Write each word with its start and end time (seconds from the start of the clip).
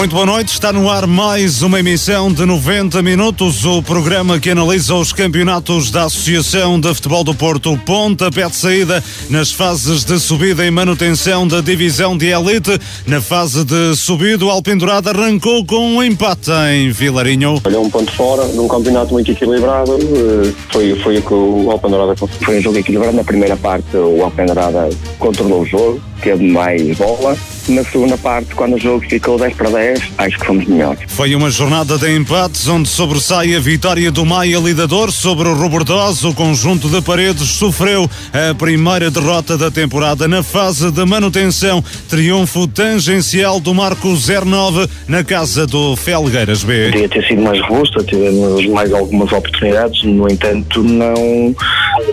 Muito 0.00 0.14
boa 0.14 0.24
noite, 0.24 0.48
está 0.48 0.72
no 0.72 0.88
ar 0.88 1.06
mais 1.06 1.60
uma 1.60 1.78
emissão 1.78 2.32
de 2.32 2.46
90 2.46 3.02
minutos, 3.02 3.66
o 3.66 3.82
programa 3.82 4.40
que 4.40 4.48
analisa 4.48 4.94
os 4.94 5.12
campeonatos 5.12 5.90
da 5.90 6.04
Associação 6.04 6.80
de 6.80 6.88
Futebol 6.94 7.22
do 7.22 7.34
Porto, 7.34 7.76
ponta 7.84 8.30
pé 8.30 8.48
de 8.48 8.56
saída 8.56 9.04
nas 9.28 9.52
fases 9.52 10.02
de 10.02 10.18
subida 10.18 10.64
e 10.64 10.70
manutenção 10.70 11.46
da 11.46 11.60
divisão 11.60 12.16
de 12.16 12.28
elite. 12.28 12.80
Na 13.06 13.20
fase 13.20 13.62
de 13.62 13.94
subida, 13.94 14.42
o 14.42 14.48
Alpendurado 14.48 15.10
arrancou 15.10 15.66
com 15.66 15.96
um 15.96 16.02
empate 16.02 16.50
em 16.72 16.90
Vilarinho. 16.90 17.60
Olha, 17.62 17.78
um 17.78 17.90
ponto 17.90 18.10
fora, 18.12 18.46
num 18.54 18.66
campeonato 18.66 19.12
muito 19.12 19.30
equilibrado, 19.30 19.92
eh, 19.92 20.50
foi, 20.70 20.98
foi 21.00 21.18
o 21.18 21.22
que 21.22 21.34
o 21.34 21.70
Alpendurada 21.70 22.14
foi 22.16 22.58
um 22.58 22.62
jogo 22.62 22.78
equilibrado. 22.78 23.14
Na 23.14 23.24
primeira 23.24 23.54
parte, 23.54 23.94
o 23.98 24.24
Alpendurada 24.24 24.88
controlou 25.18 25.60
o 25.60 25.66
jogo, 25.66 26.00
teve 26.20 26.46
mais 26.48 26.96
bola. 26.96 27.36
Na 27.68 27.84
segunda 27.84 28.16
parte, 28.18 28.54
quando 28.54 28.74
o 28.74 28.78
jogo 28.78 29.04
ficou 29.08 29.38
10 29.38 29.54
para 29.54 29.70
10, 29.70 30.00
acho 30.18 30.38
que 30.38 30.46
fomos 30.46 30.66
melhores. 30.66 31.00
Foi 31.06 31.34
uma 31.34 31.50
jornada 31.50 31.96
de 31.98 32.16
empates 32.16 32.66
onde 32.66 32.88
sobressai 32.88 33.54
a 33.54 33.60
vitória 33.60 34.10
do 34.10 34.24
Maia 34.24 34.58
Lidador 34.58 35.12
sobre 35.12 35.46
o 35.46 35.54
Robordoso. 35.54 36.30
O 36.30 36.34
conjunto 36.34 36.88
de 36.88 37.00
paredes 37.00 37.48
sofreu 37.48 38.08
a 38.32 38.54
primeira 38.54 39.10
derrota 39.10 39.56
da 39.56 39.70
temporada 39.70 40.26
na 40.26 40.42
fase 40.42 40.90
de 40.90 41.04
manutenção. 41.04 41.84
Triunfo 42.08 42.66
tangencial 42.66 43.60
do 43.60 43.74
Marco 43.74 44.08
09 44.08 44.88
na 45.06 45.22
casa 45.22 45.66
do 45.66 45.94
Felgueiras 45.96 46.64
B. 46.64 46.90
Podia 46.90 47.08
ter 47.08 47.26
sido 47.26 47.42
mais 47.42 47.60
robusta, 47.60 48.02
tivemos 48.02 48.66
mais 48.66 48.92
algumas 48.92 49.30
oportunidades, 49.32 50.02
no 50.02 50.28
entanto, 50.28 50.82
não, 50.82 51.54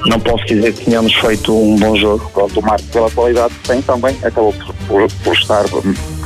não 0.06 0.20
posso 0.20 0.46
dizer 0.46 0.74
que 0.74 0.86
tínhamos 0.86 1.14
feito 1.16 1.58
um 1.58 1.76
bom 1.78 1.96
jogo. 1.96 2.30
Pronto, 2.34 2.60
o 2.60 2.64
Marco, 2.64 2.86
pela 2.92 3.10
qualidade 3.10 3.54
que 3.56 3.70
tem, 3.70 3.82
também 3.98 4.16
acabou 4.24 4.54
por, 4.88 5.12
por, 5.24 5.34
estar 5.34 5.68
por 5.68 5.84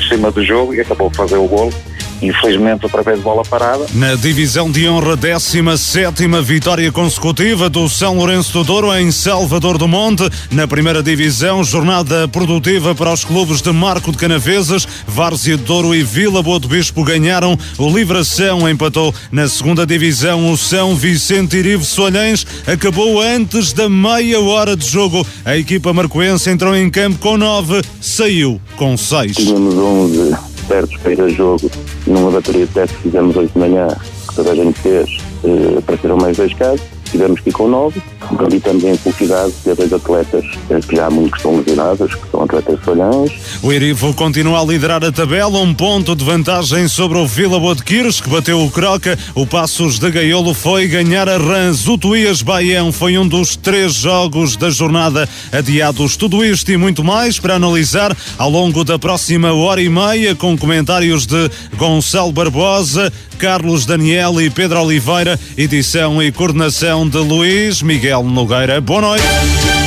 cima 0.10 0.30
do 0.30 0.44
jogo 0.44 0.74
e 0.74 0.82
acabou 0.82 1.10
por 1.10 1.18
fazer 1.18 1.38
o 1.38 1.48
golo. 1.48 1.74
Infelizmente, 2.22 2.86
outra 2.86 3.02
vez 3.02 3.20
bola 3.20 3.44
parada. 3.44 3.86
Na 3.94 4.16
divisão 4.16 4.70
de 4.70 4.88
honra, 4.88 5.16
17 5.16 6.28
vitória 6.44 6.92
consecutiva 6.92 7.70
do 7.70 7.90
São 7.90 8.16
Lourenço 8.16 8.54
do 8.54 8.64
Douro 8.64 8.94
em 8.96 9.12
Salvador 9.12 9.78
do 9.78 9.88
Monte. 9.88 10.30
Na 10.52 10.68
primeira 10.68 11.02
divisão, 11.02 11.64
jornada 11.64 12.28
produtiva 12.28 12.94
para 12.94 13.12
os 13.12 13.26
clubes 13.26 13.62
de 13.62 13.72
Marco 13.72 14.12
de 14.12 14.18
Canavesas, 14.18 14.88
Várzea 15.08 15.58
de 15.58 15.64
Douro 15.64 15.96
e 15.96 16.04
Vila 16.04 16.44
Boa 16.44 16.60
do 16.60 16.68
Bispo 16.68 17.04
ganharam. 17.04 17.58
O 17.78 17.90
Livração 17.90 18.70
empatou. 18.70 19.14
Na 19.32 19.48
segunda 19.48 19.86
divisão, 19.86 20.52
o 20.52 20.58
São 20.58 20.96
Vicente 20.96 21.58
Irive 21.58 21.86
Solhães 21.86 22.46
acabou 22.68 23.20
antes 23.22 23.74
da 23.74 23.90
meia 23.90 24.40
hora 24.40 24.76
de 24.76 24.88
jogo. 24.88 25.26
A 25.44 25.58
equipa 25.58 25.92
marcoense 25.92 26.50
entrou 26.50 26.76
em 26.76 26.90
campo 26.90 27.18
com 27.18 27.38
9, 27.38 27.82
saiu 28.00 28.62
com 28.76 28.96
6. 28.96 29.36
Tivemos 29.36 29.76
11 29.76 30.51
certos 30.72 30.98
para 31.02 31.12
ir 31.12 31.22
a 31.22 31.28
jogo. 31.30 31.70
Numa 32.08 32.32
bateria 32.32 32.66
de 32.66 32.74
testes 32.74 33.00
fizemos 33.02 33.36
8 33.36 33.52
de 33.54 33.60
manhã, 33.60 33.88
que 34.30 34.36
toda 34.36 34.52
a 34.52 34.56
gente 34.56 34.80
fez, 34.80 35.18
eh, 35.44 35.78
apareceram 35.80 36.18
mais 36.18 36.38
dois 36.38 36.54
casos. 36.54 36.82
Tivemos 37.12 37.42
que 37.42 37.50
ir 37.50 37.54
com 37.54 37.68
9. 37.68 38.02
Ali 38.40 38.58
estamos 38.58 38.84
em 38.84 38.98
felicidade 38.98 39.54
de 39.66 39.74
dois 39.74 39.92
atletas 39.92 40.46
eh, 40.70 40.80
que 40.80 40.96
já 40.96 41.08
há 41.08 41.10
muito 41.10 41.36
estão 41.36 41.58
lesionados, 41.58 42.16
que 42.16 42.32
são 42.32 42.44
atletas 42.44 42.80
solhães. 42.86 43.32
O 43.62 43.72
Erivo 43.72 44.14
continua 44.14 44.62
a 44.62 44.66
liderar 44.66 45.04
a 45.04 45.12
tabela, 45.12 45.60
um 45.60 45.74
ponto 45.74 46.16
de 46.16 46.24
vantagem 46.24 46.88
sobre 46.88 47.18
o 47.18 47.28
Vila 47.28 47.60
Boa 47.60 47.76
de 47.76 47.84
Quires, 47.84 48.22
que 48.22 48.30
bateu 48.30 48.64
o 48.64 48.72
Croca. 48.72 49.18
O 49.36 49.46
Passos 49.46 50.00
de 50.00 50.10
Gaiolo 50.10 50.54
foi 50.54 50.88
ganhar 50.88 51.28
a 51.28 51.38
Rãs. 51.38 51.88
O 51.88 51.98
Tuías 51.98 52.42
Baião 52.42 52.92
foi 52.92 53.18
um 53.18 53.28
dos 53.28 53.56
três 53.56 53.94
jogos 53.94 54.56
da 54.56 54.70
jornada 54.70 55.28
adiados. 55.52 56.16
Tudo 56.16 56.46
isto 56.46 56.72
e 56.72 56.78
muito 56.78 57.04
mais 57.04 57.40
para 57.40 57.56
analisar 57.56 58.16
ao 58.38 58.50
longo 58.50 58.84
da 58.84 58.98
próxima 58.98 59.54
hora 59.54 59.82
e 59.82 59.90
meia, 59.90 60.34
com 60.36 60.58
comentários 60.58 61.26
de 61.26 61.50
Gonçalo 61.76 62.32
Barbosa, 62.32 63.12
Carlos 63.38 63.86
Daniel 63.86 64.40
e 64.40 64.50
Pedro 64.50 64.82
Oliveira, 64.82 65.40
edição 65.58 66.22
e 66.22 66.32
coordenação 66.32 67.01
de 67.10 67.20
Luís 67.20 67.82
Miguel 67.82 68.24
Nogueira. 68.24 68.80
Boa 68.80 69.02
noite. 69.02 69.81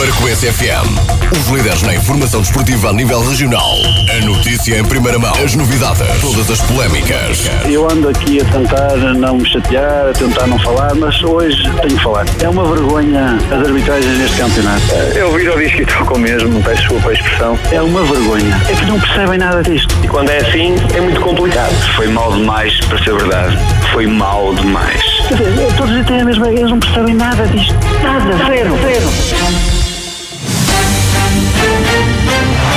Marcoense 0.00 0.50
FM. 0.50 0.96
Os 1.30 1.48
líderes 1.48 1.82
na 1.82 1.94
informação 1.94 2.40
desportiva 2.40 2.88
a 2.88 2.92
nível 2.94 3.20
regional. 3.20 3.70
A 4.08 4.24
notícia 4.24 4.78
em 4.78 4.82
primeira 4.82 5.18
mão. 5.18 5.30
As 5.34 5.54
novidades. 5.54 6.22
Todas 6.22 6.50
as 6.50 6.58
polémicas. 6.62 7.50
Eu 7.68 7.86
ando 7.90 8.08
aqui 8.08 8.40
a 8.40 8.44
tentar 8.46 8.96
não 8.96 9.36
me 9.36 9.46
chatear, 9.46 10.08
a 10.08 10.12
tentar 10.14 10.46
não 10.46 10.58
falar, 10.60 10.94
mas 10.94 11.22
hoje 11.22 11.62
tenho 11.82 11.98
que 11.98 12.02
falar. 12.02 12.24
É 12.40 12.48
uma 12.48 12.64
vergonha 12.64 13.36
as 13.50 13.66
arbitragens 13.68 14.18
neste 14.18 14.38
campeonato. 14.38 14.94
Eu 15.14 15.34
vi 15.34 15.50
o 15.50 15.58
disco 15.58 15.82
e 15.82 15.84
toco 15.84 16.18
mesmo, 16.18 16.62
peço 16.62 16.80
desculpa 16.80 17.10
a 17.10 17.12
expressão. 17.12 17.58
É 17.70 17.82
uma 17.82 18.02
vergonha. 18.02 18.58
É 18.70 18.74
que 18.74 18.86
não 18.86 18.98
percebem 18.98 19.38
nada 19.38 19.62
disto. 19.62 19.94
E 20.02 20.08
quando 20.08 20.30
é 20.30 20.38
assim, 20.38 20.76
é 20.96 21.00
muito 21.02 21.20
complicado. 21.20 21.74
Foi 21.96 22.08
mal 22.08 22.32
demais 22.32 22.80
para 22.86 23.04
ser 23.04 23.14
verdade. 23.16 23.58
Foi 23.92 24.06
mal 24.06 24.54
demais. 24.54 25.02
Quer 25.28 25.34
dizer, 25.34 25.76
todos 25.76 26.06
têm 26.06 26.22
a 26.22 26.24
mesma, 26.24 26.48
eles 26.48 26.70
não 26.70 26.80
percebem 26.80 27.14
nada 27.14 27.46
disto. 27.48 27.74
Nada, 28.02 28.34
zero, 28.46 28.78
zero. 28.78 29.69
Thank 31.82 32.64
you. 32.64 32.69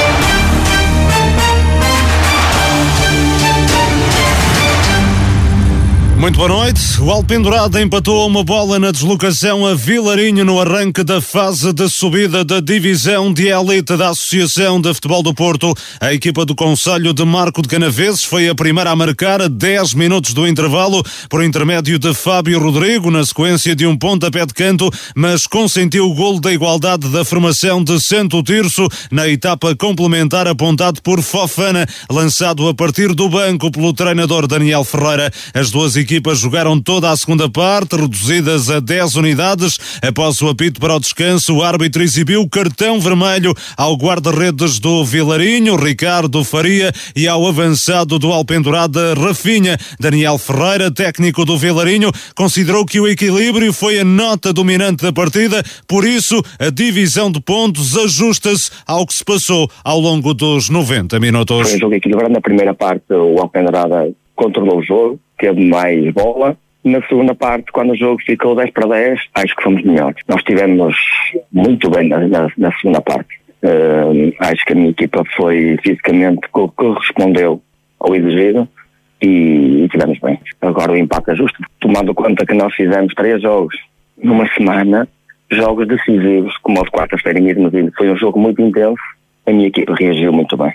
Muito 6.24 6.38
boa 6.38 6.48
noite. 6.48 6.80
O 7.02 7.12
Alpendurado 7.12 7.78
empatou 7.78 8.26
uma 8.26 8.46
bola 8.46 8.80
na 8.80 8.92
deslocação 8.92 9.66
a 9.66 9.76
Vilarinho 9.76 10.46
no 10.46 10.58
arranque 10.58 11.04
da 11.04 11.20
fase 11.20 11.74
de 11.74 11.90
subida 11.90 12.46
da 12.46 12.62
divisão 12.62 13.34
de 13.34 13.50
elite 13.50 13.98
da 13.98 14.08
Associação 14.08 14.80
de 14.80 14.94
Futebol 14.94 15.22
do 15.22 15.34
Porto. 15.34 15.74
A 16.00 16.14
equipa 16.14 16.46
do 16.46 16.56
Conselho 16.56 17.14
de 17.14 17.26
Marco 17.26 17.62
de 17.62 17.68
Canaveses 17.68 18.24
foi 18.24 18.48
a 18.48 18.56
primeira 18.56 18.92
a 18.92 18.96
marcar 18.96 19.42
a 19.42 19.50
10 19.50 19.96
minutos 19.96 20.34
do 20.34 20.48
intervalo 20.48 21.04
por 21.30 21.44
intermédio 21.44 22.00
de 22.00 22.14
Fábio 22.14 22.58
Rodrigo 22.58 23.12
na 23.12 23.26
sequência 23.26 23.76
de 23.76 23.86
um 23.86 23.98
pontapé 23.98 24.46
de 24.46 24.54
canto, 24.54 24.90
mas 25.14 25.46
consentiu 25.46 26.10
o 26.10 26.14
golo 26.14 26.40
da 26.40 26.54
igualdade 26.54 27.10
da 27.10 27.26
formação 27.26 27.84
de 27.84 28.00
Santo 28.00 28.42
Tirso 28.44 28.88
na 29.12 29.28
etapa 29.28 29.76
complementar 29.76 30.48
apontado 30.48 31.02
por 31.02 31.22
Fofana, 31.22 31.86
lançado 32.10 32.66
a 32.70 32.74
partir 32.74 33.14
do 33.14 33.28
banco 33.28 33.70
pelo 33.70 33.92
treinador 33.92 34.48
Daniel 34.48 34.86
Ferreira. 34.86 35.30
As 35.54 35.70
duas 35.70 35.98
equipas 36.14 36.38
jogaram 36.38 36.80
toda 36.80 37.10
a 37.10 37.18
segunda 37.18 37.50
parte, 37.50 37.96
reduzidas 37.96 38.70
a 38.70 38.80
10 38.80 39.16
unidades. 39.16 39.80
Após 40.00 40.40
o 40.44 40.48
apito 40.48 40.80
para 40.80 40.96
o 40.96 41.00
descanso, 41.00 41.56
o 41.56 41.64
árbitro 41.64 42.04
exibiu 42.04 42.48
cartão 42.48 43.00
vermelho 43.00 43.52
ao 43.76 43.96
guarda-redes 43.96 44.78
do 44.78 45.04
Vilarinho, 45.04 45.76
Ricardo 45.76 46.44
Faria, 46.44 46.92
e 47.16 47.28
ao 47.28 47.48
avançado 47.48 48.20
do 48.20 48.32
Alpendurada, 48.32 49.16
Rafinha. 49.16 49.76
Daniel 50.00 50.38
Ferreira, 50.38 50.92
técnico 50.92 51.46
do 51.46 51.58
Vilarinho, 51.58 52.12
considerou 52.36 52.86
que 52.86 53.00
o 53.00 53.08
equilíbrio 53.08 53.74
foi 53.74 53.98
a 53.98 54.06
nota 54.06 54.54
dominante 54.54 55.02
da 55.02 55.12
partida, 55.12 55.64
por 55.88 56.06
isso 56.06 56.44
a 56.60 56.70
divisão 56.70 57.32
de 57.32 57.42
pontos 57.42 57.98
ajusta-se 57.98 58.70
ao 58.86 59.08
que 59.08 59.16
se 59.16 59.26
passou 59.26 59.68
ao 59.84 60.00
longo 60.00 60.32
dos 60.36 60.70
90 60.70 61.20
minutos. 61.20 61.70
Foi 61.70 61.78
um 61.78 61.80
jogo 61.80 61.96
equilibrado. 61.96 62.32
Na 62.32 62.42
primeira 62.42 62.76
parte, 62.76 63.12
o 63.12 63.40
Alpendurada 63.40 64.14
controlou 64.36 64.80
o 64.80 64.84
jogo, 64.84 65.20
teve 65.44 65.66
mais 65.66 66.10
bola. 66.14 66.56
Na 66.86 67.02
segunda 67.08 67.36
parte, 67.36 67.72
quando 67.72 67.92
o 67.92 67.98
jogo 67.98 68.22
ficou 68.26 68.56
10 68.56 68.72
para 68.72 68.88
10, 68.88 69.20
acho 69.36 69.56
que 69.56 69.64
fomos 69.64 69.84
melhores. 69.84 70.22
Nós 70.28 70.40
estivemos 70.40 70.96
muito 71.52 71.90
bem 71.90 72.08
na, 72.08 72.20
na, 72.28 72.48
na 72.58 72.72
segunda 72.80 73.02
parte. 73.02 73.36
Uh, 73.62 74.34
acho 74.40 74.66
que 74.66 74.74
a 74.74 74.76
minha 74.76 74.90
equipa 74.90 75.24
foi 75.36 75.78
fisicamente 75.82 76.42
co- 76.52 76.70
correspondeu 76.70 77.62
ao 78.00 78.14
exigido 78.16 78.68
e, 79.22 79.84
e 79.84 79.90
tivemos 79.90 80.20
bem. 80.20 80.40
Agora 80.62 80.92
o 80.92 80.98
impacto 80.98 81.32
é 81.32 81.36
justo. 81.36 81.58
Tomando 81.80 82.14
conta 82.14 82.46
que 82.46 82.54
nós 82.54 82.74
fizemos 82.74 83.14
três 83.14 83.42
jogos 83.42 83.76
numa 84.22 84.48
semana, 84.54 85.08
jogos 85.52 85.88
decisivos, 85.88 86.58
como 86.58 86.82
o 86.82 86.84
de 86.84 86.92
quarta-feira 86.92 87.40
em 87.40 87.48
Irmesino, 87.48 87.92
foi 87.98 88.10
um 88.12 88.18
jogo 88.18 88.40
muito 88.40 88.62
intenso, 88.62 89.02
a 89.46 89.52
minha 89.52 89.68
equipa 89.68 89.96
reagiu 89.98 90.34
muito 90.34 90.58
bem. 90.58 90.74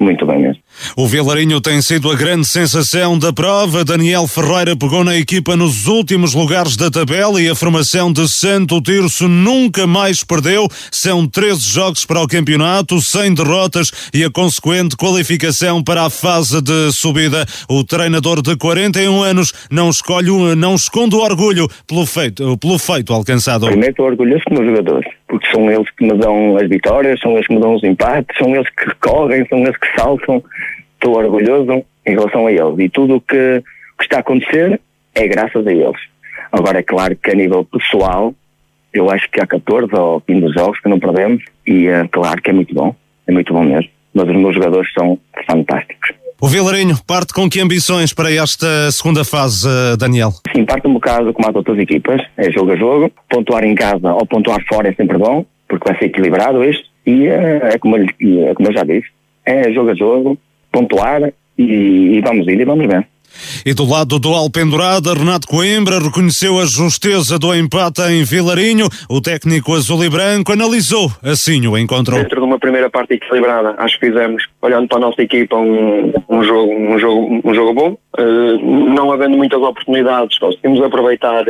Muito 0.00 0.24
bem 0.24 0.40
mesmo. 0.40 0.62
O 0.96 1.06
Vilarinho 1.06 1.60
tem 1.60 1.82
sido 1.82 2.10
a 2.10 2.14
grande 2.14 2.48
sensação 2.48 3.18
da 3.18 3.34
prova. 3.34 3.84
Daniel 3.84 4.26
Ferreira 4.26 4.74
pegou 4.74 5.04
na 5.04 5.14
equipa 5.14 5.54
nos 5.54 5.86
últimos 5.86 6.32
lugares 6.32 6.74
da 6.74 6.90
tabela 6.90 7.40
e 7.40 7.50
a 7.50 7.54
formação 7.54 8.10
de 8.10 8.26
Santo 8.26 8.80
Tirso 8.80 9.28
nunca 9.28 9.86
mais 9.86 10.24
perdeu. 10.24 10.66
São 10.90 11.26
13 11.26 11.60
jogos 11.68 12.06
para 12.06 12.22
o 12.22 12.26
campeonato, 12.26 12.98
100 12.98 13.34
derrotas 13.34 13.90
e 14.14 14.24
a 14.24 14.30
consequente 14.30 14.96
qualificação 14.96 15.84
para 15.84 16.06
a 16.06 16.10
fase 16.10 16.62
de 16.62 16.90
subida. 16.92 17.44
O 17.68 17.84
treinador 17.84 18.40
de 18.40 18.56
41 18.56 19.22
anos 19.22 19.52
não 19.70 19.90
escolhe, 19.90 20.30
não 20.56 20.76
esconde 20.76 21.14
o 21.14 21.20
orgulho 21.20 21.68
pelo 21.86 22.06
feito, 22.06 22.56
pelo 22.56 22.78
feito 22.78 23.12
alcançado. 23.12 23.66
Primeiro 23.66 23.90
estou 23.90 24.06
orgulhoso 24.06 24.42
dos 24.48 24.58
meus 24.58 24.70
jogadores, 24.70 25.12
porque 25.30 25.48
são 25.52 25.70
eles 25.70 25.88
que 25.90 26.04
me 26.04 26.18
dão 26.18 26.56
as 26.56 26.68
vitórias, 26.68 27.20
são 27.20 27.34
eles 27.34 27.46
que 27.46 27.54
me 27.54 27.60
dão 27.60 27.74
os 27.74 27.84
empates, 27.84 28.36
são 28.36 28.52
eles 28.52 28.68
que 28.70 28.92
correm, 28.96 29.46
são 29.46 29.60
eles 29.60 29.76
que 29.76 29.86
saltam. 29.96 30.42
Estou 30.94 31.16
orgulhoso 31.16 31.84
em 32.04 32.10
relação 32.10 32.48
a 32.48 32.52
eles. 32.52 32.78
E 32.80 32.88
tudo 32.88 33.14
o 33.14 33.20
que, 33.20 33.62
que 33.96 34.04
está 34.04 34.16
a 34.16 34.20
acontecer 34.20 34.80
é 35.14 35.28
graças 35.28 35.64
a 35.64 35.72
eles. 35.72 36.00
Agora 36.50 36.80
é 36.80 36.82
claro 36.82 37.14
que 37.14 37.30
a 37.30 37.34
nível 37.34 37.64
pessoal, 37.64 38.34
eu 38.92 39.08
acho 39.08 39.30
que 39.30 39.40
há 39.40 39.46
14 39.46 39.94
ou 39.94 40.20
15 40.20 40.52
jogos 40.52 40.80
que 40.80 40.88
não 40.88 40.98
perdemos 40.98 41.44
e 41.64 41.86
é 41.86 42.08
claro 42.08 42.42
que 42.42 42.50
é 42.50 42.52
muito 42.52 42.74
bom. 42.74 42.94
é 43.28 43.32
muito 43.32 43.52
bom 43.52 43.62
mesmo. 43.62 43.88
Mas 44.12 44.28
os 44.28 44.36
meus 44.36 44.56
jogadores 44.56 44.92
são 44.92 45.16
fantásticos. 45.48 46.10
O 46.42 46.48
Vilarinho 46.48 46.96
parte 47.06 47.34
com 47.34 47.50
que 47.50 47.60
ambições 47.60 48.14
para 48.14 48.32
esta 48.32 48.90
segunda 48.90 49.26
fase, 49.26 49.68
Daniel? 49.98 50.32
Sim, 50.56 50.64
parte 50.64 50.88
um 50.88 50.94
bocado 50.94 51.34
como 51.34 51.46
as 51.46 51.54
outras 51.54 51.78
equipas, 51.78 52.22
é 52.34 52.50
jogo 52.50 52.72
a 52.72 52.76
jogo, 52.76 53.12
pontuar 53.28 53.62
em 53.62 53.74
casa 53.74 54.10
ou 54.14 54.24
pontuar 54.24 54.58
fora 54.66 54.88
é 54.88 54.94
sempre 54.94 55.18
bom, 55.18 55.44
porque 55.68 55.86
vai 55.86 55.98
ser 55.98 56.06
equilibrado 56.06 56.64
isto, 56.64 56.88
e 57.04 57.26
é, 57.26 57.76
como, 57.78 57.98
eu, 57.98 58.06
é 58.48 58.54
como 58.54 58.70
eu 58.70 58.72
já 58.72 58.84
disse, 58.84 59.08
é 59.44 59.70
jogo 59.70 59.90
a 59.90 59.94
jogo, 59.94 60.38
pontuar 60.72 61.30
e, 61.58 61.62
e 62.16 62.20
vamos 62.22 62.46
ir 62.46 62.58
e 62.58 62.64
vamos 62.64 62.86
ver. 62.86 63.06
E 63.64 63.74
do 63.74 63.84
lado 63.84 64.18
do 64.18 64.34
Alpendurada, 64.34 65.14
Renato 65.14 65.46
Coimbra 65.46 65.98
reconheceu 65.98 66.58
a 66.58 66.66
justeza 66.66 67.38
do 67.38 67.54
empate 67.54 68.02
em 68.02 68.24
Vilarinho. 68.24 68.88
O 69.08 69.20
técnico 69.20 69.74
azul 69.74 70.04
e 70.04 70.10
branco 70.10 70.52
analisou 70.52 71.10
assim 71.22 71.66
o 71.66 71.76
encontro. 71.76 72.16
Dentro 72.16 72.40
de 72.40 72.46
uma 72.46 72.58
primeira 72.58 72.88
parte 72.90 73.14
equilibrada, 73.14 73.74
acho 73.78 73.98
que 73.98 74.06
fizemos, 74.06 74.44
olhando 74.62 74.88
para 74.88 74.98
a 74.98 75.00
nossa 75.00 75.22
equipa, 75.22 75.56
um, 75.56 76.12
um 76.28 76.42
jogo, 76.44 76.72
um, 76.72 76.98
jogo, 76.98 77.40
um 77.44 77.54
jogo 77.54 77.74
bom. 77.74 77.98
Uh, 78.18 78.58
não 78.60 79.12
havendo 79.12 79.36
muitas 79.36 79.60
oportunidades, 79.60 80.36
conseguimos 80.38 80.82
aproveitar 80.82 81.44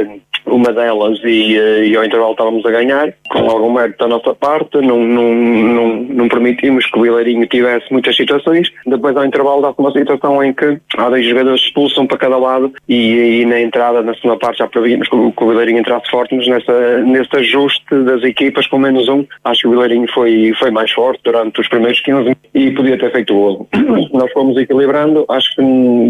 uma 0.46 0.72
delas 0.72 1.18
e, 1.24 1.58
uh, 1.58 1.84
e 1.84 1.96
ao 1.96 2.04
intervalo 2.04 2.32
estávamos 2.32 2.64
a 2.66 2.70
ganhar, 2.70 3.14
com 3.30 3.50
algum 3.50 3.72
mérito 3.72 3.98
da 3.98 4.08
nossa 4.08 4.34
parte. 4.34 4.76
Não, 4.78 4.98
não, 4.98 5.34
não, 5.34 5.96
não 5.96 6.28
permitimos 6.28 6.84
que 6.90 6.98
o 6.98 7.02
Vilarinho 7.02 7.46
tivesse 7.46 7.90
muitas 7.90 8.14
situações. 8.14 8.70
Depois, 8.86 9.16
ao 9.16 9.24
intervalo, 9.24 9.62
dá-se 9.62 9.78
uma 9.78 9.92
situação 9.92 10.42
em 10.44 10.52
que 10.52 10.78
há 10.96 11.08
dois 11.08 11.24
jogadores 11.24 11.62
expulsam 11.62 12.06
para 12.06 12.18
cada 12.18 12.36
lado 12.36 12.72
e, 12.88 13.40
e 13.40 13.46
na 13.46 13.60
entrada, 13.60 14.02
na 14.02 14.14
segunda 14.14 14.36
parte, 14.36 14.58
já 14.58 14.66
prevíamos 14.66 15.08
que 15.08 15.16
o, 15.16 15.32
Vilarinho 15.48 15.78
entrasse 15.78 16.10
forte, 16.10 16.34
mas 16.34 16.46
nessa, 16.46 16.98
nesse 16.98 17.36
ajuste 17.36 17.94
das 18.04 18.22
equipas 18.22 18.66
com 18.66 18.78
menos 18.78 19.08
um, 19.08 19.24
acho 19.44 19.62
que 19.62 19.68
o 19.68 19.70
Vilarinho 19.70 20.06
foi, 20.12 20.52
foi 20.58 20.70
mais 20.70 20.90
forte 20.92 21.20
durante 21.24 21.60
os 21.60 21.68
primeiros 21.68 22.00
15 22.00 22.36
e 22.54 22.70
podia 22.72 22.98
ter 22.98 23.10
feito 23.12 23.34
o 23.34 23.40
golo. 23.40 23.68
Nós 24.12 24.30
fomos 24.32 24.56
equilibrando, 24.56 25.24
acho 25.28 25.54
que 25.56 25.62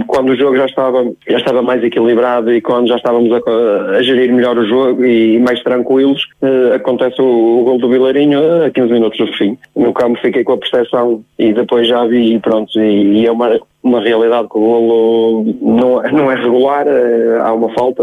quando 0.06 0.30
o 0.30 0.36
jogo 0.40 0.56
já 0.56 0.66
estava, 0.66 1.04
já 1.28 1.36
estava 1.36 1.62
mais 1.62 1.82
equilibrado 1.84 2.52
e 2.52 2.60
quando 2.60 2.88
já 2.88 2.96
estávamos 2.96 3.30
a, 3.32 3.96
a 3.96 4.02
gerir 4.02 4.32
melhor 4.32 4.58
o 4.58 4.66
jogo 4.66 5.04
e, 5.04 5.38
mais 5.38 5.62
tranquilos, 5.62 6.22
uh, 6.42 6.74
acontece 6.74 7.20
o, 7.20 7.60
o 7.60 7.64
gol 7.64 7.78
do 7.78 7.88
Vilarinho 7.88 8.64
a 8.64 8.70
15 8.70 8.92
minutos 8.92 9.18
do 9.18 9.32
fim. 9.36 9.56
No 9.76 9.92
campo 9.92 10.18
fiquei 10.20 10.42
com 10.42 10.54
a 10.54 10.58
percepção 10.58 11.22
e 11.38 11.52
depois 11.52 11.86
já 11.86 12.04
vi 12.06 12.34
e 12.34 12.40
pronto, 12.40 12.80
e, 12.80 13.20
e 13.20 13.26
é 13.26 13.30
uma, 13.30 13.60
uma 13.82 14.00
realidade 14.00 14.48
que 14.48 14.56
o 14.56 14.60
golo 14.60 15.44
não, 15.60 16.02
não 16.02 16.32
é 16.32 16.34
regular, 16.34 16.86
é, 16.86 17.38
há 17.40 17.52
uma 17.52 17.68
falta, 17.74 18.02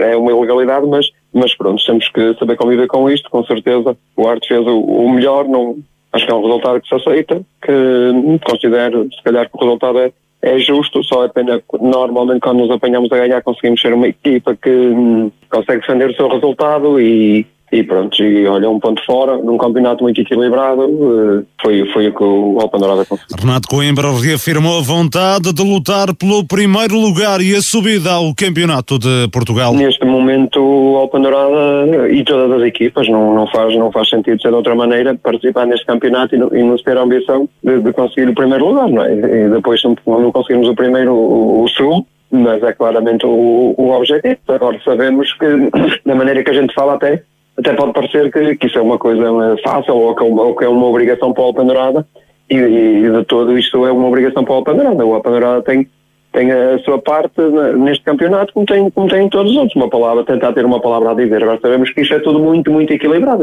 é 0.00 0.16
uma 0.16 0.32
ilegalidade, 0.32 0.86
mas, 0.86 1.06
mas 1.32 1.54
pronto, 1.54 1.84
temos 1.84 2.08
que 2.08 2.34
saber 2.38 2.56
conviver 2.56 2.86
com 2.86 3.08
isto, 3.10 3.30
com 3.30 3.44
certeza. 3.44 3.96
O 4.16 4.28
Arte 4.28 4.48
fez 4.48 4.66
o, 4.66 4.78
o 4.78 5.10
melhor, 5.12 5.46
não, 5.46 5.76
acho 6.12 6.26
que 6.26 6.32
é 6.32 6.34
um 6.34 6.42
resultado 6.42 6.80
que 6.80 6.88
se 6.88 6.94
aceita, 6.94 7.42
que 7.62 8.40
considero, 8.44 9.08
se 9.12 9.22
calhar, 9.22 9.48
que 9.48 9.56
o 9.56 9.60
resultado 9.60 9.98
é, 9.98 10.12
é 10.42 10.58
justo, 10.58 11.02
só 11.04 11.24
é 11.24 11.28
pena 11.28 11.62
normalmente 11.80 12.40
quando 12.40 12.60
nos 12.60 12.70
apanhamos 12.70 13.12
a 13.12 13.16
ganhar 13.16 13.42
conseguimos 13.42 13.80
ser 13.80 13.92
uma 13.92 14.08
equipa 14.08 14.56
que 14.56 14.70
hum, 14.70 15.30
consegue 15.50 15.80
defender 15.80 16.10
o 16.10 16.14
seu 16.14 16.28
resultado 16.28 17.00
e 17.00 17.46
e 17.72 17.84
pronto, 17.84 18.20
e 18.22 18.46
olha, 18.46 18.68
um 18.68 18.80
ponto 18.80 19.00
fora, 19.04 19.36
num 19.36 19.56
campeonato 19.56 20.02
muito 20.02 20.20
equilibrado, 20.20 20.82
eh, 20.82 21.44
foi, 21.62 21.86
foi 21.92 22.08
o 22.08 22.14
que 22.14 22.24
o 22.24 22.58
Alpandorada 22.60 23.04
conseguiu. 23.04 23.36
Renato 23.38 23.68
Coimbra 23.68 24.08
reafirmou 24.12 24.78
a 24.78 24.82
vontade 24.82 25.52
de 25.52 25.62
lutar 25.62 26.12
pelo 26.14 26.44
primeiro 26.44 26.98
lugar 26.98 27.40
e 27.40 27.54
a 27.54 27.60
subida 27.60 28.10
ao 28.10 28.34
Campeonato 28.34 28.98
de 28.98 29.28
Portugal. 29.32 29.72
Neste 29.72 30.04
momento, 30.04 30.60
o 30.60 30.96
Alpandorada 30.96 32.10
e 32.10 32.24
todas 32.24 32.60
as 32.60 32.66
equipas, 32.66 33.08
não, 33.08 33.34
não, 33.34 33.46
faz, 33.46 33.76
não 33.76 33.92
faz 33.92 34.08
sentido 34.08 34.42
ser 34.42 34.48
de 34.48 34.54
outra 34.54 34.74
maneira, 34.74 35.14
participar 35.14 35.64
neste 35.66 35.86
campeonato 35.86 36.34
e 36.34 36.38
não, 36.38 36.48
e 36.52 36.62
não 36.62 36.76
ter 36.76 36.96
a 36.96 37.02
ambição 37.02 37.48
de, 37.62 37.80
de, 37.80 37.92
conseguir 37.92 38.28
o 38.28 38.34
primeiro 38.34 38.66
lugar, 38.66 38.88
não 38.88 39.04
é? 39.04 39.12
E 39.12 39.48
depois, 39.48 39.80
quando 40.04 40.32
conseguirmos 40.32 40.68
o 40.68 40.74
primeiro, 40.74 41.12
o, 41.14 41.62
o 41.62 41.68
segundo, 41.68 42.04
mas 42.30 42.62
é 42.62 42.72
claramente 42.72 43.26
o, 43.26 43.74
o 43.76 43.90
objetivo. 43.90 44.38
Agora 44.48 44.80
sabemos 44.84 45.32
que, 45.34 45.46
da 46.04 46.14
maneira 46.14 46.42
que 46.42 46.50
a 46.50 46.54
gente 46.54 46.74
fala 46.74 46.94
até, 46.94 47.22
até 47.60 47.74
pode 47.74 47.92
parecer 47.92 48.32
que, 48.32 48.56
que 48.56 48.66
isso 48.66 48.78
é 48.78 48.82
uma 48.82 48.98
coisa 48.98 49.24
fácil 49.62 49.94
ou 49.94 50.14
que, 50.14 50.22
é 50.22 50.26
uma, 50.26 50.56
que 50.56 50.64
é 50.64 50.68
uma 50.68 50.86
obrigação 50.86 51.32
para 51.32 51.42
o 51.42 51.46
Alpandorada 51.46 52.06
e, 52.48 52.56
e, 52.56 53.10
de 53.10 53.24
todo 53.24 53.56
isto 53.56 53.86
é 53.86 53.92
uma 53.92 54.08
obrigação 54.08 54.44
para 54.44 54.52
o 54.52 54.56
Alpandorada. 54.56 55.06
O 55.06 55.14
Alpandorada 55.14 55.62
tem, 55.62 55.88
tem 56.32 56.50
a 56.50 56.78
sua 56.80 56.98
parte 56.98 57.40
neste 57.78 58.04
campeonato 58.04 58.52
como 58.52 58.66
tem, 58.66 58.90
como 58.90 59.08
tem 59.08 59.28
todos 59.28 59.52
os 59.52 59.58
outros. 59.58 59.76
Uma 59.76 59.88
palavra, 59.88 60.24
tentar 60.24 60.52
ter 60.52 60.64
uma 60.64 60.80
palavra 60.80 61.12
a 61.12 61.14
dizer. 61.14 61.42
Agora 61.42 61.60
sabemos 61.60 61.90
que 61.92 62.00
isto 62.00 62.14
é 62.14 62.18
tudo 62.18 62.40
muito, 62.40 62.70
muito 62.70 62.92
equilibrado. 62.92 63.42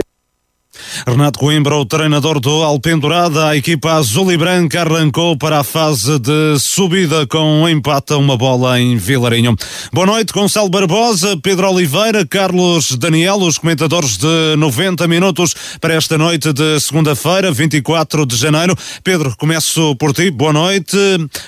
Renato 1.07 1.39
Coimbra, 1.39 1.77
o 1.77 1.85
treinador 1.85 2.37
do 2.37 2.61
Alpendurada, 2.63 3.47
a 3.47 3.55
equipa 3.55 3.93
azul 3.93 4.29
e 4.29 4.37
branca 4.37 4.81
arrancou 4.81 5.37
para 5.37 5.61
a 5.61 5.63
fase 5.63 6.19
de 6.19 6.59
subida 6.59 7.25
com 7.25 7.61
um 7.61 7.69
empate 7.69 8.11
a 8.11 8.17
uma 8.17 8.35
bola 8.35 8.77
em 8.77 8.97
Vilarinho. 8.97 9.55
Boa 9.93 10.05
noite, 10.05 10.33
Gonçalo 10.33 10.67
Barbosa, 10.69 11.37
Pedro 11.37 11.71
Oliveira, 11.71 12.27
Carlos 12.27 12.97
Daniel, 12.97 13.37
os 13.37 13.57
comentadores 13.57 14.17
de 14.17 14.57
90 14.57 15.07
minutos 15.07 15.55
para 15.79 15.93
esta 15.93 16.17
noite 16.17 16.51
de 16.51 16.77
segunda-feira, 16.81 17.53
24 17.53 18.25
de 18.25 18.35
janeiro. 18.35 18.75
Pedro, 19.01 19.33
começo 19.37 19.95
por 19.95 20.11
ti, 20.11 20.29
boa 20.29 20.51
noite. 20.51 20.97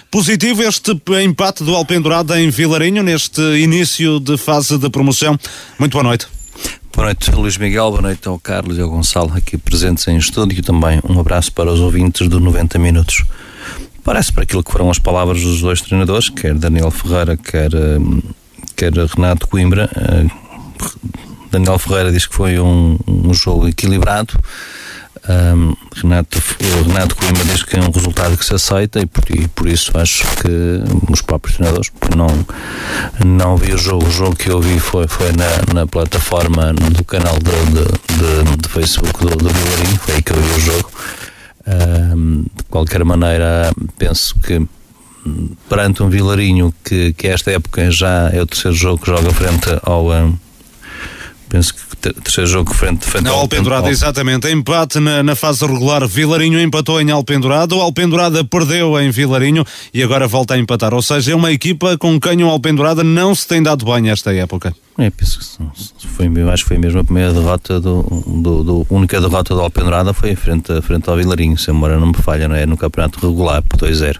Positivo 0.09 0.63
este 0.63 0.97
empate 1.21 1.65
do 1.65 1.75
Alpendurada 1.75 2.39
em 2.39 2.49
Vilarinho 2.49 3.03
neste 3.03 3.41
início 3.41 4.21
de 4.21 4.37
fase 4.37 4.77
de 4.77 4.89
promoção. 4.89 5.37
Muito 5.77 5.91
boa 5.91 6.03
noite. 6.03 6.38
Boa 6.95 7.05
noite, 7.05 7.31
Luís 7.31 7.57
Miguel. 7.57 7.89
Boa 7.91 8.01
noite 8.01 8.27
ao 8.27 8.39
Carlos 8.39 8.77
e 8.77 8.81
ao 8.81 8.89
Gonçalo 8.89 9.31
aqui 9.35 9.57
presentes 9.57 10.07
em 10.07 10.17
estúdio. 10.17 10.61
Também 10.61 10.99
um 11.07 11.19
abraço 11.19 11.51
para 11.53 11.71
os 11.71 11.79
ouvintes 11.79 12.27
do 12.27 12.39
90 12.39 12.77
Minutos. 12.77 13.23
Parece 14.03 14.31
para 14.31 14.43
aquilo 14.43 14.63
que 14.63 14.71
foram 14.71 14.89
as 14.89 14.99
palavras 14.99 15.41
dos 15.41 15.61
dois 15.61 15.81
treinadores, 15.81 16.29
quer 16.29 16.55
Daniel 16.55 16.91
Ferreira, 16.91 17.37
quer, 17.37 17.73
hum, 17.73 18.21
quer 18.75 18.91
Renato 18.93 19.47
Coimbra. 19.47 19.89
Eh, 19.95 20.27
Daniel 21.51 21.79
Ferreira 21.79 22.11
diz 22.11 22.25
que 22.25 22.35
foi 22.35 22.59
um, 22.59 22.97
um 23.07 23.33
jogo 23.33 23.67
equilibrado. 23.67 24.33
Um, 25.29 25.75
Renato, 25.95 26.41
Renato 26.87 27.15
Coimbra 27.15 27.45
diz 27.45 27.61
que 27.61 27.77
é 27.77 27.81
um 27.81 27.91
resultado 27.91 28.35
que 28.35 28.43
se 28.43 28.55
aceita 28.55 28.99
e 28.99 29.05
por, 29.05 29.23
e 29.29 29.47
por 29.49 29.67
isso 29.67 29.95
acho 29.95 30.25
que 30.37 30.81
os 31.11 31.21
próprios 31.21 31.55
treinadores 31.55 31.91
não, 32.17 32.45
não 33.23 33.55
vi 33.55 33.73
o 33.73 33.77
jogo. 33.77 34.07
O 34.07 34.11
jogo 34.11 34.35
que 34.35 34.49
eu 34.49 34.59
vi 34.59 34.79
foi, 34.79 35.07
foi 35.07 35.31
na, 35.33 35.73
na 35.81 35.85
plataforma 35.85 36.73
do 36.73 37.03
canal 37.03 37.37
de, 37.37 37.51
de, 37.51 37.83
de, 37.83 38.57
de 38.57 38.69
Facebook 38.69 39.23
do, 39.23 39.35
do 39.35 39.49
Vilarinho, 39.49 39.99
foi 39.99 40.15
aí 40.15 40.21
que 40.23 40.31
eu 40.31 40.41
vi 40.41 40.55
o 40.55 40.59
jogo. 40.59 40.91
Um, 41.67 42.41
de 42.41 42.63
qualquer 42.63 43.05
maneira, 43.05 43.71
penso 43.99 44.33
que 44.39 44.65
perante 45.69 46.01
um 46.01 46.09
Vilarinho 46.09 46.73
que, 46.83 47.13
que 47.13 47.27
esta 47.27 47.51
época 47.51 47.91
já 47.91 48.31
é 48.33 48.41
o 48.41 48.47
terceiro 48.47 48.75
jogo 48.75 49.03
que 49.03 49.11
joga 49.11 49.31
frente 49.31 49.69
ao. 49.83 50.11
Um, 50.11 50.35
penso 51.49 51.75
que 51.75 51.81
terceiro 51.99 52.49
jogo 52.49 52.73
frente, 52.73 53.05
frente 53.05 53.27
ao 53.27 53.39
Alpendurada, 53.39 53.89
exatamente. 53.89 54.47
Empate 54.49 54.99
na, 54.99 55.21
na, 55.21 55.35
fase 55.35 55.65
regular. 55.65 56.07
Vilarinho 56.07 56.59
empatou 56.59 56.99
em 57.01 57.11
Alpendurada. 57.11 57.75
O 57.75 57.81
Alpendurada 57.81 58.43
perdeu 58.43 58.99
em 58.99 59.11
Vilarinho 59.11 59.65
e 59.93 60.01
agora 60.01 60.27
volta 60.27 60.53
a 60.53 60.57
empatar. 60.57 60.93
Ou 60.93 61.01
seja, 61.01 61.33
é 61.33 61.35
uma 61.35 61.51
equipa 61.51 61.97
com 61.97 62.19
quem 62.19 62.43
o 62.43 62.49
Alpendurada 62.49 63.03
não 63.03 63.35
se 63.35 63.47
tem 63.47 63.61
dado 63.61 63.85
bem 63.85 64.09
esta 64.09 64.33
época. 64.33 64.73
É, 64.97 65.09
penso 65.09 65.39
que 65.39 66.07
foi, 66.07 66.27
acho 66.51 66.63
que 66.63 66.67
foi 66.67 66.77
mesmo 66.77 66.99
a 66.99 67.03
primeira 67.05 67.31
derrota 67.31 67.79
do, 67.79 68.03
do, 68.03 68.63
do 68.63 68.87
única 68.89 69.21
derrota 69.21 69.55
do 69.55 69.61
Alpendurada 69.61 70.13
foi 70.13 70.35
frente, 70.35 70.81
frente 70.81 71.09
ao 71.09 71.15
Vilarinho, 71.15 71.57
se 71.57 71.69
a 71.69 71.73
memória 71.73 71.97
não 71.97 72.07
me 72.07 72.15
falha, 72.15 72.49
não 72.49 72.55
é? 72.55 72.65
No 72.65 72.75
campeonato 72.75 73.25
regular, 73.25 73.63
por 73.63 73.79
2-0. 73.79 74.17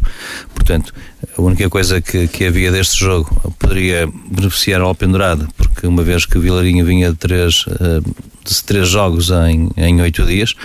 Portanto, 0.56 0.94
a 1.38 1.42
única 1.42 1.70
coisa 1.70 2.00
que, 2.00 2.30
que 2.30 2.46
havia 2.46 2.72
deste 2.72 2.98
jogo 2.98 3.54
poderia 3.60 4.08
beneficiar 4.32 4.80
ao 4.80 4.88
Alpendurada, 4.88 5.50
porque 5.58 5.69
uma 5.88 6.04
vez 6.04 6.26
que 6.26 6.38
o 6.38 6.42
Vilarinho 6.42 6.86
vinha 6.86 7.12
de 7.12 7.18
três, 7.18 7.66
eh, 7.68 8.02
de 8.44 8.64
três 8.64 8.88
jogos 8.88 9.30
em, 9.30 9.70
em 9.78 10.02
oito 10.02 10.26
dias, 10.26 10.56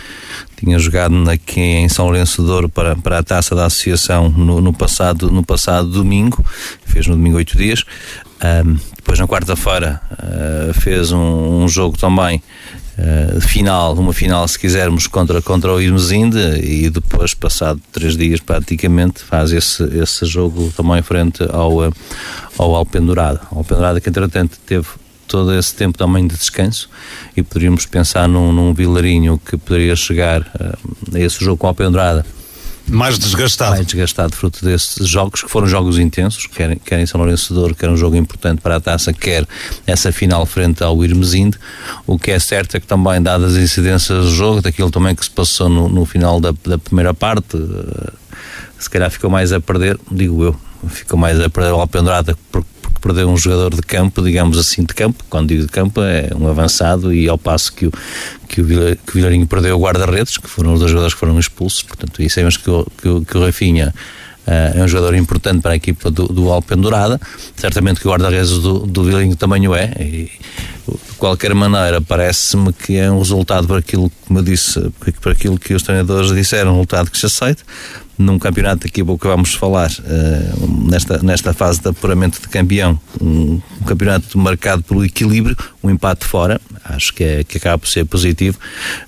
tinha 0.57 0.79
jogado 0.79 1.29
aqui 1.29 1.61
em 1.61 1.89
São 1.89 2.07
Lourenço 2.07 2.43
de 2.43 2.49
Douro 2.49 2.69
para, 2.69 2.97
para 2.97 3.19
a 3.19 3.23
taça 3.23 3.55
da 3.55 3.67
associação 3.67 4.29
no, 4.31 4.61
no, 4.61 4.73
passado, 4.73 5.31
no 5.31 5.45
passado 5.45 5.89
domingo, 5.89 6.45
fez 6.87 7.07
no 7.07 7.15
domingo 7.15 7.37
oito 7.37 7.57
dias. 7.57 7.85
Um, 8.43 8.77
depois 8.97 9.19
na 9.19 9.29
quarta-feira 9.29 10.01
uh, 10.13 10.75
fez 10.75 11.13
um, 11.13 11.63
um, 11.63 11.69
jogo 11.69 11.97
também 11.97 12.43
uh, 12.99 13.41
final, 13.41 13.95
uma 13.95 14.13
final 14.13 14.47
se 14.49 14.59
quisermos 14.59 15.07
contra, 15.07 15.41
contra 15.41 15.73
o 15.73 15.81
Irmesinde 15.81 16.39
e 16.63 16.91
depois 16.91 17.35
passado 17.35 17.81
três 17.93 18.17
dias 18.17 18.41
praticamente 18.41 19.21
faz 19.21 19.53
esse, 19.53 19.83
esse 19.99 20.27
jogo 20.27 20.73
também 20.77 21.03
frente 21.03 21.45
ao, 21.51 21.89
uh, 21.89 21.93
ao 22.59 22.75
Alpendurada. 22.75 23.41
O 23.51 23.63
que 24.01 24.09
entretanto 24.09 24.59
teve 24.67 24.87
todo 25.35 25.53
esse 25.53 25.75
tempo 25.75 25.99
também 25.99 26.25
de 26.29 26.37
descanso 26.37 26.89
e 27.37 27.43
poderíamos 27.43 27.85
pensar 27.87 28.29
num, 28.29 28.53
num 28.53 28.73
Vilarinho 28.73 29.41
que 29.45 29.57
poderia 29.57 29.97
chegar 29.97 30.43
a 31.13 31.19
esse 31.19 31.45
jogo 31.45 31.57
com 31.57 31.67
a 31.67 31.71
Alpendurada 31.71 32.25
Mais 32.87 33.19
desgastado. 33.19 33.73
Mais 33.73 33.85
desgastado, 33.85 34.37
fruto 34.37 34.65
desses 34.65 35.09
jogos, 35.09 35.43
que 35.43 35.51
foram 35.51 35.67
jogos 35.67 35.99
intensos, 35.99 36.47
quer, 36.47 36.77
quer 36.77 37.01
em 37.01 37.07
São 37.07 37.21
Lourenço 37.21 37.53
de 37.53 37.75
quer 37.75 37.91
um 37.91 37.97
jogo 37.97 38.15
importante 38.15 38.61
para 38.61 38.77
a 38.77 38.81
taça, 38.81 39.13
quer 39.13 39.45
essa 39.85 40.13
final 40.13 40.47
frente 40.47 40.85
ao 40.85 41.05
Irmesinde. 41.05 41.59
O 42.07 42.17
que 42.17 42.31
é 42.31 42.39
certo 42.39 42.77
é 42.77 42.81
que 42.81 42.87
também, 42.87 43.21
dadas 43.21 43.57
as 43.57 43.61
incidências 43.61 44.27
do 44.27 44.31
jogo, 44.31 44.63
daquilo 44.63 44.89
também 44.89 45.17
que 45.17 45.25
se 45.25 45.31
passou 45.33 45.69
no, 45.69 45.89
no 45.89 46.05
final 46.05 46.41
da, 46.41 46.55
da 46.65 46.79
primeira 46.79 47.13
parte, 47.13 47.57
uh, 47.57 48.13
se 48.79 48.89
calhar 48.89 49.11
ficou 49.11 49.29
mais 49.29 49.53
a 49.53 49.59
perder, 49.59 49.99
digo 50.13 50.45
eu, 50.45 50.57
ficou 50.89 51.19
mais 51.19 51.41
a 51.41 51.51
perder 51.51 51.73
o 51.73 51.81
Alpendurada 51.81 52.39
porque 52.53 52.74
perdeu 53.05 53.29
um 53.29 53.37
jogador 53.37 53.75
de 53.75 53.83
campo, 53.83 54.23
digamos 54.23 54.57
assim, 54.57 54.83
de 54.83 54.95
campo, 54.95 55.23
quando 55.29 55.49
digo 55.49 55.65
de 55.65 55.69
campo 55.69 56.01
é 56.01 56.31
um 56.35 56.49
avançado 56.49 57.13
e 57.13 57.29
ao 57.29 57.37
passo 57.37 57.71
que 57.71 57.87
o, 57.87 57.93
que 58.49 58.63
o, 58.63 58.65
que 58.65 59.11
o 59.11 59.13
Vilarinho 59.13 59.47
perdeu 59.47 59.77
o 59.77 59.83
guarda-redes, 59.83 60.39
que 60.39 60.49
foram 60.49 60.73
os 60.73 60.81
dois 60.81 60.91
jogadores 60.91 61.13
que 61.13 61.21
foram 61.21 61.39
expulsos, 61.39 61.83
portanto, 61.83 62.23
e 62.23 62.31
sabemos 62.31 62.57
que 62.57 62.71
o, 62.71 62.87
que 62.97 63.09
o, 63.09 63.25
que 63.25 63.37
o 63.37 63.45
Rafinha 63.45 63.95
Uh, 64.47 64.79
é 64.79 64.85
um 64.85 64.87
jogador 64.87 65.15
importante 65.15 65.63
para 65.63 65.73
a 65.73 65.77
equipa 65.77 66.11
do, 66.11 66.29
do 66.29 66.53
Alpendurada. 66.53 67.19
Certamente 67.57 67.99
que 67.99 68.07
o 68.07 68.11
guarda-redes 68.11 68.51
do, 68.59 68.81
do 68.81 69.03
Vilinho 69.03 69.35
também 69.37 69.67
o 69.67 69.75
é. 69.75 69.91
E, 69.99 70.31
de 70.87 71.17
qualquer 71.17 71.55
maneira, 71.55 72.03
parece-me 72.03 72.71
que 72.71 72.99
é 72.99 73.11
um 73.11 73.21
resultado 73.21 73.67
para 73.67 73.79
aquilo, 73.79 74.13
como 74.27 74.41
eu 74.41 74.43
disse, 74.43 74.93
para 75.23 75.33
aquilo 75.33 75.59
que 75.59 75.73
os 75.73 75.83
treinadores 75.83 76.31
disseram, 76.35 76.73
um 76.73 76.75
resultado 76.75 77.11
que 77.11 77.17
se 77.17 77.25
aceita 77.25 77.63
num 78.17 78.39
campeonato 78.39 78.87
daqui 78.87 79.01
a 79.01 79.05
pouco 79.05 79.29
vamos 79.29 79.55
falar 79.55 79.91
uh, 79.91 80.91
nesta, 80.91 81.19
nesta 81.23 81.53
fase 81.53 81.81
de 81.81 81.89
apuramento 81.89 82.41
de 82.41 82.49
campeão. 82.49 82.99
Um, 83.21 83.61
um, 83.81 83.85
campeonato 83.87 84.39
marcado 84.39 84.83
pelo 84.83 85.05
equilíbrio 85.05 85.57
um 85.83 85.91
empate 85.91 86.25
fora, 86.25 86.61
acho 86.85 87.13
que, 87.13 87.25
é, 87.25 87.45
que 87.45 87.59
acaba 87.59 87.79
por 87.79 87.89
ser 87.89 88.05
positivo. 88.05 88.59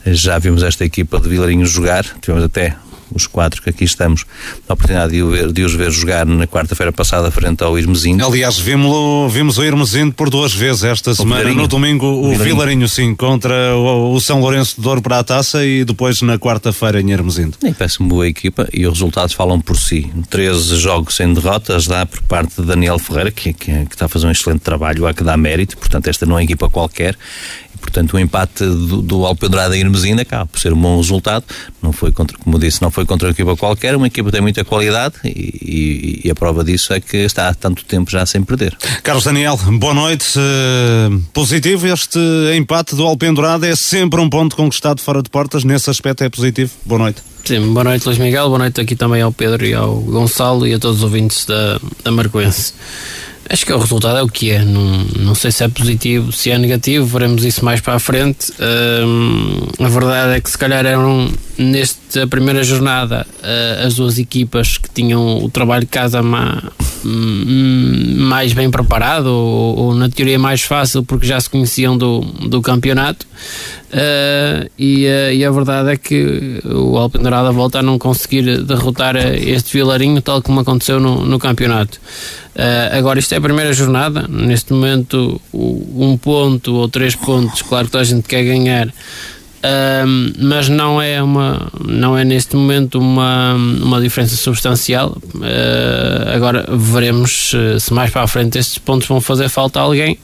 Já 0.04 0.38
vimos 0.38 0.62
esta 0.62 0.84
equipa 0.84 1.18
de 1.20 1.28
Vilarinho 1.28 1.66
jogar 1.66 2.04
tivemos 2.20 2.44
até 2.44 2.76
os 3.12 3.26
quatro 3.26 3.62
que 3.62 3.70
aqui 3.70 3.84
estamos, 3.84 4.24
a 4.68 4.72
oportunidade 4.72 5.12
de, 5.12 5.22
ver, 5.22 5.52
de 5.52 5.62
os 5.62 5.74
ver 5.74 5.90
jogar 5.90 6.26
na 6.26 6.46
quarta-feira 6.46 6.92
passada 6.92 7.30
frente 7.30 7.62
ao 7.62 7.78
Irmezinho. 7.78 8.24
Aliás, 8.24 8.58
vimos, 8.58 9.32
vimos 9.32 9.58
o 9.58 9.64
Irmezinho 9.64 10.12
por 10.12 10.30
duas 10.30 10.52
vezes 10.52 10.84
esta 10.84 11.10
o 11.10 11.14
semana. 11.14 11.36
Vilarinho. 11.36 11.62
No 11.62 11.68
domingo, 11.68 12.06
o 12.06 12.28
Vilarinho, 12.30 12.44
Vilarinho 12.44 12.88
sim, 12.88 13.14
contra 13.14 13.74
o, 13.76 14.14
o, 14.14 14.20
São 14.20 14.40
Lourenço 14.40 14.76
de 14.76 14.82
Douro 14.82 15.02
para 15.02 15.18
a 15.18 15.24
taça 15.24 15.64
e 15.64 15.84
depois 15.84 16.20
na 16.22 16.38
quarta-feira 16.38 17.00
em 17.00 17.10
Irmezinho. 17.10 17.52
E 17.62 17.72
parece-me 17.72 18.08
boa 18.08 18.26
equipa 18.26 18.68
e 18.72 18.86
os 18.86 18.94
resultados 18.94 19.34
falam 19.34 19.60
por 19.60 19.76
si. 19.76 20.10
13 20.30 20.76
jogos 20.76 21.16
sem 21.16 21.32
derrotas 21.32 21.86
dá 21.86 22.04
por 22.06 22.22
parte 22.22 22.60
de 22.60 22.66
Daniel 22.66 22.98
Ferreira, 22.98 23.30
que, 23.30 23.52
que, 23.52 23.72
que 23.86 23.94
está 23.94 24.06
a 24.06 24.08
fazer 24.08 24.26
um 24.26 24.30
excelente 24.30 24.60
trabalho, 24.60 25.06
há 25.06 25.14
que 25.14 25.22
dar 25.22 25.36
mérito, 25.36 25.76
portanto, 25.76 26.08
esta 26.08 26.26
não 26.26 26.38
é 26.38 26.44
equipa 26.44 26.68
qualquer 26.68 27.16
Portanto, 27.86 28.14
o 28.14 28.18
empate 28.18 28.64
do, 28.64 29.00
do 29.02 29.26
Alpedrada 29.26 29.76
e 29.76 29.80
Irmesina 29.80 30.22
acaba 30.22 30.46
por 30.46 30.58
ser 30.58 30.72
um 30.72 30.80
bom 30.80 30.96
resultado. 30.96 31.44
Não 31.80 31.92
foi 31.92 32.10
contra, 32.10 32.36
como 32.38 32.58
disse, 32.58 32.82
não 32.82 32.90
foi 32.90 32.95
contra 33.04 33.28
uma 33.28 33.32
equipa 33.32 33.56
qualquer, 33.56 33.96
uma 33.96 34.06
equipa 34.06 34.28
que 34.28 34.32
tem 34.32 34.40
muita 34.40 34.64
qualidade 34.64 35.14
e, 35.24 35.28
e, 35.28 36.20
e, 36.24 36.30
a 36.30 36.34
prova 36.34 36.64
disso 36.64 36.92
é 36.92 37.00
que 37.00 37.16
está 37.18 37.48
há 37.48 37.54
tanto 37.54 37.84
tempo 37.84 38.10
já 38.10 38.24
sem 38.24 38.42
perder. 38.42 38.76
Carlos 39.02 39.24
Daniel, 39.24 39.58
boa 39.78 39.92
noite. 39.92 40.38
Uh, 40.38 41.20
positivo 41.32 41.86
este 41.88 42.18
empate 42.56 42.94
do 42.94 43.04
Alpendurada 43.04 43.66
é 43.66 43.74
sempre 43.74 44.20
um 44.20 44.30
ponto 44.30 44.56
conquistado 44.56 45.00
fora 45.00 45.22
de 45.22 45.28
portas. 45.28 45.64
Nesse 45.64 45.90
aspecto 45.90 46.24
é 46.24 46.28
positivo. 46.28 46.70
Boa 46.84 47.00
noite. 47.00 47.22
Sim, 47.44 47.72
boa 47.72 47.84
noite 47.84 48.04
Luís 48.06 48.18
Miguel, 48.18 48.46
boa 48.48 48.58
noite 48.58 48.80
aqui 48.80 48.96
também 48.96 49.22
ao 49.22 49.30
Pedro 49.30 49.64
e 49.64 49.72
ao 49.72 49.94
Gonçalo 50.00 50.66
e 50.66 50.74
a 50.74 50.78
todos 50.80 50.98
os 50.98 51.04
ouvintes 51.04 51.46
da, 51.46 51.78
da 52.02 52.10
Marcoense. 52.10 52.72
Acho 53.48 53.64
que 53.64 53.72
o 53.72 53.78
resultado 53.78 54.18
é 54.18 54.22
o 54.22 54.28
que 54.28 54.50
é. 54.50 54.64
Não, 54.64 55.04
não 55.18 55.34
sei 55.34 55.52
se 55.52 55.62
é 55.62 55.68
positivo, 55.68 56.32
se 56.32 56.50
é 56.50 56.58
negativo, 56.58 57.06
veremos 57.06 57.44
isso 57.44 57.64
mais 57.64 57.80
para 57.80 57.94
a 57.94 57.98
frente. 57.98 58.52
a 59.78 59.88
verdade 59.88 60.36
é 60.36 60.40
que 60.40 60.50
se 60.50 60.58
calhar 60.58 60.84
eram 60.84 61.30
nesta 61.58 62.26
primeira 62.26 62.62
jornada 62.62 63.26
uh, 63.38 63.86
as 63.86 63.94
duas 63.94 64.18
equipas 64.18 64.76
que 64.76 64.90
tinham 64.90 65.42
o 65.42 65.48
trabalho 65.48 65.82
de 65.82 65.86
casa 65.86 66.22
mais, 66.22 66.62
mais 67.02 68.52
bem 68.52 68.70
preparado 68.70 69.26
ou, 69.26 69.78
ou, 69.78 69.94
na 69.94 70.08
teoria 70.08 70.38
mais 70.38 70.62
fácil 70.62 71.02
porque 71.02 71.26
já 71.26 71.40
se 71.40 71.48
conheciam 71.48 71.96
do, 71.96 72.20
do 72.20 72.60
campeonato. 72.60 73.26
Uh, 73.92 74.68
e, 74.78 75.06
uh, 75.06 75.32
e, 75.32 75.44
a 75.44 75.50
verdade 75.50 75.90
é 75.90 75.96
que 75.96 76.60
o 76.64 76.96
Alpendurada 76.98 77.52
volta 77.52 77.78
a 77.78 77.82
não 77.82 77.98
conseguir 77.98 78.62
derrotar 78.64 79.16
este 79.16 79.72
Vilarinho 79.72 80.20
tal 80.20 80.42
como 80.42 80.60
aconteceu 80.60 80.98
no, 80.98 81.24
no 81.24 81.38
campeonato. 81.38 82.00
Uh, 82.56 82.96
agora, 82.96 83.18
isto 83.18 83.34
é 83.34 83.36
a 83.36 83.40
primeira 83.40 83.72
jornada. 83.74 84.26
Neste 84.28 84.72
momento, 84.72 85.40
um 85.52 86.16
ponto 86.16 86.74
ou 86.74 86.88
três 86.88 87.14
pontos, 87.14 87.60
claro 87.60 87.84
que 87.84 87.92
toda 87.92 88.02
a 88.02 88.06
gente 88.06 88.26
quer 88.26 88.42
ganhar. 88.44 88.88
Uh, 88.88 90.32
mas 90.38 90.68
não 90.68 91.00
é 91.00 91.20
uma 91.20 91.72
não 91.84 92.16
é 92.16 92.24
neste 92.24 92.54
momento 92.54 93.00
uma, 93.00 93.54
uma 93.54 94.00
diferença 94.00 94.36
substancial 94.36 95.16
uh, 95.34 96.34
agora 96.34 96.66
veremos 96.68 97.52
se 97.80 97.92
mais 97.92 98.10
para 98.10 98.22
a 98.22 98.26
frente 98.28 98.58
estes 98.58 98.78
pontos 98.78 99.08
vão 99.08 99.20
fazer 99.20 99.48
falta 99.48 99.80
a 99.80 99.82
alguém 99.82 100.18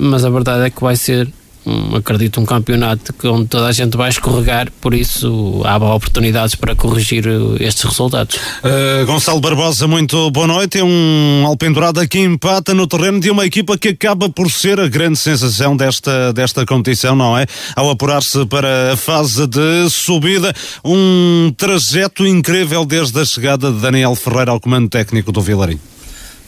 mas 0.00 0.24
a 0.24 0.30
verdade 0.30 0.64
é 0.64 0.70
que 0.70 0.80
vai 0.80 0.96
ser 0.96 1.28
um, 1.66 1.96
acredito, 1.96 2.40
um 2.40 2.46
campeonato 2.46 3.14
onde 3.24 3.48
toda 3.48 3.66
a 3.66 3.72
gente 3.72 3.96
vai 3.96 4.08
escorregar, 4.08 4.70
por 4.80 4.94
isso 4.94 5.62
há 5.64 5.76
oportunidades 5.76 6.54
para 6.54 6.74
corrigir 6.76 7.26
uh, 7.26 7.56
estes 7.60 7.84
resultados. 7.84 8.36
Uh, 8.36 9.04
Gonçalo 9.06 9.40
Barbosa, 9.40 9.88
muito 9.88 10.30
boa 10.30 10.46
noite. 10.46 10.78
É 10.78 10.84
um 10.84 11.44
alpendurado 11.46 12.06
que 12.08 12.18
empata 12.18 12.72
no 12.72 12.86
terreno 12.86 13.20
de 13.20 13.30
uma 13.30 13.44
equipa 13.44 13.76
que 13.76 13.88
acaba 13.88 14.28
por 14.28 14.50
ser 14.50 14.78
a 14.78 14.88
grande 14.88 15.18
sensação 15.18 15.76
desta, 15.76 16.32
desta 16.32 16.64
competição, 16.64 17.16
não 17.16 17.36
é? 17.36 17.46
Ao 17.74 17.90
apurar-se 17.90 18.46
para 18.46 18.92
a 18.92 18.96
fase 18.96 19.46
de 19.46 19.90
subida, 19.90 20.54
um 20.84 21.52
trajeto 21.56 22.26
incrível 22.26 22.84
desde 22.84 23.20
a 23.20 23.24
chegada 23.24 23.72
de 23.72 23.80
Daniel 23.80 24.14
Ferreira 24.14 24.52
ao 24.52 24.60
comando 24.60 24.88
técnico 24.88 25.32
do 25.32 25.40
Vilarinho. 25.40 25.95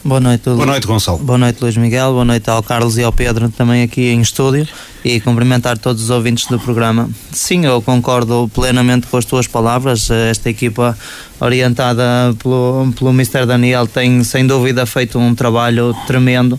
Boa 0.03 0.21
noite, 0.21 0.43
Boa 0.45 0.65
noite, 0.65 0.87
Gonçalo. 0.87 1.17
Boa 1.17 1.37
noite, 1.37 1.61
Luís 1.61 1.75
Miguel. 1.75 2.13
Boa 2.13 2.23
noite 2.23 2.49
ao 2.49 2.63
Carlos 2.63 2.97
e 2.97 3.03
ao 3.03 3.11
Pedro, 3.11 3.49
também 3.49 3.83
aqui 3.83 4.07
em 4.09 4.21
estúdio. 4.21 4.65
E 5.03 5.19
cumprimentar 5.19 5.77
todos 5.77 6.03
os 6.03 6.09
ouvintes 6.09 6.45
do 6.47 6.57
programa. 6.57 7.09
Sim, 7.31 7.65
eu 7.65 7.81
concordo 7.81 8.49
plenamente 8.53 9.07
com 9.07 9.17
as 9.17 9.25
tuas 9.25 9.45
palavras. 9.45 10.09
Esta 10.09 10.49
equipa, 10.49 10.97
orientada 11.39 12.03
pelo, 12.41 12.93
pelo 12.97 13.09
Mr. 13.11 13.45
Daniel, 13.45 13.87
tem 13.87 14.23
sem 14.23 14.47
dúvida 14.47 14.85
feito 14.85 15.19
um 15.19 15.35
trabalho 15.35 15.93
tremendo 16.07 16.57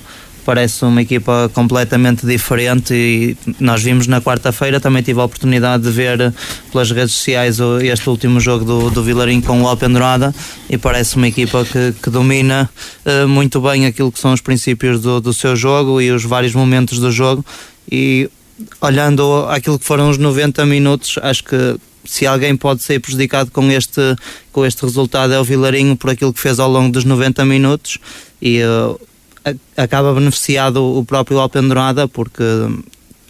parece 0.51 0.85
uma 0.85 1.01
equipa 1.01 1.49
completamente 1.55 2.27
diferente 2.27 2.93
e 2.93 3.37
nós 3.61 3.85
vimos 3.85 4.09
na 4.09 4.21
quarta-feira, 4.21 4.81
também 4.81 5.01
tive 5.01 5.21
a 5.21 5.25
oportunidade 5.25 5.85
de 5.85 5.93
ver 5.93 6.35
pelas 6.73 6.91
redes 6.91 7.15
sociais 7.15 7.59
este 7.85 8.11
último 8.11 8.41
jogo 8.41 8.65
do, 8.65 8.91
do 8.91 9.01
Vilarim 9.01 9.41
com 9.41 9.63
o 9.63 9.69
Alpendurada 9.69 10.35
e 10.69 10.77
parece 10.77 11.15
uma 11.15 11.29
equipa 11.29 11.65
que, 11.65 11.95
que 12.03 12.11
domina 12.11 12.69
uh, 13.07 13.29
muito 13.29 13.61
bem 13.61 13.87
aquilo 13.87 14.11
que 14.11 14.19
são 14.19 14.33
os 14.33 14.41
princípios 14.41 15.01
do, 15.01 15.21
do 15.21 15.33
seu 15.33 15.55
jogo 15.55 16.01
e 16.01 16.11
os 16.11 16.25
vários 16.25 16.53
momentos 16.53 16.99
do 16.99 17.13
jogo. 17.13 17.47
E 17.89 18.29
olhando 18.81 19.47
aquilo 19.51 19.79
que 19.79 19.85
foram 19.85 20.11
os 20.11 20.19
90 20.19 20.67
minutos, 20.67 21.17
acho 21.23 21.45
que 21.45 21.77
se 22.05 22.27
alguém 22.27 22.57
pode 22.57 22.83
ser 22.83 22.99
prejudicado 22.99 23.53
com 23.53 23.71
este, 23.71 24.17
com 24.51 24.67
este 24.67 24.83
resultado 24.83 25.33
é 25.33 25.39
o 25.39 25.45
Vilarinho 25.45 25.95
por 25.95 26.11
aquilo 26.11 26.33
que 26.33 26.41
fez 26.41 26.59
ao 26.59 26.69
longo 26.69 26.91
dos 26.91 27.05
90 27.05 27.45
minutos 27.45 27.99
e 28.43 28.61
uh, 28.65 28.99
acaba 29.77 30.13
beneficiado 30.15 30.83
o 30.83 31.05
próprio 31.05 31.39
Alpendurada 31.39 32.07
porque 32.07 32.43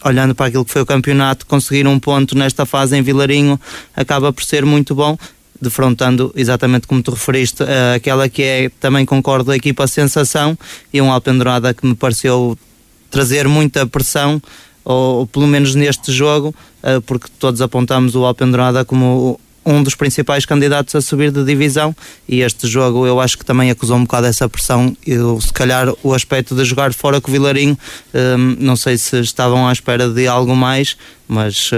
olhando 0.05 0.35
para 0.35 0.47
aquilo 0.47 0.64
que 0.64 0.73
foi 0.73 0.83
o 0.83 0.87
campeonato, 0.87 1.47
conseguir 1.47 1.87
um 1.87 1.99
ponto 1.99 2.37
nesta 2.37 2.64
fase 2.64 2.97
em 2.97 3.02
Vilarinho 3.02 3.61
acaba 3.95 4.33
por 4.33 4.43
ser 4.43 4.64
muito 4.64 4.95
bom, 4.95 5.17
defrontando 5.61 6.33
exatamente 6.35 6.87
como 6.87 7.02
tu 7.02 7.11
referiste, 7.11 7.62
uh, 7.62 7.97
aquela 7.97 8.29
que 8.29 8.43
é, 8.43 8.69
também 8.81 9.05
concordo, 9.05 9.50
a 9.50 9.57
equipa 9.57 9.87
sensação 9.87 10.59
e 10.93 11.00
um 11.02 11.12
Alpendurada 11.12 11.75
que 11.75 11.87
me 11.87 11.95
pareceu 11.95 12.59
trazer 13.11 13.47
muita 13.47 13.87
pressão, 13.87 14.40
ou, 14.85 15.19
ou 15.19 15.26
pelo 15.26 15.47
menos 15.47 15.75
neste 15.75 16.12
jogo, 16.12 16.55
uh, 16.83 17.00
porque 17.02 17.29
todos 17.38 17.61
apontamos 17.61 18.14
o 18.14 18.25
Alpendurada 18.25 18.85
como 18.85 19.38
um 19.64 19.83
dos 19.83 19.95
principais 19.95 20.45
candidatos 20.47 20.95
a 20.95 21.00
subir 21.00 21.31
de 21.31 21.45
divisão 21.45 21.95
e 22.29 22.40
este 22.40 22.67
jogo 22.67 23.07
eu 23.07 23.21
acho 23.21 23.37
que 23.37 23.45
também 23.45 23.71
acusou 23.71 23.97
um 23.97 24.02
bocado 24.02 24.26
essa 24.26 24.49
pressão. 24.49 24.97
Eu, 25.07 25.40
se 25.40 25.52
calhar 25.52 25.93
o 26.02 26.14
aspecto 26.14 26.55
de 26.55 26.64
jogar 26.64 26.93
fora 26.93 27.21
com 27.21 27.31
o 27.31 27.33
Vilarinho 27.33 27.79
um, 28.14 28.57
não 28.59 28.76
sei 28.76 28.97
se 28.97 29.21
estavam 29.21 29.69
à 29.69 29.73
espera 29.73 30.09
de 30.09 30.26
algo 30.26 30.57
mais 30.57 30.97
mas 31.29 31.71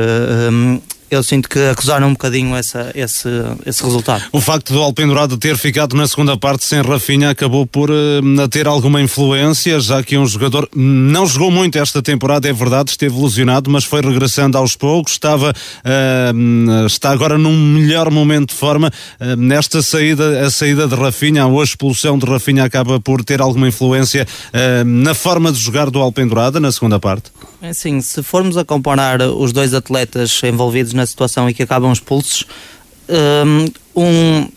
um, 0.51 0.81
eu 1.13 1.23
sinto 1.23 1.47
que 1.47 1.59
acusaram 1.59 2.09
um 2.09 2.13
bocadinho 2.13 2.57
essa, 2.57 2.91
esse, 2.95 3.29
esse 3.67 3.85
resultado. 3.85 4.25
O 4.33 4.41
facto 4.41 4.73
do 4.73 4.81
Alpendurado 4.81 5.37
ter 5.37 5.59
ficado 5.59 5.95
na 5.95 6.09
segunda 6.09 6.39
parte 6.39 6.65
sem 6.65 6.81
Rafinha 6.81 7.29
acabou 7.29 7.67
por 7.67 7.91
uh, 7.91 8.49
ter 8.49 8.67
alguma 8.67 8.99
influência, 9.03 9.79
já 9.79 10.03
que 10.03 10.17
um 10.17 10.27
jogador 10.27 10.67
não 10.75 11.27
jogou 11.27 11.51
muito 11.51 11.79
esta 11.79 12.01
temporada, 12.01 12.49
é 12.49 12.53
verdade, 12.53 12.93
esteve 12.93 13.15
lesionado, 13.21 13.71
mas 13.71 13.85
foi 13.85 14.01
regressando 14.01 14.57
aos 14.57 14.75
poucos, 14.75 15.13
estava, 15.13 15.51
uh, 15.53 16.87
está 16.87 17.11
agora 17.11 17.37
num 17.37 17.55
melhor 17.55 18.11
momento 18.11 18.49
de 18.49 18.57
forma. 18.57 18.91
Uh, 19.21 19.37
nesta 19.37 19.83
saída, 19.83 20.47
a 20.47 20.51
saída 20.51 20.89
de 20.89 20.95
Rafinha, 20.95 21.45
ou 21.47 21.61
a 21.61 21.65
expulsão 21.65 22.17
de 22.17 22.25
Rafinha 22.25 22.65
acaba 22.65 22.99
por 22.99 23.23
ter 23.23 23.43
alguma 23.43 23.69
influência 23.69 24.27
na 24.87 25.15
forma 25.15 25.53
de 25.53 25.59
jogar 25.59 25.91
do 25.91 26.01
Alpendurada 26.01 26.59
na 26.59 26.73
segunda 26.73 26.99
parte? 26.99 27.31
É 27.65 27.73
sim, 27.73 28.01
se 28.01 28.25
formos 28.25 28.57
a 28.57 28.65
comparar 28.65 29.23
os 29.23 29.53
dois 29.53 29.73
atletas 29.73 30.41
envolvidos 30.43 30.93
na 30.95 31.07
situação 31.07 31.49
e 31.49 31.55
que 31.55 31.63
acabam 31.63 31.93
expulsos, 31.93 32.45
um, 33.95 34.49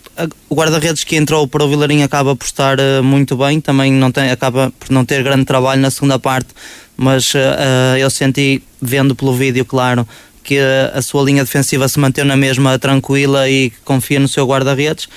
o 0.49 0.55
guarda-redes 0.55 1.03
que 1.03 1.15
entrou 1.15 1.47
para 1.47 1.63
o 1.63 1.69
Vilarinho 1.69 2.03
acaba 2.03 2.35
por 2.35 2.45
estar 2.45 2.79
uh, 2.79 3.03
muito 3.03 3.37
bem, 3.37 3.61
também 3.61 3.93
não 3.93 4.11
tem, 4.11 4.31
acaba 4.31 4.73
por 4.79 4.89
não 4.89 5.05
ter 5.05 5.21
grande 5.21 5.45
trabalho 5.45 5.79
na 5.79 5.91
segunda 5.91 6.17
parte, 6.17 6.49
mas 6.97 7.31
uh, 7.35 7.95
eu 7.95 8.09
senti, 8.09 8.63
vendo 8.81 9.15
pelo 9.15 9.35
vídeo, 9.35 9.63
claro, 9.65 10.07
que 10.43 10.57
a 10.91 11.01
sua 11.03 11.23
linha 11.23 11.43
defensiva 11.43 11.87
se 11.87 11.99
manteve 11.99 12.27
na 12.27 12.35
mesma 12.35 12.79
tranquila 12.79 13.47
e 13.47 13.71
confia 13.83 14.19
no 14.19 14.27
seu 14.27 14.47
guarda-redes 14.47 15.07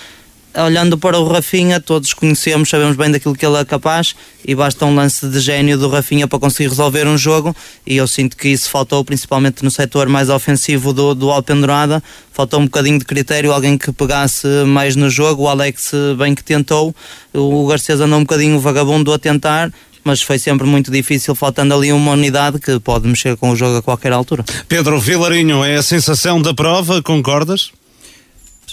olhando 0.56 0.96
para 0.98 1.18
o 1.18 1.26
Rafinha, 1.26 1.80
todos 1.80 2.12
conhecemos, 2.14 2.68
sabemos 2.68 2.96
bem 2.96 3.10
daquilo 3.10 3.34
que 3.34 3.44
ele 3.44 3.56
é 3.56 3.64
capaz 3.64 4.14
e 4.44 4.54
basta 4.54 4.84
um 4.86 4.94
lance 4.94 5.26
de 5.26 5.40
gênio 5.40 5.78
do 5.78 5.88
Rafinha 5.88 6.26
para 6.26 6.38
conseguir 6.38 6.68
resolver 6.68 7.06
um 7.06 7.18
jogo 7.18 7.54
e 7.86 7.96
eu 7.96 8.06
sinto 8.06 8.36
que 8.36 8.48
isso 8.48 8.70
faltou 8.70 9.04
principalmente 9.04 9.64
no 9.64 9.70
setor 9.70 10.08
mais 10.08 10.30
ofensivo 10.30 10.92
do, 10.92 11.14
do 11.14 11.30
Alpendurada, 11.30 12.02
faltou 12.32 12.60
um 12.60 12.64
bocadinho 12.64 12.98
de 12.98 13.04
critério, 13.04 13.52
alguém 13.52 13.76
que 13.76 13.92
pegasse 13.92 14.46
mais 14.66 14.96
no 14.96 15.10
jogo, 15.10 15.44
o 15.44 15.48
Alex 15.48 15.92
bem 16.16 16.34
que 16.34 16.42
tentou, 16.42 16.94
o 17.32 17.66
Garcês 17.66 18.00
andou 18.00 18.18
um 18.18 18.22
bocadinho 18.22 18.58
vagabundo 18.58 19.12
a 19.12 19.18
tentar, 19.18 19.72
mas 20.02 20.22
foi 20.22 20.38
sempre 20.38 20.66
muito 20.66 20.90
difícil, 20.90 21.34
faltando 21.34 21.74
ali 21.74 21.92
uma 21.92 22.12
unidade 22.12 22.58
que 22.58 22.80
pode 22.80 23.06
mexer 23.06 23.36
com 23.36 23.50
o 23.50 23.56
jogo 23.56 23.76
a 23.76 23.82
qualquer 23.82 24.12
altura. 24.12 24.44
Pedro 24.66 24.98
Vilarinho, 24.98 25.62
é 25.62 25.76
a 25.76 25.82
sensação 25.82 26.40
da 26.40 26.54
prova, 26.54 27.02
concordas? 27.02 27.72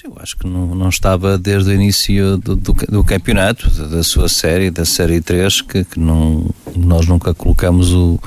Eu 0.05 0.13
acho 0.19 0.37
que 0.37 0.45
não, 0.45 0.75
não 0.75 0.89
estava 0.89 1.35
desde 1.35 1.71
o 1.71 1.73
início 1.73 2.37
do, 2.37 2.55
do, 2.55 2.73
do 2.73 3.03
campeonato, 3.03 3.67
da 3.87 4.03
sua 4.03 4.29
série, 4.29 4.69
da 4.69 4.85
série 4.85 5.19
3, 5.19 5.61
que, 5.61 5.83
que 5.83 5.99
não, 5.99 6.45
nós 6.75 7.07
nunca 7.07 7.33
colocamos 7.33 7.91
o. 7.91 8.19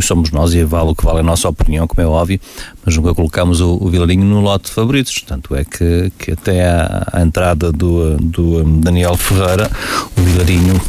Somos 0.00 0.30
nós 0.30 0.54
e 0.54 0.64
vale 0.64 0.88
o 0.88 0.94
que 0.94 1.04
vale 1.04 1.20
a 1.20 1.22
nossa 1.22 1.46
opinião, 1.46 1.86
como 1.86 2.00
é 2.00 2.06
óbvio, 2.06 2.40
mas 2.82 2.96
nunca 2.96 3.12
colocamos 3.12 3.60
o, 3.60 3.76
o 3.78 3.90
Vilarinho 3.90 4.24
no 4.24 4.40
lote 4.40 4.70
de 4.70 4.70
favoritos. 4.70 5.20
Tanto 5.20 5.54
é 5.54 5.66
que, 5.66 6.10
que 6.18 6.30
até 6.30 6.66
a, 6.66 7.06
a 7.12 7.20
entrada 7.20 7.70
do, 7.70 8.16
do 8.16 8.64
Daniel 8.80 9.14
Ferreira, 9.14 9.70
o 10.16 10.20
Vilarinho 10.22 10.80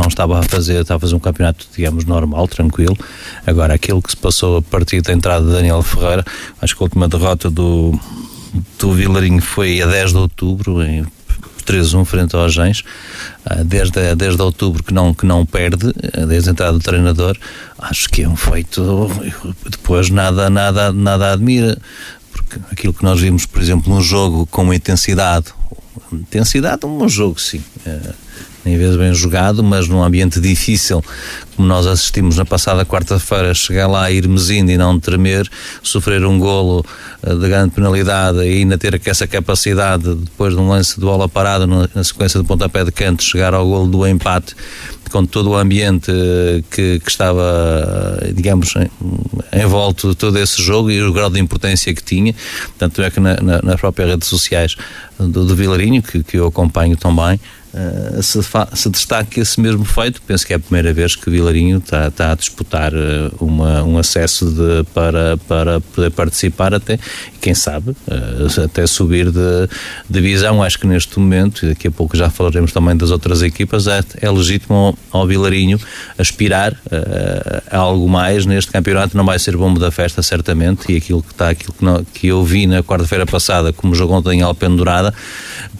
não, 0.00 0.08
estava 0.08 0.40
a 0.40 0.42
fazer, 0.42 0.80
estava 0.80 0.96
a 0.98 1.00
fazer 1.02 1.14
um 1.14 1.20
campeonato, 1.20 1.68
digamos, 1.72 2.04
normal, 2.04 2.48
tranquilo. 2.48 2.98
Agora, 3.46 3.74
aquilo 3.74 4.02
que 4.02 4.10
se 4.10 4.16
passou 4.16 4.56
a 4.56 4.62
partir 4.62 5.02
da 5.02 5.12
entrada 5.12 5.46
de 5.46 5.52
Daniel 5.52 5.82
Ferreira, 5.82 6.24
acho 6.60 6.76
que 6.76 6.82
a 6.82 6.84
última 6.84 7.06
derrota 7.06 7.48
do, 7.48 7.96
do 8.78 8.92
Vilarinho 8.92 9.40
foi 9.40 9.80
a 9.82 9.86
10 9.86 10.12
de 10.12 10.18
outubro, 10.18 10.82
em 10.82 11.06
3-1 11.66 12.04
frente 12.04 12.36
aos 12.36 12.54
Gens, 12.54 12.82
desde, 13.64 14.14
desde 14.14 14.40
outubro 14.40 14.82
que 14.82 14.94
não, 14.94 15.12
que 15.12 15.26
não 15.26 15.44
perde, 15.44 15.92
ah, 16.14 16.24
desde 16.24 16.48
a 16.48 16.52
entrada 16.52 16.72
do 16.72 16.78
treinador, 16.78 17.36
acho 17.78 18.08
que 18.08 18.22
é 18.22 18.28
um 18.28 18.36
feito, 18.36 19.10
depois 19.68 20.08
nada, 20.08 20.48
nada, 20.48 20.92
nada 20.92 21.32
admira, 21.32 21.76
porque 22.30 22.60
aquilo 22.70 22.94
que 22.94 23.02
nós 23.02 23.20
vimos, 23.20 23.44
por 23.44 23.60
exemplo, 23.60 23.92
num 23.92 24.00
jogo 24.00 24.46
com 24.46 24.72
intensidade, 24.72 25.46
intensidade, 26.12 26.86
um 26.86 27.08
jogo 27.08 27.40
sim, 27.40 27.62
ah, 27.86 28.14
nem 28.66 28.76
vezes 28.76 28.96
bem 28.96 29.14
jogado, 29.14 29.62
mas 29.62 29.86
num 29.86 30.02
ambiente 30.02 30.40
difícil, 30.40 31.02
como 31.54 31.68
nós 31.68 31.86
assistimos 31.86 32.36
na 32.36 32.44
passada 32.44 32.84
quarta-feira, 32.84 33.54
chegar 33.54 33.86
lá, 33.86 34.10
ir 34.10 34.26
mesindo 34.26 34.72
e 34.72 34.76
não 34.76 34.98
tremer, 34.98 35.48
sofrer 35.84 36.24
um 36.24 36.36
golo 36.36 36.84
eh, 37.22 37.32
de 37.32 37.48
grande 37.48 37.70
penalidade 37.70 38.38
e 38.38 38.58
ainda 38.58 38.76
ter 38.76 39.00
essa 39.06 39.24
capacidade, 39.24 40.12
depois 40.16 40.52
de 40.52 40.60
um 40.60 40.68
lance 40.68 40.96
de 40.96 41.06
bola 41.06 41.28
parada, 41.28 41.64
na 41.64 42.02
sequência 42.02 42.40
de 42.40 42.46
pontapé 42.46 42.84
de 42.84 42.90
canto, 42.90 43.22
chegar 43.22 43.54
ao 43.54 43.64
golo 43.64 43.86
do 43.86 44.04
empate, 44.04 44.56
com 45.12 45.24
todo 45.24 45.50
o 45.50 45.56
ambiente 45.56 46.10
eh, 46.10 46.62
que, 46.68 46.98
que 46.98 47.08
estava, 47.08 48.18
eh, 48.22 48.32
digamos, 48.32 48.74
em, 48.74 48.90
em 49.62 49.66
volta 49.66 50.08
de 50.08 50.16
todo 50.16 50.36
esse 50.40 50.60
jogo 50.60 50.90
e 50.90 51.00
o 51.00 51.12
grau 51.12 51.30
de 51.30 51.38
importância 51.38 51.94
que 51.94 52.02
tinha. 52.02 52.34
Tanto 52.76 53.00
é 53.00 53.10
que 53.12 53.20
na, 53.20 53.36
na, 53.36 53.62
nas 53.62 53.80
próprias 53.80 54.10
redes 54.10 54.28
sociais 54.28 54.74
do, 55.16 55.44
do 55.44 55.54
Vilarinho, 55.54 56.02
que, 56.02 56.24
que 56.24 56.36
eu 56.36 56.48
acompanho 56.48 56.96
também, 56.96 57.38
uh, 57.76 58.22
se, 58.22 58.40
se 58.74 58.90
destaque 58.90 59.40
esse 59.40 59.60
mesmo 59.60 59.84
feito. 59.84 60.20
Penso 60.22 60.46
que 60.46 60.52
é 60.52 60.56
a 60.56 60.58
primeira 60.58 60.92
vez 60.92 61.14
que 61.14 61.28
Vilarinho 61.30 61.78
está, 61.78 62.08
está 62.08 62.32
a 62.32 62.34
disputar 62.34 62.92
uh, 62.94 63.34
uma, 63.40 63.82
um 63.82 63.98
acesso 63.98 64.50
de, 64.50 64.84
para, 64.94 65.36
para 65.48 65.80
poder 65.80 66.10
participar 66.10 66.74
até, 66.74 66.98
quem 67.40 67.54
sabe, 67.54 67.90
uh, 67.90 68.64
até 68.64 68.86
subir 68.86 69.30
de 69.30 69.68
divisão. 70.08 70.62
Acho 70.62 70.78
que 70.78 70.86
neste 70.86 71.18
momento, 71.18 71.64
e 71.64 71.68
daqui 71.70 71.88
a 71.88 71.90
pouco 71.90 72.16
já 72.16 72.30
falaremos 72.30 72.72
também 72.72 72.96
das 72.96 73.10
outras 73.10 73.42
equipas, 73.42 73.86
é, 73.86 74.00
é 74.20 74.30
legítimo 74.30 74.74
ao, 75.12 75.20
ao 75.20 75.26
Vilarinho 75.26 75.78
aspirar 76.18 76.76
a 77.70 77.76
algo 77.76 78.08
mais 78.08 78.46
neste 78.46 78.70
campeonato. 78.70 79.16
Não 79.16 79.24
vai 79.24 79.38
ser 79.38 79.56
bombo 79.56 79.78
da 79.78 79.90
festa, 79.90 80.22
certamente, 80.22 80.92
e 80.92 80.96
aquilo 80.96 81.22
que 81.22 81.32
está, 81.32 81.50
aquilo 81.50 81.72
que, 81.72 81.84
não, 81.84 82.04
que 82.04 82.26
eu 82.28 82.44
vi 82.44 82.66
na 82.66 82.82
quarta-feira 82.82 83.26
passada, 83.26 83.72
como 83.72 83.94
jogou 83.94 84.16
ontem 84.16 84.40
em 84.40 84.42
Alpendurada, 84.42 85.12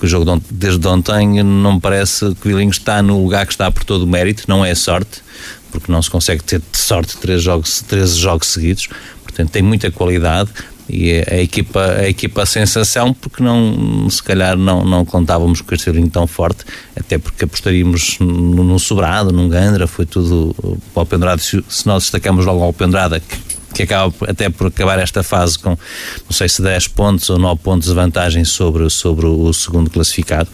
o 0.00 0.06
jogo 0.06 0.24
de, 0.24 0.42
desde 0.50 0.86
ontem 0.86 1.42
não 1.42 1.80
parece 1.86 2.34
que 2.34 2.48
o 2.48 2.50
Vilinho 2.50 2.70
está 2.72 3.00
no 3.00 3.22
lugar 3.22 3.46
que 3.46 3.52
está 3.52 3.70
por 3.70 3.84
todo 3.84 4.02
o 4.02 4.06
mérito, 4.08 4.42
não 4.48 4.64
é 4.64 4.74
sorte, 4.74 5.22
porque 5.70 5.92
não 5.92 6.02
se 6.02 6.10
consegue 6.10 6.42
ter 6.42 6.60
sorte 6.72 7.16
três 7.18 7.40
jogos, 7.40 7.80
três 7.86 8.16
jogos 8.16 8.48
seguidos, 8.48 8.88
portanto 9.22 9.50
tem 9.50 9.62
muita 9.62 9.88
qualidade 9.88 10.50
e 10.90 11.22
a 11.30 11.40
equipa, 11.40 11.80
a 11.80 12.08
equipa 12.08 12.42
a 12.42 12.46
sensação 12.46 13.14
porque 13.14 13.40
não, 13.40 14.10
se 14.10 14.20
calhar 14.20 14.56
não, 14.56 14.84
não 14.84 15.04
contávamos 15.04 15.60
com 15.60 15.72
este 15.76 15.88
Vilinho 15.88 16.10
tão 16.10 16.26
forte, 16.26 16.64
até 16.98 17.18
porque 17.18 17.44
apostaríamos 17.44 18.18
num 18.18 18.78
sobrado, 18.80 19.30
num 19.32 19.48
Gandra, 19.48 19.86
foi 19.86 20.06
tudo 20.06 20.56
para 20.92 21.04
o 21.04 21.06
Pendrada, 21.06 21.40
se, 21.40 21.64
se 21.68 21.86
nós 21.86 22.02
destacamos 22.02 22.44
logo 22.44 22.64
ao 22.64 22.72
Pendrada, 22.72 23.20
que 23.20 23.38
que 23.76 23.82
acaba 23.82 24.12
até 24.26 24.48
por 24.48 24.68
acabar 24.68 24.98
esta 24.98 25.22
fase 25.22 25.58
com, 25.58 25.70
não 25.70 26.32
sei 26.32 26.48
se 26.48 26.62
10 26.62 26.88
pontos 26.88 27.28
ou 27.28 27.38
9 27.38 27.60
pontos 27.62 27.88
de 27.88 27.94
vantagem 27.94 28.42
sobre, 28.44 28.88
sobre 28.88 29.26
o 29.26 29.52
segundo 29.52 29.90
classificado, 29.90 30.48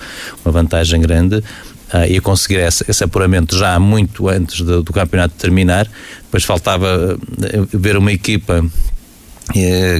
uma 0.44 0.50
vantagem 0.50 1.00
grande. 1.00 1.42
Uh, 1.92 2.08
e 2.08 2.20
conseguir 2.20 2.56
esse, 2.56 2.82
esse, 2.88 3.04
apuramento 3.04 3.54
já 3.54 3.78
muito 3.78 4.26
antes 4.26 4.62
do, 4.62 4.82
do 4.82 4.94
campeonato 4.94 5.35
terminar. 5.35 5.87
Depois 6.22 6.42
faltava 6.42 7.18
uh, 7.18 7.68
ver 7.78 7.98
uma 7.98 8.11
equipa 8.11 8.64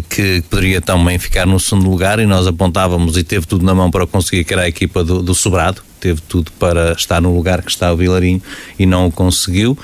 que 0.09 0.43
poderia 0.49 0.81
também 0.81 1.19
ficar 1.19 1.47
no 1.47 1.59
segundo 1.59 1.91
lugar 1.91 2.19
e 2.19 2.27
nós 2.27 2.47
apontávamos 2.47 3.17
e 3.17 3.25
teve 3.25 3.47
tudo 3.47 3.65
na 3.65 3.75
mão 3.75 3.91
para 3.91 4.07
conseguir 4.07 4.45
que 4.45 4.53
era 4.53 4.63
a 4.63 4.69
equipa 4.69 5.03
do, 5.03 5.23
do 5.23 5.35
Sobrado, 5.35 5.83
teve 6.01 6.21
tudo 6.21 6.51
para 6.53 6.93
estar 6.93 7.21
no 7.21 7.35
lugar 7.35 7.63
que 7.63 7.71
está 7.71 7.93
o 7.93 7.97
Vilarinho 7.97 8.43
e 8.79 8.87
não 8.87 9.07
o 9.07 9.13
conseguiu. 9.13 9.79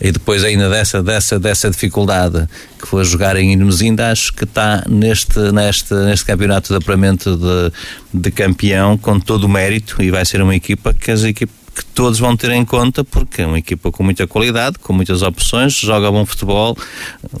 E 0.00 0.10
depois 0.12 0.44
ainda 0.44 0.68
dessa, 0.68 1.02
dessa, 1.02 1.38
dessa 1.38 1.70
dificuldade 1.70 2.46
que 2.80 2.86
foi 2.86 3.04
jogar 3.04 3.36
em 3.36 3.52
Inumesinda, 3.52 4.10
acho 4.10 4.32
que 4.32 4.44
está 4.44 4.84
neste, 4.88 5.38
neste, 5.52 5.94
neste 5.94 6.26
campeonato 6.26 6.68
de 6.72 6.76
apuramento 6.76 7.36
de, 7.36 7.72
de 8.12 8.30
campeão 8.30 8.98
com 8.98 9.18
todo 9.20 9.44
o 9.44 9.48
mérito 9.48 10.02
e 10.02 10.10
vai 10.10 10.24
ser 10.24 10.42
uma 10.42 10.54
equipa 10.54 10.92
que 10.92 11.10
as 11.10 11.22
equipas 11.22 11.61
que 11.74 11.84
todos 11.84 12.18
vão 12.18 12.36
ter 12.36 12.50
em 12.50 12.64
conta 12.64 13.04
porque 13.04 13.42
é 13.42 13.46
uma 13.46 13.58
equipa 13.58 13.90
com 13.90 14.02
muita 14.02 14.26
qualidade, 14.26 14.78
com 14.78 14.92
muitas 14.92 15.22
opções, 15.22 15.74
joga 15.74 16.10
bom 16.10 16.24
futebol, 16.26 16.76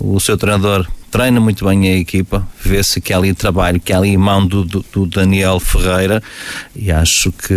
o 0.00 0.18
seu 0.20 0.36
treinador 0.36 0.86
treina 1.10 1.40
muito 1.40 1.66
bem 1.66 1.88
a 1.88 1.96
equipa, 1.98 2.46
vê-se 2.64 3.00
que 3.00 3.12
há 3.12 3.18
ali 3.18 3.34
trabalho, 3.34 3.78
que 3.78 3.92
há 3.92 3.98
ali 3.98 4.16
mão 4.16 4.46
do, 4.46 4.64
do, 4.64 4.84
do 4.92 5.06
Daniel 5.06 5.60
Ferreira 5.60 6.22
e 6.74 6.90
acho 6.90 7.30
que, 7.30 7.54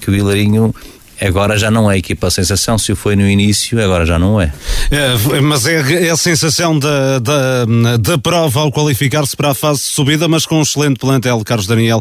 que 0.00 0.10
o 0.10 0.14
Hilarinho 0.14 0.74
Agora 1.20 1.56
já 1.56 1.70
não 1.70 1.90
é 1.90 1.96
equipa 1.96 2.26
a 2.26 2.30
sensação, 2.30 2.76
se 2.76 2.94
foi 2.94 3.14
no 3.14 3.28
início, 3.28 3.82
agora 3.82 4.04
já 4.04 4.18
não 4.18 4.40
é. 4.40 4.52
é 4.90 5.40
mas 5.40 5.66
é, 5.66 6.06
é, 6.06 6.10
a 6.10 6.16
sensação 6.16 6.78
da, 6.78 7.18
da, 7.18 7.64
da 8.00 8.18
prova 8.18 8.60
ao 8.60 8.72
qualificar-se 8.72 9.36
para 9.36 9.50
a 9.50 9.54
fase 9.54 9.82
de 9.82 9.92
subida, 9.92 10.26
mas 10.26 10.44
com 10.44 10.58
um 10.58 10.62
excelente 10.62 10.98
plantel, 10.98 11.40
Carlos 11.44 11.66
Daniel. 11.66 12.00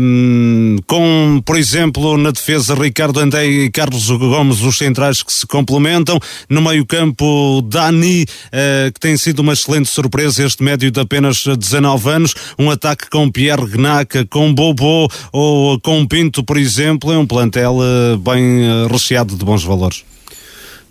Um, 0.00 0.76
com, 0.86 1.42
por 1.44 1.56
exemplo, 1.56 2.18
na 2.18 2.30
defesa, 2.30 2.74
Ricardo 2.74 3.20
Andé 3.20 3.46
e 3.46 3.70
Carlos 3.70 4.08
Gomes, 4.10 4.60
os 4.60 4.76
centrais 4.76 5.22
que 5.22 5.32
se 5.32 5.46
complementam. 5.46 6.18
No 6.48 6.60
meio-campo, 6.60 7.62
Dani, 7.62 8.24
uh, 8.24 8.92
que 8.92 9.00
tem 9.00 9.16
sido 9.16 9.40
uma 9.40 9.54
excelente 9.54 9.90
surpresa, 9.90 10.44
este 10.44 10.62
médio 10.62 10.90
de 10.90 11.00
apenas 11.00 11.42
19 11.44 12.10
anos. 12.10 12.34
Um 12.58 12.70
ataque 12.70 13.08
com 13.08 13.30
Pierre 13.30 13.66
Gnac, 13.66 14.26
com 14.26 14.52
Bobo 14.52 15.10
ou 15.32 15.80
com 15.80 16.06
Pinto, 16.06 16.44
por 16.44 16.58
exemplo. 16.58 17.12
É 17.12 17.18
um 17.18 17.26
plantel 17.26 17.76
uh, 17.76 18.18
bem 18.18 18.41
bem 18.42 18.64
eh, 18.64 18.88
recheado 18.90 19.36
de 19.36 19.44
bons 19.44 19.64
valores. 19.64 20.04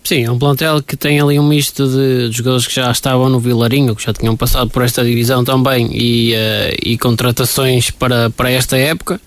Sim, 0.03 0.23
é 0.23 0.31
um 0.31 0.39
plantel 0.39 0.81
que 0.81 0.97
tem 0.97 1.21
ali 1.21 1.37
um 1.37 1.47
misto 1.47 1.87
de, 1.87 2.31
jogadores 2.31 2.65
que 2.65 2.73
já 2.73 2.89
estavam 2.89 3.29
no 3.29 3.39
Vilarinho, 3.39 3.95
que 3.95 4.03
já 4.03 4.11
tinham 4.11 4.35
passado 4.35 4.67
por 4.67 4.81
esta 4.81 5.05
divisão 5.05 5.43
também 5.43 5.89
e, 5.93 6.33
uh, 6.33 6.75
e 6.83 6.97
contratações 6.97 7.91
para, 7.91 8.31
para 8.31 8.49
esta 8.49 8.75
época. 8.77 9.21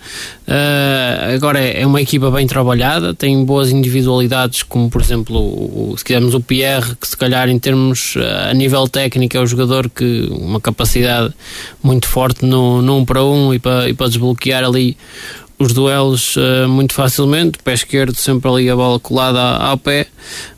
Uh, 0.49 1.33
agora 1.33 1.61
é, 1.61 1.83
é, 1.83 1.87
uma 1.87 2.03
equipa 2.03 2.29
bem 2.29 2.45
trabalhada, 2.45 3.15
tem 3.15 3.45
boas 3.45 3.71
individualidades, 3.71 4.65
como 4.65 4.91
por 4.91 5.01
exemplo, 5.01 5.39
o, 5.39 5.95
se 5.97 6.05
quisermos 6.05 6.35
o 6.35 6.41
Pierre, 6.41 6.97
que 7.01 7.07
se 7.07 7.17
calhar 7.17 7.49
em 7.49 7.59
termos 7.59 8.17
uh, 8.17 8.51
a 8.51 8.53
nível 8.55 8.89
técnico 8.89 9.37
é 9.37 9.41
um 9.41 9.47
jogador 9.47 9.89
que 9.89 10.27
uma 10.29 10.61
capacidade 10.61 11.33
muito 11.81 12.09
forte 12.09 12.45
no, 12.45 12.83
no 12.83 13.07
para 13.07 13.23
um 13.23 13.55
e 13.55 13.61
para, 13.61 13.89
e 13.89 13.95
para 13.95 14.09
desbloquear 14.09 14.65
ali 14.65 14.97
os 15.59 15.73
duelos 15.73 16.37
uh, 16.37 16.69
muito 16.69 16.95
facilmente, 16.95 17.59
pé 17.63 17.75
esquerdo 17.75 18.17
sempre 18.17 18.51
ali 18.51 18.71
a 18.71 18.77
bola 18.77 18.99
colada 18.99 19.41
ao 19.41 19.79
pé, 19.79 20.07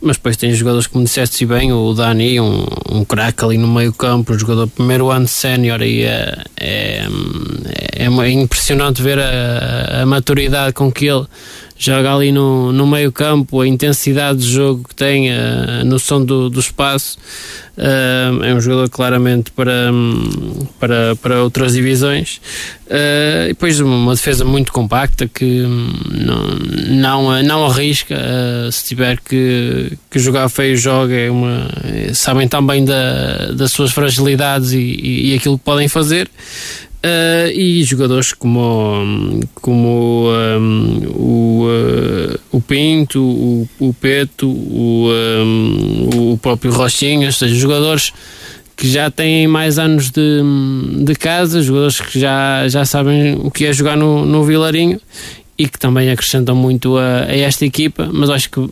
mas 0.01 0.17
depois 0.17 0.37
tem 0.37 0.53
jogadores 0.53 0.87
como 0.87 1.05
disseste 1.05 1.45
bem, 1.45 1.73
o 1.73 1.93
Dani, 1.93 2.41
um, 2.41 2.67
um 2.91 3.05
craque 3.05 3.45
ali 3.45 3.59
no 3.59 3.69
meio 3.69 3.93
campo, 3.93 4.33
um 4.33 4.39
jogador 4.39 4.67
primeiro 4.69 5.11
ano 5.11 5.29
sénior 5.29 5.83
e 5.83 6.03
é, 6.03 6.45
é, 6.57 7.07
é, 7.95 8.05
é 8.05 8.31
impressionante 8.31 9.03
ver 9.03 9.19
a, 9.19 10.03
a 10.03 10.07
maturidade 10.07 10.73
com 10.73 10.91
que 10.91 11.07
ele 11.07 11.27
joga 11.79 12.15
ali 12.15 12.33
no, 12.33 12.73
no 12.73 12.87
meio 12.87 13.13
campo, 13.13 13.61
a 13.61 13.69
intensidade 13.69 14.39
de 14.41 14.51
jogo 14.51 14.89
que 14.89 14.95
tem, 14.95 15.31
a, 15.33 15.85
noção 15.85 16.25
do, 16.25 16.49
do 16.49 16.61
espaço. 16.61 17.19
Uh, 17.77 18.43
é 18.43 18.55
um 18.55 18.61
jogador 18.61 18.89
claramente 18.89 19.51
para, 19.51 19.93
para, 20.81 21.15
para 21.17 21.43
outras 21.43 21.75
divisões. 21.75 22.41
Uh, 22.87 23.49
depois 23.49 23.79
uma 23.81 24.15
defesa 24.15 24.47
muito 24.47 24.73
compacta 24.73 25.29
que 25.29 25.63
não, 26.11 26.47
não, 26.89 27.43
não 27.43 27.67
arrisca. 27.67 28.15
Uh, 28.15 28.73
se 28.73 28.85
tiver 28.85 29.21
que, 29.21 29.93
que 30.11 30.19
jogar 30.19 30.49
feio, 30.49 30.75
joga. 30.77 31.15
É 31.15 31.31
uma, 31.31 31.69
sabem 32.15 32.49
também 32.49 32.83
da, 32.83 33.53
das 33.53 33.73
suas 33.73 33.93
fragilidades 33.93 34.73
e, 34.73 34.79
e, 34.79 35.33
e 35.33 35.35
aquilo 35.35 35.59
que 35.59 35.65
podem 35.65 35.87
fazer. 35.87 36.31
Uh, 37.07 37.53
e 37.53 37.85
jogadores 37.85 38.33
como, 38.33 39.41
como 39.55 40.29
um, 40.29 41.07
o, 41.15 41.67
uh, 41.67 42.41
o 42.51 42.61
Pinto, 42.61 43.23
o, 43.23 43.69
o 43.79 43.95
Peto, 43.95 44.49
o, 44.49 45.11
um, 45.45 46.33
o 46.33 46.39
próprio 46.39 46.73
Rochinha, 46.73 47.27
ou 47.27 47.33
seja, 47.33 47.55
jogadores 47.55 48.13
que 48.75 48.89
já 48.89 49.09
têm 49.11 49.47
mais 49.47 49.79
anos 49.79 50.11
de, 50.11 50.43
de 51.05 51.15
casa, 51.15 51.63
jogadores 51.63 52.01
que 52.01 52.19
já, 52.19 52.67
já 52.67 52.85
sabem 52.85 53.37
o 53.37 53.51
que 53.51 53.67
é 53.67 53.73
jogar 53.73 53.97
no, 53.97 54.25
no 54.25 54.43
Vilarinho 54.43 55.01
e 55.57 55.69
que 55.69 55.79
também 55.79 56.11
acrescentam 56.11 56.57
muito 56.57 56.97
a, 56.97 57.25
a 57.25 57.37
esta 57.37 57.65
equipa, 57.65 58.09
mas 58.13 58.31
acho 58.31 58.51
que 58.51 58.69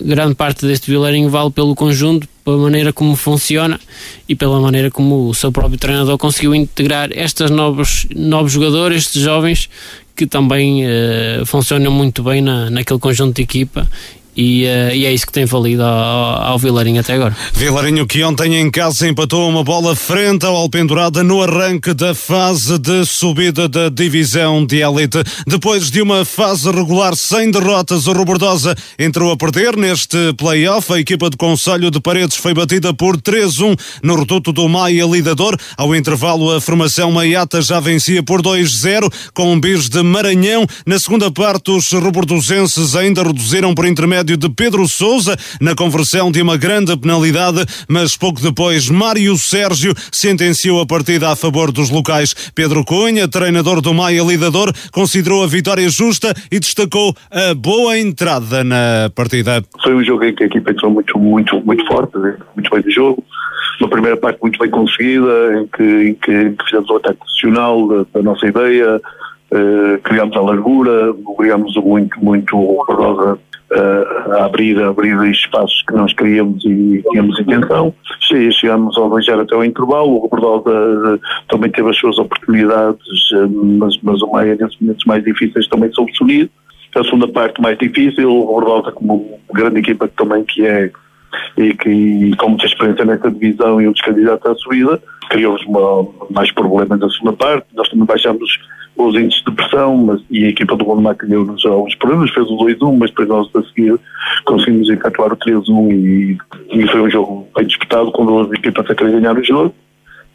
grande 0.00 0.34
parte 0.34 0.66
deste 0.66 0.90
Vilarinho 0.90 1.30
vale 1.30 1.50
pelo 1.50 1.74
conjunto, 1.74 2.28
pela 2.44 2.58
maneira 2.58 2.92
como 2.92 3.14
funciona 3.16 3.80
e 4.28 4.34
pela 4.34 4.60
maneira 4.60 4.90
como 4.90 5.28
o 5.28 5.34
seu 5.34 5.52
próprio 5.52 5.78
treinador 5.78 6.18
conseguiu 6.18 6.54
integrar 6.54 7.10
estes 7.16 7.50
novos, 7.50 8.06
novos 8.14 8.52
jogadores, 8.52 9.04
estes 9.04 9.22
jovens 9.22 9.68
que 10.14 10.26
também 10.26 10.84
uh, 10.84 11.46
funcionam 11.46 11.90
muito 11.90 12.22
bem 12.22 12.42
na, 12.42 12.68
naquele 12.68 12.98
conjunto 12.98 13.36
de 13.36 13.42
equipa 13.42 13.88
e, 14.34 14.64
uh, 14.64 14.94
e, 14.94 15.04
é 15.04 15.12
isso 15.12 15.26
que 15.26 15.32
tem 15.32 15.44
valido 15.44 15.82
ao, 15.82 16.42
ao 16.42 16.58
Vilarinho 16.58 17.00
até 17.00 17.14
agora. 17.14 17.36
Vilarinho 17.52 18.06
que 18.06 18.24
ontem 18.24 18.56
em 18.56 18.70
casa 18.70 19.06
empatou 19.06 19.46
uma 19.46 19.62
bola 19.62 19.94
frente 19.94 20.46
ao 20.46 20.56
Alpendurada 20.56 21.22
no 21.22 21.42
arranque 21.42 21.92
da 21.92 22.14
fase 22.14 22.78
de 22.78 23.04
subida 23.04 23.68
da 23.68 23.90
divisão 23.90 24.64
de 24.64 24.80
elite. 24.80 25.22
Depois 25.46 25.90
de 25.90 26.00
uma 26.00 26.24
fase 26.24 26.70
regular 26.70 27.14
sem 27.14 27.50
derrotas, 27.50 28.06
o 28.06 28.12
Robordosa 28.12 28.74
entrou 28.98 29.30
a 29.32 29.36
perder 29.36 29.76
neste 29.76 30.32
play-off. 30.38 30.90
A 30.94 30.98
equipa 30.98 31.28
de 31.28 31.36
Conselho 31.36 31.90
de 31.90 32.00
Paredes 32.00 32.38
foi 32.38 32.54
batida 32.54 32.94
por 32.94 33.20
3-1 33.20 33.78
no 34.02 34.16
reduto 34.16 34.50
do 34.50 34.66
Maia 34.66 35.04
Lidador. 35.04 35.58
Ao 35.76 35.94
intervalo, 35.94 36.56
a 36.56 36.60
formação 36.60 37.12
Maiata 37.12 37.60
já 37.60 37.80
vencia 37.80 38.22
por 38.22 38.40
2-0 38.40 39.12
com 39.34 39.52
um 39.52 39.60
bis 39.60 39.90
de 39.90 40.02
Maranhão. 40.02 40.66
Na 40.86 40.98
segunda 40.98 41.30
parte, 41.30 41.70
os 41.70 41.92
robordosenses 41.92 42.96
ainda 42.96 43.22
reduziram 43.22 43.74
por 43.74 43.84
intermédio 43.84 44.21
intermédio 44.22 44.36
de 44.36 44.48
Pedro 44.48 44.86
Souza 44.86 45.36
na 45.60 45.74
conversão 45.74 46.30
de 46.30 46.40
uma 46.40 46.56
grande 46.56 46.96
penalidade, 46.96 47.64
mas 47.88 48.16
pouco 48.16 48.40
depois 48.40 48.88
Mário 48.88 49.36
Sérgio 49.36 49.92
sentenciou 50.10 50.80
a 50.80 50.86
partida 50.86 51.30
a 51.30 51.36
favor 51.36 51.72
dos 51.72 51.90
locais. 51.90 52.34
Pedro 52.54 52.84
Cunha, 52.84 53.28
treinador 53.28 53.80
do 53.80 53.92
Maia 53.92 54.22
Lidador, 54.22 54.72
considerou 54.92 55.42
a 55.42 55.46
vitória 55.46 55.88
justa 55.88 56.32
e 56.50 56.58
destacou 56.58 57.14
a 57.30 57.54
boa 57.54 57.98
entrada 57.98 58.62
na 58.62 59.10
partida. 59.14 59.62
Foi 59.82 59.94
um 59.94 60.04
jogo 60.04 60.24
em 60.24 60.34
que 60.34 60.44
a 60.44 60.46
equipa 60.46 60.70
entrou 60.70 60.90
muito, 60.90 61.18
muito, 61.18 61.60
muito 61.64 61.84
forte, 61.86 62.16
né? 62.18 62.36
muito 62.54 62.70
bem 62.70 62.82
de 62.82 62.90
jogo. 62.90 63.22
Uma 63.80 63.88
primeira 63.88 64.16
parte 64.16 64.38
muito 64.40 64.58
bem 64.58 64.70
conseguida, 64.70 65.60
em 65.60 65.66
que, 65.66 65.82
em 65.82 66.14
que, 66.14 66.32
em 66.32 66.54
que 66.54 66.64
fizemos 66.64 66.88
o 66.90 66.96
ataque 66.96 67.18
posicional 67.18 67.88
da, 67.88 68.06
da 68.14 68.22
nossa 68.22 68.46
ideia, 68.46 68.96
uh, 68.96 69.98
criámos 70.02 70.36
a 70.36 70.40
largura, 70.40 71.12
criámos 71.36 71.74
muito, 71.76 72.22
muito 72.22 72.56
roda 72.56 73.38
uh, 73.72 74.32
a 74.32 74.44
abrir, 74.44 74.80
a 74.82 74.88
abrir 74.88 75.16
espaços 75.30 75.82
que 75.86 75.94
nós 75.94 76.12
queríamos 76.12 76.64
e 76.64 77.02
tínhamos 77.10 77.38
intenção. 77.40 77.94
Chegámos 78.20 78.96
ao 78.96 79.08
2 79.10 79.28
até 79.28 79.56
o 79.56 79.64
intervalo, 79.64 80.24
o 80.24 80.28
Bordosa 80.28 80.70
uh, 80.70 81.20
também 81.48 81.70
teve 81.70 81.90
as 81.90 81.96
suas 81.96 82.18
oportunidades, 82.18 83.30
uh, 83.32 83.48
mas, 83.78 83.98
mas 84.02 84.22
o 84.22 84.30
Maia 84.30 84.56
nesses 84.56 84.78
momentos 84.80 85.04
mais 85.04 85.24
difíceis 85.24 85.66
também 85.68 85.92
soube 85.92 86.12
se 86.16 86.50
A 86.94 87.04
segunda 87.04 87.28
parte 87.28 87.60
mais 87.60 87.78
difícil, 87.78 88.30
o 88.30 88.46
Bordosa 88.46 88.92
como 88.92 89.40
grande 89.52 89.80
equipa 89.80 90.08
também 90.08 90.44
que 90.44 90.66
é 90.66 90.90
e 91.56 91.74
que 91.74 91.90
e 91.90 92.36
com 92.36 92.50
muita 92.50 92.66
experiência 92.66 93.04
nesta 93.04 93.30
divisão 93.30 93.80
e 93.80 93.86
dos 93.86 94.00
candidatos 94.00 94.50
à 94.50 94.54
subida, 94.56 95.02
criou-nos 95.30 95.64
mais 96.30 96.50
problemas 96.52 96.98
na 96.98 97.10
segunda 97.10 97.32
parte. 97.34 97.66
Nós 97.74 97.88
também 97.88 98.06
baixamos 98.06 98.58
os 98.96 99.14
índices 99.14 99.42
de 99.44 99.52
pressão, 99.52 99.96
mas, 99.96 100.20
e 100.30 100.44
a 100.44 100.48
equipa 100.48 100.76
do 100.76 100.84
Gondomar 100.84 101.16
criou-nos 101.16 101.64
alguns 101.64 101.94
problemas, 101.94 102.30
fez 102.30 102.46
o 102.46 102.56
2-1, 102.56 102.98
mas 102.98 103.10
depois 103.10 103.28
nós 103.28 103.48
a 103.56 103.62
seguir 103.62 103.98
conseguimos 104.44 104.90
efetuar 104.90 105.32
o 105.32 105.36
3-1 105.36 105.92
e, 105.92 106.38
e, 106.72 106.88
foi 106.88 107.00
um 107.00 107.10
jogo 107.10 107.48
bem 107.56 107.66
disputado, 107.66 108.12
com 108.12 108.26
duas 108.26 108.52
equipas 108.52 108.90
a 108.90 108.94
querer 108.94 109.12
ganhar 109.12 109.36
o 109.36 109.44
jogo 109.44 109.74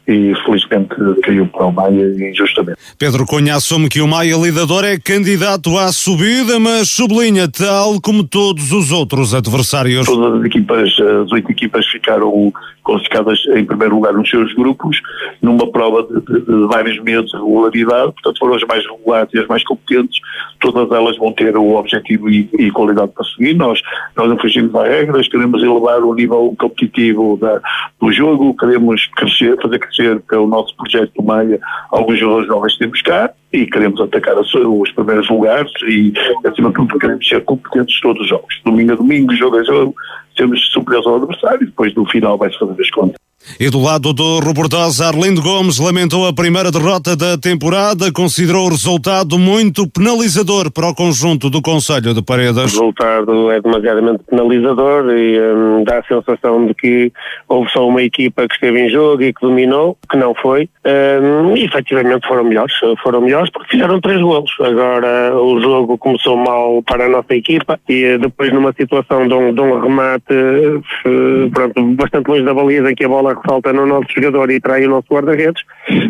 e 0.08 0.34
felizmente 0.46 0.88
caiu 1.22 1.46
para 1.46 1.66
o 1.66 1.72
Maia 1.72 2.30
injustamente. 2.30 2.78
Pedro 2.98 3.26
Cunha 3.26 3.56
assume 3.56 3.90
que 3.90 4.00
o 4.00 4.08
Maia 4.08 4.36
Lidador 4.36 4.82
é 4.82 4.98
candidato 4.98 5.76
à 5.76 5.92
subida, 5.92 6.58
mas 6.58 6.88
sublinha 6.88 7.46
tal 7.46 8.00
como 8.00 8.24
todos 8.24 8.72
os 8.72 8.90
outros 8.90 9.34
adversários. 9.34 10.06
Todas 10.06 10.40
as 10.40 10.46
equipas, 10.46 10.90
as 10.98 11.30
oito 11.30 11.52
equipas 11.52 11.86
ficaram 11.86 12.50
classificadas 12.82 13.38
em 13.54 13.66
primeiro 13.66 13.96
lugar 13.96 14.14
nos 14.14 14.30
seus 14.30 14.54
grupos, 14.54 14.98
numa 15.42 15.70
prova 15.70 16.02
de, 16.04 16.20
de, 16.22 16.40
de 16.40 16.66
vários 16.68 16.98
meses 17.02 17.30
de 17.30 17.36
regularidade, 17.36 18.12
portanto 18.12 18.38
foram 18.38 18.54
as 18.54 18.62
mais 18.64 18.82
regulares 18.86 19.34
e 19.34 19.38
as 19.38 19.46
mais 19.46 19.62
competentes, 19.62 20.18
todas 20.58 20.90
elas 20.90 21.18
vão 21.18 21.30
ter 21.32 21.54
o 21.54 21.74
objetivo 21.74 22.30
e, 22.30 22.48
e 22.58 22.70
qualidade 22.70 23.12
para 23.12 23.26
seguir. 23.26 23.54
Nós, 23.54 23.82
nós 24.16 24.30
não 24.30 24.38
fugimos 24.38 24.74
às 24.74 24.88
regras, 24.88 25.28
queremos 25.28 25.62
elevar 25.62 26.02
o 26.02 26.14
nível 26.14 26.54
competitivo 26.58 27.36
da, 27.38 27.60
do 28.00 28.10
jogo, 28.10 28.56
queremos 28.56 29.06
crescer, 29.14 29.60
fazer 29.60 29.78
crescer 29.78 29.97
pelo 30.28 30.46
nosso 30.46 30.74
projeto 30.76 31.12
do 31.16 31.22
Maia 31.22 31.60
alguns 31.90 32.18
jogadores 32.18 32.48
jovens 32.48 32.78
temos 32.78 33.02
cá 33.02 33.32
e 33.52 33.66
queremos 33.66 34.00
atacar 34.00 34.36
os 34.38 34.92
primeiros 34.92 35.28
lugares 35.28 35.72
e, 35.86 36.12
acima 36.44 36.68
de 36.68 36.74
tudo, 36.74 36.98
queremos 36.98 37.26
ser 37.26 37.42
competentes 37.44 38.00
todos 38.00 38.22
os 38.22 38.28
jogos. 38.28 38.60
Domingo 38.64 38.92
a 38.92 38.96
domingo, 38.96 39.34
jogo 39.34 39.56
a 39.56 39.64
jogo, 39.64 39.94
sermos 40.36 40.60
superiores 40.70 41.06
ao 41.06 41.16
adversário 41.16 41.62
e 41.62 41.66
depois 41.66 41.94
no 41.94 42.04
final 42.06 42.36
vai-se 42.36 42.58
fazer 42.58 42.80
as 42.80 42.90
contas. 42.90 43.27
E 43.58 43.70
do 43.70 43.80
lado 43.80 44.12
do 44.12 44.40
Robordosa, 44.40 45.06
Arlindo 45.06 45.42
Gomes 45.42 45.78
lamentou 45.78 46.26
a 46.26 46.32
primeira 46.32 46.70
derrota 46.70 47.16
da 47.16 47.36
temporada, 47.36 48.12
considerou 48.12 48.66
o 48.66 48.70
resultado 48.70 49.38
muito 49.38 49.88
penalizador 49.88 50.70
para 50.70 50.88
o 50.88 50.94
conjunto 50.94 51.50
do 51.50 51.60
Conselho 51.60 52.14
de 52.14 52.22
Paredes. 52.22 52.56
O 52.56 52.80
resultado 52.80 53.50
é 53.50 53.60
demasiadamente 53.60 54.22
penalizador 54.30 55.10
e 55.10 55.40
hum, 55.40 55.84
dá 55.84 55.98
a 55.98 56.04
sensação 56.04 56.66
de 56.66 56.74
que 56.74 57.12
houve 57.48 57.70
só 57.70 57.86
uma 57.86 58.02
equipa 58.02 58.46
que 58.46 58.54
esteve 58.54 58.80
em 58.80 58.90
jogo 58.90 59.22
e 59.22 59.32
que 59.32 59.40
dominou, 59.40 59.96
que 60.10 60.16
não 60.16 60.34
foi, 60.34 60.68
hum, 60.84 61.56
e 61.56 61.64
efetivamente 61.64 62.26
foram 62.26 62.44
melhores, 62.44 62.74
foram 63.02 63.20
melhores 63.20 63.50
porque 63.50 63.70
fizeram 63.72 64.00
três 64.00 64.20
golos. 64.20 64.50
Agora 64.60 65.36
o 65.36 65.60
jogo 65.60 65.98
começou 65.98 66.36
mal 66.36 66.82
para 66.82 67.06
a 67.06 67.08
nossa 67.08 67.34
equipa 67.34 67.78
e 67.88 68.18
depois 68.18 68.52
numa 68.52 68.72
situação 68.72 69.26
de 69.26 69.34
um, 69.34 69.52
de 69.52 69.60
um 69.60 69.80
remate 69.80 70.32
eh, 70.32 71.48
pronto, 71.52 71.82
bastante 71.94 72.28
longe 72.28 72.42
da 72.42 72.54
baliza 72.54 72.94
que 72.94 73.04
a 73.04 73.08
bola 73.08 73.34
ressalta 73.42 73.72
no 73.72 73.86
nosso 73.86 74.08
jogador 74.14 74.50
e 74.50 74.60
trai 74.60 74.86
o 74.86 74.90
nosso 74.90 75.06
guarda-redes. 75.10 75.62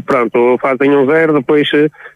Pronto, 0.07 0.59
fazem 0.61 0.95
um 0.97 1.07
zero, 1.07 1.35
depois 1.35 1.69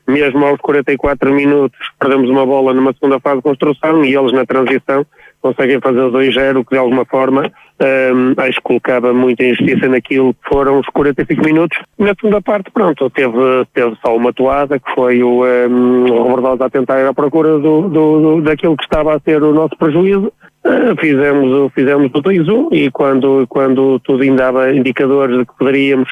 mesmo 0.06 0.44
aos 0.44 0.60
44 0.60 1.32
minutos 1.32 1.78
perdemos 1.98 2.28
uma 2.28 2.44
bola 2.44 2.74
numa 2.74 2.92
segunda 2.92 3.20
fase 3.20 3.36
de 3.36 3.42
construção 3.42 4.04
e 4.04 4.14
eles 4.14 4.32
na 4.32 4.44
transição 4.44 5.06
conseguem 5.42 5.80
fazer 5.80 6.00
o 6.00 6.12
2-0, 6.12 6.64
que 6.64 6.70
de 6.70 6.78
alguma 6.78 7.04
forma 7.04 7.50
um, 7.80 8.40
acho 8.40 8.56
que 8.58 8.62
colocava 8.62 9.12
muita 9.12 9.44
injustiça 9.44 9.88
naquilo 9.88 10.32
que 10.34 10.48
foram 10.48 10.78
os 10.78 10.86
45 10.86 11.44
minutos. 11.44 11.78
Na 11.98 12.14
segunda 12.14 12.40
parte, 12.40 12.70
pronto, 12.70 13.10
teve, 13.10 13.36
teve 13.74 13.96
só 14.04 14.16
uma 14.16 14.32
toada, 14.32 14.78
que 14.78 14.94
foi 14.94 15.22
o, 15.22 15.44
um, 15.44 16.04
o 16.04 16.22
Roberto 16.22 16.62
a 16.62 16.70
tentar 16.70 17.00
ir 17.00 17.06
à 17.06 17.12
procura 17.12 17.58
do, 17.58 17.82
do, 17.82 17.88
do, 17.88 18.42
daquilo 18.42 18.76
que 18.76 18.84
estava 18.84 19.16
a 19.16 19.20
ser 19.20 19.42
o 19.42 19.52
nosso 19.52 19.76
prejuízo. 19.76 20.32
Fizemos, 21.00 21.72
fizemos 21.72 22.10
o 22.14 22.22
2-1 22.22 22.68
e 22.72 22.90
quando, 22.90 23.46
quando 23.48 23.98
tudo 24.00 24.22
ainda 24.22 24.72
indicadores 24.72 25.38
de 25.38 25.44
que 25.44 25.52
poderíamos 25.58 26.08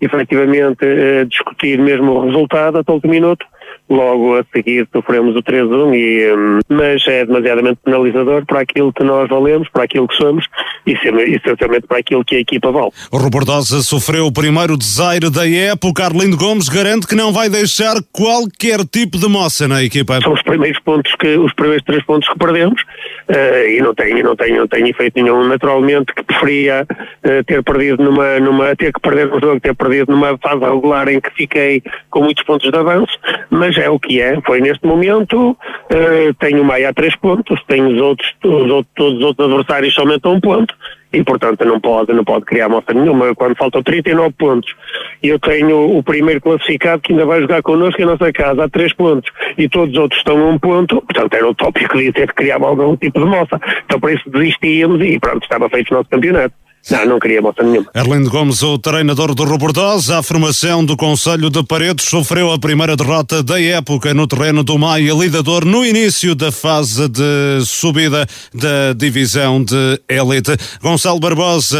efetivamente 0.00 0.86
uh, 0.86 1.26
discutir 1.26 1.78
mesmo 1.78 2.12
o 2.12 2.26
resultado 2.26 2.78
até 2.78 2.90
o 2.90 2.94
último 2.94 3.12
minuto, 3.12 3.44
logo 3.90 4.38
a 4.38 4.44
seguir 4.54 4.88
sofremos 4.92 5.34
o 5.34 5.42
3-1, 5.42 5.94
e, 5.94 6.32
hum, 6.32 6.60
mas 6.68 7.06
é 7.08 7.26
demasiadamente 7.26 7.80
penalizador 7.84 8.46
para 8.46 8.60
aquilo 8.60 8.92
que 8.92 9.02
nós 9.02 9.28
valemos, 9.28 9.68
para 9.68 9.84
aquilo 9.84 10.06
que 10.06 10.14
somos 10.14 10.46
e 10.86 10.92
essencialmente 10.92 11.86
para 11.86 11.98
aquilo 11.98 12.24
que 12.24 12.36
a 12.36 12.40
equipa 12.40 12.70
vale. 12.70 12.90
O 13.10 13.18
Robordosa 13.18 13.82
sofreu 13.82 14.26
o 14.26 14.32
primeiro 14.32 14.76
desaire 14.76 15.28
da 15.30 15.48
época. 15.48 16.04
Arlindo 16.04 16.36
Gomes 16.36 16.68
garante 16.68 17.06
que 17.06 17.14
não 17.14 17.32
vai 17.32 17.48
deixar 17.48 17.96
qualquer 18.12 18.84
tipo 18.86 19.18
de 19.18 19.28
moça 19.28 19.66
na 19.66 19.82
equipa. 19.82 20.20
São 20.20 20.32
os 20.32 20.42
primeiros 20.42 20.80
pontos 20.80 21.12
que, 21.16 21.36
os 21.36 21.52
primeiros 21.52 21.84
três 21.84 22.04
pontos 22.04 22.28
que 22.28 22.38
perdemos 22.38 22.80
uh, 22.82 23.68
e 23.68 23.80
não 23.80 23.94
tenho, 23.94 24.22
não 24.22 24.36
tenho, 24.36 24.58
não 24.58 24.68
tenho 24.68 24.86
efeito 24.86 25.20
nenhum. 25.20 25.46
Naturalmente 25.48 26.14
que 26.14 26.22
preferia 26.22 26.86
uh, 26.88 27.44
ter 27.44 27.62
perdido 27.62 28.02
numa, 28.02 28.38
numa, 28.38 28.76
ter 28.76 28.92
que 28.92 29.00
perder 29.00 29.32
um 29.32 29.40
jogo, 29.40 29.60
ter 29.60 29.74
perdido 29.74 30.12
numa 30.12 30.38
fase 30.38 30.64
regular 30.64 31.08
em 31.08 31.20
que 31.20 31.30
fiquei 31.30 31.82
com 32.08 32.22
muitos 32.22 32.44
pontos 32.44 32.70
de 32.70 32.76
avanço, 32.76 33.18
mas 33.50 33.76
é 33.80 33.90
o 33.90 33.98
que 33.98 34.20
é. 34.20 34.40
Foi 34.42 34.60
neste 34.60 34.86
momento, 34.86 35.50
uh, 35.50 36.34
tenho 36.38 36.62
o 36.62 36.64
Maia 36.64 36.90
a 36.90 36.94
três 36.94 37.16
pontos, 37.16 37.60
tenho 37.66 37.88
os 37.88 38.00
outros, 38.00 38.32
os 38.44 38.70
outros, 38.70 38.94
todos 38.94 39.18
os 39.18 39.24
outros 39.24 39.48
adversários 39.48 39.94
somente 39.94 40.26
a 40.26 40.30
um 40.30 40.40
ponto 40.40 40.74
e 41.12 41.24
portanto 41.24 41.64
não 41.64 41.80
pode, 41.80 42.12
não 42.12 42.24
pode 42.24 42.44
criar 42.44 42.68
moça 42.68 42.92
nenhuma. 42.92 43.34
Quando 43.34 43.56
faltam 43.56 43.82
39 43.82 44.34
pontos 44.38 44.74
e 45.22 45.28
eu 45.28 45.38
tenho 45.38 45.96
o 45.96 46.02
primeiro 46.02 46.40
classificado 46.40 47.02
que 47.02 47.12
ainda 47.12 47.26
vai 47.26 47.40
jogar 47.40 47.62
connosco 47.62 48.00
em 48.00 48.04
nossa 48.04 48.32
casa 48.32 48.64
a 48.64 48.68
3 48.68 48.92
pontos 48.94 49.30
e 49.58 49.68
todos 49.68 49.94
os 49.94 50.00
outros 50.00 50.20
estão 50.20 50.38
a 50.40 50.46
um 50.50 50.58
ponto, 50.58 51.02
portanto 51.02 51.34
era 51.34 51.48
utópico 51.48 51.98
de 51.98 52.12
ter 52.12 52.28
que 52.28 52.34
criar 52.34 52.62
algum 52.62 52.96
tipo 52.96 53.18
de 53.18 53.26
moça. 53.26 53.60
Então 53.84 53.98
por 53.98 54.12
isso 54.12 54.28
desistíamos 54.30 55.00
e 55.02 55.18
pronto, 55.18 55.42
estava 55.42 55.68
feito 55.68 55.90
o 55.90 55.94
nosso 55.94 56.08
campeonato. 56.08 56.54
Não, 56.88 57.06
não 57.06 57.20
queria 57.20 57.42
moça 57.42 57.62
nenhuma. 57.62 57.86
Erlindo 57.94 58.30
Gomes, 58.30 58.62
o 58.62 58.78
treinador 58.78 59.34
do 59.34 59.44
Robordosa, 59.44 60.18
a 60.18 60.22
formação 60.22 60.84
do 60.84 60.96
Conselho 60.96 61.50
de 61.50 61.62
Paredes 61.62 62.06
sofreu 62.06 62.50
a 62.50 62.58
primeira 62.58 62.96
derrota 62.96 63.42
da 63.42 63.60
época 63.60 64.14
no 64.14 64.26
terreno 64.26 64.64
do 64.64 64.78
Maia, 64.78 65.12
lidador 65.12 65.64
no 65.64 65.84
início 65.84 66.34
da 66.34 66.50
fase 66.50 67.08
de 67.08 67.64
subida 67.66 68.26
da 68.54 68.92
divisão 68.96 69.62
de 69.62 70.00
elite. 70.08 70.56
Gonçalo 70.82 71.20
Barbosa, 71.20 71.78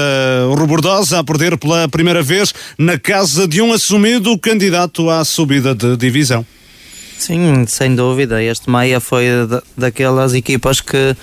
o 0.50 0.54
Robordosa 0.54 1.18
a 1.18 1.24
perder 1.24 1.56
pela 1.56 1.88
primeira 1.88 2.22
vez 2.22 2.52
na 2.78 2.98
casa 2.98 3.48
de 3.48 3.62
um 3.62 3.72
assumido 3.72 4.38
candidato 4.38 5.08
à 5.08 5.24
subida 5.24 5.74
de 5.74 5.96
divisão. 5.96 6.44
Sim, 7.20 7.66
sem 7.66 7.94
dúvida. 7.94 8.42
Este 8.42 8.70
Maia 8.70 8.98
foi 8.98 9.26
daquelas 9.76 10.32
equipas 10.32 10.80
que 10.80 11.14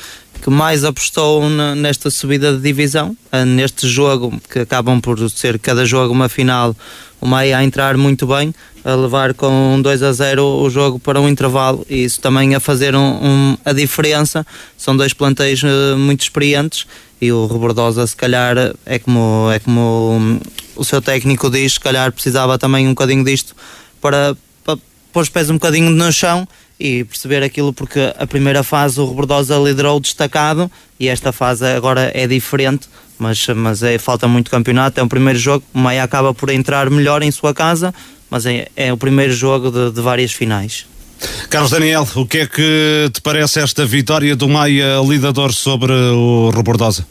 que 0.48 0.52
mais 0.52 0.86
apostou 0.86 1.50
nesta 1.50 2.10
subida 2.10 2.54
de 2.54 2.62
divisão, 2.62 3.18
ah, 3.30 3.44
neste 3.44 3.86
jogo, 3.86 4.34
que 4.50 4.60
acabam 4.60 5.02
por 5.02 5.30
ser 5.30 5.60
cada 5.60 5.86
jogo 5.86 6.14
uma 6.14 6.30
final, 6.30 6.74
o 7.20 7.28
Maia 7.28 7.58
a 7.58 7.66
entrar 7.66 7.98
muito 7.98 8.26
bem, 8.26 8.56
a 8.82 8.96
levar 8.96 9.34
com 9.34 9.78
2 9.82 10.04
a 10.04 10.14
0 10.14 10.42
o 10.42 10.70
jogo 10.70 11.00
para 11.00 11.20
um 11.20 11.28
intervalo 11.28 11.86
e 11.90 12.02
isso 12.02 12.22
também 12.22 12.56
a 12.56 12.62
fazer 12.62 12.96
um, 12.96 13.26
um, 13.26 13.58
a 13.66 13.74
diferença. 13.74 14.48
São 14.78 14.96
dois 14.96 15.12
plantéis 15.12 15.62
uh, 15.64 15.98
muito 15.98 16.22
experientes 16.22 16.88
e 17.20 17.30
o 17.30 17.46
Rebordosa, 17.46 18.08
se 18.08 18.16
calhar, 18.16 18.56
é 18.86 19.00
como, 19.00 19.52
é 19.52 19.60
como 19.60 20.14
um, 20.14 20.40
o 20.78 20.86
seu 20.86 21.02
técnico 21.02 21.50
diz, 21.50 21.74
se 21.74 21.80
calhar 21.82 22.10
precisava 22.10 22.58
também 22.58 22.88
um 22.88 22.92
bocadinho 22.92 23.26
disto 23.26 23.54
para, 24.00 24.34
para 24.64 24.80
pôr 25.12 25.24
os 25.24 25.30
pés 25.30 25.50
um 25.50 25.56
bocadinho 25.56 25.90
no 25.90 26.10
chão 26.10 26.48
e 26.80 27.04
perceber 27.04 27.44
aquilo 27.44 27.74
porque 27.74 28.14
a 28.18 28.28
primeira 28.28 28.64
fase 28.64 29.00
o 29.00 29.08
Rebordosa 29.08 29.58
liderou 29.58 30.00
destacado 30.00 30.72
e 31.00 31.08
esta 31.08 31.32
fase 31.32 31.66
agora 31.66 32.12
é 32.14 32.28
diferente 32.28 32.88
mas, 33.20 33.48
mas 33.48 33.82
é, 33.82 33.98
falta 33.98 34.28
muito 34.28 34.52
campeonato, 34.52 35.00
é 35.00 35.04
o 35.04 35.08
primeiro 35.08 35.40
jogo 35.40 35.64
o 35.74 35.80
Maia 35.80 36.04
acaba 36.04 36.34
por 36.34 36.50
entrar 36.50 36.90
melhor 36.90 37.24
em 37.24 37.32
sua 37.32 37.54
casa 37.54 37.94
mas 38.30 38.46
é, 38.46 38.68
é 38.76 38.94
o 38.94 38.98
primeiro 38.98 39.34
jogo 39.34 39.72
de, 39.72 39.92
de 39.92 40.02
várias 40.02 40.32
finais 40.32 40.86
Carlos 41.50 41.72
Daniel, 41.72 42.08
o 42.16 42.26
que 42.26 42.40
é 42.40 42.46
que 42.46 43.10
te 43.12 43.22
parece 43.22 43.60
esta 43.60 43.86
vitória 43.86 44.36
do 44.36 44.48
Maia 44.48 45.02
lidador 45.04 45.52
sobre 45.52 45.92
o 45.92 46.52
Rebordosa? 46.52 47.06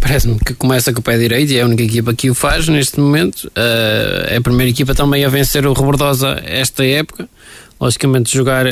Parece-me 0.00 0.38
que 0.38 0.54
começa 0.54 0.92
com 0.92 1.00
o 1.00 1.02
pé 1.02 1.18
direito 1.18 1.52
e 1.52 1.58
é 1.58 1.62
a 1.62 1.66
única 1.66 1.82
equipa 1.82 2.14
que 2.14 2.30
o 2.30 2.34
faz 2.34 2.68
neste 2.68 3.00
momento. 3.00 3.46
Uh, 3.46 4.26
é 4.28 4.36
a 4.36 4.40
primeira 4.40 4.70
equipa 4.70 4.94
também 4.94 5.24
a 5.24 5.28
vencer 5.28 5.66
o 5.66 5.72
Rebordosa 5.72 6.40
esta 6.44 6.84
época. 6.84 7.28
Logicamente, 7.80 8.34
jogar 8.34 8.66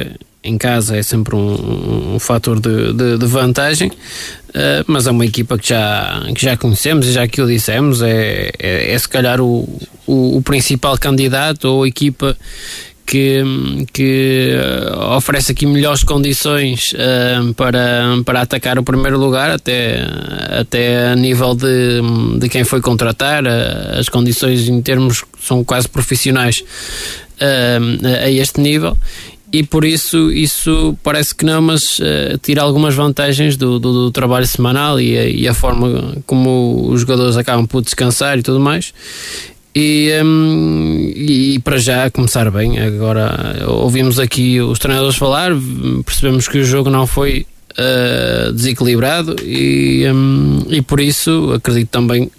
em 0.44 0.58
casa 0.58 0.96
é 0.96 1.02
sempre 1.02 1.34
um, 1.34 2.14
um, 2.14 2.18
fator 2.18 2.60
de, 2.60 2.92
de, 2.92 3.18
de 3.18 3.26
vantagem, 3.26 3.88
uh, 3.88 4.84
mas 4.86 5.06
é 5.06 5.10
uma 5.10 5.24
equipa 5.24 5.56
que 5.56 5.70
já, 5.70 6.22
que 6.34 6.42
já 6.44 6.56
conhecemos 6.56 7.06
e 7.06 7.12
já 7.12 7.26
que 7.26 7.40
o 7.40 7.46
dissemos, 7.46 8.02
é, 8.02 8.50
é, 8.58 8.92
é 8.92 8.98
se 8.98 9.08
calhar 9.08 9.40
o, 9.40 9.66
o, 10.06 10.36
o, 10.36 10.42
principal 10.42 10.98
candidato 10.98 11.64
ou 11.64 11.86
equipa 11.86 12.36
que, 13.06 13.42
que 13.90 14.54
oferece 15.16 15.52
aqui 15.52 15.64
melhores 15.64 16.04
condições 16.04 16.92
uh, 16.92 17.54
para, 17.54 18.18
para 18.24 18.42
atacar 18.42 18.78
o 18.78 18.82
primeiro 18.82 19.18
lugar, 19.18 19.50
até, 19.50 20.04
até 20.60 21.08
a 21.08 21.16
nível 21.16 21.54
de, 21.54 22.02
de 22.38 22.48
quem 22.50 22.64
foi 22.64 22.82
contratar, 22.82 23.44
as 23.98 24.10
condições 24.10 24.68
em 24.68 24.82
termos 24.82 25.24
são 25.40 25.64
quase 25.64 25.88
profissionais 25.88 26.62
a 27.40 28.30
este 28.30 28.60
nível 28.60 28.96
e 29.54 29.62
por 29.62 29.84
isso 29.84 30.32
isso 30.32 30.98
parece 31.00 31.32
que 31.32 31.44
não, 31.44 31.62
mas 31.62 32.00
uh, 32.00 32.36
tira 32.42 32.60
algumas 32.60 32.92
vantagens 32.92 33.56
do, 33.56 33.78
do, 33.78 33.92
do 33.92 34.10
trabalho 34.10 34.44
semanal 34.48 35.00
e 35.00 35.16
a, 35.16 35.28
e 35.28 35.46
a, 35.46 35.54
forma 35.54 36.16
como 36.26 36.88
os 36.90 37.02
jogadores 37.02 37.36
acabam 37.36 37.64
por 37.64 37.80
descansar 37.80 38.36
e 38.36 38.42
tudo 38.42 38.58
mais. 38.58 38.92
E, 39.72 40.10
um, 40.24 41.12
e, 41.14 41.60
para 41.60 41.78
já 41.78 42.10
começar 42.10 42.50
bem, 42.50 42.80
agora 42.80 43.64
ouvimos 43.68 44.18
aqui 44.18 44.60
os 44.60 44.80
treinadores 44.80 45.16
falar, 45.16 45.52
percebemos 46.04 46.48
que 46.48 46.58
o 46.58 46.64
jogo 46.64 46.90
não 46.90 47.06
foi 47.06 47.46
uh, 47.78 48.52
desequilibrado 48.52 49.36
e, 49.42 50.04
um, 50.12 50.64
e 50.68 50.82
por 50.82 51.00
isso 51.00 51.52
acredito 51.54 51.88
também 51.88 52.30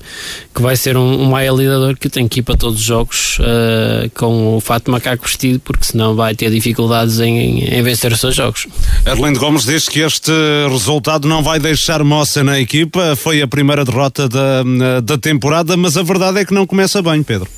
que 0.53 0.61
vai 0.61 0.75
ser 0.75 0.97
um, 0.97 1.23
um 1.23 1.25
Maia 1.25 1.51
lidador 1.51 1.97
que 1.97 2.09
tem 2.09 2.27
que 2.27 2.39
ir 2.39 2.43
para 2.43 2.55
todos 2.55 2.79
os 2.79 2.85
jogos 2.85 3.39
uh, 3.39 4.09
com 4.13 4.55
o 4.55 4.61
fato 4.61 4.85
de 4.85 4.91
macaco 4.91 5.25
vestido, 5.25 5.59
porque 5.59 5.85
senão 5.85 6.15
vai 6.15 6.35
ter 6.35 6.49
dificuldades 6.49 7.19
em, 7.19 7.63
em 7.63 7.83
vencer 7.83 8.11
os 8.11 8.19
seus 8.19 8.35
jogos. 8.35 8.67
Arlindo 9.05 9.39
Gomes 9.39 9.65
diz 9.65 9.87
que 9.89 9.99
este 9.99 10.31
resultado 10.69 11.27
não 11.27 11.43
vai 11.43 11.59
deixar 11.59 12.03
moça 12.03 12.43
na 12.43 12.59
equipa, 12.59 13.15
foi 13.15 13.41
a 13.41 13.47
primeira 13.47 13.83
derrota 13.83 14.29
da, 14.29 14.63
da 15.03 15.17
temporada, 15.17 15.75
mas 15.75 15.97
a 15.97 16.03
verdade 16.03 16.39
é 16.39 16.45
que 16.45 16.53
não 16.53 16.65
começa 16.65 17.01
bem, 17.01 17.21
Pedro. 17.23 17.49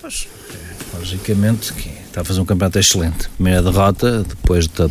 Pois, 0.00 0.26
logicamente 0.98 1.72
que 1.72 1.97
está 2.18 2.22
a 2.22 2.24
fazer 2.24 2.40
um 2.40 2.44
campeonato 2.44 2.78
excelente. 2.78 3.28
Primeira 3.36 3.62
derrota, 3.62 4.24
depois 4.24 4.66
de 4.66 4.88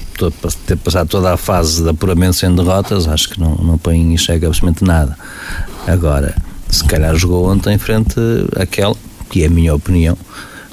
ter 0.66 0.78
passado 0.78 1.10
toda 1.10 1.34
a 1.34 1.38
fase 1.38 1.84
de 1.84 1.90
apuramento 1.90 2.36
sem 2.36 2.54
derrotas, 2.56 3.08
acho 3.08 3.30
que 3.30 3.40
não, 3.40 3.56
não 3.56 3.78
põe 3.78 3.98
em 3.98 4.18
xeque 4.18 4.46
absolutamente 4.46 4.84
nada. 4.84 5.18
Agora, 5.86 6.36
se 6.70 6.84
calhar 6.86 7.16
jogou 7.16 7.50
ontem 7.50 7.74
em 7.74 7.78
frente 7.78 8.16
àquela, 8.56 8.96
que 9.30 9.44
é 9.44 9.48
a 9.48 9.50
minha 9.50 9.76
opinião, 9.76 10.18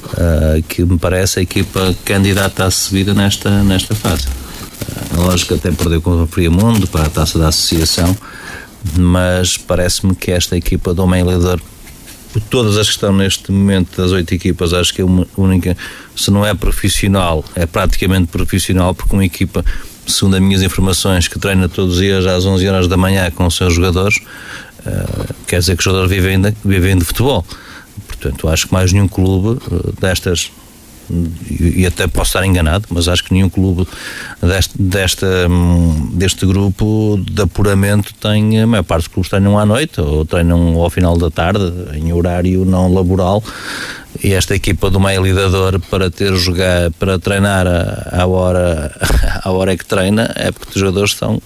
uh, 0.04 0.62
que 0.68 0.84
me 0.84 0.98
parece 0.98 1.40
a 1.40 1.42
equipa 1.42 1.94
candidata 2.04 2.64
à 2.64 2.70
subida 2.70 3.14
nesta, 3.14 3.62
nesta 3.62 3.94
fase. 3.94 4.28
Uh, 5.12 5.22
lógico 5.22 5.54
que 5.54 5.68
até 5.68 5.76
perdeu 5.76 6.00
com 6.00 6.22
o 6.22 6.26
Friamundo 6.26 6.86
para 6.86 7.06
a 7.06 7.10
taça 7.10 7.38
da 7.38 7.48
associação, 7.48 8.16
mas 8.96 9.56
parece-me 9.56 10.14
que 10.14 10.30
esta 10.30 10.56
equipa 10.56 10.94
do 10.94 11.06
meio 11.06 11.26
líder 12.34 12.48
todas 12.48 12.76
as 12.76 12.86
que 12.86 12.94
estão 12.94 13.12
neste 13.12 13.50
momento 13.50 13.96
das 14.00 14.12
oito 14.12 14.34
equipas, 14.34 14.72
acho 14.72 14.92
que 14.92 15.00
é 15.00 15.04
uma 15.04 15.26
única, 15.36 15.76
se 16.16 16.30
não 16.30 16.44
é 16.44 16.54
profissional, 16.54 17.44
é 17.54 17.66
praticamente 17.66 18.28
profissional, 18.28 18.94
porque 18.94 19.14
uma 19.14 19.24
equipa, 19.24 19.64
segundo 20.06 20.34
as 20.34 20.40
minhas 20.42 20.62
informações, 20.62 21.28
que 21.28 21.38
treina 21.38 21.68
todos 21.68 21.94
os 21.94 22.00
dias 22.00 22.26
às 22.26 22.44
11 22.44 22.68
horas 22.68 22.88
da 22.88 22.96
manhã 22.96 23.30
com 23.30 23.46
os 23.46 23.56
seus 23.56 23.74
jogadores, 23.74 24.16
uh, 24.16 25.34
quer 25.46 25.60
dizer 25.60 25.76
que 25.76 25.80
os 25.80 25.84
jogadores 25.84 26.10
vivem 26.10 26.40
de, 26.40 26.54
vivem 26.64 26.98
de 26.98 27.04
futebol. 27.04 27.44
Portanto, 28.06 28.48
acho 28.48 28.66
que 28.68 28.72
mais 28.72 28.92
nenhum 28.92 29.08
clube 29.08 29.60
uh, 29.66 29.94
destas 30.00 30.50
e 31.60 31.86
até 31.86 32.06
posso 32.06 32.30
estar 32.30 32.46
enganado, 32.46 32.86
mas 32.90 33.08
acho 33.08 33.24
que 33.24 33.32
nenhum 33.32 33.48
clube 33.48 33.86
deste, 34.40 34.80
desta, 34.80 35.26
hum, 35.48 36.10
deste 36.14 36.46
grupo 36.46 37.20
de 37.30 37.42
apuramento 37.42 38.14
tem, 38.14 38.60
a 38.60 38.66
maior 38.66 38.82
parte 38.82 39.04
dos 39.04 39.08
clubes 39.08 39.30
treinam 39.30 39.58
à 39.58 39.66
noite 39.66 40.00
ou 40.00 40.24
treinam 40.24 40.80
ao 40.80 40.90
final 40.90 41.16
da 41.16 41.30
tarde, 41.30 41.72
em 41.94 42.12
horário 42.12 42.64
não 42.64 42.92
laboral. 42.92 43.42
E 44.22 44.32
esta 44.32 44.54
equipa 44.54 44.90
do 44.90 45.00
meio 45.00 45.22
lidador 45.22 45.80
para 45.90 46.10
ter 46.10 46.34
jogar, 46.36 46.90
para 46.92 47.18
treinar 47.18 47.66
à 47.66 48.26
hora, 48.26 48.92
à 49.42 49.50
hora 49.50 49.76
que 49.76 49.84
treina, 49.84 50.32
é 50.36 50.52
porque 50.52 50.74
os 50.74 50.80
jogadores 50.80 51.10
estão 51.10 51.42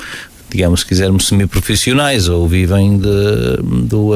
digamos, 0.50 0.80
se 0.80 0.86
quisermos, 0.86 1.26
semi-profissionais 1.26 2.28
ou 2.28 2.48
vivem 2.48 2.98
de, 2.98 3.86
do, 3.86 4.12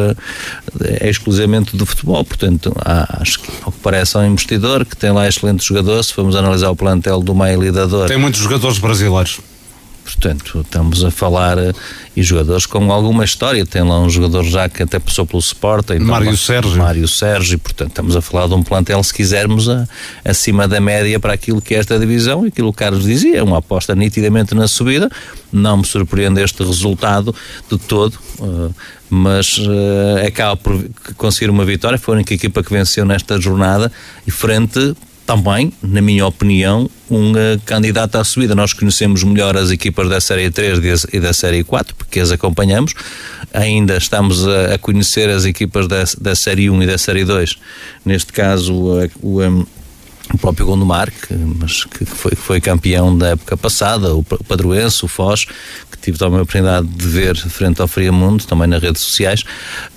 de, 0.74 1.08
exclusivamente 1.08 1.76
do 1.76 1.84
futebol. 1.84 2.24
Portanto, 2.24 2.72
há, 2.84 3.20
acho 3.20 3.40
que, 3.40 3.50
ao 3.62 3.72
que 3.72 3.78
parece, 3.80 4.16
um 4.16 4.26
investidor 4.26 4.84
que 4.84 4.96
tem 4.96 5.10
lá 5.12 5.28
excelentes 5.28 5.66
jogadores. 5.66 6.06
Se 6.06 6.14
formos 6.14 6.36
analisar 6.36 6.70
o 6.70 6.76
plantel 6.76 7.20
do 7.20 7.34
meio 7.34 7.60
lidador. 7.62 8.08
Tem 8.08 8.18
muitos 8.18 8.40
jogadores 8.40 8.78
brasileiros. 8.78 9.40
Portanto, 10.22 10.60
estamos 10.60 11.04
a 11.04 11.10
falar 11.10 11.58
uh, 11.58 11.74
e 12.16 12.22
jogadores 12.22 12.64
com 12.64 12.92
alguma 12.92 13.24
história. 13.24 13.66
Tem 13.66 13.82
lá 13.82 13.98
um 13.98 14.08
jogador 14.08 14.44
já 14.44 14.68
que 14.68 14.84
até 14.84 15.00
passou 15.00 15.26
pelo 15.26 15.40
Sporting. 15.40 15.98
Mário 15.98 16.36
Sérgio. 16.36 16.76
Mário 16.76 17.08
Sérgio. 17.08 17.58
Portanto, 17.58 17.88
estamos 17.88 18.14
a 18.14 18.20
falar 18.20 18.46
de 18.46 18.54
um 18.54 18.62
plantel, 18.62 19.02
se 19.02 19.12
quisermos, 19.12 19.68
a, 19.68 19.84
acima 20.24 20.68
da 20.68 20.80
média 20.80 21.18
para 21.18 21.32
aquilo 21.32 21.60
que 21.60 21.74
é 21.74 21.78
esta 21.78 21.98
divisão. 21.98 22.44
E 22.44 22.48
aquilo 22.48 22.72
que 22.72 22.76
o 22.76 22.78
Carlos 22.78 23.02
dizia, 23.02 23.38
é 23.38 23.42
uma 23.42 23.58
aposta 23.58 23.96
nitidamente 23.96 24.54
na 24.54 24.68
subida. 24.68 25.10
Não 25.52 25.78
me 25.78 25.84
surpreende 25.84 26.40
este 26.40 26.62
resultado 26.62 27.34
de 27.68 27.76
todo. 27.76 28.16
Uh, 28.38 28.72
mas 29.10 29.58
uh, 29.58 30.24
acaba 30.24 30.56
por 30.56 30.84
conseguir 31.16 31.50
uma 31.50 31.64
vitória. 31.64 31.98
Foi 31.98 32.14
a 32.14 32.16
única 32.18 32.32
equipa 32.32 32.62
que 32.62 32.72
venceu 32.72 33.04
nesta 33.04 33.40
jornada 33.40 33.90
e 34.24 34.30
frente 34.30 34.94
também, 35.32 35.72
na 35.82 36.02
minha 36.02 36.26
opinião, 36.26 36.90
um 37.10 37.32
uh, 37.32 37.58
candidato 37.64 38.16
à 38.16 38.24
subida. 38.24 38.54
Nós 38.54 38.74
conhecemos 38.74 39.24
melhor 39.24 39.56
as 39.56 39.70
equipas 39.70 40.06
da 40.06 40.20
Série 40.20 40.50
3 40.50 41.06
e 41.10 41.18
da 41.18 41.32
Série 41.32 41.64
4, 41.64 41.94
porque 41.96 42.20
as 42.20 42.30
acompanhamos. 42.30 42.92
Ainda 43.50 43.96
estamos 43.96 44.46
a, 44.46 44.74
a 44.74 44.78
conhecer 44.78 45.30
as 45.30 45.46
equipas 45.46 45.88
da, 45.88 46.04
da 46.20 46.34
Série 46.34 46.68
1 46.68 46.82
e 46.82 46.86
da 46.86 46.98
Série 46.98 47.24
2. 47.24 47.56
Neste 48.04 48.30
caso, 48.32 48.74
uh, 48.74 49.10
o. 49.22 49.42
Um, 49.42 49.64
o 50.32 50.38
próprio 50.38 50.64
Gondomar, 50.64 51.10
que, 51.10 51.34
mas 51.34 51.84
que 51.84 52.06
foi, 52.06 52.32
foi 52.34 52.60
campeão 52.60 53.18
da 53.18 53.30
época 53.30 53.54
passada, 53.54 54.14
o 54.14 54.22
Padroense, 54.22 55.04
o 55.04 55.08
Foz, 55.08 55.44
que 55.44 55.98
tive 56.00 56.16
também 56.16 56.38
a 56.38 56.42
oportunidade 56.42 56.86
de 56.86 57.06
ver 57.06 57.36
frente 57.36 57.82
ao 57.82 57.88
Friamundo, 57.88 58.44
também 58.46 58.66
nas 58.66 58.80
redes 58.80 59.02
sociais, 59.02 59.42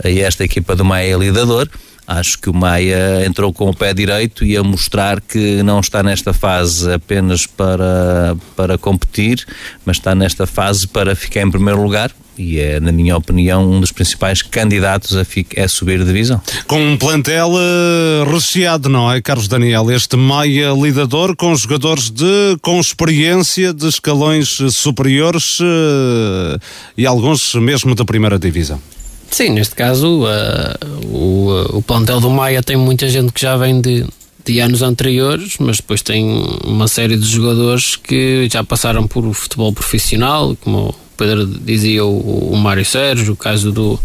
e 0.03 0.19
esta 0.19 0.43
equipa 0.43 0.75
do 0.75 0.83
Maia 0.83 1.15
lidador. 1.15 1.69
Acho 2.07 2.39
que 2.39 2.49
o 2.49 2.53
Maia 2.53 3.25
entrou 3.25 3.51
com 3.51 3.69
o 3.69 3.75
pé 3.75 3.93
direito 3.93 4.45
e 4.45 4.55
a 4.55 4.63
mostrar 4.63 5.19
que 5.21 5.63
não 5.63 5.79
está 5.79 6.03
nesta 6.03 6.33
fase 6.33 6.93
apenas 6.93 7.47
para, 7.47 8.35
para 8.55 8.77
competir, 8.77 9.45
mas 9.85 9.97
está 9.97 10.13
nesta 10.13 10.45
fase 10.45 10.87
para 10.87 11.15
ficar 11.15 11.41
em 11.41 11.51
primeiro 11.51 11.81
lugar 11.81 12.11
e 12.37 12.59
é, 12.59 12.79
na 12.79 12.91
minha 12.91 13.15
opinião, 13.15 13.69
um 13.69 13.79
dos 13.79 13.91
principais 13.91 14.41
candidatos 14.41 15.15
a, 15.15 15.21
a 15.63 15.67
subir 15.67 16.03
divisão. 16.03 16.41
Com 16.67 16.79
um 16.79 16.97
plantel 16.97 17.49
uh, 17.51 18.29
recheado, 18.29 18.89
não 18.89 19.11
é, 19.11 19.21
Carlos 19.21 19.47
Daniel? 19.47 19.89
Este 19.89 20.17
Maia 20.17 20.71
lidador 20.71 21.35
com 21.35 21.55
jogadores 21.55 22.09
de, 22.09 22.57
com 22.61 22.79
experiência 22.79 23.73
de 23.73 23.87
escalões 23.87 24.57
superiores 24.71 25.59
uh, 25.61 26.59
e 26.97 27.05
alguns 27.05 27.55
mesmo 27.55 27.95
da 27.95 28.03
primeira 28.03 28.37
divisão. 28.37 28.81
Sim, 29.29 29.49
neste 29.49 29.75
caso 29.75 30.23
uh, 30.23 31.07
o, 31.07 31.77
o 31.77 31.81
plantel 31.81 32.19
do 32.19 32.29
Maia 32.29 32.63
tem 32.63 32.77
muita 32.77 33.09
gente 33.09 33.33
que 33.33 33.41
já 33.41 33.57
vem 33.57 33.81
de, 33.81 34.05
de 34.45 34.59
anos 34.59 34.81
anteriores, 34.81 35.55
mas 35.59 35.77
depois 35.77 36.01
tem 36.01 36.43
uma 36.63 36.87
série 36.87 37.17
de 37.17 37.25
jogadores 37.25 37.95
que 37.95 38.47
já 38.49 38.63
passaram 38.63 39.07
por 39.07 39.33
futebol 39.33 39.73
profissional, 39.73 40.55
como 40.61 40.89
o 40.89 40.95
Pedro 41.17 41.45
dizia, 41.47 42.05
o, 42.05 42.51
o 42.51 42.57
Mário 42.57 42.85
Sérgio, 42.85 43.33
o 43.33 43.37
caso 43.37 43.71
do, 43.71 43.99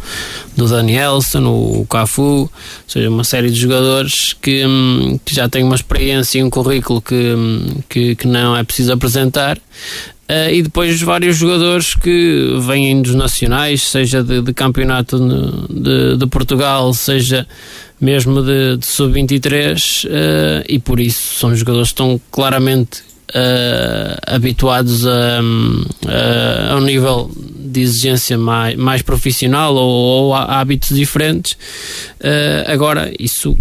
do 0.56 0.66
Danielson, 0.66 1.44
o, 1.44 1.82
o 1.82 1.86
Cafu, 1.86 2.22
ou 2.22 2.50
seja, 2.86 3.10
uma 3.10 3.24
série 3.24 3.50
de 3.50 3.60
jogadores 3.60 4.32
que, 4.32 4.64
hum, 4.64 5.18
que 5.24 5.34
já 5.34 5.48
têm 5.48 5.62
uma 5.62 5.74
experiência 5.74 6.38
e 6.38 6.42
um 6.42 6.50
currículo 6.50 7.02
que, 7.02 7.14
hum, 7.14 7.76
que, 7.88 8.14
que 8.14 8.26
não 8.26 8.56
é 8.56 8.64
preciso 8.64 8.92
apresentar 8.92 9.58
Uh, 10.30 10.54
e 10.54 10.62
depois 10.62 11.02
vários 11.02 11.38
jogadores 11.38 11.92
que 11.96 12.56
vêm 12.60 13.02
dos 13.02 13.16
nacionais, 13.16 13.82
seja 13.82 14.22
de, 14.22 14.40
de 14.40 14.52
campeonato 14.54 15.18
de, 15.68 16.16
de, 16.16 16.26
Portugal, 16.28 16.94
seja 16.94 17.48
mesmo 18.00 18.40
de, 18.40 18.76
de 18.76 18.86
sub-23, 18.86 20.04
uh, 20.04 20.08
eh, 20.08 20.64
e 20.68 20.78
por 20.78 21.00
isso 21.00 21.34
são 21.34 21.52
jogadores 21.56 21.88
que 21.88 21.94
estão 21.94 22.20
claramente 22.30 23.00
uh, 23.30 24.18
habituados 24.24 25.04
a, 25.04 25.40
a, 25.40 26.74
a, 26.74 26.76
um 26.76 26.82
nível 26.82 27.28
de 27.60 27.80
exigência 27.80 28.38
mais, 28.38 28.76
mais 28.76 29.02
profissional 29.02 29.74
ou, 29.74 30.26
ou 30.28 30.34
hábitos 30.34 30.96
diferentes. 30.96 31.56
agora, 32.66 33.12
isso 33.18 33.56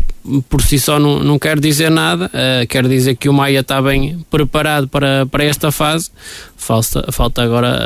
por 0.50 0.62
si 0.62 0.78
só 0.78 1.00
não, 1.00 1.20
não 1.20 1.40
quer 1.40 1.60
dizer 1.60 1.90
nada, 1.90 2.28
uh, 2.28 2.68
quer 2.68 2.88
dizer 2.88 3.16
que 3.16 3.30
o 3.30 3.34
Maia 3.34 3.62
está 3.62 3.82
bem 3.82 4.24
preparado 4.30 4.88
para, 4.88 5.26
para 5.26 5.44
esta 5.44 5.72
fase, 5.72 6.12
falta, 6.58 7.12
falta 7.12 7.42
agora 7.42 7.80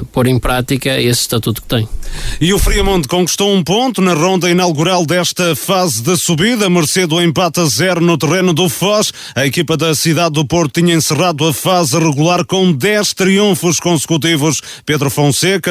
uh, 0.00 0.04
pôr 0.06 0.26
em 0.26 0.38
prática 0.38 1.00
esse 1.00 1.22
estatuto 1.22 1.62
que 1.62 1.68
tem. 1.68 1.88
E 2.40 2.52
o 2.52 2.58
Friamonte 2.58 3.06
conquistou 3.06 3.54
um 3.54 3.62
ponto 3.62 4.00
na 4.00 4.14
ronda 4.14 4.50
inaugural 4.50 5.06
desta 5.06 5.54
fase 5.54 6.02
de 6.02 6.16
subida, 6.16 6.68
mercê 6.68 7.06
do 7.06 7.20
empate 7.20 7.60
a 7.60 7.64
zero 7.66 8.00
no 8.00 8.18
terreno 8.18 8.52
do 8.52 8.68
Foz. 8.68 9.12
A 9.34 9.46
equipa 9.46 9.76
da 9.76 9.94
cidade 9.94 10.34
do 10.34 10.44
Porto 10.44 10.80
tinha 10.80 10.94
encerrado 10.94 11.46
a 11.46 11.52
fase 11.54 11.98
regular 11.98 12.44
com 12.44 12.72
10 12.72 13.14
triunfos 13.14 13.78
consecutivos. 13.78 14.60
Pedro 14.84 15.10
Fonseca, 15.10 15.29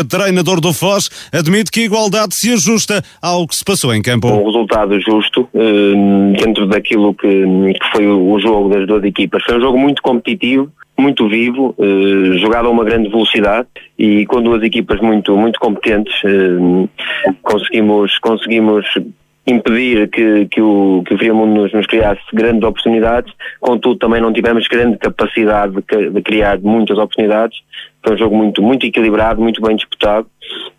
treinador 0.10 0.60
do 0.62 0.74
Foz, 0.74 1.10
admite 1.32 1.72
que 1.72 1.82
a 1.82 1.84
igualdade 1.84 2.36
se 2.36 2.52
ajusta 2.52 3.04
ao 3.22 3.48
que 3.48 3.56
se 3.56 3.64
passou 3.64 3.94
em 3.94 4.02
campo. 4.02 4.28
Um 4.28 4.46
resultado 4.46 5.00
justo 5.00 5.48
uh, 5.54 6.34
dentro 6.38 6.68
daquilo 6.68 7.14
que, 7.14 7.46
foi 7.92 8.08
o 8.08 8.40
jogo 8.40 8.70
das 8.70 8.88
duas 8.88 9.04
equipas. 9.04 9.44
Foi 9.44 9.58
um 9.58 9.62
jogo 9.62 9.78
muito 9.78 10.02
competitivo, 10.02 10.72
muito 11.00 11.28
vivo, 11.28 11.74
eh, 11.80 12.38
jogado 12.40 12.68
a 12.68 12.70
uma 12.70 12.84
grande 12.84 13.10
velocidade 13.10 13.68
e 13.98 14.26
com 14.26 14.42
duas 14.42 14.62
equipas 14.62 15.00
muito, 15.00 15.36
muito 15.36 15.60
competentes 15.60 16.14
eh, 16.26 17.34
conseguimos, 17.42 18.20
conseguimos 18.20 18.86
impedir 19.50 20.10
que, 20.10 20.46
que 20.48 20.62
o, 20.62 21.04
que 21.06 21.14
o 21.14 21.18
Friamundo 21.18 21.62
nos, 21.62 21.74
nos 21.74 21.88
criasse 21.88 22.22
grandes 22.34 22.64
oportunidades, 22.64 23.34
contudo 23.60 23.98
também 23.98 24.22
não 24.22 24.34
tivemos 24.34 24.68
grande 24.68 24.98
capacidade 24.98 25.74
de, 25.74 26.10
de, 26.10 26.22
criar 26.22 26.60
muitas 26.60 26.98
oportunidades. 26.98 27.58
Foi 28.04 28.16
um 28.16 28.18
jogo 28.18 28.36
muito, 28.36 28.62
muito 28.62 28.86
equilibrado, 28.86 29.42
muito 29.42 29.62
bem 29.62 29.76
disputado, 29.76 30.28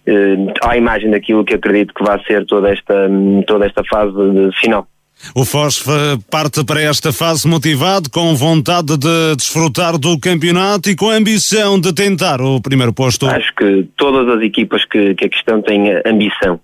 eh, 0.06 0.36
à 0.62 0.76
imagem 0.76 1.10
daquilo 1.10 1.44
que 1.44 1.54
acredito 1.54 1.92
que 1.94 2.04
vai 2.04 2.22
ser 2.24 2.46
toda 2.46 2.70
esta, 2.70 3.10
toda 3.46 3.66
esta 3.66 3.82
fase 3.84 4.12
de 4.12 4.58
final. 4.58 4.86
O 5.34 5.44
Foz 5.44 5.84
parte 6.30 6.64
para 6.64 6.80
esta 6.80 7.12
fase 7.12 7.46
motivado, 7.46 8.10
com 8.10 8.34
vontade 8.34 8.96
de 8.96 9.36
desfrutar 9.36 9.98
do 9.98 10.18
campeonato 10.18 10.88
e 10.88 10.96
com 10.96 11.10
a 11.10 11.14
ambição 11.14 11.78
de 11.78 11.92
tentar 11.92 12.40
o 12.40 12.60
primeiro 12.60 12.92
posto. 12.92 13.26
Acho 13.26 13.54
que 13.54 13.86
todas 13.96 14.26
as 14.34 14.42
equipas 14.42 14.84
que, 14.86 15.14
que 15.14 15.26
aqui 15.26 15.36
estão 15.36 15.60
têm 15.60 15.92
ambição. 16.06 16.58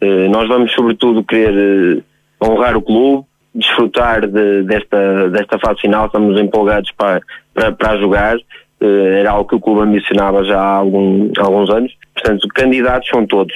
Uh, 0.00 0.28
nós 0.30 0.48
vamos, 0.48 0.72
sobretudo, 0.72 1.24
querer 1.24 1.98
uh, 1.98 2.02
honrar 2.40 2.76
o 2.76 2.82
clube, 2.82 3.24
desfrutar 3.54 4.26
de, 4.26 4.62
desta, 4.62 5.30
desta 5.30 5.58
fase 5.58 5.80
final, 5.80 6.06
estamos 6.06 6.38
empolgados 6.38 6.90
para, 6.92 7.22
para, 7.54 7.96
jogar. 7.98 8.36
Uh, 8.80 9.06
era 9.18 9.30
algo 9.30 9.48
que 9.48 9.54
o 9.54 9.60
clube 9.60 9.82
ambicionava 9.82 10.44
já 10.44 10.58
há, 10.58 10.76
algum, 10.76 11.30
há 11.38 11.42
alguns 11.42 11.70
anos. 11.70 11.92
Portanto, 12.14 12.48
candidatos 12.48 13.08
são 13.08 13.26
todos. 13.26 13.54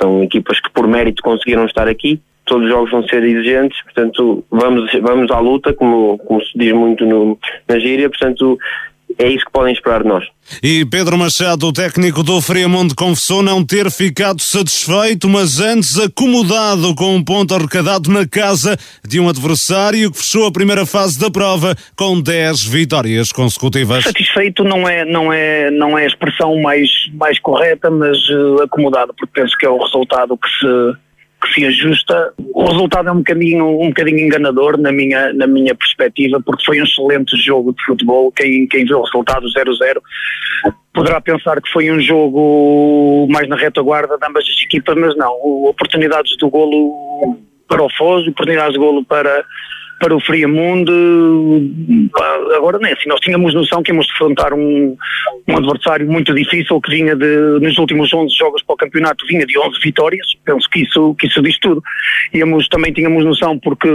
são 0.00 0.22
equipas 0.22 0.60
que, 0.60 0.70
por 0.70 0.86
mérito, 0.86 1.22
conseguiram 1.22 1.66
estar 1.66 1.88
aqui 1.88 2.20
todos 2.50 2.64
os 2.64 2.70
jogos 2.70 2.90
vão 2.90 3.06
ser 3.06 3.22
exigentes, 3.22 3.80
portanto 3.84 4.44
vamos, 4.50 4.90
vamos 5.00 5.30
à 5.30 5.38
luta, 5.38 5.72
como, 5.72 6.18
como 6.18 6.44
se 6.44 6.58
diz 6.58 6.72
muito 6.72 7.06
no, 7.06 7.38
na 7.68 7.78
gíria, 7.78 8.10
portanto 8.10 8.58
é 9.18 9.28
isso 9.28 9.44
que 9.44 9.52
podem 9.52 9.72
esperar 9.72 10.02
de 10.02 10.08
nós. 10.08 10.24
E 10.62 10.84
Pedro 10.84 11.16
Machado, 11.16 11.66
o 11.66 11.72
técnico 11.72 12.22
do 12.22 12.40
Friamonte, 12.40 12.94
confessou 12.94 13.42
não 13.42 13.64
ter 13.64 13.90
ficado 13.90 14.40
satisfeito, 14.40 15.28
mas 15.28 15.60
antes 15.60 15.98
acomodado 15.98 16.94
com 16.94 17.14
um 17.14 17.22
ponto 17.22 17.54
arrecadado 17.54 18.10
na 18.10 18.26
casa 18.26 18.76
de 19.06 19.20
um 19.20 19.28
adversário 19.28 20.10
que 20.10 20.18
fechou 20.18 20.46
a 20.46 20.52
primeira 20.52 20.84
fase 20.84 21.18
da 21.20 21.30
prova 21.30 21.76
com 21.96 22.20
10 22.20 22.64
vitórias 22.64 23.30
consecutivas. 23.30 24.04
Satisfeito 24.04 24.64
não 24.64 24.88
é, 24.88 25.04
não 25.04 25.32
é, 25.32 25.70
não 25.70 25.96
é 25.96 26.04
a 26.04 26.08
expressão 26.08 26.60
mais, 26.60 26.90
mais 27.14 27.38
correta, 27.38 27.90
mas 27.90 28.18
uh, 28.28 28.62
acomodado, 28.62 29.14
porque 29.16 29.40
penso 29.40 29.56
que 29.56 29.66
é 29.66 29.70
o 29.70 29.78
resultado 29.78 30.36
que 30.36 30.48
se 30.48 31.09
que 31.40 31.52
se 31.52 31.64
ajusta. 31.64 32.32
O 32.54 32.64
resultado 32.64 33.08
é 33.08 33.12
um 33.12 33.18
bocadinho, 33.18 33.80
um 33.80 33.88
bocadinho 33.88 34.20
enganador 34.20 34.78
na 34.78 34.92
minha, 34.92 35.32
na 35.32 35.46
minha 35.46 35.74
perspectiva, 35.74 36.40
porque 36.44 36.64
foi 36.64 36.80
um 36.80 36.84
excelente 36.84 37.36
jogo 37.36 37.72
de 37.72 37.84
futebol. 37.84 38.30
Quem, 38.32 38.66
quem 38.66 38.84
viu 38.84 38.98
o 38.98 39.04
resultado 39.04 39.46
0-0 39.46 40.00
poderá 40.92 41.20
pensar 41.20 41.60
que 41.62 41.70
foi 41.70 41.90
um 41.90 42.00
jogo 42.00 43.26
mais 43.30 43.48
na 43.48 43.56
retaguarda 43.56 44.18
de 44.18 44.26
ambas 44.26 44.44
as 44.44 44.62
equipas, 44.62 44.96
mas 44.96 45.16
não. 45.16 45.32
Oportunidades 45.66 46.36
do 46.36 46.50
golo 46.50 47.38
para 47.68 47.82
o 47.82 47.90
Foz, 47.96 48.26
oportunidades 48.26 48.72
de 48.72 48.78
golo 48.78 49.04
para 49.04 49.44
para 50.00 50.16
o 50.16 50.20
Friamundo, 50.20 50.92
agora 52.56 52.78
nem 52.78 52.92
assim, 52.92 53.06
nós 53.06 53.20
tínhamos 53.20 53.52
noção 53.52 53.82
que 53.82 53.92
íamos 53.92 54.06
defrontar 54.08 54.54
um, 54.54 54.96
um 55.46 55.56
adversário 55.56 56.10
muito 56.10 56.34
difícil 56.34 56.80
que 56.80 56.90
vinha 56.90 57.14
de, 57.14 57.36
nos 57.60 57.76
últimos 57.76 58.12
11 58.12 58.34
jogos 58.34 58.62
para 58.62 58.74
o 58.74 58.76
campeonato, 58.78 59.26
vinha 59.26 59.44
de 59.44 59.58
11 59.58 59.78
vitórias, 59.80 60.26
penso 60.42 60.68
que 60.70 60.80
isso, 60.80 61.14
que 61.16 61.26
isso 61.26 61.42
diz 61.42 61.58
tudo. 61.58 61.82
Íamos, 62.32 62.66
também 62.68 62.94
tínhamos 62.94 63.24
noção 63.24 63.58
porque 63.58 63.90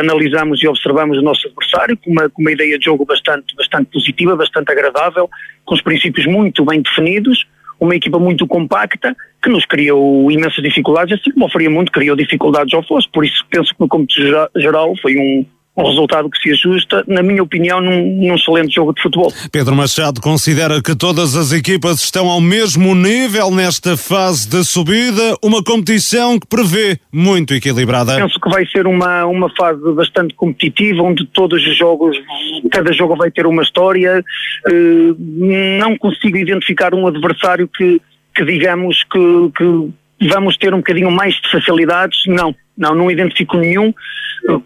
analisamos 0.00 0.62
e 0.62 0.68
observamos 0.68 1.18
o 1.18 1.22
nosso 1.22 1.46
adversário 1.46 1.98
com 1.98 2.10
uma, 2.10 2.30
com 2.30 2.40
uma 2.40 2.52
ideia 2.52 2.78
de 2.78 2.86
jogo 2.86 3.04
bastante, 3.04 3.54
bastante 3.54 3.90
positiva, 3.92 4.34
bastante 4.34 4.72
agradável, 4.72 5.28
com 5.66 5.74
os 5.74 5.82
princípios 5.82 6.26
muito 6.26 6.64
bem 6.64 6.80
definidos, 6.80 7.44
uma 7.78 7.94
equipa 7.94 8.18
muito 8.18 8.46
compacta 8.46 9.14
que 9.42 9.50
nos 9.50 9.64
criou 9.64 10.30
imensas 10.30 10.62
dificuldades, 10.62 11.18
assim 11.18 11.30
como 11.32 11.46
o 11.46 11.50
Friamundo 11.50 11.92
criou 11.92 12.16
dificuldades 12.16 12.72
ao 12.74 12.82
Foz, 12.82 13.06
por 13.06 13.24
isso 13.24 13.44
penso 13.50 13.74
que 13.74 13.80
no 13.80 13.88
cômputo 13.88 14.14
geral 14.56 14.94
foi 15.00 15.16
um, 15.16 15.46
um 15.76 15.86
resultado 15.86 16.30
que 16.30 16.38
se 16.38 16.50
ajusta, 16.52 17.04
na 17.06 17.22
minha 17.22 17.42
opinião, 17.42 17.80
num, 17.80 18.16
num 18.16 18.34
excelente 18.34 18.74
jogo 18.74 18.94
de 18.94 19.02
futebol. 19.02 19.32
Pedro 19.52 19.74
Machado 19.76 20.20
considera 20.20 20.82
que 20.82 20.96
todas 20.96 21.36
as 21.36 21.52
equipas 21.52 22.02
estão 22.02 22.28
ao 22.28 22.40
mesmo 22.40 22.94
nível 22.94 23.50
nesta 23.50 23.96
fase 23.96 24.48
de 24.48 24.64
subida, 24.64 25.36
uma 25.42 25.62
competição 25.62 26.38
que 26.38 26.46
prevê 26.46 26.98
muito 27.12 27.52
equilibrada. 27.52 28.16
Penso 28.16 28.40
que 28.40 28.48
vai 28.48 28.64
ser 28.66 28.86
uma, 28.86 29.26
uma 29.26 29.50
fase 29.54 29.80
bastante 29.92 30.34
competitiva, 30.34 31.02
onde 31.02 31.26
todos 31.26 31.64
os 31.66 31.76
jogos, 31.76 32.16
cada 32.70 32.92
jogo 32.92 33.14
vai 33.14 33.30
ter 33.30 33.46
uma 33.46 33.62
história. 33.62 34.24
Uh, 34.66 35.16
não 35.18 35.96
consigo 35.98 36.36
identificar 36.38 36.94
um 36.94 37.06
adversário 37.06 37.68
que, 37.68 38.00
que 38.34 38.44
digamos 38.44 39.04
que, 39.04 39.50
que 39.56 39.92
vamos 40.20 40.56
ter 40.56 40.72
um 40.72 40.78
bocadinho 40.78 41.10
mais 41.10 41.34
de 41.34 41.50
facilidades. 41.50 42.18
Não, 42.26 42.54
não, 42.76 42.94
não 42.94 43.10
identifico 43.10 43.56
nenhum. 43.56 43.92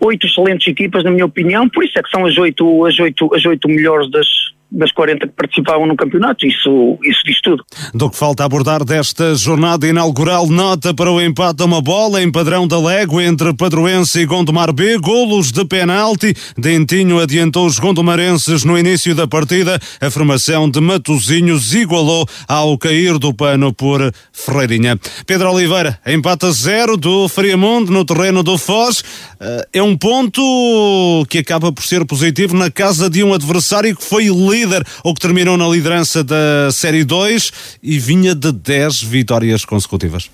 Oito 0.01 0.26
excelentes 0.26 0.66
equipas, 0.66 1.05
na 1.05 1.11
minha 1.11 1.24
opinião, 1.24 1.68
por 1.68 1.84
isso 1.84 1.98
é 1.98 2.03
que 2.03 2.11
são 2.11 2.26
as 2.26 2.36
oito, 2.36 2.84
as 2.84 2.98
oito, 2.98 3.34
as 3.34 3.44
oito 3.46 3.68
melhores 3.68 4.11
das, 4.11 4.26
das 4.70 4.92
40 4.92 5.26
que 5.26 5.32
participavam 5.34 5.86
no 5.86 5.96
campeonato. 5.96 6.46
Isso, 6.46 6.98
isso 7.02 7.20
diz 7.24 7.40
tudo. 7.40 7.64
Do 7.92 8.08
que 8.08 8.16
falta 8.16 8.44
abordar 8.44 8.84
desta 8.84 9.34
jornada 9.34 9.86
inaugural, 9.86 10.46
nota 10.46 10.94
para 10.94 11.10
o 11.10 11.20
empate 11.20 11.62
a 11.62 11.66
uma 11.66 11.80
bola 11.80 12.22
em 12.22 12.30
padrão 12.30 12.68
da 12.68 12.78
Légua 12.78 13.24
entre 13.24 13.52
Padroense 13.52 14.20
e 14.20 14.26
Gondomar 14.26 14.72
B, 14.72 14.98
golos 14.98 15.50
de 15.50 15.64
penalti. 15.64 16.34
Dentinho 16.56 17.18
adiantou 17.18 17.66
os 17.66 17.78
gondomarenses 17.78 18.64
no 18.64 18.78
início 18.78 19.14
da 19.14 19.26
partida. 19.26 19.78
A 20.00 20.10
formação 20.10 20.70
de 20.70 20.80
Matozinhos 20.80 21.74
igualou 21.74 22.26
ao 22.46 22.78
cair 22.78 23.18
do 23.18 23.34
pano 23.34 23.72
por 23.72 24.12
Ferreirinha. 24.32 24.98
Pedro 25.26 25.52
Oliveira, 25.52 25.98
empate 26.06 26.46
a 26.46 26.50
zero 26.50 26.96
do 26.96 27.28
Friamundo 27.28 27.90
no 27.90 28.04
terreno 28.04 28.42
do 28.42 28.56
Foz. 28.56 29.02
Eh, 29.40 29.68
é 29.74 29.82
um 29.82 29.96
ponto 29.96 31.26
que 31.28 31.38
acaba 31.38 31.72
por 31.72 31.82
ser 31.84 32.04
positivo 32.04 32.56
na 32.56 32.70
casa 32.70 33.10
de 33.10 33.24
um 33.24 33.34
adversário 33.34 33.96
que 33.96 34.04
foi 34.04 34.24
líder 34.28 34.59
líder 34.61 34.86
ou 35.02 35.14
que 35.14 35.20
terminou 35.20 35.56
na 35.56 35.66
liderança 35.68 36.22
da 36.22 36.70
Série 36.72 37.04
2 37.04 37.52
e 37.82 37.98
vinha 37.98 38.34
de 38.34 38.52
10 38.52 39.02
vitórias 39.02 39.64
consecutivas. 39.64 40.30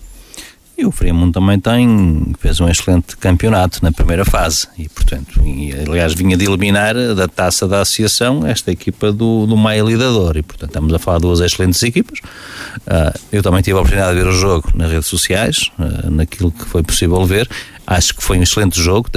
E 0.79 0.85
o 0.85 0.93
Friamundo 0.93 1.33
também 1.33 1.59
tem, 1.59 2.35
fez 2.39 2.61
um 2.61 2.68
excelente 2.68 3.16
campeonato 3.16 3.83
na 3.83 3.91
primeira 3.91 4.27
fase 4.27 4.68
e, 4.77 4.87
portanto, 4.91 5.41
aliás, 5.89 6.12
vinha 6.12 6.37
de 6.37 6.45
eliminar 6.45 6.95
da 7.14 7.27
taça 7.27 7.66
da 7.66 7.81
associação 7.81 8.47
esta 8.47 8.70
equipa 8.70 9.11
do, 9.11 9.47
do 9.47 9.57
Maia 9.57 9.83
Lidador 9.83 10.37
e, 10.37 10.43
portanto, 10.43 10.68
estamos 10.68 10.93
a 10.93 10.99
falar 10.99 11.16
de 11.16 11.22
duas 11.22 11.41
excelentes 11.41 11.83
equipas. 11.83 12.18
Uh, 12.18 13.18
eu 13.33 13.43
também 13.43 13.62
tive 13.62 13.79
a 13.79 13.81
oportunidade 13.81 14.18
de 14.18 14.22
ver 14.22 14.29
o 14.29 14.33
jogo 14.33 14.70
nas 14.74 14.91
redes 14.91 15.07
sociais, 15.07 15.70
uh, 15.79 16.11
naquilo 16.11 16.53
que 16.53 16.66
foi 16.66 16.83
possível 16.83 17.24
ver. 17.24 17.49
Acho 17.87 18.14
que 18.14 18.22
foi 18.22 18.39
um 18.39 18.43
excelente 18.43 18.79
jogo, 18.79 19.09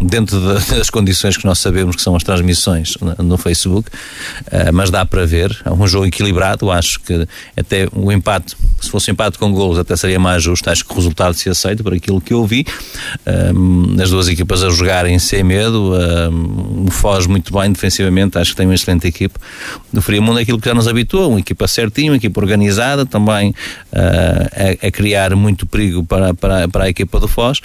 dentro 0.00 0.38
das 0.70 0.90
condições 0.90 1.36
que 1.36 1.44
nós 1.44 1.58
sabemos 1.58 1.96
que 1.96 2.02
são 2.02 2.14
as 2.14 2.22
transmissões 2.22 2.96
no 3.18 3.36
Facebook, 3.36 3.90
eh, 4.50 4.70
mas 4.72 4.90
dá 4.90 5.04
para 5.04 5.26
ver, 5.26 5.56
é 5.64 5.70
um 5.70 5.86
jogo 5.86 6.06
equilibrado, 6.06 6.70
acho 6.70 7.00
que 7.00 7.26
até 7.56 7.88
o 7.92 8.12
empate, 8.12 8.56
se 8.80 8.90
fosse 8.90 9.10
empate 9.10 9.38
com 9.38 9.52
golos 9.52 9.78
até 9.78 9.96
seria 9.96 10.18
mais 10.18 10.42
justo, 10.42 10.68
acho 10.70 10.84
que 10.84 10.92
o 10.92 10.94
resultado 10.94 11.34
se 11.34 11.48
aceita 11.48 11.82
por 11.82 11.92
aquilo 11.92 12.20
que 12.20 12.32
eu 12.32 12.44
vi, 12.46 12.64
ehm, 13.26 14.00
as 14.00 14.10
duas 14.10 14.28
equipas 14.28 14.62
a 14.62 14.70
jogarem 14.70 15.18
sem 15.18 15.42
medo, 15.42 15.94
ehm, 15.96 16.86
o 16.86 16.90
Foz 16.90 17.26
muito 17.26 17.52
bem 17.52 17.72
defensivamente, 17.72 18.38
acho 18.38 18.50
que 18.52 18.56
tem 18.56 18.66
uma 18.66 18.74
excelente 18.74 19.06
equipe, 19.06 19.34
do 19.92 20.00
Friamundo 20.00 20.38
é 20.38 20.42
aquilo 20.42 20.60
que 20.60 20.68
já 20.68 20.74
nos 20.74 20.86
habituou, 20.86 21.30
uma 21.30 21.40
equipa 21.40 21.66
certinha, 21.66 22.10
uma 22.10 22.16
equipa 22.16 22.40
organizada, 22.40 23.04
também 23.04 23.54
eh, 23.92 24.78
a, 24.82 24.90
criar 24.90 25.34
muito 25.34 25.66
perigo 25.66 26.04
para, 26.04 26.34
para 26.34 26.84
a 26.84 26.88
equipa 26.88 27.18
do 27.18 27.28
Foz, 27.28 27.60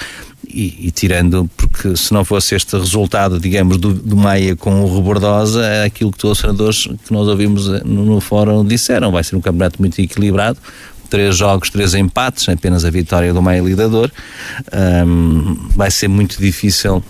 e, 0.53 0.87
e, 0.87 0.91
tirando, 0.91 1.49
porque 1.57 1.95
se 1.97 2.13
não 2.13 2.23
fosse 2.23 2.55
este 2.55 2.77
resultado, 2.77 3.39
digamos, 3.39 3.77
do, 3.77 3.93
do 3.93 4.15
Maia 4.15 4.55
com 4.55 4.83
o 4.83 4.95
Rebordosa, 4.95 5.65
é 5.65 5.85
aquilo 5.85 6.11
que 6.11 6.17
todos 6.19 6.37
os 6.37 6.41
senadores 6.41 6.87
que 7.05 7.11
nós 7.11 7.27
ouvimos 7.27 7.67
no, 7.83 8.05
no 8.05 8.21
fórum 8.21 8.63
disseram. 8.63 9.11
Vai 9.11 9.23
ser 9.23 9.35
um 9.35 9.41
campeonato 9.41 9.81
muito 9.81 9.99
equilibrado, 9.99 10.57
três 11.09 11.35
jogos, 11.35 11.69
três 11.69 11.93
empates, 11.93 12.47
apenas 12.49 12.85
a 12.85 12.89
vitória 12.89 13.33
do 13.33 13.41
Maia 13.41 13.61
lidador. 13.61 14.11
Um, 15.05 15.69
vai 15.75 15.91
ser 15.91 16.07
muito 16.07 16.39
difícil 16.39 17.03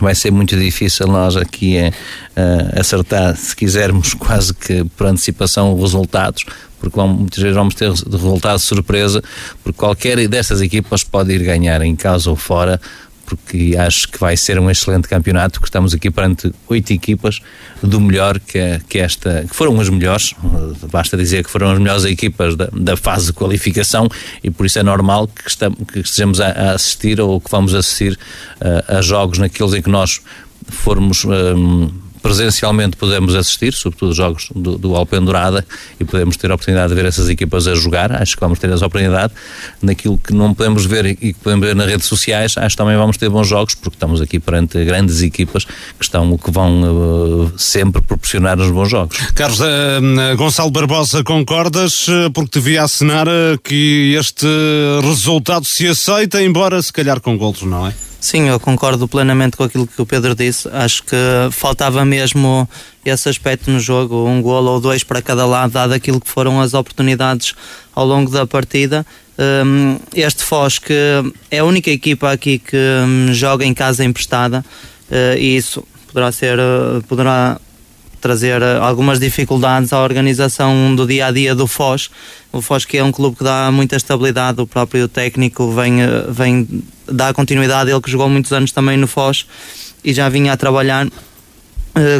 vai 0.00 0.14
ser 0.14 0.30
muito 0.30 0.56
difícil 0.56 1.06
nós 1.06 1.36
aqui 1.36 1.76
uh, 1.78 2.80
acertar, 2.80 3.36
se 3.36 3.54
quisermos, 3.54 4.12
quase 4.18 4.54
que 4.54 4.84
por 4.96 5.06
antecipação, 5.06 5.78
resultados, 5.78 6.44
porque 6.78 6.96
vamos, 6.96 7.18
muitas 7.18 7.42
vezes 7.42 7.56
vamos 7.56 7.74
ter 7.74 7.90
resultado 7.90 8.58
de 8.58 8.64
surpresa, 8.64 9.22
porque 9.62 9.78
qualquer 9.78 10.26
destas 10.28 10.60
equipas 10.60 11.02
pode 11.02 11.32
ir 11.32 11.42
ganhar 11.42 11.82
em 11.82 11.96
casa 11.96 12.30
ou 12.30 12.36
fora, 12.36 12.80
porque 13.26 13.74
acho 13.76 14.08
que 14.08 14.18
vai 14.18 14.36
ser 14.36 14.58
um 14.58 14.70
excelente 14.70 15.08
campeonato, 15.08 15.58
porque 15.58 15.68
estamos 15.68 15.92
aqui 15.92 16.10
perante 16.10 16.52
oito 16.68 16.92
equipas 16.92 17.40
do 17.82 18.00
melhor 18.00 18.38
que, 18.38 18.80
que 18.88 18.98
esta, 18.98 19.44
que 19.48 19.54
foram 19.54 19.78
as 19.80 19.88
melhores, 19.88 20.34
basta 20.90 21.16
dizer 21.16 21.44
que 21.44 21.50
foram 21.50 21.72
as 21.72 21.78
melhores 21.78 22.04
equipas 22.04 22.56
da, 22.56 22.68
da 22.72 22.96
fase 22.96 23.26
de 23.26 23.32
qualificação 23.32 24.08
e 24.42 24.50
por 24.50 24.64
isso 24.64 24.78
é 24.78 24.82
normal 24.82 25.26
que, 25.26 25.48
estamos, 25.48 25.78
que 25.92 25.98
estejamos 25.98 26.40
a, 26.40 26.46
a 26.46 26.70
assistir 26.72 27.20
ou 27.20 27.40
que 27.40 27.50
vamos 27.50 27.74
assistir 27.74 28.12
uh, 28.12 28.96
a 28.96 29.02
jogos 29.02 29.38
naqueles 29.38 29.74
em 29.74 29.82
que 29.82 29.90
nós 29.90 30.20
formos 30.68 31.24
um, 31.24 31.90
presencialmente 32.26 32.96
podemos 32.96 33.36
assistir, 33.36 33.72
sobretudo 33.72 34.12
jogos 34.12 34.48
do, 34.52 34.76
do 34.76 34.96
Alpendurada, 34.96 35.64
e 36.00 36.04
podemos 36.04 36.36
ter 36.36 36.50
a 36.50 36.56
oportunidade 36.56 36.88
de 36.88 36.94
ver 36.96 37.04
essas 37.04 37.28
equipas 37.28 37.68
a 37.68 37.74
jogar. 37.76 38.10
Acho 38.10 38.34
que 38.34 38.40
vamos 38.40 38.58
ter 38.58 38.68
essa 38.68 38.84
oportunidade. 38.84 39.32
Naquilo 39.80 40.18
que 40.18 40.34
não 40.34 40.52
podemos 40.52 40.84
ver 40.84 41.06
e 41.06 41.14
que 41.14 41.34
podemos 41.34 41.64
ver 41.64 41.76
nas 41.76 41.86
redes 41.86 42.06
sociais, 42.06 42.54
acho 42.58 42.70
que 42.70 42.82
também 42.82 42.96
vamos 42.96 43.16
ter 43.16 43.28
bons 43.28 43.46
jogos, 43.46 43.76
porque 43.76 43.94
estamos 43.94 44.20
aqui 44.20 44.40
perante 44.40 44.84
grandes 44.84 45.22
equipas 45.22 45.64
que 45.64 46.02
estão 46.04 46.36
que 46.36 46.50
vão 46.50 47.44
uh, 47.44 47.52
sempre 47.56 48.02
proporcionar 48.02 48.58
os 48.58 48.72
bons 48.72 48.90
jogos. 48.90 49.16
Carlos 49.36 49.60
uh, 49.60 50.36
Gonçalo 50.36 50.72
Barbosa, 50.72 51.22
concordas? 51.22 52.06
Porque 52.34 52.58
te 52.58 52.60
vi 52.60 52.76
assinar 52.76 53.28
que 53.62 54.16
este 54.18 54.48
resultado 55.00 55.64
se 55.64 55.86
aceita, 55.86 56.42
embora 56.42 56.82
se 56.82 56.92
calhar 56.92 57.20
com 57.20 57.38
golos, 57.38 57.62
não 57.62 57.86
é? 57.86 57.94
Sim, 58.26 58.48
eu 58.48 58.58
concordo 58.58 59.06
plenamente 59.06 59.56
com 59.56 59.62
aquilo 59.62 59.86
que 59.86 60.02
o 60.02 60.04
Pedro 60.04 60.34
disse. 60.34 60.68
Acho 60.72 61.04
que 61.04 61.16
faltava 61.52 62.04
mesmo 62.04 62.68
esse 63.04 63.28
aspecto 63.28 63.70
no 63.70 63.78
jogo, 63.78 64.26
um 64.26 64.42
golo 64.42 64.72
ou 64.72 64.80
dois 64.80 65.04
para 65.04 65.22
cada 65.22 65.46
lado, 65.46 65.70
dado 65.70 65.92
aquilo 65.92 66.20
que 66.20 66.28
foram 66.28 66.60
as 66.60 66.74
oportunidades 66.74 67.54
ao 67.94 68.04
longo 68.04 68.28
da 68.28 68.44
partida. 68.44 69.06
Um, 69.38 70.00
este 70.12 70.42
Foz, 70.42 70.80
que 70.80 70.92
é 71.52 71.58
a 71.58 71.64
única 71.64 71.88
equipa 71.88 72.32
aqui 72.32 72.58
que 72.58 72.76
um, 72.76 73.32
joga 73.32 73.64
em 73.64 73.72
casa 73.72 74.04
emprestada, 74.04 74.64
uh, 75.08 75.38
e 75.38 75.56
isso 75.56 75.86
poderá 76.08 76.32
ser, 76.32 76.58
uh, 76.58 77.00
poderá 77.06 77.60
trazer 78.26 78.60
uh, 78.60 78.82
algumas 78.82 79.20
dificuldades 79.20 79.92
à 79.92 80.02
organização 80.02 80.96
do 80.96 81.06
dia 81.06 81.26
a 81.26 81.30
dia 81.30 81.54
do 81.54 81.68
Foz. 81.68 82.10
O 82.52 82.60
Foz 82.60 82.84
que 82.84 82.98
é 82.98 83.04
um 83.04 83.12
clube 83.12 83.36
que 83.36 83.44
dá 83.44 83.70
muita 83.70 83.94
estabilidade, 83.94 84.60
o 84.60 84.66
próprio 84.66 85.06
técnico 85.06 85.70
vem, 85.70 85.98
vem 86.28 86.66
dar 87.06 87.32
continuidade, 87.32 87.88
ele 87.88 88.00
que 88.00 88.10
jogou 88.10 88.28
muitos 88.28 88.52
anos 88.52 88.72
também 88.72 88.96
no 88.96 89.06
Foz 89.06 89.46
e 90.04 90.12
já 90.12 90.28
vinha 90.28 90.52
a 90.52 90.56
trabalhar 90.56 91.06
uh, 91.06 91.10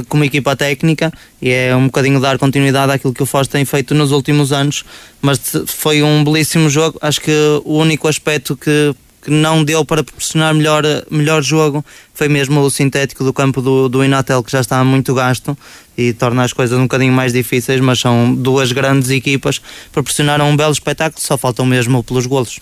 como 0.09 0.23
equipa 0.23 0.55
técnica 0.55 1.13
e 1.43 1.51
é 1.51 1.75
um 1.75 1.87
bocadinho 1.87 2.21
dar 2.21 2.39
continuidade 2.39 2.93
àquilo 2.93 3.13
que 3.13 3.25
o 3.25 3.27
Foz 3.27 3.49
tem 3.49 3.65
feito 3.65 3.93
nos 3.93 4.13
últimos 4.13 4.53
anos, 4.53 4.85
mas 5.21 5.41
foi 5.67 6.05
um 6.05 6.23
belíssimo 6.23 6.71
jogo, 6.71 7.01
acho 7.03 7.21
que 7.21 7.33
o 7.65 7.79
único 7.79 8.07
aspecto 8.07 8.57
que, 8.57 8.95
que 9.23 9.31
não 9.33 9.65
deu 9.65 9.85
para 9.85 10.05
proporcionar 10.05 10.55
melhor, 10.55 10.85
melhor 11.11 11.43
jogo 11.43 11.85
foi 12.15 12.29
mesmo 12.29 12.61
o 12.61 12.71
sintético 12.71 13.25
do 13.25 13.33
campo 13.33 13.61
do, 13.61 13.89
do 13.89 14.05
Inatel 14.05 14.45
que 14.45 14.53
já 14.53 14.61
está 14.61 14.85
muito 14.85 15.13
gasto 15.13 15.59
e 15.97 16.13
torna 16.13 16.45
as 16.45 16.53
coisas 16.53 16.79
um 16.79 16.83
bocadinho 16.83 17.13
mais 17.13 17.33
difíceis, 17.33 17.81
mas 17.81 18.01
são 18.01 18.35
duas 18.35 18.73
grandes 18.73 19.11
equipas, 19.11 19.61
proporcionaram 19.93 20.51
um 20.51 20.57
belo 20.57 20.73
espetáculo, 20.73 21.23
só 21.25 21.37
faltam 21.37 21.65
mesmo 21.65 22.03
pelos 22.03 22.27
golos. 22.27 22.59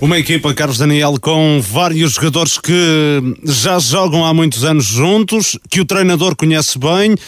Uma 0.00 0.18
equipa, 0.18 0.54
Carlos 0.54 0.78
Daniel, 0.78 1.16
com 1.20 1.60
vários 1.60 2.12
jogadores 2.12 2.58
que 2.58 2.72
já 3.44 3.78
jogam 3.78 4.24
há 4.24 4.32
muitos 4.32 4.64
anos 4.64 4.84
juntos, 4.84 5.58
que 5.68 5.80
o 5.80 5.84
treinador 5.84 6.36
conhece 6.36 6.78
bem, 6.78 7.12
uh, 7.12 7.18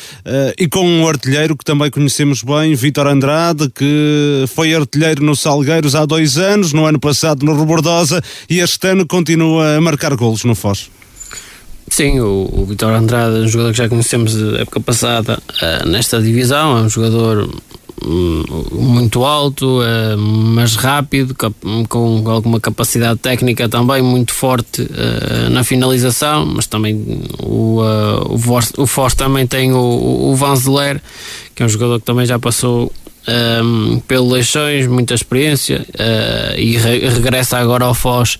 e 0.58 0.68
com 0.68 0.86
um 0.86 1.08
artilheiro 1.08 1.56
que 1.56 1.64
também 1.64 1.90
conhecemos 1.90 2.42
bem, 2.42 2.74
Vítor 2.74 3.06
Andrade, 3.06 3.68
que 3.70 4.44
foi 4.54 4.74
artilheiro 4.74 5.24
no 5.24 5.34
Salgueiros 5.34 5.94
há 5.94 6.06
dois 6.06 6.38
anos, 6.38 6.72
no 6.72 6.86
ano 6.86 6.98
passado 6.98 7.44
no 7.44 7.58
Rebordosa, 7.58 8.22
e 8.48 8.61
este 8.61 8.88
ano 8.88 9.06
continua 9.06 9.76
a 9.76 9.80
marcar 9.80 10.14
golos 10.14 10.44
no 10.44 10.54
Foz. 10.54 10.90
Sim, 11.91 12.20
o, 12.20 12.49
o 12.53 12.64
Vitor 12.64 12.93
Andrade 12.93 13.36
é 13.36 13.38
um 13.41 13.49
jogador 13.49 13.72
que 13.72 13.78
já 13.78 13.88
conhecemos 13.88 14.34
da 14.34 14.61
época 14.61 14.80
passada 14.80 15.43
uh, 15.61 15.88
nesta 15.88 16.22
divisão, 16.22 16.78
é 16.78 16.82
um 16.82 16.88
jogador 16.88 17.53
um, 18.07 18.45
muito 18.70 19.24
alto, 19.24 19.80
uh, 19.80 20.16
mas 20.16 20.76
rápido, 20.76 21.34
com 21.88 22.30
alguma 22.30 22.61
capacidade 22.61 23.18
técnica 23.18 23.68
também 23.68 24.01
muito 24.03 24.32
forte 24.32 24.82
uh, 24.82 25.51
na 25.51 25.64
finalização, 25.64 26.47
mas 26.47 26.64
também 26.68 27.24
o, 27.43 27.80
o, 28.30 28.38
Foz, 28.38 28.72
o 28.78 28.86
Foz 28.86 29.12
também 29.14 29.45
tem 29.45 29.72
o, 29.72 30.30
o 30.30 30.34
Vanzeler, 30.36 31.03
que 31.57 31.62
é 31.64 31.66
um 31.66 31.68
jogador 31.68 31.99
que 31.99 32.07
também 32.07 32.24
já 32.24 32.38
passou 32.38 32.93
um, 33.64 33.99
pelo 34.07 34.30
Leixões, 34.30 34.86
muita 34.86 35.12
experiência 35.12 35.84
e 36.57 36.76
re 36.76 37.09
regressa 37.09 37.59
agora 37.59 37.84
ao 37.84 37.95
Foz 37.95 38.38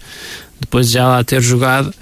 depois 0.61 0.89
de 0.89 0.95
já 0.95 1.09
lá 1.09 1.25
ter 1.25 1.41
jogado. 1.41 1.93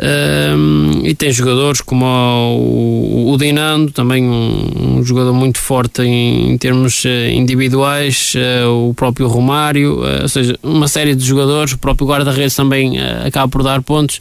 Um, 0.00 1.00
e 1.04 1.12
tem 1.12 1.32
jogadores 1.32 1.80
como 1.80 2.06
o, 2.06 3.32
o 3.32 3.36
Dinando, 3.36 3.90
também 3.90 4.22
um, 4.22 4.98
um 4.98 5.04
jogador 5.04 5.32
muito 5.32 5.58
forte 5.58 6.02
em, 6.02 6.52
em 6.52 6.56
termos 6.58 7.04
uh, 7.04 7.08
individuais, 7.32 8.32
uh, 8.36 8.88
o 8.90 8.94
próprio 8.94 9.26
Romário, 9.26 9.98
uh, 10.04 10.22
ou 10.22 10.28
seja, 10.28 10.56
uma 10.62 10.86
série 10.86 11.16
de 11.16 11.24
jogadores, 11.24 11.72
o 11.72 11.78
próprio 11.78 12.06
guarda-redes 12.06 12.54
também 12.54 12.96
acaba 13.26 13.48
por 13.48 13.64
dar 13.64 13.82
pontos. 13.82 14.20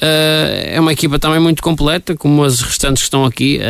é 0.00 0.78
uma 0.78 0.92
equipa 0.92 1.18
também 1.18 1.40
muito 1.40 1.60
completa, 1.60 2.14
como 2.14 2.44
as 2.44 2.60
restantes 2.60 3.02
que 3.02 3.06
estão 3.06 3.24
aqui. 3.24 3.60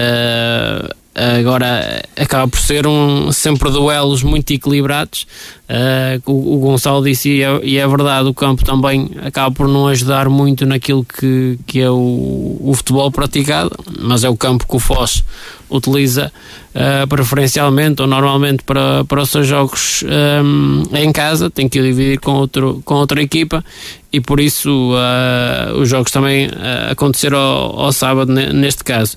agora 1.14 2.04
acaba 2.16 2.46
por 2.48 2.60
ser 2.60 2.86
um, 2.86 3.32
sempre 3.32 3.70
duelos 3.70 4.22
muito 4.22 4.52
equilibrados 4.52 5.26
Uh, 5.70 6.20
o, 6.28 6.56
o, 6.56 6.58
Gonçalo 6.58 7.04
disse, 7.04 7.28
e 7.28 7.42
é, 7.44 7.60
e 7.62 7.78
é, 7.78 7.86
verdade, 7.86 8.28
o 8.28 8.34
campo 8.34 8.64
também 8.64 9.08
acaba 9.22 9.54
por 9.54 9.68
não 9.68 9.86
ajudar 9.86 10.28
muito 10.28 10.66
naquilo 10.66 11.04
que, 11.04 11.60
que 11.64 11.80
é 11.80 11.88
o, 11.88 12.58
o 12.60 12.72
futebol 12.74 13.08
praticado, 13.12 13.70
mas 14.00 14.24
é 14.24 14.28
o 14.28 14.36
campo 14.36 14.66
que 14.66 14.74
o 14.74 14.80
Foz 14.80 15.22
utiliza 15.70 16.32
uh, 16.74 17.06
preferencialmente 17.06 18.02
ou 18.02 18.08
normalmente 18.08 18.64
para, 18.64 19.04
para 19.04 19.22
os 19.22 19.30
seus 19.30 19.46
jogos 19.46 20.02
um, 20.04 20.82
ah, 20.92 21.00
em 21.00 21.12
casa, 21.12 21.48
tem 21.48 21.68
que 21.68 21.78
o 21.78 21.82
dividir 21.82 22.18
com, 22.18 22.32
outro, 22.32 22.82
com 22.84 22.94
outra 22.94 23.22
equipa 23.22 23.64
e 24.12 24.20
por 24.20 24.40
isso 24.40 24.92
uh, 24.92 25.78
os 25.78 25.88
jogos 25.88 26.10
também 26.10 26.48
uh, 26.48 26.90
aconteceram 26.90 27.38
ao, 27.38 27.80
ao, 27.80 27.92
sábado 27.92 28.32
neste 28.32 28.82
caso. 28.82 29.16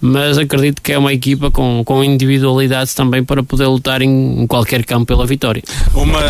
Mas 0.00 0.36
acredito 0.36 0.82
que 0.82 0.92
é 0.92 0.98
uma 0.98 1.12
equipa 1.12 1.48
com, 1.48 1.82
com 1.84 2.02
individualidades 2.02 2.92
também 2.92 3.22
para 3.22 3.44
poder 3.44 3.68
lutar 3.68 4.02
em, 4.02 4.42
em 4.42 4.46
qualquer 4.48 4.84
campo 4.84 5.06
pela 5.06 5.24
vitória. 5.24 5.62
Uma 5.94 6.20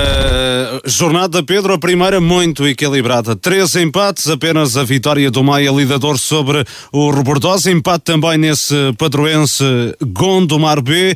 jornada, 0.84 1.40
Pedro, 1.42 1.72
a 1.72 1.78
primeira 1.78 2.20
muito 2.20 2.66
equilibrada. 2.66 3.36
Três 3.36 3.76
empates, 3.76 4.28
apenas 4.28 4.76
a 4.76 4.82
vitória 4.82 5.30
do 5.30 5.44
Maia 5.44 5.70
lidador 5.70 6.18
sobre 6.18 6.64
o 6.90 7.10
Robordosa. 7.10 7.70
Empate 7.70 8.04
também 8.04 8.36
nesse 8.36 8.74
padroense 8.98 9.64
Gondomar 10.04 10.82
B. 10.82 11.14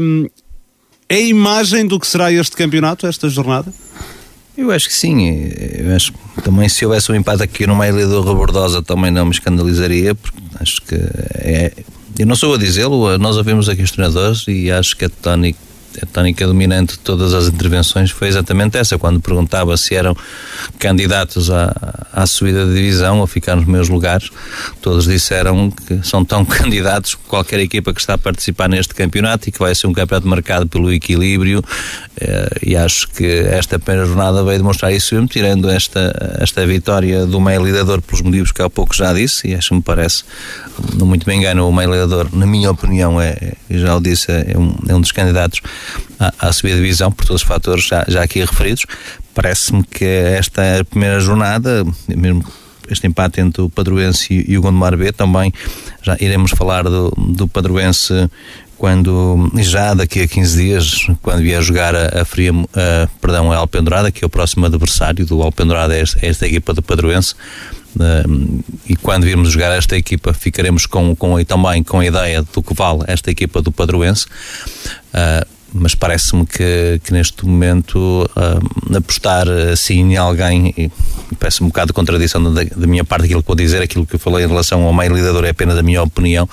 Um, 0.00 0.26
é 1.08 1.20
imagem 1.20 1.86
do 1.86 1.98
que 1.98 2.06
será 2.06 2.32
este 2.32 2.56
campeonato, 2.56 3.06
esta 3.06 3.28
jornada? 3.28 3.72
Eu 4.56 4.70
acho 4.70 4.88
que 4.88 4.94
sim. 4.94 5.50
Eu 5.76 5.94
acho 5.94 6.12
que 6.12 6.42
também 6.42 6.68
se 6.68 6.86
houvesse 6.86 7.10
um 7.10 7.16
empate 7.16 7.42
aqui 7.42 7.66
no 7.66 7.74
meio 7.74 8.08
do 8.08 8.20
Robordosa 8.22 8.80
também 8.80 9.10
não 9.10 9.24
me 9.24 9.32
escandalizaria, 9.32 10.14
porque 10.14 10.38
acho 10.60 10.80
que 10.82 10.94
é. 10.94 11.72
Eu 12.18 12.26
não 12.26 12.36
sou 12.36 12.54
a 12.54 12.58
dizê-lo, 12.58 13.18
nós 13.18 13.36
ouvimos 13.36 13.68
aqui 13.68 13.82
os 13.82 13.90
treinadores 13.90 14.44
e 14.46 14.70
acho 14.70 14.96
que 14.96 15.06
é 15.06 15.08
tónico 15.08 15.71
a 16.00 16.06
tónica 16.06 16.46
dominante 16.46 16.94
de 16.94 16.98
todas 17.00 17.34
as 17.34 17.48
intervenções 17.48 18.10
foi 18.10 18.28
exatamente 18.28 18.78
essa, 18.78 18.98
quando 18.98 19.20
perguntava 19.20 19.76
se 19.76 19.94
eram 19.94 20.16
candidatos 20.78 21.50
à, 21.50 21.74
à 22.12 22.26
subida 22.26 22.64
de 22.66 22.74
divisão 22.74 23.20
ou 23.20 23.26
ficar 23.26 23.56
nos 23.56 23.66
meus 23.66 23.88
lugares, 23.88 24.30
todos 24.80 25.06
disseram 25.06 25.70
que 25.70 26.00
são 26.02 26.24
tão 26.24 26.44
candidatos 26.46 27.14
como 27.14 27.28
qualquer 27.28 27.60
equipa 27.60 27.92
que 27.92 28.00
está 28.00 28.14
a 28.14 28.18
participar 28.18 28.68
neste 28.68 28.94
campeonato 28.94 29.48
e 29.48 29.52
que 29.52 29.58
vai 29.58 29.74
ser 29.74 29.86
um 29.86 29.92
campeonato 29.92 30.28
marcado 30.28 30.66
pelo 30.66 30.92
equilíbrio 30.92 31.64
e 32.62 32.76
acho 32.76 33.08
que 33.08 33.24
esta 33.24 33.78
primeira 33.78 34.06
jornada 34.06 34.42
veio 34.44 34.58
demonstrar 34.58 34.92
isso 34.92 35.14
mesmo, 35.14 35.28
tirando 35.28 35.68
esta, 35.70 36.38
esta 36.40 36.66
vitória 36.66 37.26
do 37.26 37.40
meio 37.40 37.64
lidador 37.64 38.00
pelos 38.00 38.22
motivos 38.22 38.52
que 38.52 38.62
há 38.62 38.70
pouco 38.70 38.94
já 38.94 39.12
disse 39.12 39.48
e 39.48 39.54
acho 39.54 39.68
que 39.68 39.74
me 39.74 39.82
parece, 39.82 40.24
não 40.94 41.06
muito 41.06 41.28
me 41.28 41.34
engano, 41.34 41.68
o 41.68 41.72
meio 41.72 41.90
lidador, 41.90 42.28
na 42.32 42.46
minha 42.46 42.70
opinião, 42.70 43.20
é, 43.20 43.54
já 43.70 43.96
o 43.96 44.00
disse, 44.00 44.30
é 44.30 44.56
um, 44.56 44.74
é 44.88 44.94
um 44.94 45.00
dos 45.00 45.12
candidatos 45.12 45.60
à, 46.18 46.48
à 46.48 46.52
subida 46.52 46.76
de 46.76 46.82
divisão, 46.82 47.10
por 47.10 47.26
todos 47.26 47.42
os 47.42 47.48
fatores 47.48 47.84
já, 47.84 48.04
já 48.08 48.22
aqui 48.22 48.40
referidos. 48.40 48.86
Parece-me 49.34 49.82
que 49.82 50.04
esta 50.04 50.62
primeira 50.88 51.18
jornada, 51.20 51.84
mesmo 52.08 52.44
este 52.88 53.06
empate 53.06 53.40
entre 53.40 53.62
o 53.62 53.70
Padroense 53.70 54.44
e 54.46 54.58
o 54.58 54.62
Gondomar 54.62 54.96
B, 54.96 55.12
também 55.12 55.52
já 56.02 56.16
iremos 56.20 56.50
falar 56.50 56.84
do, 56.84 57.10
do 57.16 57.48
Padroense 57.48 58.28
quando 58.82 59.48
já 59.58 59.94
daqui 59.94 60.22
a 60.22 60.26
15 60.26 60.60
dias, 60.60 61.06
quando 61.22 61.40
vier 61.40 61.62
jogar 61.62 61.94
a, 61.94 62.22
a 62.22 62.24
Fria, 62.24 62.50
a, 62.50 63.08
perdão, 63.20 63.52
a 63.52 63.56
Alpendurada, 63.56 64.10
que 64.10 64.24
é 64.24 64.26
o 64.26 64.28
próximo 64.28 64.66
adversário 64.66 65.24
do 65.24 65.40
Alpendurada, 65.40 65.94
é 65.94 66.00
esta, 66.00 66.26
esta 66.26 66.46
equipa 66.48 66.74
do 66.74 66.82
Padroense, 66.82 67.36
Uh, 67.94 68.64
e 68.88 68.96
quando 68.96 69.24
virmos 69.24 69.50
jogar 69.50 69.70
esta 69.76 69.94
equipa 69.94 70.32
ficaremos 70.32 70.86
com, 70.86 71.14
com, 71.14 71.44
também 71.44 71.82
com 71.82 72.00
a 72.00 72.06
ideia 72.06 72.42
do 72.42 72.62
que 72.62 72.72
vale 72.72 73.02
esta 73.06 73.30
equipa 73.30 73.60
do 73.60 73.70
Padroense 73.70 74.24
uh, 75.12 75.46
mas 75.74 75.94
parece-me 75.94 76.46
que, 76.46 77.00
que, 77.02 77.12
neste 77.12 77.46
momento 77.46 77.98
uh, 78.36 78.96
apostar 78.96 79.48
assim 79.72 80.00
em 80.00 80.16
alguém, 80.16 80.74
e 80.76 80.90
parece 81.38 81.62
um 81.62 81.68
bocado 81.68 81.88
de 81.88 81.92
contradição 81.92 82.42
da, 82.52 82.64
da, 82.64 82.86
minha 82.86 83.04
parte 83.04 83.24
aquilo 83.24 83.42
que 83.42 83.46
vou 83.46 83.56
dizer, 83.56 83.82
aquilo 83.82 84.06
que 84.06 84.16
eu 84.16 84.18
falei 84.18 84.44
em 84.44 84.48
relação 84.48 84.82
ao 84.82 84.92
meio 84.92 85.14
lidador 85.14 85.44
é 85.44 85.50
apenas 85.50 85.78
a 85.78 85.82
minha 85.82 86.02
opinião, 86.02 86.48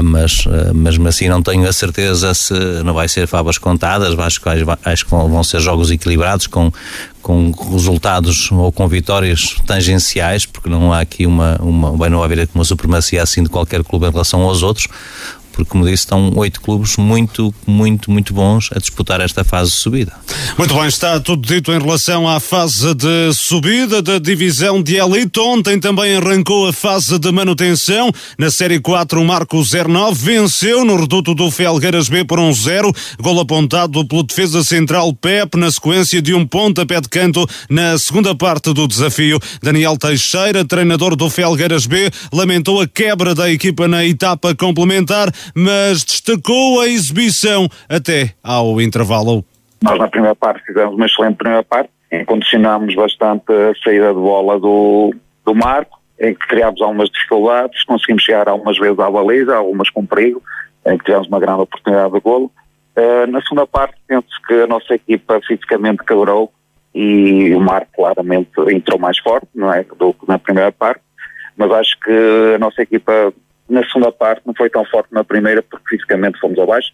mas 0.00 0.46
uh, 0.46 0.74
mesmo 0.74 1.06
assim 1.08 1.28
não 1.28 1.42
tenho 1.42 1.68
a 1.68 1.72
certeza 1.72 2.34
se 2.34 2.54
não 2.84 2.94
vai 2.94 3.08
ser 3.08 3.26
favas 3.26 3.58
contadas, 3.58 4.18
acho 4.18 4.40
que, 4.40 4.48
acho 4.84 5.04
que 5.04 5.10
vão 5.10 5.44
ser 5.44 5.60
jogos 5.60 5.90
equilibrados 5.90 6.46
com, 6.46 6.72
com 7.22 7.50
resultados 7.72 8.50
ou 8.50 8.72
com 8.72 8.88
vitórias 8.88 9.56
tangenciais, 9.66 10.46
porque 10.46 10.68
não 10.68 10.92
há 10.92 11.00
aqui 11.00 11.26
uma, 11.26 11.56
uma 11.60 11.92
vai 11.92 12.08
não 12.08 12.22
haver 12.22 12.48
uma 12.54 12.64
supremacia 12.64 13.22
assim 13.22 13.42
de 13.42 13.48
qualquer 13.48 13.84
clube 13.84 14.06
em 14.06 14.10
relação 14.10 14.42
aos 14.42 14.62
outros, 14.62 14.88
porque, 15.58 15.72
como 15.72 15.84
disse, 15.84 16.04
estão 16.04 16.32
oito 16.36 16.60
clubes 16.60 16.96
muito, 16.96 17.52
muito, 17.66 18.12
muito 18.12 18.32
bons 18.32 18.70
a 18.72 18.78
disputar 18.78 19.20
esta 19.20 19.42
fase 19.42 19.72
de 19.72 19.78
subida. 19.78 20.12
Muito 20.56 20.72
bem, 20.72 20.86
está 20.86 21.18
tudo 21.18 21.44
dito 21.44 21.72
em 21.72 21.80
relação 21.80 22.28
à 22.28 22.38
fase 22.38 22.94
de 22.94 23.32
subida 23.34 24.00
da 24.00 24.20
divisão 24.20 24.80
de 24.80 24.94
elite. 24.94 25.40
Ontem 25.40 25.80
também 25.80 26.14
arrancou 26.14 26.68
a 26.68 26.72
fase 26.72 27.18
de 27.18 27.32
manutenção. 27.32 28.12
Na 28.38 28.52
Série 28.52 28.78
4, 28.78 29.20
o 29.20 29.24
Marco 29.24 29.60
09 29.60 30.14
venceu 30.14 30.84
no 30.84 30.94
reduto 30.94 31.34
do 31.34 31.50
Felgueiras 31.50 32.08
B 32.08 32.24
por 32.24 32.38
1-0. 32.38 32.94
Um 33.18 33.22
gol 33.24 33.40
apontado 33.40 34.06
pelo 34.06 34.22
defesa 34.22 34.62
central 34.62 35.12
Pep 35.12 35.56
na 35.56 35.72
sequência 35.72 36.22
de 36.22 36.34
um 36.34 36.46
pontapé 36.46 37.00
de 37.00 37.08
canto 37.08 37.44
na 37.68 37.98
segunda 37.98 38.32
parte 38.32 38.72
do 38.72 38.86
desafio. 38.86 39.40
Daniel 39.60 39.96
Teixeira, 39.96 40.64
treinador 40.64 41.16
do 41.16 41.28
Felgueiras 41.28 41.84
B, 41.84 42.08
lamentou 42.32 42.80
a 42.80 42.86
quebra 42.86 43.34
da 43.34 43.50
equipa 43.50 43.88
na 43.88 44.04
etapa 44.04 44.54
complementar 44.54 45.32
mas 45.54 46.04
destacou 46.04 46.80
a 46.80 46.88
exibição 46.88 47.68
até 47.88 48.34
ao 48.42 48.80
intervalo. 48.80 49.44
Nós 49.82 49.98
na 49.98 50.08
primeira 50.08 50.34
parte 50.34 50.64
fizemos 50.64 50.94
uma 50.94 51.06
excelente 51.06 51.36
primeira 51.36 51.62
parte, 51.62 51.90
em 52.10 52.24
condicionámos 52.24 52.94
bastante 52.94 53.52
a 53.52 53.72
saída 53.82 54.08
de 54.08 54.20
bola 54.20 54.58
do, 54.58 55.14
do 55.44 55.54
Marco, 55.54 55.98
em 56.20 56.34
que 56.34 56.46
criámos 56.48 56.80
algumas 56.80 57.08
dificuldades, 57.10 57.84
conseguimos 57.84 58.22
chegar 58.22 58.48
algumas 58.48 58.76
vezes 58.78 58.98
à 58.98 59.10
baliza, 59.10 59.54
algumas 59.54 59.88
com 59.90 60.04
perigo, 60.04 60.42
em 60.86 60.98
que 60.98 61.04
tivemos 61.04 61.28
uma 61.28 61.38
grande 61.38 61.62
oportunidade 61.62 62.12
de 62.12 62.20
golo. 62.20 62.50
Uh, 62.96 63.30
na 63.30 63.40
segunda 63.42 63.66
parte, 63.66 63.94
penso 64.08 64.28
que 64.46 64.54
a 64.54 64.66
nossa 64.66 64.94
equipa 64.94 65.40
fisicamente 65.46 66.04
quebrou 66.04 66.52
e 66.92 67.54
o 67.54 67.60
Marco 67.60 67.92
claramente 67.94 68.50
entrou 68.70 68.98
mais 68.98 69.18
forte, 69.18 69.46
não 69.54 69.72
é, 69.72 69.84
do 69.84 70.12
que 70.12 70.26
na 70.26 70.38
primeira 70.38 70.72
parte, 70.72 71.00
mas 71.56 71.70
acho 71.70 72.00
que 72.00 72.54
a 72.56 72.58
nossa 72.58 72.82
equipa 72.82 73.32
na 73.68 73.84
segunda 73.84 74.10
parte 74.10 74.42
não 74.46 74.54
foi 74.54 74.70
tão 74.70 74.84
forte 74.86 75.12
na 75.12 75.22
primeira 75.22 75.62
porque 75.62 75.96
fisicamente 75.96 76.40
fomos 76.40 76.58
abaixo. 76.58 76.90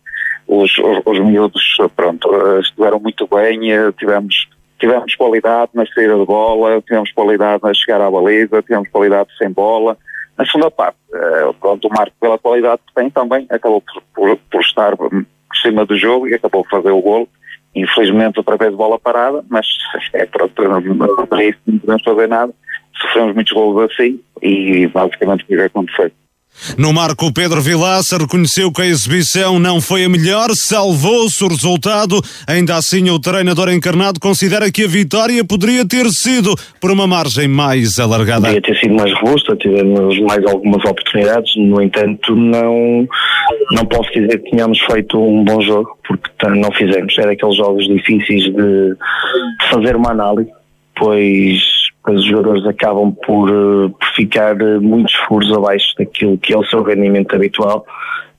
Os, 0.47 0.77
os, 0.79 1.01
os 1.05 1.19
miúdos, 1.21 1.63
pronto, 1.95 2.29
eh, 2.35 2.61
estiveram 2.61 2.99
muito 3.01 3.27
bem, 3.27 3.73
eh, 3.73 3.93
tivemos, 3.93 4.49
tivemos 4.79 5.15
qualidade 5.15 5.71
na 5.73 5.87
saída 5.87 6.19
de 6.19 6.27
bola, 6.27 6.83
tivemos 6.83 7.11
qualidade 7.13 7.61
a 7.65 7.73
chegar 7.73 8.01
à 8.01 8.11
baliza, 8.11 8.63
tivemos 8.63 8.89
qualidade 8.91 9.31
sem 9.39 9.51
bola. 9.51 9.97
Na 10.37 10.45
segunda 10.45 10.71
parte, 10.71 10.99
eh, 11.15 11.51
pronto, 11.61 11.89
o 11.89 11.91
Marco, 11.91 12.15
pela 12.21 12.39
qualidade 12.39 12.83
que 12.87 12.95
tem 12.95 13.09
também, 13.09 13.47
acabou 13.49 13.81
por, 13.81 14.03
por, 14.15 14.37
por 14.51 14.61
estar 14.61 14.97
por 14.97 15.11
cima 15.63 15.87
do 15.87 15.97
jogo 15.97 16.29
e 16.29 16.35
acabou 16.35 16.65
por 16.65 16.83
fazer 16.83 16.91
o 16.91 17.01
golo. 17.01 17.29
Infelizmente, 17.75 18.39
outra 18.39 18.57
vez 18.57 18.75
bola 18.75 18.99
parada, 18.99 19.45
mas 19.49 19.67
é 20.13 20.27
pronto, 20.27 20.53
não 20.63 21.27
podemos 21.27 22.03
fazer 22.05 22.29
nada. 22.29 22.53
Sofremos 23.01 23.35
muitos 23.35 23.53
golos 23.53 23.91
assim 23.91 24.21
e 24.43 24.87
basicamente 24.89 25.45
o 25.45 25.47
que 25.47 25.55
aconteceu. 25.55 26.11
No 26.79 26.93
marco, 26.93 27.33
Pedro 27.33 27.61
Vilaça 27.61 28.17
reconheceu 28.17 28.73
que 28.73 28.83
a 28.83 28.87
exibição 28.87 29.59
não 29.59 29.81
foi 29.81 30.05
a 30.05 30.09
melhor, 30.09 30.51
salvou-se 30.55 31.43
o 31.45 31.49
resultado. 31.49 32.21
Ainda 32.47 32.77
assim, 32.77 33.11
o 33.11 33.19
treinador 33.19 33.71
encarnado 33.71 34.19
considera 34.19 34.71
que 34.71 34.85
a 34.85 34.89
vitória 34.89 35.45
poderia 35.45 35.87
ter 35.87 36.09
sido 36.11 36.55
por 36.81 36.91
uma 36.91 37.07
margem 37.07 37.49
mais 37.49 37.99
alargada. 37.99 38.47
Poderia 38.47 38.63
ter 38.63 38.79
sido 38.79 38.95
mais 38.95 39.13
robusta, 39.21 39.57
tivemos 39.57 40.19
mais 40.21 40.45
algumas 40.47 40.85
oportunidades, 40.85 41.55
no 41.57 41.83
entanto, 41.83 42.35
não, 42.35 43.07
não 43.73 43.85
posso 43.87 44.11
dizer 44.13 44.43
que 44.43 44.51
tínhamos 44.51 44.81
feito 44.81 45.21
um 45.21 45.45
bom 45.45 45.61
jogo, 45.61 45.97
porque 46.07 46.31
não 46.49 46.73
fizemos. 46.73 47.17
Era 47.19 47.33
aqueles 47.33 47.57
jogos 47.57 47.87
difíceis 47.87 48.45
de 48.45 48.97
fazer 49.71 49.97
uma 49.97 50.11
análise, 50.11 50.51
pois 50.97 51.84
os 52.13 52.25
jogadores 52.25 52.67
acabam 52.67 53.13
por, 53.27 53.49
eh, 53.49 53.89
por 53.89 54.09
ficar 54.15 54.61
eh, 54.61 54.79
muitos 54.79 55.15
furos 55.27 55.53
abaixo 55.53 55.95
daquilo 55.99 56.39
que 56.39 56.53
é 56.53 56.59
o 56.59 56.65
seu 56.65 56.83
rendimento 56.83 57.35
habitual 57.35 57.87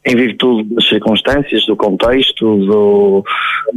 em 0.06 0.16
virtude 0.16 0.76
das 0.76 0.88
circunstâncias, 0.88 1.66
do 1.66 1.76
contexto, 1.76 2.58
do, 2.66 3.24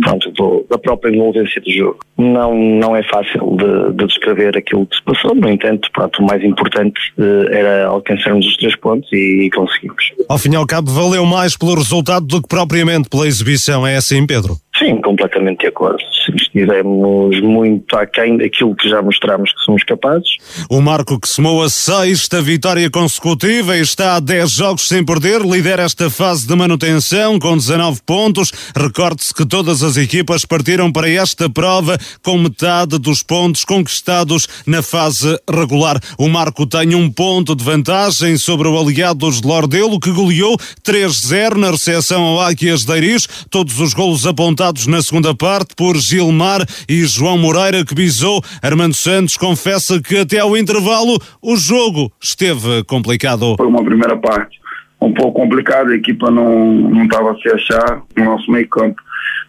pronto, 0.02 0.30
do, 0.32 0.66
da 0.68 0.78
própria 0.78 1.10
envolvência 1.10 1.60
do 1.62 1.70
jogo. 1.70 1.98
Não, 2.18 2.54
não 2.54 2.94
é 2.94 3.02
fácil 3.02 3.56
de, 3.56 3.96
de 3.96 4.06
descrever 4.06 4.56
aquilo 4.56 4.86
que 4.86 4.96
se 4.96 5.02
passou, 5.02 5.34
no 5.34 5.48
entanto, 5.48 5.88
pronto, 5.90 6.22
o 6.22 6.26
mais 6.26 6.44
importante 6.44 7.00
eh, 7.18 7.46
era 7.50 7.86
alcançarmos 7.86 8.46
os 8.46 8.56
três 8.58 8.76
pontos 8.76 9.10
e, 9.10 9.46
e 9.46 9.50
conseguimos. 9.50 10.12
Ao 10.28 10.36
fim 10.36 10.52
e 10.52 10.56
ao 10.56 10.66
cabo, 10.66 10.90
valeu 10.90 11.24
mais 11.24 11.56
pelo 11.56 11.74
resultado 11.74 12.26
do 12.26 12.42
que 12.42 12.48
propriamente 12.48 13.08
pela 13.08 13.26
exibição, 13.26 13.86
é 13.86 13.96
assim, 13.96 14.26
Pedro? 14.26 14.56
Sim, 14.78 15.00
completamente 15.00 15.60
de 15.60 15.66
acordo. 15.66 15.98
Estivemos 16.36 17.40
muito 17.40 17.96
aquém 17.96 18.36
daquilo 18.36 18.76
que 18.76 18.88
já 18.88 19.02
mostramos 19.02 19.52
que 19.52 19.60
somos 19.64 19.82
capazes. 19.82 20.36
O 20.70 20.80
Marco 20.80 21.18
que 21.18 21.26
somou 21.26 21.62
a 21.62 21.68
sexta 21.68 22.40
vitória 22.40 22.88
consecutiva 22.88 23.76
e 23.76 23.80
está 23.80 24.14
a 24.14 24.20
10 24.20 24.50
jogos 24.50 24.86
sem 24.86 25.04
perder, 25.04 25.40
lidera 25.40 25.82
esta 25.82 26.08
fase 26.08 26.46
de 26.46 26.54
manutenção 26.54 27.40
com 27.40 27.56
19 27.56 28.02
pontos. 28.06 28.52
Recorde-se 28.76 29.34
que 29.34 29.44
todas 29.44 29.82
as 29.82 29.96
equipas 29.96 30.44
partiram 30.44 30.92
para 30.92 31.10
esta 31.10 31.50
prova 31.50 31.98
com 32.22 32.38
metade 32.38 32.98
dos 32.98 33.22
pontos 33.22 33.64
conquistados 33.64 34.46
na 34.64 34.80
fase 34.80 35.36
regular. 35.50 35.98
O 36.16 36.28
Marco 36.28 36.66
tem 36.66 36.94
um 36.94 37.10
ponto 37.10 37.56
de 37.56 37.64
vantagem 37.64 38.36
sobre 38.36 38.68
o 38.68 38.78
Aliados 38.78 39.40
de 39.40 39.48
Lordelo 39.48 39.98
que 39.98 40.12
goleou 40.12 40.56
3-0 40.86 41.56
na 41.56 41.70
recepção 41.72 42.22
ao 42.22 42.40
Águias 42.40 42.84
de 42.84 42.96
Iris. 42.96 43.26
Todos 43.50 43.80
os 43.80 43.92
golos 43.92 44.24
apontados 44.26 44.67
na 44.86 45.00
segunda 45.02 45.34
parte 45.34 45.74
por 45.74 45.96
Gilmar 45.96 46.60
e 46.88 47.04
João 47.04 47.38
Moreira 47.38 47.84
que 47.84 47.94
bisou. 47.94 48.42
Armando 48.62 48.94
Santos 48.94 49.36
confessa 49.36 50.00
que 50.00 50.18
até 50.18 50.38
ao 50.38 50.56
intervalo 50.56 51.18
o 51.42 51.56
jogo 51.56 52.12
esteve 52.20 52.84
complicado. 52.84 53.56
Foi 53.56 53.66
uma 53.66 53.84
primeira 53.84 54.16
parte 54.16 54.58
um 55.00 55.12
pouco 55.14 55.40
complicada, 55.40 55.92
a 55.92 55.96
equipa 55.96 56.30
não, 56.30 56.74
não 56.74 57.04
estava 57.04 57.32
a 57.32 57.36
se 57.36 57.48
achar 57.48 58.02
no 58.16 58.24
nosso 58.24 58.50
meio 58.50 58.68
campo. 58.68 59.00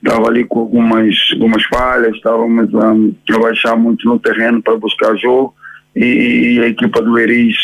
Estava 0.04 0.28
ali 0.28 0.46
com 0.46 0.60
algumas, 0.60 1.16
algumas 1.34 1.64
falhas, 1.66 2.16
estávamos 2.16 2.70
a 2.76 3.40
baixar 3.40 3.76
muito 3.76 4.08
no 4.08 4.20
terreno 4.20 4.62
para 4.62 4.78
buscar 4.78 5.18
jogo 5.18 5.54
e, 5.96 6.56
e 6.56 6.60
a 6.62 6.68
equipa 6.68 7.02
do 7.02 7.18
Eris 7.18 7.58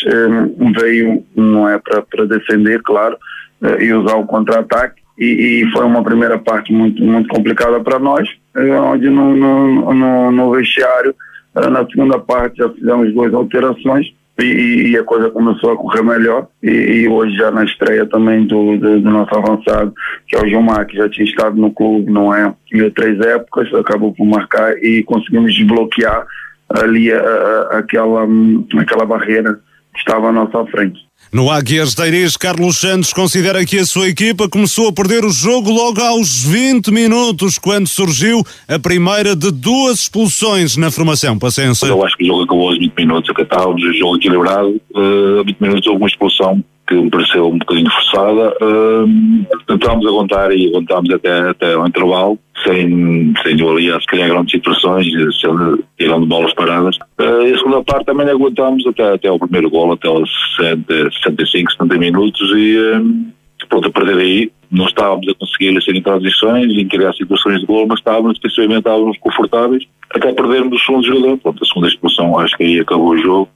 um, 0.58 0.72
veio, 0.72 1.24
não 1.34 1.68
é 1.68 1.78
para 1.78 2.26
defender, 2.26 2.82
claro, 2.82 3.16
uh, 3.62 3.80
e 3.80 3.92
usar 3.92 4.16
o 4.16 4.26
contra-ataque 4.26 5.05
e, 5.18 5.62
e, 5.62 5.70
foi 5.72 5.84
uma 5.84 6.02
primeira 6.02 6.38
parte 6.38 6.72
muito, 6.72 7.02
muito 7.02 7.28
complicada 7.28 7.80
para 7.80 7.98
nós, 7.98 8.28
eh, 8.54 8.80
onde 8.80 9.08
no, 9.08 9.34
no, 9.34 9.94
no, 9.94 10.30
no 10.30 10.50
vestiário, 10.50 11.14
eh, 11.54 11.70
na 11.70 11.86
segunda 11.86 12.18
parte 12.18 12.58
já 12.58 12.68
fizemos 12.68 13.14
duas 13.14 13.32
alterações 13.32 14.14
e, 14.38 14.90
e, 14.90 14.98
a 14.98 15.02
coisa 15.02 15.30
começou 15.30 15.72
a 15.72 15.76
correr 15.76 16.02
melhor 16.02 16.46
e, 16.62 16.68
e 16.68 17.08
hoje 17.08 17.34
já 17.36 17.50
na 17.50 17.64
estreia 17.64 18.04
também 18.04 18.46
do, 18.46 18.76
do, 18.76 19.00
do, 19.00 19.10
nosso 19.10 19.34
avançado, 19.34 19.94
que 20.28 20.36
é 20.36 20.42
o 20.42 20.46
Gilmar, 20.46 20.86
que 20.86 20.96
já 20.96 21.08
tinha 21.08 21.26
estado 21.26 21.56
no 21.56 21.72
clube, 21.72 22.12
não 22.12 22.34
é, 22.34 22.54
em 22.72 22.90
três 22.90 23.18
épocas, 23.20 23.72
acabou 23.72 24.12
por 24.12 24.26
marcar 24.26 24.76
e 24.82 25.02
conseguimos 25.02 25.54
desbloquear 25.54 26.26
ali 26.68 27.10
a, 27.10 27.18
a, 27.18 27.78
aquela, 27.78 28.26
aquela 28.78 29.06
barreira 29.06 29.58
que 29.94 30.00
estava 30.00 30.28
à 30.28 30.32
nossa 30.32 30.66
frente. 30.66 31.05
No 31.32 31.50
Águias 31.50 31.94
de 31.94 32.06
Iris, 32.06 32.36
Carlos 32.36 32.78
Santos 32.78 33.12
considera 33.12 33.64
que 33.64 33.78
a 33.78 33.84
sua 33.84 34.08
equipa 34.08 34.48
começou 34.48 34.88
a 34.88 34.92
perder 34.92 35.24
o 35.24 35.30
jogo 35.30 35.70
logo 35.70 36.00
aos 36.00 36.44
20 36.44 36.92
minutos, 36.92 37.58
quando 37.58 37.88
surgiu 37.88 38.44
a 38.68 38.78
primeira 38.78 39.34
de 39.34 39.50
duas 39.50 40.00
expulsões 40.00 40.76
na 40.76 40.90
formação 40.90 41.36
passense. 41.36 41.84
Eu 41.84 42.04
acho 42.04 42.16
que 42.16 42.24
o 42.24 42.26
jogo 42.28 42.42
acabou 42.44 42.68
aos 42.68 42.78
20 42.78 42.94
minutos, 42.94 43.30
acatávamos 43.30 43.82
o 43.82 43.92
jogo 43.92 44.16
equilibrado, 44.16 44.80
uh, 44.94 45.40
a 45.40 45.42
20 45.42 45.60
minutos 45.60 45.86
houve 45.88 45.98
uma 45.98 46.08
expulsão 46.08 46.64
que 46.86 46.94
me 46.94 47.10
pareceu 47.10 47.48
um 47.48 47.58
bocadinho 47.58 47.90
forçada. 47.90 48.56
Uh, 48.62 49.46
tentámos 49.66 50.06
aguentar 50.06 50.52
e 50.52 50.68
aguentámos 50.68 51.12
até, 51.12 51.50
até 51.50 51.74
ao 51.74 51.86
intervalo, 51.86 52.38
sem, 52.64 53.34
sem 53.42 53.68
ali, 53.68 53.92
se 54.00 54.06
calhar, 54.06 54.28
grandes 54.28 54.52
situações, 54.52 55.06
tirando 55.98 56.26
bolas 56.26 56.54
paradas. 56.54 56.96
Uh, 57.18 57.46
e 57.46 57.52
a 57.52 57.58
segunda 57.58 57.82
parte 57.82 58.06
também 58.06 58.28
aguentámos 58.28 58.86
até, 58.86 59.14
até 59.14 59.30
o 59.30 59.38
primeiro 59.38 59.70
gol, 59.70 59.92
até 59.92 60.08
os 60.08 60.30
60, 60.56 61.10
65, 61.24 61.72
70 61.72 61.98
minutos 61.98 62.50
e 62.54 62.76
pronto, 63.68 63.88
a 63.88 63.90
perder 63.90 64.18
aí. 64.18 64.52
Não 64.70 64.86
estávamos 64.86 65.28
a 65.28 65.34
conseguir 65.34 65.80
ser 65.82 65.94
em 65.94 66.02
transições, 66.02 66.72
em 66.72 66.88
criar 66.88 67.12
situações 67.12 67.60
de 67.60 67.66
gol, 67.66 67.86
mas 67.86 68.00
estávamos, 68.00 68.38
principalmente 68.38 68.78
estávamos 68.78 69.16
confortáveis, 69.18 69.84
até 70.10 70.32
perdermos 70.32 70.80
o 70.80 70.84
segundo 70.84 71.06
jogador. 71.06 71.38
Pronto, 71.38 71.62
a 71.62 71.66
segunda 71.66 71.88
expulsão, 71.88 72.38
acho 72.38 72.56
que 72.56 72.64
aí 72.64 72.80
acabou 72.80 73.10
o 73.10 73.18
jogo 73.18 73.48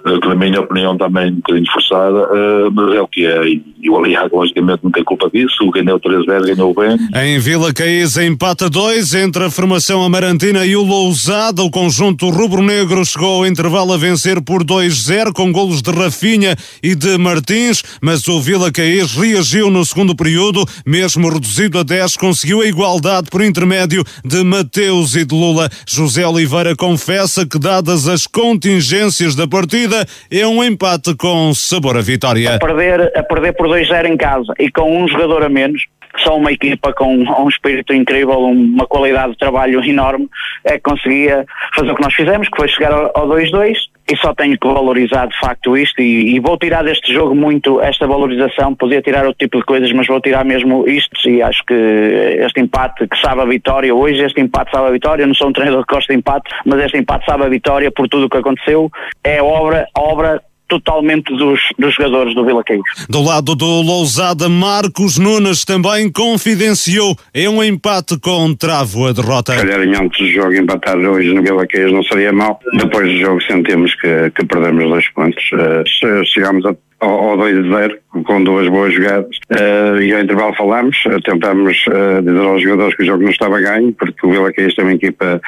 que 0.00 0.28
na 0.28 0.34
minha 0.34 0.60
opinião 0.60 0.96
também 0.96 1.30
um 1.30 1.36
bocadinho 1.36 1.72
forçada, 1.72 2.18
uh, 2.32 2.70
mas 2.72 2.94
é 2.94 3.00
o 3.00 3.08
que 3.08 3.26
é. 3.26 3.48
E 3.82 3.90
o 3.90 3.98
Aliago, 3.98 4.36
logicamente, 4.36 4.80
não 4.84 4.90
tem 4.90 5.02
culpa 5.02 5.28
disso. 5.28 5.68
Ganhou 5.70 5.98
3-0, 5.98 6.54
ganhou 6.54 6.74
bem. 6.74 6.96
Em 7.14 7.38
Vila 7.38 7.72
Caís, 7.72 8.16
empata 8.16 8.70
2 8.70 9.14
entre 9.14 9.44
a 9.44 9.50
formação 9.50 10.04
amarantina 10.04 10.64
e 10.64 10.76
o 10.76 10.82
Lousada. 10.82 11.62
O 11.62 11.70
conjunto 11.70 12.30
rubro-negro 12.30 13.04
chegou 13.04 13.38
ao 13.38 13.46
intervalo 13.46 13.92
a 13.92 13.96
vencer 13.96 14.40
por 14.40 14.62
2-0, 14.62 15.32
com 15.32 15.50
golos 15.50 15.82
de 15.82 15.90
Rafinha 15.90 16.56
e 16.82 16.94
de 16.94 17.18
Martins, 17.18 17.82
mas 18.00 18.26
o 18.28 18.40
Vila 18.40 18.70
Caís 18.70 19.12
reagiu 19.14 19.70
no 19.70 19.84
segundo 19.84 20.14
período, 20.14 20.64
mesmo 20.86 21.28
reduzido 21.28 21.78
a 21.78 21.82
10, 21.82 22.16
conseguiu 22.16 22.60
a 22.60 22.66
igualdade 22.66 23.28
por 23.30 23.42
intermédio 23.42 24.04
de 24.24 24.44
Mateus 24.44 25.16
e 25.16 25.24
de 25.24 25.34
Lula. 25.34 25.68
José 25.86 26.26
Oliveira 26.26 26.76
confessa 26.76 27.44
que, 27.44 27.58
dadas 27.58 28.06
as 28.06 28.26
contingências 28.26 29.34
da 29.34 29.46
partida, 29.46 29.81
é 30.30 30.46
um 30.46 30.62
empate 30.62 31.14
com 31.16 31.52
sabor 31.54 31.96
a 31.96 32.00
vitória. 32.00 32.54
A 32.54 32.58
perder, 32.58 33.12
a 33.16 33.22
perder 33.22 33.52
por 33.54 33.68
2-0 33.68 34.06
em 34.06 34.16
casa 34.16 34.52
e 34.58 34.70
com 34.70 35.02
um 35.02 35.08
jogador 35.08 35.42
a 35.44 35.48
menos, 35.48 35.84
só 36.18 36.36
uma 36.36 36.52
equipa 36.52 36.92
com 36.92 37.16
um 37.16 37.48
espírito 37.48 37.94
incrível, 37.94 38.38
uma 38.40 38.86
qualidade 38.86 39.32
de 39.32 39.38
trabalho 39.38 39.82
enorme, 39.84 40.28
é 40.64 40.72
que 40.72 40.80
conseguia 40.80 41.46
fazer 41.74 41.90
o 41.90 41.94
que 41.94 42.02
nós 42.02 42.14
fizemos, 42.14 42.48
que 42.48 42.56
foi 42.56 42.68
chegar 42.68 42.92
ao 42.92 43.28
2-2 43.28 43.91
e 44.10 44.16
só 44.16 44.34
tenho 44.34 44.58
que 44.58 44.66
valorizar 44.66 45.26
de 45.26 45.38
facto 45.38 45.76
isto. 45.76 46.00
E, 46.00 46.34
e, 46.34 46.40
vou 46.40 46.58
tirar 46.58 46.84
deste 46.84 47.12
jogo 47.12 47.34
muito 47.34 47.80
esta 47.80 48.06
valorização, 48.06 48.74
podia 48.74 49.00
tirar 49.00 49.24
outro 49.24 49.38
tipo 49.38 49.58
de 49.58 49.64
coisas, 49.64 49.92
mas 49.92 50.06
vou 50.06 50.20
tirar 50.20 50.44
mesmo 50.44 50.86
isto. 50.88 51.28
E 51.28 51.42
acho 51.42 51.64
que 51.64 51.74
este 51.74 52.60
empate 52.60 53.06
que 53.06 53.18
sabe 53.20 53.42
a 53.42 53.44
vitória, 53.44 53.94
hoje 53.94 54.22
este 54.24 54.40
empate 54.40 54.70
sabe 54.70 54.88
a 54.88 54.90
vitória, 54.90 55.22
eu 55.22 55.28
não 55.28 55.34
sou 55.34 55.48
um 55.48 55.52
treinador 55.52 55.86
que 55.86 55.94
gosta 55.94 56.12
de 56.12 56.18
empate, 56.18 56.50
mas 56.64 56.80
este 56.84 56.98
empate 56.98 57.24
sabe 57.24 57.44
a 57.44 57.48
vitória 57.48 57.90
por 57.90 58.08
tudo 58.08 58.26
o 58.26 58.30
que 58.30 58.38
aconteceu, 58.38 58.90
é 59.24 59.42
obra, 59.42 59.86
obra 59.96 60.42
totalmente 60.72 61.36
dos, 61.36 61.60
dos 61.78 61.94
jogadores 61.94 62.34
do 62.34 62.44
Vila 62.44 62.62
Caís. 62.64 62.80
Do 63.08 63.22
lado 63.22 63.54
do 63.54 63.82
Lousada, 63.82 64.48
Marcos 64.48 65.18
Nunes 65.18 65.64
também 65.64 66.10
confidenciou 66.10 67.14
é 67.34 67.48
um 67.48 67.62
empate 67.62 68.18
com 68.18 68.54
travo 68.54 69.06
a 69.06 69.12
derrota. 69.12 69.52
Se 69.52 69.66
calhar 69.66 69.80
antes 69.80 70.18
do 70.18 70.30
jogo 70.30 70.54
empatar 70.54 70.96
hoje 70.96 71.34
no 71.34 71.42
Vila 71.42 71.66
Caís 71.66 71.92
não 71.92 72.02
seria 72.02 72.32
mal. 72.32 72.58
Depois 72.78 73.06
do 73.06 73.18
jogo 73.18 73.42
sentimos 73.42 73.94
que, 73.96 74.30
que 74.30 74.46
perdemos 74.46 74.88
dois 74.88 75.08
pontos. 75.10 75.44
Uh, 75.52 76.24
chegámos 76.24 76.64
a 76.64 76.74
ao, 77.02 77.36
2-0, 77.36 77.98
com 78.24 78.44
duas 78.44 78.68
boas 78.68 78.94
jogadas. 78.94 79.36
Uh, 79.50 80.00
e 80.00 80.14
ao 80.14 80.20
intervalo 80.20 80.54
falámos, 80.54 80.96
uh, 81.06 81.20
tentámos 81.20 81.84
uh, 81.88 82.22
dizer 82.22 82.40
aos 82.40 82.62
jogadores 82.62 82.94
que 82.94 83.02
o 83.02 83.06
jogo 83.06 83.22
não 83.24 83.30
estava 83.30 83.60
ganho, 83.60 83.92
porque 83.92 84.26
o 84.26 84.30
Vila 84.30 84.52
Caís 84.52 84.74
tem 84.74 84.84
uma 84.84 84.94
equipa 84.94 85.40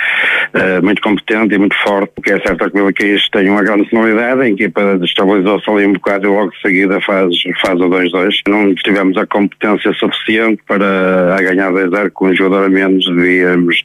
muito 0.83 1.03
competente 1.03 1.55
e 1.55 1.59
muito 1.59 1.77
forte. 1.83 2.13
O 2.17 2.23
que 2.23 2.33
é 2.33 2.41
certo 2.41 2.65
é 2.65 2.71
que 2.71 2.77
o 2.77 2.81
Vila 2.81 2.93
Caís 2.93 3.29
tem 3.31 3.49
uma 3.49 3.63
grande 3.63 3.83
personalidade, 3.83 4.41
a 4.41 4.49
equipa 4.49 4.99
estabilizou-se 5.03 5.69
ali 5.71 5.87
um 5.87 5.93
bocado 5.93 6.27
e 6.27 6.31
logo 6.31 6.51
de 6.51 6.61
seguida 6.61 7.01
faz, 7.01 7.35
faz 7.61 7.81
o 7.81 7.89
2-2. 7.89 8.35
Não 8.49 8.75
tivemos 8.75 9.17
a 9.17 9.27
competência 9.27 9.93
suficiente 9.95 10.63
para 10.67 11.37
a 11.37 11.43
ganhar 11.43 11.73
2-0 11.73 12.11
com 12.11 12.29
um 12.29 12.35
jogador 12.35 12.67
a 12.67 12.69
menos, 12.69 13.05
devíamos 13.07 13.83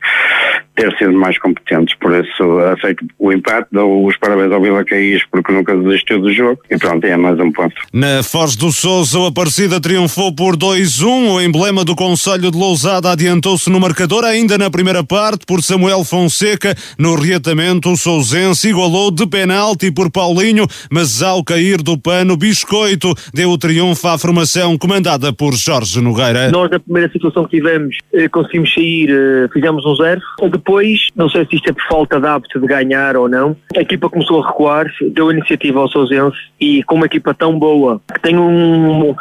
ter 0.79 0.97
sido 0.97 1.11
mais 1.11 1.37
competentes. 1.37 1.93
Por 1.99 2.13
isso, 2.13 2.59
aceito 2.59 3.05
o 3.19 3.33
empate, 3.33 3.67
dou 3.71 4.07
os 4.07 4.15
parabéns 4.17 4.51
ao 4.51 4.61
Vila 4.61 4.85
Caís 4.85 5.21
porque 5.29 5.51
nunca 5.51 5.75
desistiu 5.75 6.21
do 6.21 6.31
jogo 6.31 6.61
e 6.71 6.77
pronto, 6.77 7.05
é 7.05 7.17
mais 7.17 7.37
um 7.37 7.51
ponto. 7.51 7.75
Na 7.91 8.23
Foz 8.23 8.55
do 8.55 8.71
Sousa, 8.71 9.19
o 9.19 9.25
Aparecida 9.25 9.81
triunfou 9.81 10.33
por 10.33 10.55
2-1. 10.55 11.33
O 11.33 11.41
emblema 11.41 11.83
do 11.83 11.95
Conselho 11.95 12.49
de 12.49 12.57
Lousada 12.57 13.11
adiantou-se 13.11 13.69
no 13.69 13.79
marcador 13.79 14.23
ainda 14.23 14.57
na 14.57 14.69
primeira 14.69 15.03
parte 15.03 15.45
por 15.45 15.61
Samuel 15.61 16.05
Fonseca. 16.05 16.73
No 16.97 17.15
reatamento, 17.15 17.91
o 17.91 17.97
Sousense 17.97 18.69
igualou 18.69 19.11
de 19.11 19.27
penalti 19.27 19.91
por 19.91 20.09
Paulinho, 20.09 20.65
mas 20.89 21.21
ao 21.21 21.43
cair 21.43 21.81
do 21.81 21.97
pano, 21.97 22.37
Biscoito 22.37 23.13
deu 23.33 23.49
o 23.49 23.57
triunfo 23.57 24.07
à 24.07 24.17
formação 24.17 24.77
comandada 24.77 25.33
por 25.33 25.53
Jorge 25.53 25.99
Nogueira. 25.99 26.49
Nós, 26.51 26.71
na 26.71 26.79
primeira 26.79 27.11
situação 27.11 27.43
que 27.43 27.57
tivemos, 27.57 27.97
eh, 28.13 28.29
conseguimos 28.29 28.73
sair, 28.73 29.09
eh, 29.09 29.49
fizemos 29.51 29.85
um 29.85 29.95
zero. 29.95 30.21
Depois 30.49 30.68
depois, 30.69 31.07
não 31.15 31.27
sei 31.27 31.45
se 31.45 31.55
isto 31.55 31.67
é 31.67 31.73
por 31.73 31.83
falta 31.87 32.19
de 32.19 32.27
hábito 32.27 32.59
de 32.59 32.67
ganhar 32.67 33.17
ou 33.17 33.27
não, 33.27 33.57
a 33.75 33.81
equipa 33.81 34.07
começou 34.07 34.43
a 34.43 34.47
recuar, 34.47 34.85
deu 35.01 35.31
iniciativa 35.31 35.79
ao 35.79 35.89
Sousense 35.89 36.37
e 36.61 36.83
com 36.83 36.93
uma 36.93 37.07
equipa 37.07 37.33
tão 37.33 37.57
boa, 37.57 37.99
que 38.13 38.21
tem 38.21 38.37
um, 38.37 39.15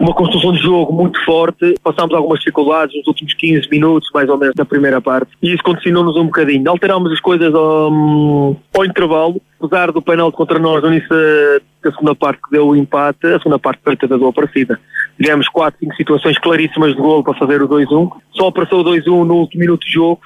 uma 0.00 0.14
construção 0.14 0.52
de 0.52 0.62
jogo 0.62 0.94
muito 0.94 1.22
forte, 1.22 1.74
passámos 1.84 2.14
algumas 2.14 2.38
dificuldades 2.38 2.96
nos 2.96 3.06
últimos 3.08 3.34
15 3.34 3.68
minutos, 3.70 4.08
mais 4.14 4.26
ou 4.30 4.38
menos, 4.38 4.54
da 4.54 4.64
primeira 4.64 4.98
parte, 4.98 5.30
e 5.42 5.52
isso 5.52 5.62
condicionou-nos 5.62 6.16
um 6.16 6.24
bocadinho. 6.24 6.70
Alterámos 6.70 7.12
as 7.12 7.20
coisas 7.20 7.54
ao, 7.54 8.56
ao 8.74 8.84
intervalo, 8.86 9.38
apesar 9.60 9.92
do 9.92 10.00
penalti 10.00 10.34
contra 10.34 10.58
nós 10.58 10.82
no 10.82 10.88
início 10.88 11.10
da 11.10 11.90
segunda 11.90 12.14
parte 12.14 12.40
que 12.40 12.52
deu 12.52 12.68
o 12.68 12.74
empate, 12.74 13.26
a 13.26 13.38
segunda 13.38 13.58
parte 13.58 13.82
feita 13.84 14.08
da 14.08 14.16
boa 14.16 14.32
partida. 14.32 14.80
Tivemos 15.20 15.46
4, 15.48 15.78
5 15.78 15.94
situações 15.94 16.38
claríssimas 16.38 16.94
de 16.94 17.00
gol 17.02 17.22
para 17.22 17.34
fazer 17.34 17.62
o 17.62 17.68
2-1, 17.68 18.10
só 18.32 18.48
apareceu 18.48 18.78
o 18.78 18.84
2-1 18.84 19.24
no 19.26 19.34
último 19.34 19.60
minuto 19.60 19.84
de 19.84 19.92
jogo, 19.92 20.20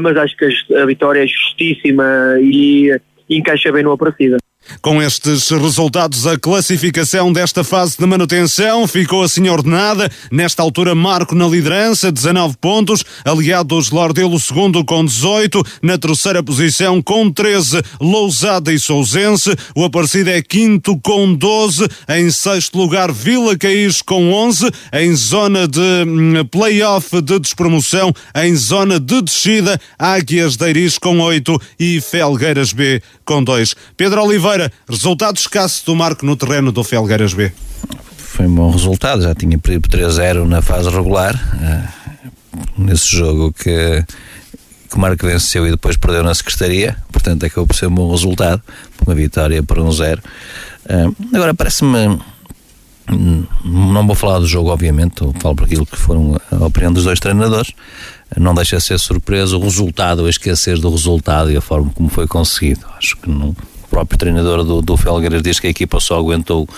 mas 0.00 0.16
acho 0.16 0.36
que 0.36 0.74
a 0.74 0.86
vitória 0.86 1.22
é 1.22 1.26
justíssima 1.26 2.04
e, 2.40 2.90
e 3.28 3.38
encaixa 3.38 3.70
bem 3.72 3.82
numa 3.82 3.98
partida. 3.98 4.36
Com 4.82 5.02
estes 5.02 5.48
resultados, 5.50 6.26
a 6.26 6.38
classificação 6.38 7.32
desta 7.32 7.62
fase 7.62 7.96
de 7.98 8.06
manutenção 8.06 8.86
ficou 8.86 9.22
assim 9.22 9.48
ordenada. 9.48 10.10
Nesta 10.30 10.62
altura, 10.62 10.94
Marco 10.94 11.34
na 11.34 11.46
liderança, 11.46 12.10
19 12.10 12.56
pontos, 12.58 13.04
aliados 13.24 13.90
Lordelo 13.90 14.38
segundo 14.40 14.84
com 14.84 15.04
18, 15.04 15.62
na 15.82 15.98
terceira 15.98 16.42
posição 16.42 17.00
com 17.02 17.30
13, 17.30 17.82
Lousada 18.00 18.72
e 18.72 18.78
Sousense, 18.78 19.54
o 19.74 19.84
Aparecido 19.84 20.30
é 20.30 20.42
quinto 20.42 20.98
com 20.98 21.34
12, 21.34 21.86
em 22.08 22.30
sexto 22.30 22.78
lugar 22.78 23.12
Vila 23.12 23.56
Caís 23.56 24.02
com 24.02 24.32
11, 24.32 24.70
em 24.92 25.14
zona 25.14 25.68
de 25.68 25.80
hum, 25.80 26.44
play-off 26.50 27.20
de 27.20 27.38
despromoção, 27.38 28.12
em 28.34 28.54
zona 28.56 28.98
de 28.98 29.22
descida, 29.22 29.80
Águias 29.98 30.56
de 30.56 30.68
Iris 30.68 30.98
com 30.98 31.20
8 31.20 31.60
e 31.78 32.00
Felgueiras 32.00 32.72
B 32.72 33.02
com 33.24 33.44
2. 33.44 33.76
Pedro 33.96 34.24
Oliveira 34.24 34.59
Resultado 34.88 35.36
escasso 35.36 35.84
do 35.86 35.94
Marco 35.94 36.26
no 36.26 36.36
terreno 36.36 36.72
do 36.72 36.82
Felgueiras 36.82 37.32
B. 37.32 37.52
Foi 38.16 38.46
um 38.46 38.54
bom 38.54 38.70
resultado, 38.70 39.22
já 39.22 39.34
tinha 39.34 39.58
perdido 39.58 39.88
3-0 39.88 40.46
na 40.46 40.62
fase 40.62 40.88
regular, 40.88 41.34
uh, 41.34 42.60
nesse 42.76 43.14
jogo 43.16 43.52
que, 43.52 44.04
que 44.88 44.96
o 44.96 44.98
Marco 44.98 45.26
venceu 45.26 45.66
e 45.66 45.70
depois 45.70 45.96
perdeu 45.96 46.22
na 46.22 46.34
Secretaria, 46.34 46.96
portanto 47.12 47.44
acabou 47.44 47.66
por 47.66 47.76
ser 47.76 47.86
um 47.86 47.94
bom 47.94 48.10
resultado, 48.10 48.62
uma 49.06 49.14
vitória 49.14 49.62
por 49.62 49.78
um 49.78 49.92
0. 49.92 50.20
Uh, 50.20 50.24
eh, 50.88 51.36
agora 51.36 51.54
parece-me 51.54 52.18
não 53.64 54.06
vou 54.06 54.14
falar 54.14 54.38
do 54.38 54.46
jogo, 54.46 54.70
obviamente, 54.70 55.20
falo 55.40 55.56
por 55.56 55.64
aquilo 55.64 55.86
que 55.86 55.96
foram 55.96 56.40
a 56.50 56.64
opinião 56.64 56.92
dos 56.92 57.04
dois 57.04 57.18
treinadores. 57.18 57.72
Não 58.36 58.54
deixa 58.54 58.76
de 58.76 58.84
ser 58.84 58.98
surpresa 58.98 59.56
o 59.56 59.60
resultado, 59.60 60.28
esquecer 60.28 60.78
do 60.78 60.90
resultado 60.90 61.50
e 61.50 61.56
a 61.56 61.60
forma 61.60 61.90
como 61.90 62.08
foi 62.08 62.26
conseguido. 62.26 62.86
Acho 62.96 63.16
que 63.16 63.28
não, 63.28 63.54
próprio 63.90 64.16
treinador 64.16 64.64
do, 64.64 64.80
do 64.80 64.96
Felgueiras 64.96 65.42
diz 65.42 65.58
que 65.58 65.66
a 65.66 65.70
equipa 65.70 65.98
só 66.00 66.18
aguentou 66.18 66.68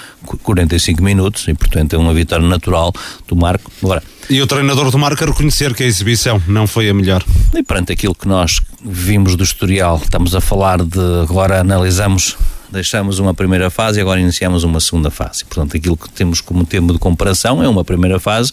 45 0.42 1.02
minutos 1.02 1.46
e, 1.46 1.54
portanto, 1.54 1.94
é 1.94 1.98
uma 1.98 2.14
vitória 2.14 2.46
natural 2.46 2.92
do 3.28 3.36
Marco. 3.36 3.70
Agora, 3.82 4.02
e 4.30 4.40
o 4.40 4.46
treinador 4.46 4.90
do 4.90 4.98
Marco 4.98 5.22
a 5.22 5.26
reconhecer 5.26 5.74
que 5.74 5.82
a 5.82 5.86
exibição 5.86 6.42
não 6.48 6.66
foi 6.66 6.88
a 6.88 6.94
melhor. 6.94 7.22
E 7.54 7.62
perante 7.62 7.92
aquilo 7.92 8.14
que 8.14 8.26
nós 8.26 8.60
vimos 8.82 9.36
do 9.36 9.44
historial, 9.44 10.00
estamos 10.02 10.34
a 10.34 10.40
falar 10.40 10.82
de. 10.82 10.98
Agora 11.22 11.60
analisamos 11.60 12.36
deixamos 12.72 13.18
uma 13.18 13.34
primeira 13.34 13.68
fase 13.68 13.98
e 13.98 14.00
agora 14.00 14.18
iniciamos 14.18 14.64
uma 14.64 14.80
segunda 14.80 15.10
fase. 15.10 15.44
Portanto, 15.44 15.76
aquilo 15.76 15.96
que 15.96 16.08
temos 16.08 16.40
como 16.40 16.64
termo 16.64 16.92
de 16.92 16.98
comparação 16.98 17.62
é 17.62 17.68
uma 17.68 17.84
primeira 17.84 18.18
fase 18.18 18.50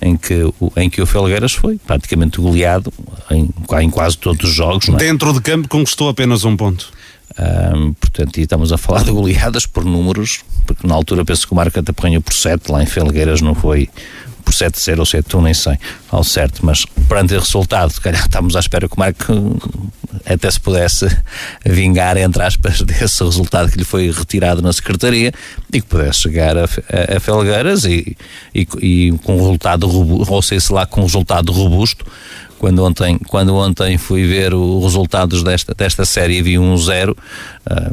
em 0.00 0.16
que, 0.16 0.34
em 0.76 0.88
que 0.88 1.02
o 1.02 1.06
Felgueiras 1.06 1.52
foi 1.52 1.76
praticamente 1.84 2.40
goleado 2.40 2.92
em, 3.30 3.50
em 3.80 3.90
quase 3.90 4.16
todos 4.16 4.48
os 4.48 4.54
jogos. 4.54 4.88
É? 4.88 4.92
Dentro 4.92 5.32
de 5.32 5.40
campo 5.40 5.68
conquistou 5.68 6.08
apenas 6.08 6.44
um 6.44 6.56
ponto. 6.56 6.92
Um, 7.38 7.92
portanto, 7.92 8.38
e 8.38 8.42
estamos 8.42 8.72
a 8.72 8.78
falar 8.78 9.04
de 9.04 9.10
goleadas 9.10 9.66
por 9.66 9.84
números, 9.84 10.40
porque 10.66 10.86
na 10.86 10.94
altura 10.94 11.24
penso 11.24 11.46
que 11.46 11.52
o 11.52 11.56
Marco 11.56 11.78
até 11.78 11.92
ganhou 11.92 12.22
por 12.22 12.32
7, 12.32 12.70
lá 12.72 12.82
em 12.82 12.86
Felgueiras 12.86 13.42
não 13.42 13.54
foi 13.54 13.90
por 14.46 14.54
7-0 14.54 14.98
ou 15.00 15.04
7-1, 15.04 15.42
nem 15.42 15.52
sei 15.52 15.76
ao 16.08 16.22
certo, 16.22 16.64
mas 16.64 16.84
perante 17.08 17.34
o 17.34 17.40
resultado, 17.40 17.92
se 17.92 18.00
calhar 18.00 18.22
estamos 18.22 18.54
à 18.54 18.60
espera 18.60 18.88
que 18.88 18.94
o 18.94 18.98
Marco 18.98 19.32
até 20.24 20.50
se 20.50 20.60
pudesse 20.60 21.06
vingar, 21.64 22.16
entre 22.16 22.42
aspas, 22.42 22.80
desse 22.86 23.22
resultado 23.22 23.70
que 23.70 23.78
lhe 23.78 23.84
foi 23.84 24.10
retirado 24.10 24.62
na 24.62 24.72
Secretaria 24.72 25.32
e 25.72 25.80
que 25.80 25.86
pudesse 25.86 26.20
chegar 26.20 26.56
a, 26.56 26.64
a, 26.64 27.16
a 27.16 27.20
Felgueiras 27.20 27.84
e, 27.84 28.16
e, 28.54 28.66
e, 28.80 29.18
com 29.24 29.36
resultado 29.36 29.86
robusto, 29.86 30.32
ou 30.32 30.42
seja, 30.42 30.72
lá 30.72 30.86
com 30.86 31.02
resultado 31.02 31.52
robusto, 31.52 32.06
quando 32.58 32.84
ontem, 32.84 33.18
quando 33.28 33.54
ontem 33.54 33.98
fui 33.98 34.26
ver 34.26 34.54
os 34.54 34.84
resultados 34.84 35.42
desta, 35.42 35.74
desta 35.74 36.04
série 36.04 36.42
vi 36.42 36.58
um 36.58 36.76
zero, 36.76 37.16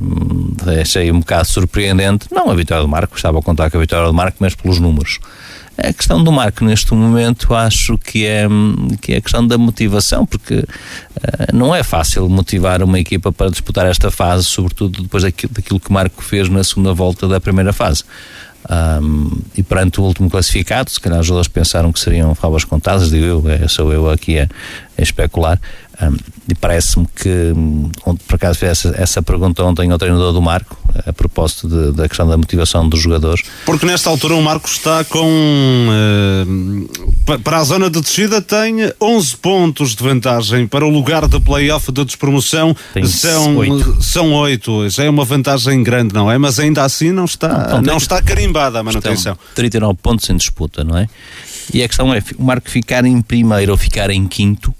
um, 0.01 0.55
achei 0.81 1.11
um 1.11 1.19
bocado 1.19 1.47
surpreendente. 1.47 2.27
Não 2.31 2.49
a 2.49 2.55
vitória 2.55 2.83
do 2.83 2.89
Marco, 2.89 3.15
estava 3.15 3.39
a 3.39 3.41
contar 3.41 3.69
com 3.69 3.77
a 3.77 3.81
vitória 3.81 4.07
do 4.07 4.13
Marco, 4.13 4.37
mas 4.39 4.55
pelos 4.55 4.79
números. 4.79 5.19
A 5.75 5.91
questão 5.91 6.23
do 6.23 6.31
Marco 6.31 6.63
neste 6.63 6.93
momento 6.93 7.53
acho 7.53 7.97
que 7.97 8.25
é, 8.25 8.47
que 9.01 9.13
é 9.13 9.17
a 9.17 9.21
questão 9.21 9.45
da 9.45 9.57
motivação, 9.57 10.23
porque 10.23 10.55
uh, 10.55 10.65
não 11.51 11.73
é 11.73 11.81
fácil 11.81 12.29
motivar 12.29 12.83
uma 12.83 12.99
equipa 12.99 13.31
para 13.31 13.49
disputar 13.49 13.87
esta 13.87 14.11
fase, 14.11 14.45
sobretudo 14.45 15.01
depois 15.01 15.23
daquilo, 15.23 15.51
daquilo 15.51 15.79
que 15.79 15.89
o 15.89 15.93
Marco 15.93 16.23
fez 16.23 16.47
na 16.47 16.63
segunda 16.63 16.93
volta 16.93 17.27
da 17.27 17.41
primeira 17.41 17.73
fase. 17.73 18.03
Um, 18.69 19.41
e 19.55 19.61
perante 19.61 19.99
o 19.99 20.03
último 20.03 20.29
classificado, 20.29 20.89
se 20.89 20.99
calhar 20.99 21.19
os 21.19 21.25
jogadores 21.25 21.47
pensaram 21.47 21.91
que 21.91 21.99
seriam 21.99 22.33
favas 22.33 22.63
contadas, 22.63 23.09
digo 23.09 23.25
eu, 23.25 23.49
é, 23.49 23.67
sou 23.67 23.91
eu 23.91 24.09
aqui 24.09 24.39
a, 24.39 24.47
a 24.97 25.01
especular. 25.01 25.59
Um, 26.01 26.17
e 26.49 26.55
parece-me 26.55 27.07
que, 27.15 27.53
por 28.27 28.35
acaso 28.35 28.59
fiz 28.59 28.69
essa, 28.69 28.95
essa 28.97 29.21
pergunta 29.21 29.63
ontem 29.63 29.91
ao 29.91 29.97
treinador 29.97 30.33
do 30.33 30.41
Marco, 30.41 30.77
a 31.05 31.13
propósito 31.13 31.67
de, 31.67 31.91
da 31.91 32.07
questão 32.07 32.27
da 32.27 32.35
motivação 32.35 32.89
dos 32.89 32.99
jogadores. 32.99 33.43
Porque 33.65 33.85
nesta 33.85 34.09
altura 34.09 34.35
o 34.35 34.41
Marco 34.41 34.67
está 34.67 35.03
com. 35.03 35.29
Uh, 35.29 37.39
para 37.39 37.59
a 37.59 37.63
zona 37.63 37.89
de 37.89 38.01
descida 38.01 38.41
tem 38.41 38.91
11 38.99 39.37
pontos 39.37 39.95
de 39.95 40.03
vantagem. 40.03 40.67
Para 40.67 40.85
o 40.85 40.89
lugar 40.89 41.27
de 41.27 41.39
playoff 41.39 41.91
de 41.91 42.03
despromoção 42.03 42.75
tem 42.93 43.05
são 43.05 43.57
8. 43.57 44.01
são 44.01 44.33
8. 44.33 44.89
Já 44.89 45.03
é 45.03 45.09
uma 45.09 45.23
vantagem 45.23 45.81
grande, 45.83 46.13
não 46.13 46.29
é? 46.29 46.37
Mas 46.37 46.59
ainda 46.59 46.83
assim 46.83 47.11
não 47.11 47.25
está, 47.25 47.69
não, 47.69 47.81
não 47.81 47.97
está 47.97 48.21
carimbada 48.21 48.79
a 48.79 48.83
manutenção. 48.83 49.37
39 49.55 49.99
pontos 50.01 50.29
em 50.29 50.35
disputa, 50.35 50.83
não 50.83 50.97
é? 50.97 51.07
E 51.73 51.83
a 51.83 51.87
questão 51.87 52.13
é 52.13 52.21
o 52.37 52.43
Marco 52.43 52.69
ficar 52.69 53.05
em 53.05 53.21
primeiro 53.21 53.71
ou 53.71 53.77
ficar 53.77 54.09
em 54.09 54.27
quinto 54.27 54.73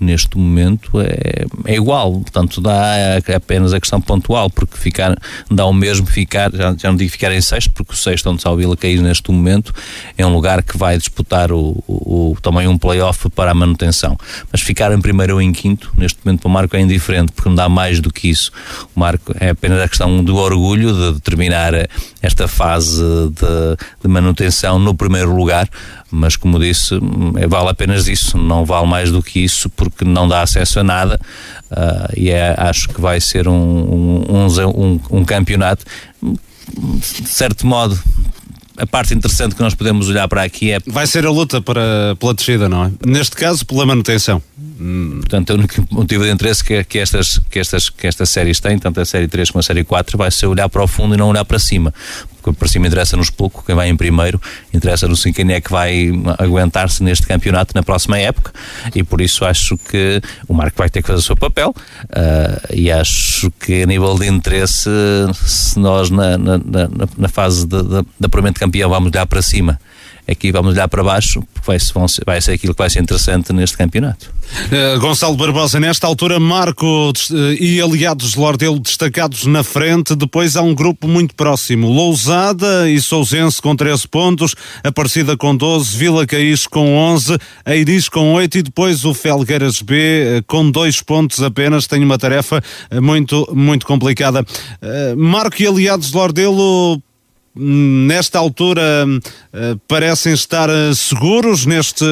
neste 0.00 0.38
momento 0.38 1.00
é, 1.00 1.44
é 1.66 1.74
igual, 1.74 2.12
portanto 2.12 2.60
dá 2.60 3.18
apenas 3.36 3.74
a 3.74 3.80
questão 3.80 4.00
pontual, 4.00 4.48
porque 4.48 4.76
ficar, 4.76 5.16
dá 5.50 5.66
o 5.66 5.72
mesmo 5.72 6.06
ficar, 6.06 6.50
já, 6.50 6.74
já 6.76 6.88
não 6.88 6.96
digo 6.96 7.10
ficar 7.10 7.30
em 7.32 7.40
sexto, 7.40 7.70
porque 7.72 7.92
o 7.92 7.96
sexto 7.96 8.30
onde 8.30 8.38
está 8.38 8.50
o 8.50 8.56
Vila 8.56 8.76
cair 8.76 9.00
neste 9.02 9.30
momento 9.30 9.72
é 10.16 10.24
um 10.24 10.32
lugar 10.32 10.62
que 10.62 10.78
vai 10.78 10.96
disputar 10.96 11.52
o, 11.52 11.84
o, 11.86 12.36
também 12.40 12.66
um 12.66 12.78
playoff 12.78 13.28
para 13.30 13.50
a 13.50 13.54
manutenção, 13.54 14.16
mas 14.50 14.62
ficar 14.62 14.90
em 14.92 15.00
primeiro 15.00 15.34
ou 15.34 15.42
em 15.42 15.52
quinto, 15.52 15.92
neste 15.96 16.18
momento 16.24 16.40
para 16.40 16.48
o 16.48 16.52
Marco 16.52 16.76
é 16.76 16.80
indiferente, 16.80 17.32
porque 17.32 17.48
não 17.48 17.56
dá 17.56 17.68
mais 17.68 18.00
do 18.00 18.10
que 18.10 18.30
isso, 18.30 18.50
o 18.96 19.00
Marco 19.00 19.34
é 19.38 19.50
apenas 19.50 19.80
a 19.80 19.88
questão 19.88 20.24
do 20.24 20.36
orgulho 20.36 21.12
de 21.12 21.20
terminar 21.20 21.74
esta 22.22 22.48
fase 22.48 23.02
de, 23.02 23.76
de 24.02 24.08
manutenção 24.08 24.78
no 24.78 24.94
primeiro 24.94 25.34
lugar, 25.34 25.68
mas 26.10 26.36
como 26.36 26.58
disse, 26.58 26.94
é, 27.36 27.46
vale 27.46 27.68
apenas 27.68 28.08
isso, 28.08 28.36
não 28.36 28.64
vale 28.64 28.86
mais 28.86 29.10
do 29.10 29.22
que 29.22 29.40
isso 29.40 29.68
não 30.04 30.28
dá 30.28 30.42
acesso 30.42 30.80
a 30.80 30.84
nada 30.84 31.20
uh, 31.70 32.12
e 32.16 32.30
é, 32.30 32.54
acho 32.58 32.88
que 32.88 33.00
vai 33.00 33.20
ser 33.20 33.48
um, 33.48 33.54
um, 33.54 34.46
um, 34.46 35.00
um 35.10 35.24
campeonato 35.24 35.84
de 36.22 37.28
certo 37.28 37.66
modo 37.66 37.98
a 38.80 38.86
parte 38.86 39.12
interessante 39.12 39.54
que 39.54 39.60
nós 39.60 39.74
podemos 39.74 40.08
olhar 40.08 40.26
para 40.26 40.42
aqui 40.42 40.72
é. 40.72 40.78
Vai 40.86 41.06
ser 41.06 41.26
a 41.26 41.30
luta 41.30 41.60
para, 41.60 42.16
pela 42.18 42.32
descida, 42.32 42.66
não 42.66 42.84
é? 42.86 42.90
Neste 43.06 43.36
caso, 43.36 43.64
pela 43.66 43.84
manutenção. 43.84 44.42
Portanto, 45.20 45.50
o 45.50 45.54
único 45.54 45.86
motivo 45.90 46.24
de 46.24 46.30
interesse 46.30 46.64
que, 46.64 46.82
que, 46.84 46.98
estas, 46.98 47.38
que, 47.50 47.58
estas, 47.58 47.90
que 47.90 48.06
estas 48.06 48.30
séries 48.30 48.60
têm, 48.60 48.78
tanto 48.78 48.98
a 48.98 49.04
série 49.04 49.28
3 49.28 49.50
como 49.50 49.60
a 49.60 49.62
série 49.62 49.84
4, 49.84 50.16
vai 50.16 50.30
ser 50.30 50.46
olhar 50.46 50.70
para 50.70 50.82
o 50.82 50.86
fundo 50.86 51.14
e 51.14 51.18
não 51.18 51.28
olhar 51.28 51.44
para 51.44 51.58
cima. 51.58 51.92
Porque 52.40 52.58
para 52.58 52.66
cima 52.66 52.86
interessa-nos 52.86 53.28
pouco, 53.28 53.62
quem 53.62 53.74
vai 53.74 53.90
em 53.90 53.96
primeiro, 53.96 54.40
interessa-nos 54.72 55.22
quem 55.22 55.52
é 55.52 55.60
que 55.60 55.70
vai 55.70 56.10
aguentar-se 56.38 57.02
neste 57.02 57.26
campeonato 57.26 57.72
na 57.74 57.82
próxima 57.82 58.18
época, 58.18 58.52
e 58.94 59.02
por 59.02 59.20
isso 59.20 59.44
acho 59.44 59.76
que 59.76 60.22
o 60.48 60.54
Marco 60.54 60.78
vai 60.78 60.88
ter 60.88 61.02
que 61.02 61.08
fazer 61.08 61.18
o 61.18 61.22
seu 61.22 61.36
papel, 61.36 61.74
uh, 61.76 62.74
e 62.74 62.90
acho 62.90 63.50
que 63.60 63.82
a 63.82 63.86
nível 63.86 64.18
de 64.18 64.26
interesse, 64.26 64.88
se 65.34 65.78
nós 65.78 66.08
na, 66.08 66.38
na, 66.38 66.56
na, 66.56 66.88
na 67.18 67.28
fase 67.28 67.66
de 67.66 67.76
apuramento 68.24 68.54
de 68.54 68.60
campeão 68.60 68.88
vamos 68.88 69.12
olhar 69.12 69.26
para 69.26 69.42
cima 69.42 69.78
aqui 70.30 70.52
vamos 70.52 70.74
olhar 70.74 70.88
para 70.88 71.02
baixo, 71.02 71.42
porque 71.52 71.66
vai, 71.66 71.78
vai 72.24 72.40
ser 72.40 72.52
aquilo 72.52 72.72
que 72.72 72.78
vai 72.78 72.88
ser 72.88 73.00
interessante 73.00 73.52
neste 73.52 73.76
campeonato. 73.76 74.32
Uh, 74.66 74.98
Gonçalo 75.00 75.36
Barbosa, 75.36 75.78
nesta 75.78 76.06
altura, 76.06 76.40
Marco 76.40 77.10
uh, 77.10 77.52
e 77.58 77.80
aliados 77.80 78.32
de 78.32 78.38
Lordelo 78.38 78.78
destacados 78.78 79.46
na 79.46 79.62
frente. 79.62 80.14
Depois 80.14 80.56
há 80.56 80.62
um 80.62 80.74
grupo 80.74 81.06
muito 81.06 81.34
próximo: 81.34 81.88
Lousada 81.88 82.88
e 82.90 83.00
Sousense 83.00 83.60
com 83.60 83.74
13 83.74 84.08
pontos, 84.08 84.54
Aparecida 84.82 85.36
com 85.36 85.56
12, 85.56 85.96
Vila 85.96 86.26
Caís 86.26 86.66
com 86.66 86.96
11, 86.96 87.38
Eiris 87.66 88.08
com 88.08 88.32
8 88.34 88.58
e 88.58 88.62
depois 88.62 89.04
o 89.04 89.14
Felgueiras 89.14 89.80
B 89.82 90.38
uh, 90.38 90.44
com 90.46 90.70
2 90.70 91.02
pontos 91.02 91.42
apenas. 91.42 91.86
Tem 91.86 92.02
uma 92.02 92.18
tarefa 92.18 92.62
muito, 93.02 93.48
muito 93.54 93.86
complicada. 93.86 94.44
Marco 95.16 95.60
e 95.62 95.66
aliados 95.66 96.10
de 96.10 96.16
Lordelo 96.16 97.02
nesta 97.60 98.38
altura 98.38 98.82
uh, 99.06 99.78
parecem 99.86 100.32
estar 100.32 100.70
uh, 100.70 100.94
seguros 100.94 101.66
neste 101.66 102.04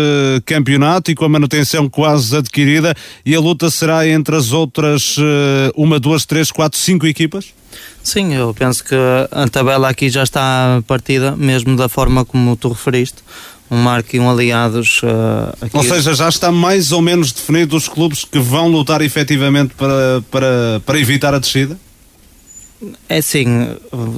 campeonato 0.45 1.11
e 1.11 1.15
com 1.15 1.25
a 1.25 1.29
manutenção 1.29 1.89
quase 1.89 2.37
adquirida 2.37 2.95
e 3.25 3.35
a 3.35 3.41
luta 3.41 3.71
será 3.71 4.07
entre 4.07 4.37
as 4.37 4.53
outras 4.53 5.17
uh, 5.17 5.73
uma, 5.75 5.99
duas, 5.99 6.27
três, 6.27 6.53
quatro, 6.53 6.79
cinco 6.79 7.07
equipas? 7.07 7.47
Sim, 8.03 8.35
eu 8.35 8.53
penso 8.55 8.85
que 8.85 8.95
a 9.31 9.49
tabela 9.49 9.89
aqui 9.89 10.11
já 10.11 10.23
está 10.23 10.83
partida, 10.87 11.35
mesmo 11.37 11.77
da 11.77 11.89
forma 11.89 12.25
como 12.25 12.57
tu 12.57 12.69
referiste. 12.69 13.19
Um 13.71 13.77
Marco 13.77 14.17
e 14.17 14.19
um 14.19 14.31
Aliados. 14.31 15.03
Aqui... 15.61 15.77
Ou 15.77 15.83
seja, 15.85 16.15
já 16.15 16.27
está 16.27 16.51
mais 16.51 16.91
ou 16.91 17.03
menos 17.03 17.33
definido 17.33 17.77
os 17.77 17.87
clubes 17.87 18.25
que 18.25 18.39
vão 18.39 18.69
lutar 18.69 19.03
efetivamente 19.03 19.75
para, 19.75 20.25
para, 20.31 20.81
para 20.87 20.99
evitar 20.99 21.35
a 21.35 21.39
descida? 21.39 21.79
É 23.09 23.19
assim, 23.19 23.47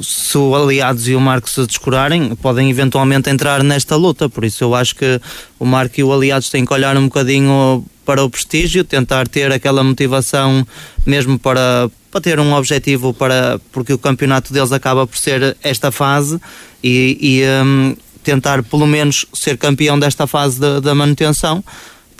se 0.02 0.36
o 0.36 0.54
Aliados 0.54 1.08
e 1.08 1.14
o 1.14 1.20
Marco 1.20 1.48
se 1.48 1.66
descurarem, 1.66 2.34
podem 2.36 2.68
eventualmente 2.68 3.30
entrar 3.30 3.64
nesta 3.64 3.96
luta, 3.96 4.28
por 4.28 4.44
isso 4.44 4.62
eu 4.64 4.74
acho 4.74 4.94
que 4.96 5.20
o 5.58 5.64
Marco 5.64 5.98
e 5.98 6.04
o 6.04 6.12
Aliados 6.12 6.50
têm 6.50 6.66
que 6.66 6.72
olhar 6.72 6.94
um 6.96 7.04
bocadinho 7.04 7.84
para 8.04 8.22
o 8.22 8.28
prestígio, 8.28 8.84
tentar 8.84 9.26
ter 9.28 9.50
aquela 9.50 9.82
motivação 9.82 10.66
mesmo 11.06 11.38
para, 11.38 11.90
para 12.10 12.20
ter 12.20 12.38
um 12.38 12.52
objetivo, 12.52 13.14
para, 13.14 13.58
porque 13.72 13.94
o 13.94 13.98
campeonato 13.98 14.52
deles 14.52 14.72
acaba 14.72 15.06
por 15.06 15.16
ser 15.16 15.56
esta 15.62 15.90
fase 15.90 16.38
e, 16.84 17.16
e 17.20 17.64
um, 17.64 17.96
tentar 18.22 18.62
pelo 18.62 18.86
menos 18.86 19.24
ser 19.32 19.56
campeão 19.56 19.98
desta 19.98 20.26
fase 20.26 20.60
da 20.82 20.94
manutenção 20.94 21.64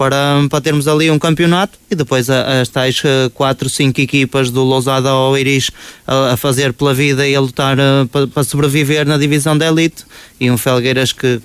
para, 0.00 0.16
para 0.48 0.62
termos 0.62 0.88
ali 0.88 1.10
um 1.10 1.18
campeonato 1.18 1.78
e 1.90 1.94
depois 1.94 2.30
as 2.30 2.70
tais 2.70 3.02
4, 3.34 3.66
eh, 3.66 3.70
5 3.70 4.00
equipas 4.00 4.50
do 4.50 4.64
Lousada 4.64 5.10
ao 5.10 5.36
Iris 5.36 5.70
a, 6.06 6.32
a, 6.32 6.36
fazer 6.38 6.72
pela 6.72 6.94
vida 6.94 7.28
e 7.28 7.36
a 7.36 7.40
lutar 7.40 7.78
eh, 7.78 8.06
para, 8.10 8.26
para 8.26 8.42
sobreviver 8.42 9.06
na 9.06 9.18
divisão 9.18 9.58
da 9.58 9.66
elite 9.66 10.06
e 10.40 10.50
um 10.50 10.56
Felgueiras 10.56 11.12
que 11.12 11.42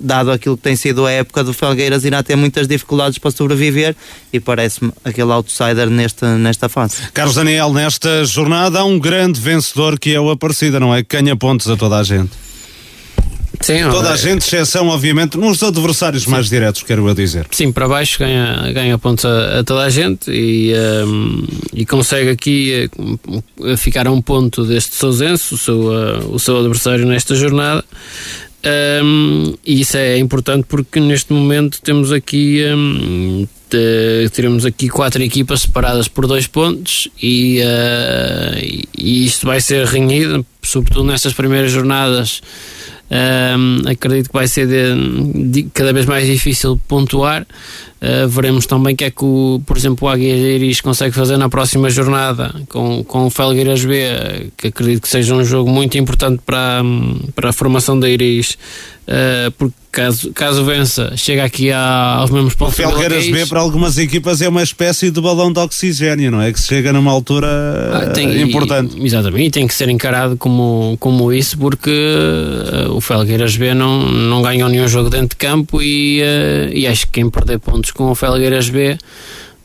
dado 0.00 0.30
aquilo 0.30 0.56
que 0.56 0.62
tem 0.62 0.76
sido 0.76 1.06
a 1.06 1.10
época 1.10 1.42
do 1.42 1.52
Felgueiras, 1.52 2.04
irá 2.04 2.22
ter 2.22 2.36
muitas 2.36 2.68
dificuldades 2.68 3.18
para 3.18 3.32
sobreviver 3.32 3.96
e 4.32 4.38
parece-me 4.38 4.92
aquele 5.04 5.32
outsider 5.32 5.90
neste, 5.90 6.24
nesta 6.24 6.68
fase. 6.68 7.02
Carlos 7.12 7.34
Daniel, 7.34 7.72
nesta 7.72 8.24
jornada 8.24 8.78
há 8.78 8.84
um 8.84 8.98
grande 8.98 9.40
vencedor 9.40 9.98
que 9.98 10.14
é 10.14 10.20
o 10.20 10.30
Aparecida, 10.30 10.78
não 10.78 10.94
é? 10.94 11.02
Que 11.02 11.16
ganha 11.16 11.34
pontos 11.34 11.68
a 11.68 11.76
toda 11.76 11.98
a 11.98 12.04
gente. 12.04 12.30
Sim, 13.60 13.90
Toda 13.90 14.10
a 14.10 14.16
gente, 14.16 14.42
exceção, 14.42 14.88
obviamente, 14.88 15.36
nos 15.36 15.62
adversários 15.62 16.24
Sim. 16.24 16.30
mais 16.30 16.48
diretos, 16.48 16.82
quero 16.82 17.06
eu 17.08 17.14
dizer. 17.14 17.46
Sim, 17.50 17.72
para 17.72 17.88
baixo 17.88 18.18
ganha, 18.18 18.72
ganha 18.72 18.98
pontos 18.98 19.24
a, 19.24 19.60
a 19.60 19.64
toda 19.64 19.82
a 19.82 19.90
gente 19.90 20.30
e, 20.30 20.72
um, 21.04 21.46
e 21.72 21.84
consegue 21.84 22.30
aqui 22.30 22.88
uh, 22.96 23.76
ficar 23.76 24.06
a 24.06 24.12
um 24.12 24.22
ponto 24.22 24.64
deste 24.64 24.96
Sousense, 24.96 25.54
o 25.54 25.58
seu, 25.58 25.78
uh, 25.80 26.34
o 26.34 26.38
seu 26.38 26.58
adversário 26.58 27.04
nesta 27.06 27.34
jornada. 27.34 27.84
Um, 29.02 29.54
e 29.64 29.80
isso 29.80 29.96
é 29.96 30.18
importante 30.18 30.66
porque 30.68 30.98
neste 30.98 31.32
momento 31.32 31.80
temos 31.80 32.10
aqui 32.10 32.64
um, 32.74 33.46
teremos 34.32 34.64
aqui 34.64 34.88
quatro 34.88 35.22
equipas 35.22 35.62
separadas 35.62 36.08
por 36.08 36.26
dois 36.26 36.46
pontos 36.46 37.08
e, 37.22 37.60
uh, 37.60 38.86
e 38.96 39.26
isto 39.26 39.46
vai 39.46 39.60
ser 39.60 39.86
renhido, 39.86 40.44
sobretudo 40.62 41.04
nestas 41.04 41.32
primeiras 41.32 41.70
jornadas 41.70 42.40
um, 43.10 43.88
acredito 43.88 44.28
que 44.28 44.34
vai 44.34 44.46
ser 44.46 44.66
de, 44.66 45.50
de, 45.50 45.62
cada 45.72 45.92
vez 45.92 46.06
mais 46.06 46.26
difícil 46.26 46.80
pontuar. 46.86 47.46
Uh, 48.00 48.28
veremos 48.28 48.64
também 48.64 48.94
o 48.94 48.96
que 48.96 49.04
é 49.04 49.10
que, 49.10 49.24
o, 49.24 49.60
por 49.66 49.76
exemplo, 49.76 50.06
o 50.06 50.10
Águia 50.10 50.32
Iris 50.32 50.80
consegue 50.80 51.12
fazer 51.12 51.36
na 51.36 51.48
próxima 51.48 51.90
jornada 51.90 52.54
com, 52.68 53.02
com 53.02 53.26
o 53.26 53.30
Felgueiras 53.30 53.84
B, 53.84 54.50
que 54.56 54.68
acredito 54.68 55.02
que 55.02 55.08
seja 55.08 55.34
um 55.34 55.44
jogo 55.44 55.68
muito 55.68 55.98
importante 55.98 56.40
para, 56.46 56.80
para 57.34 57.50
a 57.50 57.52
formação 57.52 57.98
da 57.98 58.08
Iris, 58.08 58.56
uh, 59.08 59.50
porque 59.58 59.74
caso, 59.90 60.32
caso 60.32 60.64
vença, 60.64 61.12
chega 61.16 61.44
aqui 61.44 61.72
aos 61.72 62.30
mesmos 62.30 62.54
pontos. 62.54 62.74
O 62.74 62.76
Felgueiras 62.76 63.26
B 63.28 63.46
para 63.46 63.60
algumas 63.60 63.98
equipas 63.98 64.40
é 64.40 64.48
uma 64.48 64.62
espécie 64.62 65.10
de 65.10 65.20
balão 65.20 65.52
de 65.52 65.58
oxigênio, 65.58 66.30
não 66.30 66.40
é? 66.40 66.52
Que 66.52 66.60
chega 66.60 66.92
numa 66.92 67.10
altura 67.10 67.48
ah, 67.48 68.10
tem, 68.14 68.40
importante. 68.42 68.96
E, 68.96 69.04
exatamente, 69.04 69.46
e 69.46 69.50
tem 69.50 69.66
que 69.66 69.74
ser 69.74 69.88
encarado 69.88 70.36
como, 70.36 70.96
como 71.00 71.32
isso, 71.32 71.58
porque 71.58 71.90
uh, 71.90 72.92
o 72.92 73.00
Felgueiras 73.00 73.56
B 73.56 73.74
não, 73.74 74.08
não 74.08 74.40
ganhou 74.40 74.68
nenhum 74.68 74.86
jogo 74.86 75.10
dentro 75.10 75.30
de 75.30 75.36
campo 75.36 75.82
e, 75.82 76.20
e 76.72 76.86
acho 76.86 77.06
que 77.06 77.14
quem 77.14 77.28
perder 77.28 77.58
pontos 77.58 77.87
com 77.90 78.10
o 78.10 78.14
Felgueiras 78.14 78.68
B 78.68 78.98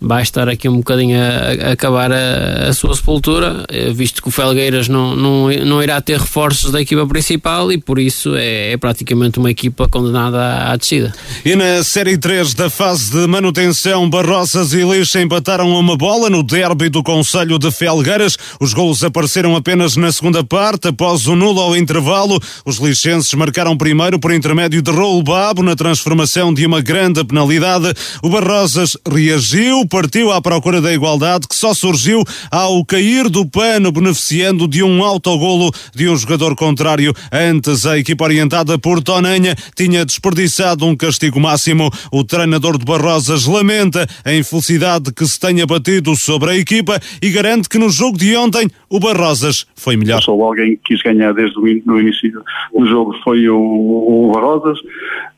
vai 0.03 0.21
estar 0.21 0.49
aqui 0.49 0.67
um 0.67 0.77
bocadinho 0.77 1.17
a, 1.17 1.69
a 1.69 1.71
acabar 1.71 2.11
a, 2.11 2.67
a, 2.69 2.73
sua 2.73 2.93
sepultura, 2.93 3.65
eh, 3.69 3.91
visto 3.91 4.21
que 4.21 4.27
o 4.27 4.31
Felgueiras 4.31 4.89
não, 4.89 5.15
não, 5.15 5.49
não 5.65 5.81
irá 5.81 6.01
ter 6.01 6.19
reforços 6.19 6.71
da 6.71 6.81
equipa 6.81 7.07
principal 7.07 7.71
e 7.71 7.77
por 7.77 7.97
isso 7.97 8.35
é, 8.35 8.73
é 8.73 8.77
praticamente 8.77 9.39
uma 9.39 9.49
equipa 9.49 9.87
condenada 9.87 10.37
à, 10.37 10.73
à 10.73 10.75
descida. 10.75 11.13
E 11.45 11.55
na 11.55 11.81
Série 11.83 12.17
3 12.17 12.53
da 12.53 12.69
fase 12.69 13.11
de 13.11 13.25
manutenção, 13.27 14.09
Barroças 14.09 14.73
e 14.73 14.83
Lixa 14.83 15.21
empataram 15.21 15.69
uma 15.69 15.95
bola 15.95 16.29
no 16.29 16.43
derby 16.43 16.89
do 16.89 17.01
Conselho 17.01 17.57
de 17.57 17.71
Felgueiras. 17.71 18.37
Os 18.59 18.73
golos 18.73 19.03
apareceram 19.03 19.55
apenas 19.55 19.95
na 19.95 20.11
segunda 20.11 20.43
parte, 20.43 20.89
após 20.89 21.27
o 21.27 21.35
nulo 21.35 21.61
ao 21.61 21.77
intervalo. 21.77 22.39
Os 22.65 22.77
lixenses 22.77 23.33
marcaram 23.35 23.77
primeiro 23.77 24.19
por 24.19 24.33
intermédio 24.33 24.81
de 24.81 24.91
Raul 24.91 25.23
Babo 25.23 25.63
na 25.63 25.75
transformação 25.75 26.53
de 26.53 26.65
uma 26.65 26.81
grande 26.81 27.23
penalidade. 27.23 27.93
O 28.21 28.29
Barrosas 28.29 28.97
reagiu, 29.09 29.87
partiu 29.93 30.31
à 30.31 30.41
procura 30.41 30.81
da 30.81 30.91
igualdade 30.91 31.47
que 31.47 31.55
só 31.55 31.71
surgiu 31.71 32.23
ao 32.49 32.83
cair 32.83 33.29
do 33.29 33.47
pano, 33.47 33.91
beneficiando 33.91 34.67
de 34.67 34.81
um 34.81 35.03
autogolo 35.03 35.69
de 35.93 36.09
um 36.09 36.15
jogador 36.15 36.55
contrário. 36.55 37.13
Antes, 37.31 37.85
a 37.85 37.99
equipa 37.99 38.23
orientada 38.23 38.79
por 38.79 39.03
Tonanha 39.03 39.53
tinha 39.75 40.03
desperdiçado 40.03 40.83
um 40.83 40.95
castigo 40.95 41.39
máximo. 41.39 41.91
O 42.11 42.23
treinador 42.23 42.79
de 42.79 42.85
Barrosas 42.85 43.45
lamenta 43.45 44.07
a 44.25 44.33
infelicidade 44.33 45.13
que 45.13 45.27
se 45.27 45.39
tenha 45.39 45.67
batido 45.67 46.15
sobre 46.15 46.49
a 46.49 46.57
equipa 46.57 46.99
e 47.21 47.29
garante 47.29 47.69
que 47.69 47.77
no 47.77 47.91
jogo 47.91 48.17
de 48.17 48.35
ontem 48.35 48.67
o 48.89 48.99
Barrosas 48.99 49.67
foi 49.75 49.95
melhor. 49.95 50.23
Sou 50.23 50.43
alguém 50.43 50.75
que 50.77 50.95
quis 50.95 51.03
ganhar 51.03 51.35
desde 51.35 51.59
o 51.59 51.67
início 51.67 52.31
do 52.75 52.85
jogo, 52.87 53.13
foi 53.23 53.47
o, 53.47 53.59
o 53.59 54.31
Barrosas. 54.33 54.79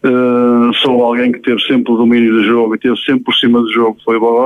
Uh, 0.05 0.71
sou 0.75 1.03
alguém 1.03 1.31
que 1.31 1.39
teve 1.39 1.59
sempre 1.61 1.91
o 1.91 1.97
domínio 1.97 2.31
do 2.31 2.43
jogo 2.43 2.75
e 2.75 2.77
teve 2.77 2.95
sempre 2.97 3.23
por 3.23 3.33
cima 3.33 3.59
do 3.59 3.73
jogo, 3.73 3.97
foi 4.05 4.15
o 4.15 4.21
Barrosas. 4.21 4.44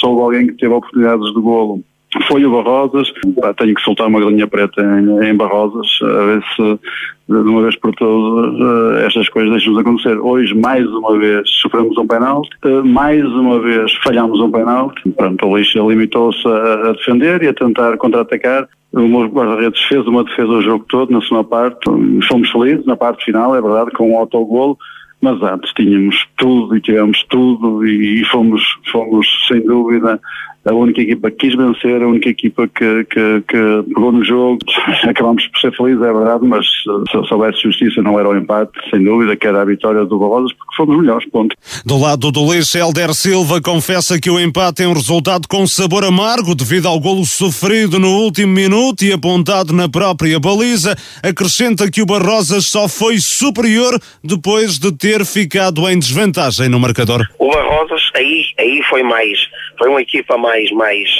Sou 0.00 0.20
alguém 0.20 0.46
que 0.46 0.54
teve 0.54 0.72
oportunidades 0.72 1.32
de 1.32 1.40
golo, 1.40 1.82
foi 2.28 2.44
o 2.44 2.50
Barrosas. 2.50 3.12
Tenho 3.56 3.74
que 3.74 3.82
soltar 3.82 4.06
uma 4.06 4.20
galinha 4.20 4.46
preta 4.46 4.80
em, 4.82 5.28
em 5.28 5.34
Barrosas, 5.34 5.86
a 6.02 6.24
ver 6.24 6.42
se 6.54 6.78
de 7.26 7.36
uma 7.36 7.62
vez 7.62 7.74
por 7.76 7.94
todas 7.94 8.60
uh, 8.60 9.06
estas 9.06 9.28
coisas 9.30 9.50
deixam 9.50 9.72
de 9.72 9.80
acontecer. 9.80 10.18
Hoje, 10.18 10.54
mais 10.54 10.86
uma 10.86 11.18
vez, 11.18 11.48
sofremos 11.62 11.96
um 11.96 12.06
penalti, 12.06 12.50
uh, 12.66 12.84
mais 12.84 13.24
uma 13.24 13.58
vez 13.60 13.92
falhamos 14.02 14.38
um 14.40 14.50
penalti. 14.50 15.08
Pronto, 15.10 15.46
o 15.46 15.56
Lixa 15.56 15.80
limitou-se 15.80 16.46
a, 16.46 16.90
a, 16.90 16.92
defender 16.92 17.42
e 17.42 17.48
a 17.48 17.54
tentar 17.54 17.96
contra-atacar. 17.96 18.68
O 18.92 19.08
meu 19.08 19.26
guarda-redes 19.26 19.80
fez 19.84 20.06
uma 20.06 20.22
defesa 20.22 20.48
o 20.48 20.62
jogo 20.62 20.84
todo, 20.88 21.10
na 21.10 21.20
segunda 21.22 21.44
parte. 21.44 21.80
Fomos 22.28 22.50
felizes 22.50 22.84
na 22.84 22.96
parte 22.96 23.24
final, 23.24 23.56
é 23.56 23.60
verdade, 23.60 23.90
com 23.92 24.12
um 24.12 24.18
autogolo 24.18 24.76
mas 25.24 25.42
antes 25.42 25.72
tínhamos 25.72 26.28
tudo 26.36 26.76
e 26.76 26.82
tivemos 26.82 27.24
tudo 27.30 27.82
e, 27.86 28.22
fomos, 28.26 28.62
fomos 28.92 29.26
sem 29.48 29.62
dúvida 29.62 30.20
a 30.64 30.72
única 30.72 31.00
equipa 31.00 31.30
que 31.30 31.36
quis 31.36 31.56
vencer, 31.56 32.02
a 32.02 32.08
única 32.08 32.28
equipa 32.28 32.66
que, 32.68 33.04
que, 33.04 33.42
que 33.48 33.94
pegou 33.94 34.12
no 34.12 34.24
jogo. 34.24 34.58
Acabámos 35.08 35.46
por 35.48 35.60
ser 35.60 35.76
felizes, 35.76 36.02
é 36.02 36.12
verdade, 36.12 36.44
mas 36.46 36.66
se, 36.66 37.26
se 37.26 37.34
houvesse 37.34 37.62
justiça 37.62 38.02
não 38.02 38.18
era 38.18 38.28
o 38.28 38.36
empate, 38.36 38.72
sem 38.90 39.02
dúvida, 39.02 39.36
que 39.36 39.46
era 39.46 39.62
a 39.62 39.64
vitória 39.64 40.04
do 40.04 40.18
Barrosas, 40.18 40.52
porque 40.52 40.76
fomos 40.76 40.98
melhores, 40.98 41.28
ponto. 41.30 41.54
Do 41.84 41.98
lado 41.98 42.30
do 42.30 42.48
Leixo, 42.48 42.78
Helder 42.78 43.12
Silva 43.14 43.60
confessa 43.60 44.20
que 44.20 44.30
o 44.30 44.40
empate 44.40 44.82
é 44.82 44.88
um 44.88 44.92
resultado 44.92 45.46
com 45.48 45.66
sabor 45.66 46.04
amargo 46.04 46.54
devido 46.54 46.88
ao 46.88 46.98
golo 46.98 47.24
sofrido 47.24 47.98
no 47.98 48.08
último 48.08 48.52
minuto 48.52 49.04
e 49.04 49.12
apontado 49.12 49.72
na 49.72 49.88
própria 49.88 50.38
baliza. 50.40 50.96
Acrescenta 51.22 51.90
que 51.90 52.02
o 52.02 52.06
Barrosas 52.06 52.66
só 52.66 52.88
foi 52.88 53.16
superior 53.18 53.98
depois 54.22 54.78
de 54.78 54.92
ter 54.92 55.24
ficado 55.24 55.88
em 55.88 55.98
desvantagem 55.98 56.68
no 56.68 56.80
marcador. 56.80 57.26
O 57.38 57.48
Barrosas 57.48 58.03
aí, 58.14 58.44
aí 58.58 58.82
foi 58.84 59.02
mais, 59.02 59.38
foi 59.78 59.88
uma 59.88 60.00
equipa 60.00 60.36
mais 60.38 60.70
mais, 60.70 61.10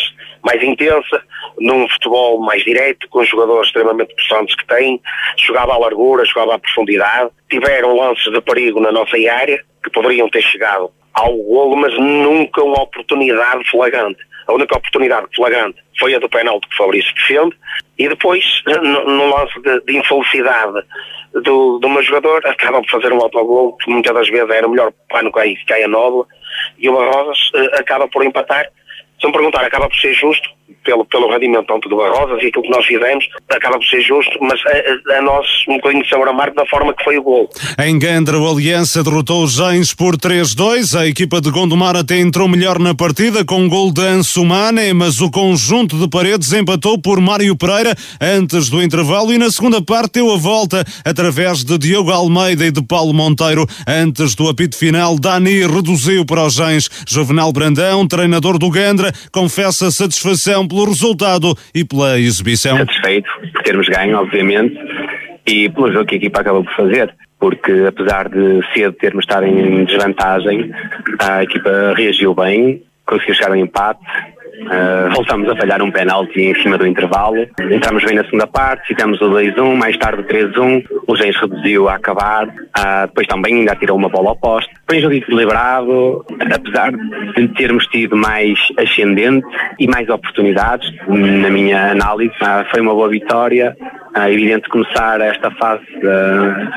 mais, 0.42 0.62
intensa, 0.62 1.22
num 1.58 1.88
futebol 1.88 2.40
mais 2.40 2.62
direto, 2.64 3.08
com 3.08 3.24
jogadores 3.24 3.66
extremamente 3.66 4.14
possantes 4.14 4.54
que 4.54 4.66
têm, 4.66 5.00
jogava 5.38 5.74
à 5.74 5.78
largura, 5.78 6.24
jogava 6.24 6.54
à 6.54 6.58
profundidade, 6.58 7.30
tiveram 7.50 7.96
lances 7.96 8.32
de 8.32 8.40
perigo 8.40 8.80
na 8.80 8.92
nossa 8.92 9.16
área, 9.30 9.62
que 9.82 9.90
poderiam 9.90 10.28
ter 10.28 10.42
chegado 10.42 10.90
ao 11.12 11.36
golo, 11.36 11.76
mas 11.76 11.94
nunca 11.98 12.62
uma 12.62 12.82
oportunidade 12.82 13.68
flagrante. 13.70 14.18
A 14.46 14.52
única 14.52 14.76
oportunidade 14.76 15.26
flagrante 15.34 15.78
foi 15.98 16.14
a 16.14 16.18
do 16.18 16.28
penalti 16.28 16.68
que 16.68 16.74
o 16.74 16.76
Fabrício 16.76 17.14
defende, 17.14 17.56
e 17.98 18.08
depois, 18.08 18.44
no 18.66 19.30
lance 19.30 19.60
de, 19.62 19.80
de 19.82 19.96
infelicidade 19.98 20.82
do, 21.42 21.78
do 21.78 21.88
meu 21.88 22.02
jogador, 22.02 22.44
acaba 22.46 22.80
por 22.82 22.90
fazer 22.90 23.12
um 23.12 23.22
autogol, 23.22 23.76
que 23.76 23.90
muitas 23.90 24.12
das 24.14 24.28
vezes 24.28 24.50
era 24.50 24.66
o 24.66 24.70
melhor 24.70 24.92
pano 25.08 25.32
que 25.32 25.64
cai 25.66 25.82
a 25.82 25.88
nódoa, 25.88 26.26
e 26.84 26.88
o 26.88 26.92
Barrosas 26.92 27.38
uh, 27.54 27.80
acaba 27.80 28.06
por 28.06 28.22
empatar. 28.22 28.70
Se 29.18 29.26
me 29.26 29.32
perguntar, 29.32 29.64
acaba 29.64 29.88
por 29.88 29.98
ser 29.98 30.14
justo, 30.20 30.50
pelo, 30.84 31.04
pelo 31.06 31.30
rendimento 31.30 31.66
tanto 31.66 31.88
do 31.88 31.96
Barrosas 31.96 32.42
e 32.42 32.46
aquilo 32.46 32.62
que 32.62 32.70
nós 32.70 32.84
fizemos, 32.84 33.26
acaba 33.48 33.78
por 33.78 33.86
ser 33.86 34.02
justo, 34.02 34.38
mas 34.40 34.60
a, 34.66 35.16
a, 35.18 35.22
nós 35.22 35.46
um 35.68 35.76
bocadinho 35.76 36.02
de 36.02 36.08
sabor 36.08 36.28
amargo 36.28 36.56
da 36.56 36.66
forma 36.66 36.94
que 36.94 37.02
foi 37.02 37.18
o 37.18 37.22
gol. 37.22 37.48
Em 37.78 37.98
Gandra, 37.98 38.38
o 38.38 38.48
Aliança 38.48 39.02
derrotou 39.02 39.42
os 39.42 39.54
Gens 39.54 39.94
por 39.94 40.16
3-2. 40.16 40.98
A 40.98 41.06
equipa 41.06 41.40
de 41.40 41.50
Gondomar 41.50 41.96
até 41.96 42.18
entrou 42.18 42.48
melhor 42.48 42.78
na 42.78 42.94
partida 42.94 43.44
com 43.44 43.60
um 43.60 43.68
gol 43.68 43.92
de 43.92 44.02
Ansumane, 44.02 44.92
mas 44.92 45.20
o 45.20 45.30
conjunto 45.30 45.96
de 45.96 46.08
paredes 46.08 46.52
empatou 46.52 46.98
por 47.00 47.20
Mário 47.20 47.56
Pereira 47.56 47.94
antes 48.20 48.68
do 48.68 48.82
intervalo 48.82 49.32
e 49.32 49.38
na 49.38 49.50
segunda 49.50 49.82
parte 49.82 50.14
deu 50.14 50.32
a 50.32 50.36
volta 50.36 50.84
através 51.04 51.64
de 51.64 51.76
Diogo 51.78 52.10
Almeida 52.10 52.66
e 52.66 52.70
de 52.70 52.82
Paulo 52.82 53.12
Monteiro. 53.12 53.66
Antes 53.86 54.34
do 54.34 54.48
apito 54.48 54.76
final, 54.76 55.18
Dani 55.18 55.66
reduziu 55.66 56.24
para 56.24 56.44
os 56.44 56.54
Gens. 56.54 56.88
Juvenal 57.06 57.52
Brandão, 57.52 58.06
treinador 58.06 58.58
do 58.58 58.70
Gandra, 58.70 59.12
confessa 59.32 59.90
satisfação 59.90 60.66
pelo 60.74 60.86
resultado 60.86 61.54
e 61.72 61.84
pela 61.84 62.18
exibição. 62.18 62.76
Satisfeito 62.78 63.30
por 63.52 63.62
termos 63.62 63.88
ganho, 63.88 64.18
obviamente, 64.18 64.76
e 65.46 65.68
pelo 65.68 65.92
jogo 65.92 66.06
que 66.06 66.16
a 66.16 66.18
equipa 66.18 66.40
acabou 66.40 66.64
por 66.64 66.74
fazer. 66.74 67.14
Porque 67.38 67.84
apesar 67.86 68.28
de 68.28 68.60
cedo 68.72 68.94
termos 68.94 69.24
estado 69.24 69.46
em 69.46 69.84
desvantagem, 69.84 70.72
a 71.18 71.42
equipa 71.42 71.94
reagiu 71.94 72.34
bem, 72.34 72.82
conseguiu 73.06 73.34
chegar 73.34 73.50
ao 73.50 73.56
empate, 73.56 74.00
Uh, 74.62 75.12
voltamos 75.12 75.48
a 75.50 75.56
falhar 75.56 75.82
um 75.82 75.90
penalti 75.90 76.40
em 76.40 76.54
cima 76.62 76.78
do 76.78 76.86
intervalo. 76.86 77.46
Entramos 77.70 78.04
bem 78.04 78.14
na 78.14 78.24
segunda 78.24 78.46
parte, 78.46 78.94
fizemos 78.94 79.20
o 79.20 79.30
2-1, 79.30 79.74
mais 79.74 79.96
tarde 79.96 80.22
o 80.22 80.24
3-1. 80.24 80.84
O 81.06 81.16
Gens 81.16 81.36
reduziu 81.36 81.88
a 81.88 81.94
acabar. 81.94 82.46
Uh, 82.46 83.06
depois 83.06 83.26
também 83.26 83.56
ainda 83.56 83.74
tirou 83.76 83.96
uma 83.96 84.08
bola 84.08 84.30
ao 84.30 84.36
poste. 84.36 84.72
Foi 84.88 84.98
um 84.98 85.00
jogo 85.00 85.14
equilibrado, 85.14 86.24
apesar 86.52 86.92
de 86.92 87.48
termos 87.48 87.86
tido 87.86 88.16
mais 88.16 88.58
ascendente 88.78 89.46
e 89.78 89.86
mais 89.86 90.08
oportunidades, 90.08 90.90
na 91.08 91.50
minha 91.50 91.90
análise. 91.90 92.34
Uh, 92.34 92.70
foi 92.70 92.80
uma 92.80 92.94
boa 92.94 93.08
vitória. 93.08 93.76
É 94.16 94.32
evidente 94.32 94.68
começar 94.68 95.20
esta 95.20 95.50
fase 95.52 95.84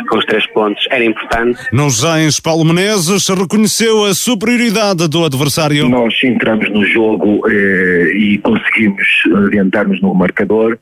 com 0.10 0.18
os 0.18 0.26
três 0.26 0.46
pontos 0.48 0.84
era 0.90 1.04
importante. 1.04 1.60
Nos 1.72 2.02
Gens, 2.02 2.40
Paulo 2.40 2.66
Menezes 2.66 3.28
reconheceu 3.30 4.06
a 4.06 4.14
superioridade 4.14 5.08
do 5.08 5.24
adversário. 5.24 5.88
Nós 5.88 6.16
entramos 6.24 6.68
no 6.72 6.84
jogo 6.84 7.48
eh, 7.48 8.12
e 8.16 8.38
conseguimos 8.40 9.06
adiantar-nos 9.46 10.02
no 10.02 10.16
marcador, 10.16 10.80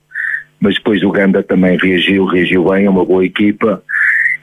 mas 0.60 0.76
depois 0.76 1.04
o 1.04 1.12
Ganda 1.12 1.44
também 1.44 1.78
reagiu, 1.78 2.24
reagiu 2.26 2.70
bem, 2.70 2.86
é 2.86 2.90
uma 2.90 3.04
boa 3.04 3.26
equipa. 3.26 3.84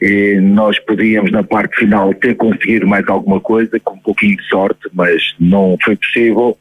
E 0.03 0.39
nós 0.41 0.79
podíamos 0.81 1.31
na 1.31 1.43
parte 1.43 1.77
final 1.77 2.13
ter 2.13 2.35
conseguido 2.35 2.87
mais 2.87 3.09
alguma 3.09 3.41
coisa, 3.41 3.81
com 3.81 3.95
um 3.95 3.99
pouquinho 3.99 4.37
de 4.37 4.45
sorte, 4.49 4.81
mas 4.93 5.35
não 5.41 5.79
foi 5.83 5.97
possível 5.97 6.59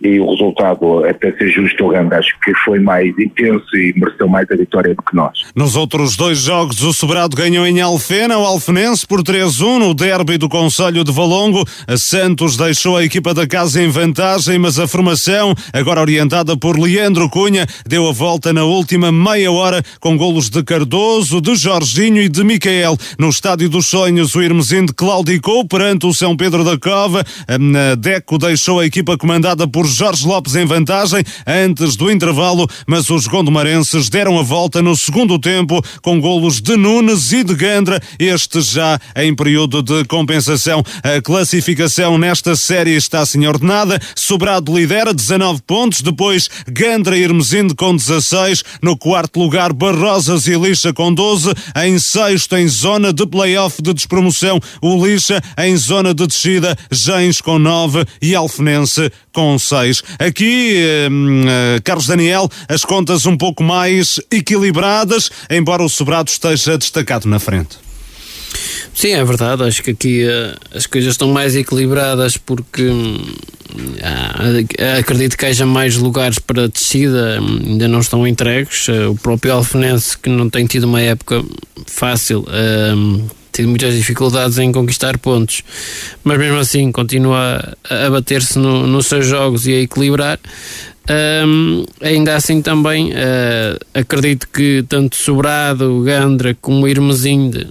e 0.00 0.20
o 0.20 0.30
resultado, 0.30 1.04
até 1.04 1.32
ser 1.32 1.48
justo, 1.50 1.86
o 1.86 1.88
Ganda 1.88 2.18
acho 2.18 2.38
que 2.44 2.54
foi 2.64 2.78
mais 2.78 3.08
intenso 3.18 3.64
e 3.74 3.94
mereceu 3.96 4.28
mais 4.28 4.46
a 4.50 4.56
vitória 4.56 4.94
do 4.94 5.02
que 5.02 5.16
nós. 5.16 5.38
Nos 5.54 5.74
outros 5.74 6.16
dois 6.16 6.38
jogos, 6.38 6.82
o 6.82 6.92
Sobrado 6.92 7.34
ganhou 7.34 7.66
em 7.66 7.80
Alfena, 7.80 8.36
o 8.36 8.44
Alfenense 8.44 9.06
por 9.06 9.22
3-1 9.22 9.78
no 9.78 9.94
derby 9.94 10.36
do 10.36 10.48
Conselho 10.48 11.02
de 11.02 11.10
Valongo. 11.10 11.64
A 11.86 11.96
Santos 11.96 12.56
deixou 12.56 12.96
a 12.96 13.04
equipa 13.04 13.32
da 13.32 13.46
casa 13.46 13.82
em 13.82 13.88
vantagem, 13.88 14.58
mas 14.58 14.78
a 14.78 14.86
formação, 14.86 15.54
agora 15.72 16.00
orientada 16.00 16.56
por 16.56 16.78
Leandro 16.78 17.28
Cunha, 17.30 17.66
deu 17.86 18.06
a 18.06 18.12
volta 18.12 18.52
na 18.52 18.64
última 18.64 19.10
meia 19.10 19.50
hora 19.50 19.82
com 19.98 20.16
golos 20.16 20.50
de 20.50 20.62
Cardoso, 20.62 21.40
de 21.40 21.54
Jorginho 21.54 22.20
e 22.20 22.28
de 22.28 22.44
Micael. 22.44 22.98
No 23.18 23.30
Estádio 23.30 23.68
dos 23.70 23.86
Sonhos, 23.86 24.34
o 24.34 24.42
Irmezindo 24.42 24.94
claudicou 24.94 25.66
perante 25.66 26.06
o 26.06 26.12
São 26.12 26.36
Pedro 26.36 26.64
da 26.64 26.78
Cova. 26.78 27.24
A 27.48 27.94
Deco 27.94 28.36
deixou 28.36 28.80
a 28.80 28.86
equipa 28.86 29.16
comandada 29.16 29.66
por 29.66 29.85
Jorge 29.90 30.26
Lopes 30.26 30.54
em 30.56 30.64
vantagem 30.64 31.22
antes 31.46 31.96
do 31.96 32.10
intervalo, 32.10 32.68
mas 32.86 33.10
os 33.10 33.26
gondomarenses 33.26 34.08
deram 34.08 34.38
a 34.38 34.42
volta 34.42 34.82
no 34.82 34.96
segundo 34.96 35.38
tempo 35.38 35.82
com 36.02 36.20
golos 36.20 36.60
de 36.60 36.76
Nunes 36.76 37.32
e 37.32 37.42
de 37.42 37.54
Gandra, 37.54 38.00
este 38.18 38.60
já 38.60 38.98
em 39.14 39.34
período 39.34 39.82
de 39.82 40.04
compensação. 40.04 40.82
A 41.02 41.20
classificação 41.20 42.18
nesta 42.18 42.56
série 42.56 42.96
está 42.96 43.20
assim 43.20 43.46
ordenada. 43.46 44.00
Sobrado 44.14 44.76
lidera 44.76 45.12
19 45.12 45.62
pontos, 45.66 46.00
depois 46.00 46.48
Gandra 46.66 47.16
e 47.16 47.22
Hermesinde 47.22 47.74
com 47.74 47.94
16, 47.94 48.62
no 48.82 48.96
quarto 48.96 49.40
lugar 49.40 49.72
Barrosas 49.72 50.46
e 50.46 50.56
Lixa 50.56 50.92
com 50.92 51.12
12, 51.12 51.52
em 51.84 51.98
sexto 51.98 52.56
em 52.56 52.68
zona 52.68 53.12
de 53.12 53.26
playoff 53.26 53.82
de 53.82 53.92
despromoção 53.92 54.60
o 54.80 55.04
Lixa, 55.04 55.42
em 55.58 55.76
zona 55.76 56.14
de 56.14 56.26
descida 56.26 56.76
Gens 56.90 57.40
com 57.40 57.58
9 57.58 58.04
e 58.20 58.34
Alfenense 58.34 59.10
com 59.32 59.58
6. 59.58 59.75
Aqui, 60.18 60.76
eh, 60.76 61.80
Carlos 61.84 62.06
Daniel, 62.06 62.48
as 62.68 62.84
contas 62.84 63.26
um 63.26 63.36
pouco 63.36 63.62
mais 63.62 64.20
equilibradas, 64.30 65.30
embora 65.50 65.82
o 65.82 65.88
Sobrado 65.88 66.30
esteja 66.30 66.78
destacado 66.78 67.28
na 67.28 67.38
frente. 67.38 67.86
Sim, 68.96 69.12
é 69.12 69.24
verdade. 69.24 69.62
Acho 69.62 69.82
que 69.82 69.90
aqui 69.90 70.24
uh, 70.24 70.56
as 70.74 70.86
coisas 70.86 71.12
estão 71.12 71.28
mais 71.28 71.54
equilibradas 71.54 72.38
porque 72.38 72.88
uh, 72.88 73.18
acredito 74.98 75.36
que 75.36 75.44
haja 75.44 75.66
mais 75.66 75.96
lugares 75.96 76.38
para 76.38 76.66
descida, 76.66 77.38
ainda 77.38 77.86
não 77.88 78.00
estão 78.00 78.26
entregues. 78.26 78.88
Uh, 78.88 79.10
o 79.10 79.16
próprio 79.16 79.52
Alfenense, 79.52 80.16
que 80.16 80.30
não 80.30 80.48
tem 80.48 80.64
tido 80.64 80.84
uma 80.84 81.02
época 81.02 81.44
fácil, 81.86 82.46
tido 83.56 83.68
muitas 83.68 83.94
dificuldades 83.94 84.58
em 84.58 84.70
conquistar 84.70 85.16
pontos, 85.18 85.62
mas 86.22 86.38
mesmo 86.38 86.58
assim 86.58 86.92
continua 86.92 87.74
a, 87.88 88.10
bater-se 88.10 88.58
no, 88.58 88.86
nos 88.86 89.06
seus 89.06 89.26
jogos 89.26 89.66
e 89.66 89.72
a 89.72 89.80
equilibrar. 89.80 90.38
Um, 91.08 91.84
ainda 92.00 92.34
assim 92.34 92.60
também 92.60 93.12
uh, 93.12 93.78
acredito 93.94 94.48
que 94.52 94.84
tanto 94.88 95.14
Sobrado, 95.16 96.02
Gandra 96.02 96.56
como 96.60 96.86
Irmesinde, 96.86 97.68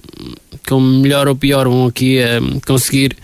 com 0.66 0.80
melhor 0.80 1.28
ou 1.28 1.36
pior, 1.36 1.68
vão 1.68 1.86
aqui 1.86 2.18
uh, 2.18 2.60
conseguir 2.66 3.14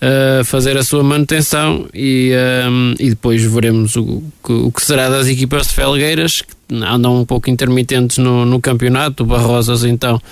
uh, 0.00 0.44
fazer 0.44 0.78
a 0.78 0.84
sua 0.84 1.02
manutenção 1.02 1.86
e, 1.92 2.32
um, 2.70 2.94
e 3.00 3.10
depois 3.10 3.42
veremos 3.42 3.96
o, 3.96 4.22
o, 4.48 4.72
que 4.72 4.80
será 4.82 5.10
das 5.10 5.26
equipas 5.26 5.66
de 5.66 5.74
Felgueiras, 5.74 6.40
que 6.40 6.76
andam 6.84 7.20
um 7.20 7.24
pouco 7.24 7.50
intermitentes 7.50 8.16
no, 8.18 8.46
no 8.46 8.60
campeonato, 8.60 9.24
o 9.24 9.26
Barrosas 9.26 9.82
então 9.82 10.22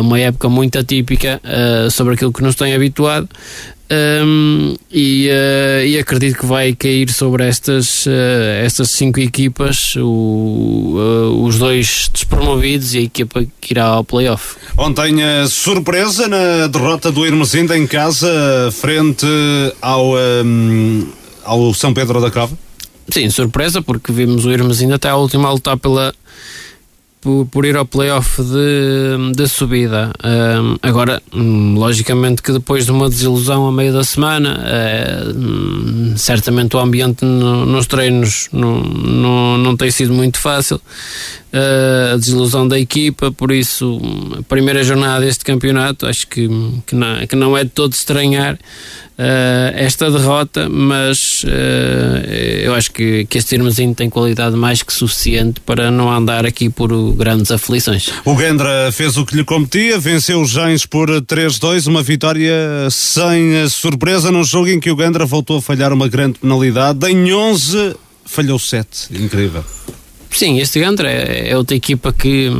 uma 0.00 0.18
época 0.18 0.48
muito 0.48 0.78
atípica 0.78 1.40
uh, 1.44 1.90
sobre 1.90 2.14
aquilo 2.14 2.32
que 2.32 2.42
nos 2.42 2.54
tem 2.54 2.74
habituado. 2.74 3.28
Um, 3.92 4.74
e, 4.90 5.28
uh, 5.28 5.84
e, 5.84 5.98
acredito 5.98 6.38
que 6.38 6.46
vai 6.46 6.72
cair 6.72 7.10
sobre 7.12 7.46
estas, 7.46 8.06
uh, 8.06 8.10
estas 8.64 8.92
cinco 8.92 9.20
equipas 9.20 9.94
o, 9.96 10.96
uh, 10.96 11.44
os 11.44 11.58
dois 11.58 12.08
despromovidos 12.10 12.94
e 12.94 12.98
a 12.98 13.00
equipa 13.02 13.44
que 13.60 13.74
irá 13.74 13.84
ao 13.84 14.02
playoff. 14.02 14.56
Ontem 14.78 15.16
surpresa 15.46 16.26
na 16.26 16.68
derrota 16.68 17.12
do 17.12 17.26
Hermesinda 17.26 17.76
em 17.76 17.86
casa 17.86 18.70
frente 18.72 19.26
ao, 19.82 20.14
um, 20.14 21.06
ao 21.44 21.74
São 21.74 21.92
Pedro 21.92 22.18
da 22.18 22.30
Cova? 22.30 22.56
Sim, 23.10 23.28
surpresa 23.28 23.82
porque 23.82 24.10
vimos 24.10 24.46
o 24.46 24.50
Hermesinda 24.50 24.94
até 24.94 25.10
à 25.10 25.16
última 25.16 25.48
a 25.48 25.52
lutar 25.52 25.76
pela 25.76 26.14
por, 27.22 27.46
por 27.46 27.64
ir 27.64 27.76
ao 27.76 27.86
playoff 27.86 28.42
de, 28.42 29.32
de 29.34 29.48
subida. 29.48 30.10
Agora, 30.82 31.22
hum, 31.32 31.74
logicamente 31.76 32.42
que 32.42 32.52
depois 32.52 32.84
de 32.84 32.90
uma 32.90 33.08
desilusão 33.08 33.66
a 33.66 33.72
meio 33.72 33.92
da 33.92 34.02
semana, 34.02 34.60
uh, 34.60 36.18
certamente 36.18 36.76
o 36.76 36.80
ambiente 36.80 37.24
no, 37.24 37.64
nos 37.64 37.86
treinos 37.86 38.48
não 38.52 39.76
tem 39.76 39.90
sido 39.90 40.12
muito 40.12 40.38
fácil. 40.38 40.80
Uh, 41.52 42.14
a 42.14 42.16
desilusão 42.16 42.66
da 42.66 42.78
equipa, 42.78 43.30
por 43.30 43.52
isso, 43.52 44.00
a 44.38 44.42
primeira 44.42 44.82
jornada 44.82 45.22
deste 45.22 45.44
campeonato, 45.44 46.06
acho 46.06 46.26
que, 46.26 46.48
que, 46.86 46.94
não, 46.94 47.26
que 47.26 47.36
não 47.36 47.58
é 47.58 47.62
de 47.62 47.68
todo 47.68 47.92
estranhar 47.92 48.54
uh, 48.54 48.58
esta 49.74 50.10
derrota, 50.10 50.66
mas 50.70 51.44
uh, 51.44 52.26
eu 52.62 52.74
acho 52.74 52.90
que, 52.90 53.26
que 53.26 53.36
este 53.36 53.56
Irmezinho 53.56 53.94
tem 53.94 54.08
qualidade 54.08 54.56
mais 54.56 54.82
que 54.82 54.94
suficiente 54.94 55.60
para 55.60 55.90
não 55.90 56.10
andar 56.10 56.46
aqui 56.46 56.70
por 56.70 56.90
grandes 57.12 57.50
aflições. 57.50 58.08
O 58.24 58.34
Gendra 58.34 58.90
fez 58.90 59.18
o 59.18 59.26
que 59.26 59.36
lhe 59.36 59.44
competia, 59.44 59.98
venceu 59.98 60.40
os 60.40 60.48
Gens 60.48 60.86
por 60.86 61.10
3-2, 61.10 61.86
uma 61.86 62.02
vitória 62.02 62.88
sem 62.90 63.68
surpresa 63.68 64.32
num 64.32 64.42
jogo 64.42 64.68
em 64.68 64.80
que 64.80 64.90
o 64.90 64.96
Gendra 64.96 65.26
voltou 65.26 65.58
a 65.58 65.62
falhar 65.62 65.92
uma 65.92 66.08
grande 66.08 66.38
penalidade 66.38 67.06
em 67.10 67.30
11 67.30 67.94
falhou 68.24 68.58
sete. 68.58 69.08
Incrível. 69.12 69.62
Sim, 70.32 70.58
este 70.58 70.80
Gantra 70.80 71.10
é, 71.10 71.50
é, 71.50 71.56
outra 71.56 71.76
equipa 71.76 72.12
que, 72.12 72.50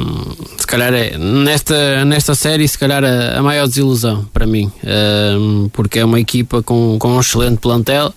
se 0.58 0.66
calhar, 0.66 0.92
é, 0.92 1.16
nesta, 1.16 2.04
nesta 2.04 2.34
série, 2.34 2.68
se 2.68 2.78
calhar, 2.78 3.02
a, 3.02 3.38
a 3.38 3.42
maior 3.42 3.66
desilusão 3.66 4.28
para 4.32 4.46
mim, 4.46 4.70
uh, 4.84 5.68
porque 5.70 5.98
é 5.98 6.04
uma 6.04 6.20
equipa 6.20 6.62
com, 6.62 6.98
com 6.98 7.16
um 7.16 7.20
excelente 7.20 7.58
plantel, 7.58 8.14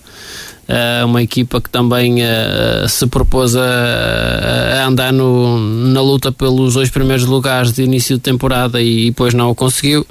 uh, 0.68 1.06
uma 1.06 1.22
equipa 1.22 1.60
que 1.60 1.70
também 1.70 2.22
uh, 2.22 2.88
se 2.88 3.06
propôs 3.06 3.56
a, 3.56 4.82
a 4.82 4.86
andar 4.86 5.12
no, 5.12 5.58
na 5.58 6.02
luta 6.02 6.30
pelos 6.30 6.74
dois 6.74 6.90
primeiros 6.90 7.24
lugares 7.24 7.72
de 7.72 7.82
início 7.82 8.16
de 8.16 8.22
temporada 8.22 8.80
e, 8.80 9.06
e 9.06 9.10
depois 9.10 9.32
não 9.34 9.50
o 9.50 9.54
conseguiu. 9.54 10.06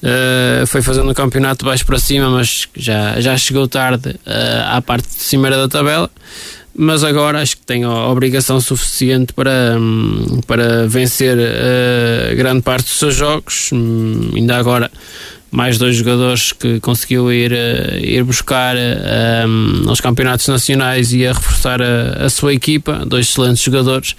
Uh, 0.00 0.66
foi 0.66 0.80
fazendo 0.80 1.10
o 1.10 1.14
campeonato 1.14 1.64
de 1.64 1.70
baixo 1.70 1.84
para 1.84 1.98
cima, 1.98 2.30
mas 2.30 2.68
já, 2.74 3.20
já 3.20 3.36
chegou 3.36 3.66
tarde 3.66 4.14
à 4.70 4.80
parte 4.80 5.08
de 5.08 5.22
cimeira 5.22 5.56
da 5.56 5.68
tabela 5.68 6.08
mas 6.78 7.02
agora 7.02 7.42
acho 7.42 7.56
que 7.56 7.66
tem 7.66 7.82
a 7.82 8.08
obrigação 8.08 8.60
suficiente 8.60 9.32
para, 9.32 9.76
hum, 9.76 10.40
para 10.46 10.86
vencer 10.86 11.36
uh, 11.36 12.36
grande 12.36 12.62
parte 12.62 12.84
dos 12.84 13.00
seus 13.00 13.16
jogos. 13.16 13.70
Um, 13.72 14.30
ainda 14.36 14.56
agora, 14.56 14.88
mais 15.50 15.76
dois 15.76 15.96
jogadores 15.96 16.52
que 16.52 16.78
conseguiu 16.78 17.32
ir, 17.32 17.52
uh, 17.52 17.98
ir 17.98 18.22
buscar 18.22 18.76
uh, 18.76 19.48
um, 19.48 19.88
aos 19.88 20.00
campeonatos 20.00 20.46
nacionais 20.46 21.12
e 21.12 21.26
a 21.26 21.32
reforçar 21.32 21.82
a, 21.82 22.26
a, 22.26 22.30
sua 22.30 22.54
equipa, 22.54 23.04
dois 23.04 23.28
excelentes 23.28 23.64
jogadores. 23.64 24.14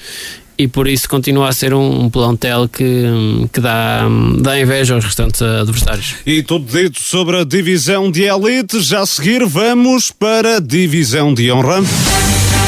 E 0.58 0.68
por 0.68 0.86
isso 0.90 1.08
continua 1.08 1.48
a 1.48 1.54
ser 1.54 1.74
um, 1.74 2.04
um 2.04 2.10
plantel 2.10 2.68
que, 2.68 2.84
hum, 2.84 3.48
que 3.54 3.62
dá, 3.62 4.06
hum, 4.06 4.36
dá 4.42 4.60
inveja 4.60 4.96
aos 4.96 5.06
restantes 5.06 5.42
adversários. 5.42 6.16
E 6.26 6.44
tudo 6.44 6.70
dito 6.70 7.00
sobre 7.02 7.38
a 7.38 7.46
divisão 7.46 8.12
de 8.12 8.24
elite. 8.24 8.82
Já 8.82 9.00
a 9.00 9.06
seguir, 9.06 9.46
vamos 9.46 10.12
para 10.12 10.58
a 10.58 10.60
divisão 10.60 11.34
de 11.34 11.50
honra. 11.50 11.82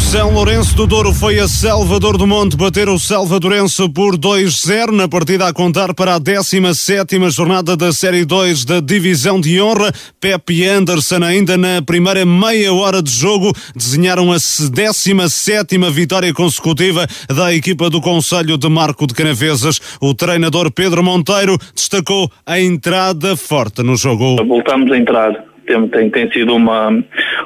São 0.00 0.32
Lourenço 0.32 0.74
do 0.74 0.86
Douro 0.86 1.12
foi 1.12 1.38
a 1.38 1.46
Salvador 1.46 2.16
do 2.16 2.26
Monte 2.26 2.56
bater 2.56 2.88
o 2.88 2.98
Salvadorense 2.98 3.88
por 3.90 4.16
2-0 4.16 4.90
na 4.90 5.06
partida 5.06 5.46
a 5.46 5.52
contar 5.52 5.94
para 5.94 6.14
a 6.14 6.18
17 6.18 7.30
jornada 7.30 7.76
da 7.76 7.92
Série 7.92 8.24
2 8.24 8.64
da 8.64 8.80
Divisão 8.80 9.40
de 9.40 9.60
Honra. 9.60 9.92
Pepe 10.20 10.66
Anderson 10.66 11.22
ainda 11.22 11.56
na 11.56 11.80
primeira 11.82 12.24
meia 12.26 12.72
hora 12.72 13.02
de 13.02 13.10
jogo 13.10 13.52
desenharam 13.76 14.32
a 14.32 14.36
17 14.36 15.78
vitória 15.92 16.32
consecutiva 16.34 17.06
da 17.28 17.54
equipa 17.54 17.88
do 17.88 18.00
Conselho 18.00 18.58
de 18.58 18.68
Marco 18.68 19.06
de 19.06 19.14
Canavesas. 19.14 19.80
O 20.00 20.12
treinador 20.14 20.72
Pedro 20.72 21.04
Monteiro 21.04 21.56
destacou 21.74 22.30
a 22.44 22.60
entrada 22.60 23.36
forte 23.36 23.82
no 23.82 23.96
jogo. 23.96 24.44
Voltamos 24.44 24.90
a 24.90 24.98
entrar 24.98 25.50
tem, 25.70 25.88
tem, 25.88 26.10
tem 26.10 26.32
sido 26.32 26.54
uma, 26.54 27.02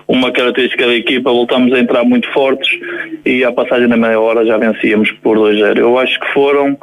uma 0.09 0.33
característica 0.33 0.87
da 0.87 0.95
equipa, 0.95 1.31
voltamos 1.31 1.73
a 1.73 1.79
entrar 1.79 2.05
muito 2.05 2.31
fortes 2.33 2.69
e 3.25 3.45
à 3.45 3.53
passagem 3.53 3.89
da 3.89 3.97
meia 3.97 4.19
hora 4.19 4.47
já 4.47 4.57
vencíamos 4.57 5.11
por 5.23 5.37
2-0. 5.37 5.79
Eu 5.79 5.99
acho 5.99 6.19
que 6.19 6.33
foram 6.33 6.77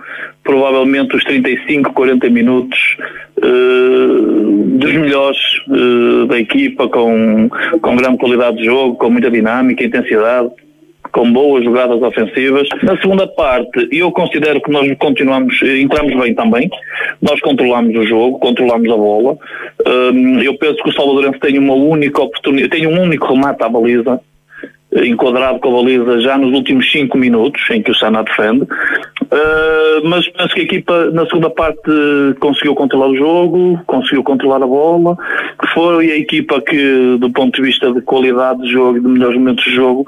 provavelmente 0.44 1.16
os 1.16 1.24
35, 1.24 1.94
40 1.94 2.30
minutos 2.30 2.98
uh, 3.38 4.78
dos 4.78 4.94
melhores 4.94 5.40
uh, 5.68 6.26
da 6.28 6.40
equipa, 6.40 6.88
com, 6.88 7.50
com 7.82 7.96
grande 7.96 8.18
qualidade 8.18 8.58
de 8.58 8.66
jogo, 8.66 8.96
com 8.96 9.10
muita 9.10 9.30
dinâmica, 9.30 9.84
intensidade 9.84 10.50
com 11.12 11.32
boas 11.32 11.64
jogadas 11.64 12.02
ofensivas. 12.02 12.68
Na 12.84 13.00
segunda 13.00 13.28
parte, 13.28 13.88
eu 13.92 14.12
considero 14.12 14.62
que 14.62 14.72
nós 14.72 14.92
continuamos, 14.98 15.62
entramos 15.62 16.16
bem 16.20 16.34
também. 16.34 16.70
Nós 17.22 17.40
controlamos 17.42 17.96
o 17.96 18.06
jogo, 18.06 18.40
controlamos 18.40 18.90
a 18.90 18.98
bola. 18.98 19.38
Hum, 20.14 20.42
eu 20.42 20.58
penso 20.58 20.82
que 20.82 20.90
o 20.90 20.94
Salvadorense 20.94 21.40
tem 21.40 21.58
uma 21.58 21.74
única 21.74 22.22
oportunidade, 22.22 22.70
tem 22.70 22.88
um 22.88 23.02
único 23.02 23.28
remate 23.28 23.64
à 23.64 23.70
baliza 23.70 24.20
enquadrado 24.94 25.60
com 25.60 25.70
a 25.70 25.82
baliza 25.82 26.20
já 26.20 26.38
nos 26.38 26.54
últimos 26.54 26.92
5 26.92 27.18
minutos 27.18 27.62
em 27.70 27.82
que 27.82 27.92
o 27.92 27.96
Sana 27.96 28.24
defende. 28.24 28.64
Uh, 28.64 30.04
mas 30.04 30.28
penso 30.28 30.54
que 30.54 30.62
a 30.62 30.64
equipa 30.64 31.12
na 31.12 31.26
segunda 31.26 31.50
parte 31.50 31.90
conseguiu 32.40 32.76
controlar 32.76 33.08
o 33.08 33.16
jogo, 33.16 33.80
conseguiu 33.88 34.24
controlar 34.24 34.62
a 34.62 34.68
bola, 34.68 35.18
foi 35.74 36.12
a 36.12 36.18
equipa 36.18 36.60
que, 36.60 37.18
do 37.18 37.30
ponto 37.30 37.56
de 37.56 37.62
vista 37.62 37.92
de 37.94 38.02
qualidade 38.02 38.62
de 38.62 38.72
jogo 38.72 38.98
e 38.98 39.02
de 39.02 39.08
melhores 39.08 39.38
momentos 39.38 39.64
de 39.64 39.72
jogo, 39.74 40.06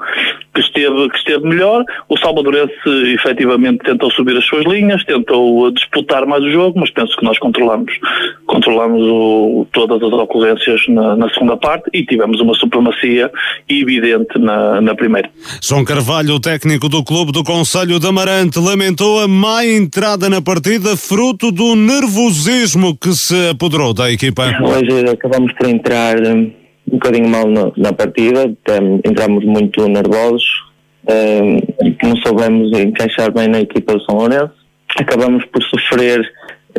que 0.52 0.60
esteve, 0.60 1.08
que 1.08 1.16
esteve 1.16 1.46
melhor. 1.46 1.84
O 2.08 2.18
Salvadorense 2.18 2.74
efetivamente 3.14 3.78
tentou 3.78 4.10
subir 4.10 4.36
as 4.36 4.44
suas 4.44 4.64
linhas, 4.66 5.02
tentou 5.04 5.70
disputar 5.70 6.26
mais 6.26 6.44
o 6.44 6.50
jogo, 6.50 6.78
mas 6.78 6.90
penso 6.90 7.16
que 7.16 7.24
nós 7.24 7.38
controlamos, 7.38 7.92
controlamos 8.46 9.02
o, 9.02 9.66
todas 9.72 10.02
as 10.02 10.12
ocorrências 10.12 10.86
na, 10.88 11.16
na 11.16 11.28
segunda 11.30 11.56
parte 11.56 11.88
e 11.92 12.04
tivemos 12.04 12.40
uma 12.40 12.54
supremacia 12.54 13.30
evidente 13.68 14.38
na, 14.38 14.73
na, 14.80 14.94
primeira. 14.94 15.28
João 15.62 15.84
Carvalho, 15.84 16.38
técnico 16.40 16.88
do 16.88 17.02
Clube 17.02 17.32
do 17.32 17.44
Conselho 17.44 17.98
de 17.98 18.06
Amarante, 18.06 18.58
lamentou 18.58 19.20
a 19.20 19.28
má 19.28 19.64
entrada 19.64 20.28
na 20.28 20.40
partida, 20.40 20.96
fruto 20.96 21.50
do 21.50 21.74
nervosismo 21.74 22.96
que 22.96 23.12
se 23.12 23.50
apoderou 23.50 23.92
da 23.92 24.10
equipa. 24.10 24.44
Hoje 24.62 25.08
acabamos 25.10 25.52
por 25.52 25.68
entrar 25.68 26.16
um 26.20 26.52
bocadinho 26.86 27.28
mal 27.28 27.48
na, 27.48 27.72
na 27.76 27.92
partida, 27.92 28.52
entramos 29.04 29.44
muito 29.44 29.86
nervosos, 29.88 30.44
um, 31.08 31.58
não 32.02 32.16
soubemos 32.16 32.72
encaixar 32.78 33.32
bem 33.32 33.48
na 33.48 33.60
equipa 33.60 33.94
do 33.94 34.04
São 34.04 34.16
Lourenço. 34.16 34.52
Acabamos 34.96 35.44
por 35.46 35.62
sofrer 35.64 36.24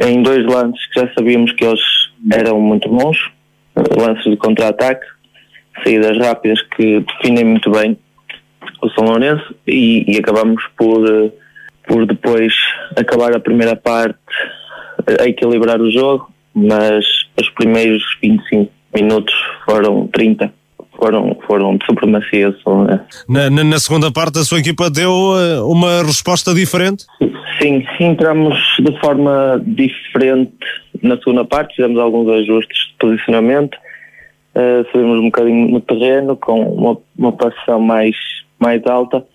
em 0.02 0.22
dois 0.22 0.46
lances 0.46 0.86
que 0.88 1.00
já 1.00 1.14
sabíamos 1.14 1.52
que 1.54 1.66
eles 1.66 1.82
eram 2.32 2.60
muito 2.60 2.90
bons, 2.90 3.18
lances 3.98 4.24
de 4.24 4.38
contra-ataque, 4.38 5.06
saídas 5.84 6.18
rápidas 6.18 6.62
que 6.76 7.00
definem 7.02 7.46
muito 7.46 7.70
bem 7.72 7.98
o 8.82 8.90
São 8.90 9.06
Lourenço 9.06 9.56
e, 9.68 10.06
e 10.08 10.18
acabamos 10.18 10.64
por, 10.78 11.32
por 11.88 12.06
depois 12.06 12.54
acabar 12.96 13.36
a 13.36 13.40
primeira 13.40 13.76
parte 13.76 14.18
a 15.20 15.28
equilibrar 15.28 15.82
o 15.82 15.92
jogo, 15.92 16.32
mas 16.54 17.06
os 17.40 17.50
primeiros 17.52 18.04
25 18.22 18.72
minutos 18.94 19.34
foram 19.66 20.08
30 20.08 20.52
foram, 20.98 21.38
foram 21.46 21.78
de 21.78 21.86
supremacia. 21.86 22.56
Na, 23.28 23.50
na, 23.50 23.64
na, 23.64 23.80
segunda 23.80 24.12
parte, 24.12 24.40
a 24.40 24.44
sua 24.44 24.60
equipa 24.60 24.90
deu 24.90 25.12
uh, 25.12 25.70
uma 25.70 26.04
resposta 26.04 26.54
diferente? 26.54 27.06
Sim, 27.62 27.86
entramos 28.00 28.58
de 28.80 28.98
forma 29.00 29.62
diferente 29.66 30.54
na 31.02 31.18
segunda 31.18 31.44
parte, 31.44 31.76
fizemos 31.76 32.00
alguns 32.00 32.30
ajustes 32.30 32.78
de 32.88 32.94
posicionamento 33.00 33.78
uh, 34.56 34.98
um 34.98 35.26
bocadinho 35.26 35.70
no 35.70 35.82
terreno 35.82 36.36
com 36.36 36.62
uma, 36.62 36.98
uma 37.18 37.32
passão 37.32 37.80
mais, 37.80 38.16
mais 38.60 38.86
alta 38.88 39.26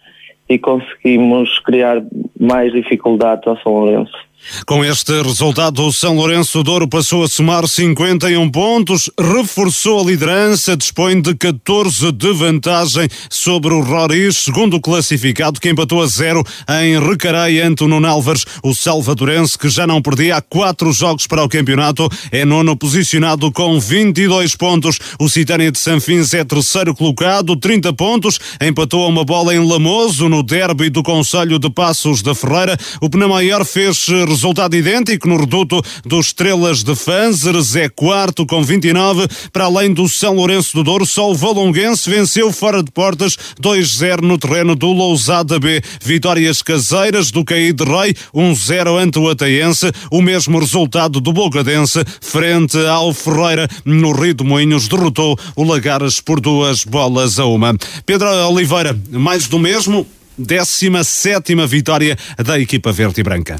e 0.49 0.59
conseguimos 0.59 1.59
criar 1.61 2.03
mais 2.39 2.73
dificuldades 2.73 3.47
ao 3.47 3.57
São 3.59 3.73
Lourenço. 3.73 4.30
Com 4.67 4.85
este 4.85 5.23
resultado, 5.23 5.85
o 5.85 5.93
São 5.93 6.17
Lourenço 6.17 6.63
Douro 6.63 6.89
passou 6.89 7.23
a 7.23 7.29
somar 7.29 7.67
51 7.67 8.51
pontos, 8.51 9.11
reforçou 9.19 10.01
a 10.01 10.05
liderança, 10.05 10.77
dispõe 10.77 11.21
de 11.21 11.35
14 11.35 12.11
de 12.13 12.33
vantagem 12.33 13.09
sobre 13.29 13.73
o 13.73 13.81
Roriz, 13.81 14.39
segundo 14.39 14.81
classificado, 14.81 15.61
que 15.61 15.69
empatou 15.69 16.03
a 16.03 16.07
zero 16.07 16.45
em 16.83 16.99
Recarei 16.99 17.61
ante 17.61 17.85
o 17.85 17.89
Nuno 17.89 18.07
Álvares. 18.07 18.45
O 18.63 18.75
Salvadorense, 18.75 19.59
que 19.59 19.69
já 19.69 19.87
não 19.87 20.03
perdia 20.03 20.37
há 20.37 20.43
quatro 20.43 20.93
jogos 20.93 21.27
para 21.27 21.45
o 21.45 21.49
campeonato, 21.49 22.09
é 22.33 22.45
nono 22.45 22.77
posicionado 22.77 23.53
com 23.53 23.79
22 23.79 24.57
pontos. 24.57 24.99
O 25.19 25.29
Citânia 25.29 25.71
de 25.71 25.79
Sanfins 25.79 26.35
é 26.35 26.45
terceiro 26.45 26.95
colocado, 26.95 27.57
30 27.57 27.93
pontos, 27.93 28.39
empatou 28.61 29.09
uma 29.09 29.25
bola 29.25 29.55
em 29.55 29.65
Lamoso, 29.65 30.29
no 30.29 30.43
derby 30.43 30.91
do 30.91 31.03
Conselho 31.03 31.59
de 31.59 31.71
Passos 31.71 32.23
da 32.23 32.35
Ferreira. 32.35 32.77
O 33.01 33.09
Penamaior 33.09 33.65
fez 33.65 34.07
resultado 34.31 34.77
idêntico 34.77 35.29
no 35.29 35.37
reduto 35.37 35.83
dos 36.05 36.27
Estrelas 36.27 36.83
de 36.83 36.95
Fanzeres, 36.95 37.77
é 37.77 37.89
quarto 37.89 38.47
com 38.47 38.63
29, 38.63 39.27
para 39.53 39.65
além 39.65 39.93
do 39.93 40.09
São 40.09 40.35
Lourenço 40.35 40.75
do 40.75 40.85
Douro, 40.85 41.05
só 41.05 41.31
o 41.31 41.35
Valonguense 41.35 42.09
venceu 42.09 42.53
fora 42.53 42.83
de 42.83 42.91
portas 42.91 43.37
2-0 43.61 44.23
no 44.23 44.39
terreno 44.39 44.75
do 44.75 44.93
Lousada 44.93 45.59
B. 45.59 45.83
Vitórias 46.01 46.63
caseiras 46.63 47.31
do 47.31 47.45
Caí 47.45 47.73
de 47.73 47.85
Rei, 47.85 48.15
1-0 48.35 48.99
ante 48.99 49.19
o 49.19 49.29
Ataense, 49.29 49.91
o 50.11 50.23
mesmo 50.23 50.59
resultado 50.59 51.21
do 51.21 51.33
Bogadense 51.33 52.05
frente 52.21 52.79
ao 52.87 53.13
Ferreira 53.13 53.69
no 53.85 54.13
Rio 54.13 54.35
de 54.35 54.45
Moinhos 54.45 54.89
derrotou 54.89 55.39
o 55.57 55.65
Lagares 55.65 56.21
por 56.21 56.41
duas 56.41 56.85
bolas 56.85 57.39
a 57.39 57.47
uma. 57.47 57.75
Pedro 58.07 58.29
Oliveira, 58.49 58.99
mais 59.11 59.49
do 59.49 59.59
mesmo, 59.59 60.07
17 60.39 61.55
vitória 61.67 62.17
da 62.39 62.59
equipa 62.59 62.93
verde 62.93 63.21
e 63.21 63.25
branca 63.25 63.59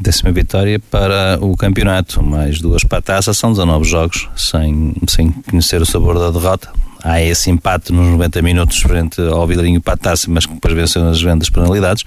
décima 0.00 0.30
vitória 0.30 0.78
para 0.78 1.38
o 1.40 1.56
campeonato, 1.56 2.22
mais 2.22 2.60
duas 2.60 2.84
para 2.84 2.98
a 2.98 3.02
taça, 3.02 3.34
são 3.34 3.50
19 3.50 3.84
jogos 3.84 4.28
sem, 4.36 4.94
sem 5.08 5.30
conhecer 5.30 5.82
o 5.82 5.86
sabor 5.86 6.18
da 6.18 6.30
derrota. 6.30 6.70
Há 7.02 7.20
esse 7.22 7.50
empate 7.50 7.92
nos 7.92 8.06
90 8.08 8.42
minutos 8.42 8.78
frente 8.78 9.20
ao 9.20 9.46
Vilarinho 9.46 9.80
para 9.80 9.94
a 9.94 9.96
taça, 9.96 10.30
mas 10.30 10.46
que 10.46 10.54
depois 10.54 10.74
venceu 10.74 11.02
nas 11.04 11.20
vendas 11.20 11.48
penalidades. 11.48 12.04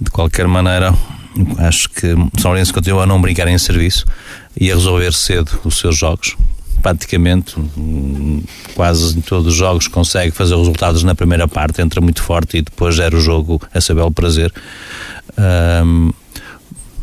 De 0.00 0.10
qualquer 0.10 0.48
maneira, 0.48 0.94
acho 1.58 1.88
que 1.90 2.14
São 2.38 2.50
Lourenço 2.50 2.74
continua 2.74 3.04
a 3.04 3.06
não 3.06 3.20
brincar 3.20 3.46
em 3.48 3.58
serviço 3.58 4.04
e 4.58 4.70
a 4.70 4.74
resolver 4.74 5.12
cedo 5.12 5.60
os 5.64 5.78
seus 5.78 5.96
jogos. 5.96 6.36
Praticamente, 6.82 7.54
quase 8.74 9.18
em 9.18 9.20
todos 9.20 9.48
os 9.48 9.54
jogos, 9.54 9.86
consegue 9.86 10.32
fazer 10.32 10.56
resultados 10.56 11.02
na 11.02 11.14
primeira 11.14 11.46
parte, 11.46 11.82
entra 11.82 12.00
muito 12.00 12.22
forte 12.22 12.56
e 12.56 12.62
depois 12.62 12.94
gera 12.94 13.14
o 13.14 13.20
jogo 13.20 13.60
a 13.72 13.80
saber 13.80 14.00
o 14.00 14.10
prazer. 14.10 14.52
Um, 15.84 16.10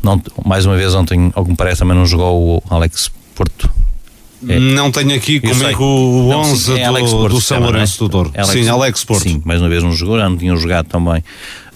não, 0.07 0.21
mais 0.45 0.65
uma 0.65 0.77
vez, 0.77 0.95
ontem, 0.95 1.31
ao 1.35 1.43
que 1.43 1.51
me 1.51 1.57
parece, 1.57 1.79
também 1.79 1.97
não 1.97 2.05
jogou 2.05 2.57
o 2.57 2.63
Alex 2.69 3.11
Porto. 3.35 3.69
É. 4.47 4.59
Não 4.59 4.91
tenho 4.91 5.15
aqui 5.15 5.39
comigo 5.39 5.83
o 5.83 6.29
11 6.29 6.29
não, 6.29 6.55
sim, 6.55 6.79
é 6.79 6.91
do, 6.91 7.29
do 7.29 7.41
São 7.41 7.59
Lourenço 7.59 7.99
do 7.99 8.07
Douro. 8.07 8.31
Alex, 8.35 8.51
sim, 8.51 8.69
Alex 8.69 9.03
Porto. 9.03 9.23
Sim, 9.23 9.41
mais 9.43 9.59
uma 9.59 9.67
vez 9.67 9.83
não 9.83 9.91
jogou, 9.91 10.17
já 10.17 10.29
não 10.29 10.37
tinham 10.37 10.55
jogado 10.57 10.87
também 10.87 11.23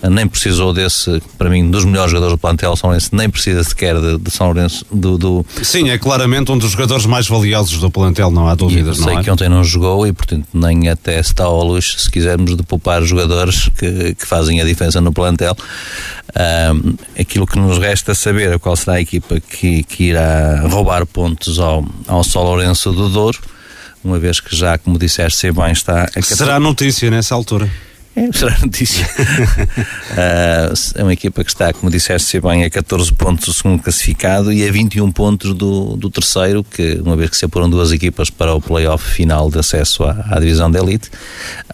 nem 0.10 0.28
precisou 0.28 0.74
desse, 0.74 1.22
para 1.38 1.50
mim, 1.50 1.70
dos 1.70 1.86
melhores 1.86 2.12
jogadores 2.12 2.34
do 2.34 2.38
plantel 2.38 2.76
São 2.76 2.90
Lourenço, 2.90 3.10
nem 3.14 3.30
precisa 3.30 3.64
sequer 3.64 4.00
de, 4.00 4.18
de 4.18 4.32
São 4.32 4.48
Lourenço 4.48 4.86
do, 4.92 5.18
do, 5.18 5.46
Sim, 5.62 5.90
é 5.90 5.98
claramente 5.98 6.52
um 6.52 6.58
dos 6.58 6.72
jogadores 6.72 7.06
mais 7.06 7.28
valiosos 7.28 7.80
do 7.80 7.90
plantel, 7.92 8.32
não 8.32 8.48
há 8.48 8.56
dúvidas, 8.56 9.00
não 9.00 9.08
sei 9.08 9.18
é? 9.18 9.24
que 9.24 9.30
ontem 9.30 9.50
não 9.50 9.64
jogou 9.64 10.08
e, 10.08 10.14
portanto, 10.14 10.48
nem 10.54 10.90
até 10.90 11.20
está 11.20 11.44
ao 11.44 11.64
luxo, 11.64 12.00
se 12.00 12.10
quisermos, 12.10 12.56
de 12.56 12.64
poupar 12.64 13.02
jogadores 13.04 13.70
que, 13.78 14.16
que 14.16 14.26
fazem 14.26 14.60
a 14.62 14.66
diferença 14.66 15.00
no 15.02 15.12
plantel. 15.12 15.56
Um, 16.36 16.96
aquilo 17.20 17.46
que 17.46 17.60
nos 17.60 17.78
resta 17.78 18.16
saber 18.16 18.54
é 18.54 18.58
qual 18.58 18.76
será 18.76 18.94
a 18.94 19.02
equipa 19.02 19.40
que, 19.40 19.84
que 19.84 20.06
irá 20.06 20.62
roubar 20.68 21.06
pontos 21.06 21.60
ao, 21.60 21.86
ao 22.08 22.24
São 22.24 22.44
Lourenço 22.44 22.92
do 22.92 23.10
Douro, 23.10 23.40
uma 24.04 24.18
vez 24.18 24.40
que 24.40 24.56
já, 24.56 24.78
como 24.78 24.98
disseste, 24.98 25.52
bem, 25.52 25.72
está... 25.72 26.10
A 26.16 26.22
Será 26.22 26.60
notícia 26.60 27.12
nessa 27.12 27.36
altura? 27.36 27.70
É, 28.16 28.30
será 28.34 28.58
notícia. 28.60 29.06
uh, 29.06 30.74
é 31.00 31.04
uma 31.04 31.14
equipa 31.14 31.44
que 31.44 31.50
está, 31.50 31.72
como 31.72 31.90
disseste 31.90 32.40
bem, 32.42 32.66
a 32.66 32.70
14 32.70 33.14
pontos 33.14 33.46
do 33.46 33.54
segundo 33.54 33.82
classificado 33.82 34.52
e 34.52 34.68
a 34.68 34.72
21 34.72 35.12
pontos 35.12 35.54
do, 35.54 35.96
do 35.96 36.10
terceiro, 36.10 36.64
que 36.64 37.00
uma 37.04 37.16
vez 37.16 37.30
que 37.30 37.38
se 37.38 37.46
apuram 37.46 37.70
duas 37.70 37.92
equipas 37.92 38.30
para 38.30 38.54
o 38.54 38.62
playoff 38.62 39.04
final 39.04 39.50
de 39.50 39.60
acesso 39.60 40.04
à, 40.04 40.26
à 40.30 40.40
divisão 40.40 40.70
de 40.70 40.78
elite, 40.78 41.10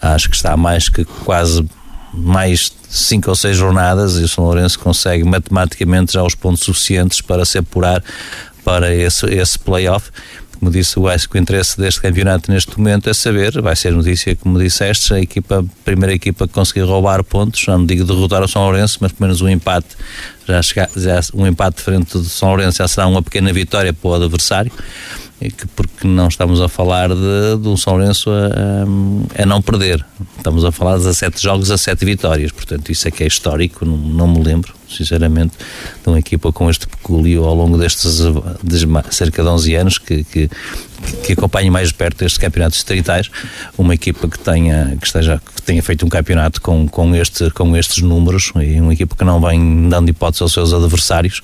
acho 0.00 0.28
que 0.28 0.36
está 0.36 0.56
mais 0.56 0.88
que 0.88 1.04
quase 1.04 1.66
mais 2.14 2.72
cinco 2.88 3.30
ou 3.30 3.36
seis 3.36 3.56
jornadas 3.56 4.16
e 4.16 4.22
o 4.22 4.28
São 4.28 4.44
Lourenço 4.44 4.78
consegue 4.78 5.24
matematicamente 5.24 6.14
já 6.14 6.22
os 6.22 6.34
pontos 6.34 6.62
suficientes 6.62 7.20
para 7.20 7.44
se 7.44 7.58
apurar 7.58 8.02
para 8.64 8.94
esse, 8.94 9.26
esse 9.26 9.58
playoff 9.58 10.10
como 10.58 10.70
disse, 10.70 10.98
o 10.98 11.08
acho 11.08 11.28
que 11.28 11.36
o 11.36 11.40
interesse 11.40 11.78
deste 11.78 12.00
campeonato 12.00 12.50
neste 12.50 12.76
momento 12.78 13.08
é 13.08 13.14
saber, 13.14 13.60
vai 13.60 13.76
ser 13.76 13.92
notícia, 13.92 14.34
como 14.36 14.58
disseste, 14.58 15.14
a 15.14 15.20
equipa, 15.20 15.60
a 15.60 15.84
primeira 15.84 16.14
equipa 16.14 16.46
que 16.48 16.54
conseguir 16.54 16.82
roubar 16.82 17.22
pontos, 17.22 17.60
já 17.60 17.76
não 17.76 17.86
digo 17.86 18.04
derrotar 18.04 18.42
o 18.42 18.48
São 18.48 18.62
Lourenço, 18.62 18.98
mas 19.00 19.12
pelo 19.12 19.28
menos 19.28 19.40
um 19.40 19.48
empate, 19.48 19.96
já, 20.46 20.60
chegar, 20.62 20.90
já 20.96 21.20
um 21.34 21.46
empate 21.46 21.82
frente 21.82 22.12
do 22.12 22.24
São 22.24 22.48
Lourenço 22.48 22.78
já 22.78 22.88
será 22.88 23.06
uma 23.06 23.22
pequena 23.22 23.52
vitória 23.52 23.92
para 23.92 24.08
o 24.08 24.14
adversário 24.14 24.72
que 25.40 25.66
porque 25.68 26.06
não 26.06 26.26
estamos 26.26 26.60
a 26.60 26.68
falar 26.68 27.10
de, 27.10 27.62
de 27.62 27.68
um 27.68 27.76
São 27.76 27.94
Lourenço 27.94 28.28
a, 28.30 29.42
a, 29.42 29.46
não 29.46 29.62
perder. 29.62 30.04
Estamos 30.36 30.64
a 30.64 30.72
falar 30.72 30.96
de 30.96 31.04
17 31.04 31.40
jogos 31.40 31.70
a 31.70 31.78
7 31.78 32.04
vitórias, 32.04 32.50
portanto 32.50 32.90
isso 32.90 33.06
é 33.06 33.10
que 33.10 33.22
é 33.22 33.26
histórico, 33.26 33.84
não, 33.84 33.96
não 33.96 34.26
me 34.26 34.42
lembro, 34.42 34.74
sinceramente, 34.88 35.52
de 36.02 36.08
uma 36.08 36.18
equipa 36.18 36.52
com 36.52 36.68
este 36.70 36.86
pecúlio 36.86 37.44
ao 37.44 37.54
longo 37.54 37.76
destes 37.76 38.20
cerca 39.10 39.42
de 39.42 39.48
11 39.48 39.74
anos 39.74 39.98
que, 39.98 40.24
que, 40.24 40.50
que 41.24 41.32
acompanhe 41.32 41.70
mais 41.70 41.92
perto 41.92 42.24
estes 42.24 42.38
campeonatos 42.38 42.78
distritais, 42.78 43.30
uma 43.76 43.94
equipa 43.94 44.28
que 44.28 44.38
tenha, 44.38 44.96
que 45.00 45.06
esteja, 45.06 45.40
que 45.54 45.62
tenha 45.62 45.82
feito 45.82 46.04
um 46.04 46.08
campeonato 46.08 46.60
com, 46.60 46.88
com, 46.88 47.14
este, 47.14 47.50
com 47.50 47.76
estes 47.76 48.02
números 48.02 48.52
e 48.56 48.80
uma 48.80 48.92
equipa 48.92 49.14
que 49.14 49.24
não 49.24 49.40
vem 49.40 49.88
dando 49.88 50.08
hipótese 50.08 50.42
aos 50.42 50.52
seus 50.52 50.72
adversários, 50.72 51.40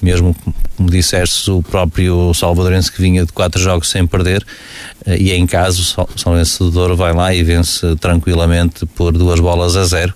mesmo 0.00 0.34
como 0.76 0.90
disseste, 0.90 1.50
o 1.50 1.62
próprio 1.62 2.32
Salvadorense 2.34 2.90
que 2.90 3.00
vinha 3.00 3.24
de 3.24 3.32
quatro 3.32 3.60
jogos 3.60 3.90
sem 3.90 4.06
perder, 4.06 4.44
eh, 5.06 5.16
e 5.18 5.32
em 5.32 5.46
caso, 5.46 6.06
São 6.16 6.34
Vencedor 6.34 6.94
vai 6.96 7.12
lá 7.12 7.34
e 7.34 7.42
vence 7.42 7.94
tranquilamente 7.96 8.86
por 8.86 9.12
duas 9.12 9.40
bolas 9.40 9.76
a 9.76 9.84
zero. 9.84 10.14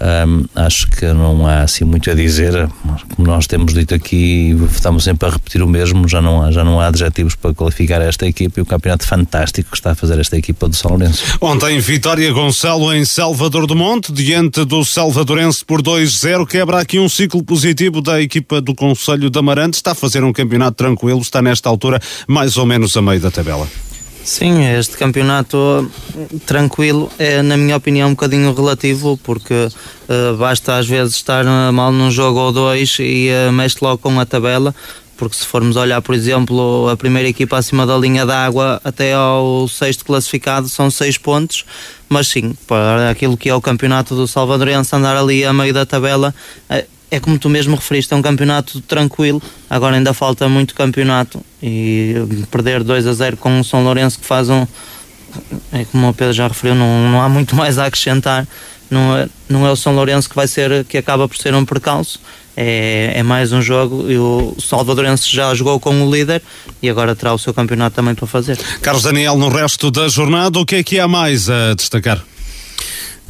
Um, 0.00 0.44
acho 0.54 0.88
que 0.88 1.04
não 1.12 1.46
há 1.46 1.60
assim 1.60 1.84
muito 1.84 2.10
a 2.10 2.14
dizer. 2.14 2.68
Como 3.14 3.28
nós 3.28 3.46
temos 3.46 3.74
dito 3.74 3.94
aqui, 3.94 4.56
estamos 4.72 5.04
sempre 5.04 5.28
a 5.28 5.32
repetir 5.32 5.62
o 5.62 5.68
mesmo. 5.68 6.08
Já 6.08 6.22
não 6.22 6.42
há, 6.42 6.50
já 6.50 6.64
não 6.64 6.80
há 6.80 6.86
adjetivos 6.86 7.34
para 7.34 7.52
qualificar 7.52 8.00
esta 8.00 8.26
equipa 8.26 8.60
e 8.60 8.62
o 8.62 8.66
campeonato 8.66 9.06
fantástico 9.06 9.70
que 9.70 9.76
está 9.76 9.90
a 9.90 9.94
fazer 9.94 10.18
esta 10.18 10.36
equipa 10.36 10.68
do 10.68 10.74
São 10.74 10.92
Lourenço. 10.92 11.22
Ontem, 11.40 11.78
Vitória 11.78 12.32
Gonçalo 12.32 12.92
em 12.94 13.04
Salvador 13.04 13.66
do 13.66 13.76
Monte, 13.76 14.12
diante 14.12 14.64
do 14.64 14.84
Salvadorense 14.84 15.64
por 15.64 15.82
2-0. 15.82 16.46
Quebra 16.46 16.80
aqui 16.80 16.98
um 16.98 17.08
ciclo 17.08 17.42
positivo 17.42 18.00
da 18.00 18.20
equipa 18.22 18.60
do 18.60 18.74
Conselho 18.74 19.28
de 19.28 19.38
Amarante. 19.38 19.76
Está 19.76 19.92
a 19.92 19.94
fazer 19.94 20.24
um 20.24 20.32
campeonato 20.32 20.76
tranquilo, 20.76 21.20
está 21.20 21.42
nesta 21.42 21.68
altura 21.68 22.00
mais 22.26 22.56
ou 22.56 22.64
menos 22.64 22.96
a 22.96 23.02
meio 23.02 23.20
da 23.20 23.30
tabela. 23.30 23.68
Sim, 24.22 24.64
este 24.66 24.96
campeonato 24.96 25.90
tranquilo 26.46 27.10
é, 27.18 27.40
na 27.42 27.56
minha 27.56 27.76
opinião, 27.76 28.08
um 28.08 28.12
bocadinho 28.12 28.54
relativo, 28.54 29.18
porque 29.22 29.54
uh, 29.54 30.36
basta 30.36 30.76
às 30.76 30.86
vezes 30.86 31.16
estar 31.16 31.44
mal 31.72 31.90
num 31.90 32.10
jogo 32.10 32.38
ou 32.38 32.52
dois 32.52 32.98
e 33.00 33.30
uh, 33.30 33.52
mexe 33.52 33.78
logo 33.80 33.98
com 33.98 34.20
a 34.20 34.26
tabela. 34.26 34.74
Porque 35.16 35.36
se 35.36 35.44
formos 35.44 35.76
olhar, 35.76 36.00
por 36.00 36.14
exemplo, 36.14 36.88
a 36.88 36.96
primeira 36.96 37.28
equipa 37.28 37.58
acima 37.58 37.86
da 37.86 37.96
linha 37.96 38.24
d'água 38.24 38.80
até 38.82 39.12
ao 39.12 39.68
sexto 39.68 40.02
classificado 40.02 40.66
são 40.66 40.90
seis 40.90 41.18
pontos, 41.18 41.66
mas 42.08 42.28
sim, 42.28 42.54
para 42.66 43.10
aquilo 43.10 43.36
que 43.36 43.50
é 43.50 43.54
o 43.54 43.60
campeonato 43.60 44.14
do 44.14 44.26
Salvadorense 44.26 44.96
andar 44.96 45.16
ali 45.18 45.44
a 45.44 45.52
meio 45.52 45.74
da 45.74 45.84
tabela, 45.84 46.34
uh, 46.70 46.99
é 47.10 47.18
como 47.18 47.38
tu 47.38 47.48
mesmo 47.48 47.74
referiste, 47.74 48.12
é 48.14 48.16
um 48.16 48.22
campeonato 48.22 48.80
tranquilo. 48.82 49.42
Agora 49.68 49.96
ainda 49.96 50.14
falta 50.14 50.48
muito 50.48 50.74
campeonato 50.74 51.44
e 51.62 52.14
perder 52.50 52.84
2 52.84 53.06
a 53.06 53.12
0 53.12 53.36
com 53.36 53.60
o 53.60 53.64
São 53.64 53.82
Lourenço 53.82 54.18
que 54.20 54.24
faz 54.24 54.48
um. 54.48 54.66
É 55.72 55.84
como 55.84 56.08
o 56.08 56.14
Pedro 56.14 56.32
já 56.32 56.48
referiu, 56.48 56.74
não, 56.74 57.10
não 57.10 57.20
há 57.20 57.28
muito 57.28 57.54
mais 57.56 57.78
a 57.78 57.86
acrescentar. 57.86 58.46
Não 58.88 59.16
é, 59.16 59.28
não 59.48 59.66
é 59.66 59.70
o 59.70 59.76
São 59.76 59.94
Lourenço 59.94 60.28
que 60.28 60.34
vai 60.34 60.48
ser 60.48 60.84
que 60.84 60.98
acaba 60.98 61.28
por 61.28 61.36
ser 61.36 61.54
um 61.54 61.64
percalço. 61.64 62.20
É, 62.56 63.12
é 63.14 63.22
mais 63.22 63.52
um 63.52 63.62
jogo 63.62 64.10
e 64.10 64.18
o 64.18 64.54
Salvadorense 64.60 65.30
já 65.30 65.54
jogou 65.54 65.78
com 65.78 66.02
o 66.02 66.12
líder 66.12 66.42
e 66.82 66.90
agora 66.90 67.14
terá 67.14 67.32
o 67.32 67.38
seu 67.38 67.54
campeonato 67.54 67.96
também 67.96 68.14
para 68.14 68.26
fazer. 68.26 68.58
Carlos 68.82 69.04
Daniel, 69.04 69.38
no 69.38 69.48
resto 69.48 69.90
da 69.90 70.08
jornada, 70.08 70.58
o 70.58 70.66
que 70.66 70.76
é 70.76 70.82
que 70.82 70.98
há 70.98 71.06
mais 71.06 71.48
a 71.48 71.74
destacar? 71.74 72.22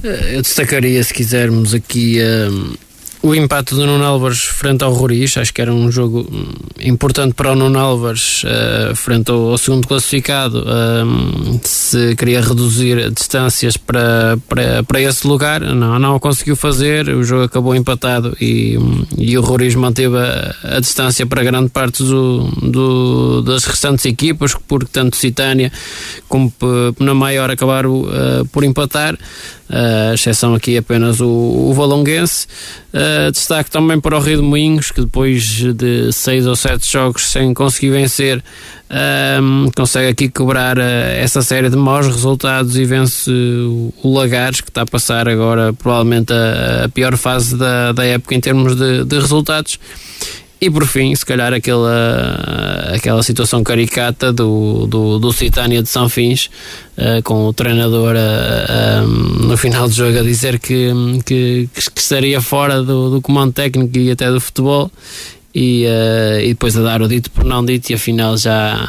Eu 0.03 0.41
destacaria, 0.41 1.05
se 1.05 1.13
quisermos, 1.13 1.75
aqui. 1.75 2.19
Um 2.51 2.90
o 3.23 3.35
empate 3.35 3.75
do 3.75 3.87
Nuno 3.87 4.05
Álvares 4.05 4.41
frente 4.41 4.83
ao 4.83 4.93
Roriz, 4.93 5.37
acho 5.37 5.53
que 5.53 5.61
era 5.61 5.73
um 5.73 5.93
jogo 5.93 6.27
hum, 6.33 6.53
importante 6.81 7.35
para 7.35 7.53
o 7.53 7.55
Nuno 7.55 7.79
Álvares 7.79 8.43
uh, 8.45 8.97
frente 8.97 9.31
ao, 9.31 9.51
ao, 9.51 9.59
segundo 9.59 9.87
classificado, 9.87 10.61
uh, 10.61 11.61
se 11.63 12.17
queria 12.17 12.41
reduzir 12.41 13.11
distâncias 13.11 13.77
para, 13.77 14.39
para, 14.49 14.83
para 14.85 15.01
esse 15.03 15.27
lugar, 15.27 15.61
não, 15.61 15.99
não 15.99 16.19
conseguiu 16.19 16.57
fazer, 16.57 17.11
o 17.11 17.23
jogo 17.23 17.45
acabou 17.45 17.75
empatado 17.75 18.35
e, 18.41 18.79
e 19.19 19.37
o 19.37 19.43
Roriz 19.43 19.75
manteve 19.75 20.17
a, 20.17 20.55
a, 20.77 20.81
distância 20.81 21.27
para 21.27 21.43
grande 21.43 21.69
parte 21.69 22.03
do, 22.03 22.45
do, 22.63 23.43
das 23.43 23.65
restantes 23.65 24.07
equipas, 24.07 24.55
porque 24.67 24.89
tanto 24.91 25.17
Citânia 25.17 25.71
como 26.27 26.51
na 26.99 27.13
maior 27.13 27.51
acabaram 27.51 28.01
uh, 28.01 28.47
por 28.51 28.65
empatar. 28.65 29.19
Uh, 29.71 30.15
exceção 30.15 30.53
aqui 30.53 30.77
apenas 30.77 31.21
o, 31.21 31.29
o 31.29 31.73
Valonguense. 31.73 32.49
Uh, 32.93 33.31
destaque 33.31 33.71
também 33.71 34.01
para 34.01 34.17
o 34.17 34.21
Rio 34.21 34.39
de 34.39 34.43
Moinhos, 34.43 34.91
que 34.91 35.01
depois 35.01 35.45
de 35.45 36.13
seis 36.13 36.45
ou 36.45 36.57
sete 36.57 36.91
jogos 36.91 37.31
sem 37.31 37.55
conseguir 37.55 37.91
vencer, 37.91 38.39
uh, 38.91 39.71
consegue 39.77 40.09
aqui 40.09 40.29
quebrar 40.29 40.77
uh, 40.77 40.81
essa 40.81 41.41
série 41.41 41.71
de 41.71 41.77
maus 41.77 42.09
resultados 42.09 42.77
e 42.77 42.85
vence 42.85 43.31
o, 43.31 43.95
o 44.03 44.13
Lagares, 44.13 44.61
que 44.61 44.71
está 44.71 44.83
a 44.83 44.87
passar 44.87 45.29
agora 45.29 45.73
provavelmente 45.73 46.33
a, 46.33 46.87
a 46.87 46.89
pior 46.89 47.17
fase 47.17 47.57
da, 47.57 47.93
da 47.93 48.05
época 48.05 48.35
em 48.35 48.41
termos 48.41 48.75
de, 48.75 49.05
de 49.05 49.21
resultados. 49.21 49.79
E 50.61 50.71
por 50.71 50.87
fim, 50.87 51.15
se 51.15 51.25
calhar 51.25 51.55
aquela, 51.55 52.93
aquela 52.95 53.23
situação 53.23 53.65
caricata 53.65 54.31
do, 54.31 54.87
do, 54.87 55.19
do 55.19 55.33
Citânia 55.33 55.83
de 55.83 55.89
São 55.89 56.07
Fins, 56.07 56.51
uh, 56.99 57.23
com 57.23 57.47
o 57.47 57.53
treinador 57.53 58.15
uh, 58.15 58.19
eh, 58.19 59.03
um, 59.03 59.47
no 59.47 59.57
final 59.57 59.89
do 59.89 59.95
jogo 59.95 60.19
a 60.19 60.23
dizer 60.23 60.59
que, 60.59 60.91
que, 61.25 61.67
que 61.73 62.01
estaria 62.01 62.43
fora 62.43 62.83
do, 62.83 63.09
do 63.09 63.23
comando 63.23 63.55
técnico 63.55 63.97
e 63.97 64.11
até 64.11 64.31
do 64.31 64.39
futebol, 64.39 64.91
e, 65.55 65.87
uh, 65.87 66.41
e 66.41 66.49
depois 66.49 66.77
a 66.77 66.83
dar 66.83 67.01
o 67.01 67.09
dito 67.09 67.31
por 67.31 67.43
não 67.43 67.65
dito, 67.65 67.89
e 67.91 67.95
afinal 67.95 68.37
já 68.37 68.87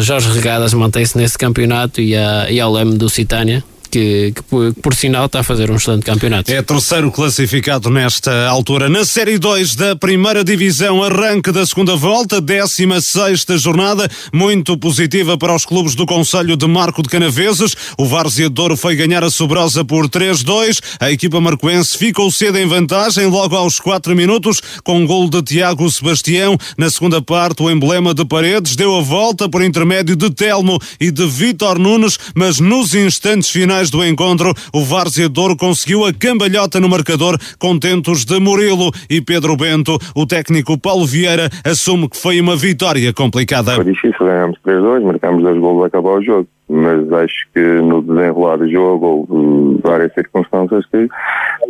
Jorge 0.00 0.28
Regadas 0.30 0.72
mantém-se 0.74 1.18
nesse 1.18 1.36
campeonato 1.36 2.00
e, 2.00 2.14
a, 2.14 2.48
e 2.48 2.60
ao 2.60 2.72
leme 2.72 2.96
do 2.96 3.10
Citânia 3.10 3.64
que, 3.90 4.32
que, 4.34 4.42
por, 4.42 4.74
que, 4.74 4.80
por 4.80 4.94
sinal 4.94 5.26
está 5.26 5.40
a 5.40 5.42
fazer 5.42 5.70
um 5.70 5.76
excelente 5.76 6.04
campeonato. 6.04 6.52
É 6.52 6.62
terceiro 6.62 7.10
classificado 7.10 7.90
nesta 7.90 8.48
altura. 8.48 8.88
Na 8.88 9.04
Série 9.04 9.38
2 9.38 9.74
da 9.74 9.96
primeira 9.96 10.44
divisão, 10.44 11.02
arranque 11.02 11.52
da 11.52 11.64
segunda 11.66 11.96
volta, 11.96 12.40
16 12.40 13.44
jornada, 13.58 14.08
muito 14.32 14.76
positiva 14.78 15.36
para 15.36 15.54
os 15.54 15.64
clubes 15.64 15.94
do 15.94 16.06
Conselho 16.06 16.56
de 16.56 16.66
Marco 16.66 17.02
de 17.02 17.08
Canaveses. 17.08 17.74
O 17.98 18.06
Várzea 18.06 18.48
Douro 18.48 18.76
foi 18.76 18.96
ganhar 18.96 19.22
a 19.22 19.30
Sobrosa 19.30 19.84
por 19.84 20.08
3-2. 20.08 20.80
A 21.00 21.10
equipa 21.10 21.40
marcoense 21.40 21.96
ficou 21.96 22.30
cedo 22.30 22.58
em 22.58 22.66
vantagem, 22.66 23.26
logo 23.26 23.56
aos 23.56 23.78
4 23.78 24.14
minutos, 24.14 24.60
com 24.82 24.98
um 24.98 25.06
gol 25.06 25.28
de 25.28 25.42
Tiago 25.42 25.90
Sebastião. 25.90 26.56
Na 26.76 26.90
segunda 26.90 27.20
parte, 27.20 27.62
o 27.62 27.70
emblema 27.70 28.14
de 28.14 28.24
Paredes 28.24 28.76
deu 28.76 28.96
a 28.96 29.02
volta 29.02 29.48
por 29.48 29.62
intermédio 29.62 30.16
de 30.16 30.30
Telmo 30.30 30.78
e 31.00 31.10
de 31.10 31.26
Vitor 31.26 31.78
Nunes, 31.78 32.18
mas 32.34 32.60
nos 32.60 32.94
instantes 32.94 33.50
finais 33.50 33.75
do 33.90 34.04
encontro, 34.04 34.52
o 34.72 34.82
Várzea 34.82 35.28
Douro 35.28 35.56
conseguiu 35.56 36.04
a 36.04 36.12
cambalhota 36.12 36.80
no 36.80 36.88
marcador, 36.88 37.36
contentos 37.58 38.24
de 38.24 38.40
Murilo 38.40 38.90
e 39.08 39.20
Pedro 39.20 39.56
Bento. 39.56 39.98
O 40.14 40.26
técnico 40.26 40.78
Paulo 40.78 41.06
Vieira 41.06 41.48
assume 41.64 42.08
que 42.08 42.16
foi 42.16 42.40
uma 42.40 42.56
vitória 42.56 43.12
complicada. 43.12 43.74
Foi 43.74 43.84
difícil, 43.84 44.26
ganhámos 44.26 44.58
3-2, 44.66 45.02
marcámos 45.02 45.42
dois 45.42 45.60
gols 45.60 45.84
a 45.84 45.86
acabar 45.86 46.18
o 46.18 46.22
jogo 46.22 46.48
mas 46.68 47.12
acho 47.12 47.48
que 47.54 47.60
no 47.60 48.02
desenrolar 48.02 48.56
do 48.56 48.68
jogo 48.68 49.26
houve 49.28 49.80
várias 49.82 50.12
circunstâncias 50.14 50.84
que, 50.86 51.08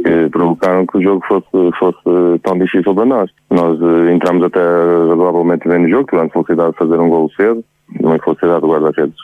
que, 0.02 0.28
provocaram 0.30 0.86
que 0.86 0.98
o 0.98 1.02
jogo 1.02 1.24
fosse, 1.26 1.78
fosse 1.78 2.38
tão 2.42 2.58
difícil 2.58 2.94
para 2.94 3.04
nós. 3.04 3.30
Nós 3.50 3.80
uh, 3.80 4.08
entramos 4.08 4.44
até 4.44 4.60
razoavelmente 4.60 5.68
bem 5.68 5.80
no 5.80 5.88
jogo, 5.88 6.08
tivemos 6.08 6.32
felicidade 6.32 6.72
de 6.72 6.78
fazer 6.78 6.98
um 6.98 7.10
gol 7.10 7.30
cedo, 7.36 7.62
uma 8.00 8.18
felicidade 8.18 8.60
do 8.62 8.68
guarda-redes 8.68 9.16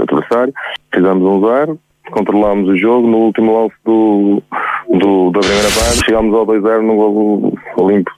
adversário, 0.00 0.52
fizemos 0.92 1.22
um 1.22 1.46
zero, 1.46 1.78
controlámos 2.10 2.68
o 2.68 2.76
jogo 2.76 3.08
no 3.08 3.18
último 3.18 3.62
lance 3.62 3.74
do, 3.84 4.42
do, 4.88 5.30
da 5.30 5.40
primeira 5.40 5.68
parte, 5.68 6.04
chegámos 6.04 6.34
ao 6.34 6.46
2-0 6.46 6.82
num 6.82 6.96
gol 6.96 7.58
limpo, 7.88 8.10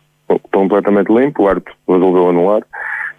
completamente 0.53 1.13
limpo, 1.13 1.43
o 1.43 1.49
árbitro 1.49 1.75
resolveu 1.89 2.29
anular 2.29 2.63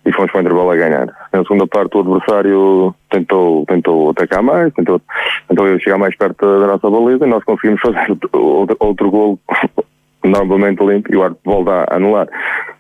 e 0.06 0.12
fomos 0.12 0.32
para 0.32 0.40
o 0.40 0.42
intervalo 0.42 0.72
a 0.72 0.76
ganhar. 0.76 1.08
Na 1.32 1.44
segunda 1.44 1.68
parte 1.68 1.96
o 1.96 2.02
adversário 2.02 2.96
tentou, 3.10 3.66
tentou 3.66 4.10
atacar 4.10 4.44
mais, 4.44 4.74
tentou, 4.74 5.02
tentou 5.48 5.80
chegar 5.80 5.98
mais 5.98 6.16
perto 6.16 6.60
da 6.60 6.68
nossa 6.68 6.90
baliza 6.90 7.26
e 7.26 7.30
nós 7.30 7.44
conseguimos 7.44 7.82
fazer 7.82 8.18
outro, 8.34 8.78
outro 8.80 9.12
gol 9.12 9.40
novamente 10.24 10.84
limpo 10.84 11.12
e 11.12 11.18
o 11.18 11.24
árbitro 11.24 11.52
volta 11.52 11.86
a 11.90 11.96
anular. 11.96 12.28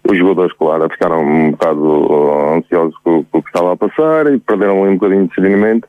Os 0.09 0.17
jogadores, 0.17 0.53
claro, 0.57 0.89
ficaram 0.89 1.21
um 1.21 1.51
bocado 1.51 2.55
ansiosos 2.55 2.97
com, 3.03 3.23
com 3.23 3.37
o 3.37 3.41
que 3.41 3.49
estava 3.49 3.73
a 3.73 3.77
passar 3.77 4.33
e 4.33 4.37
perderam 4.39 4.81
um 4.81 4.93
bocadinho 4.95 5.23
de 5.23 5.29
discernimento. 5.29 5.87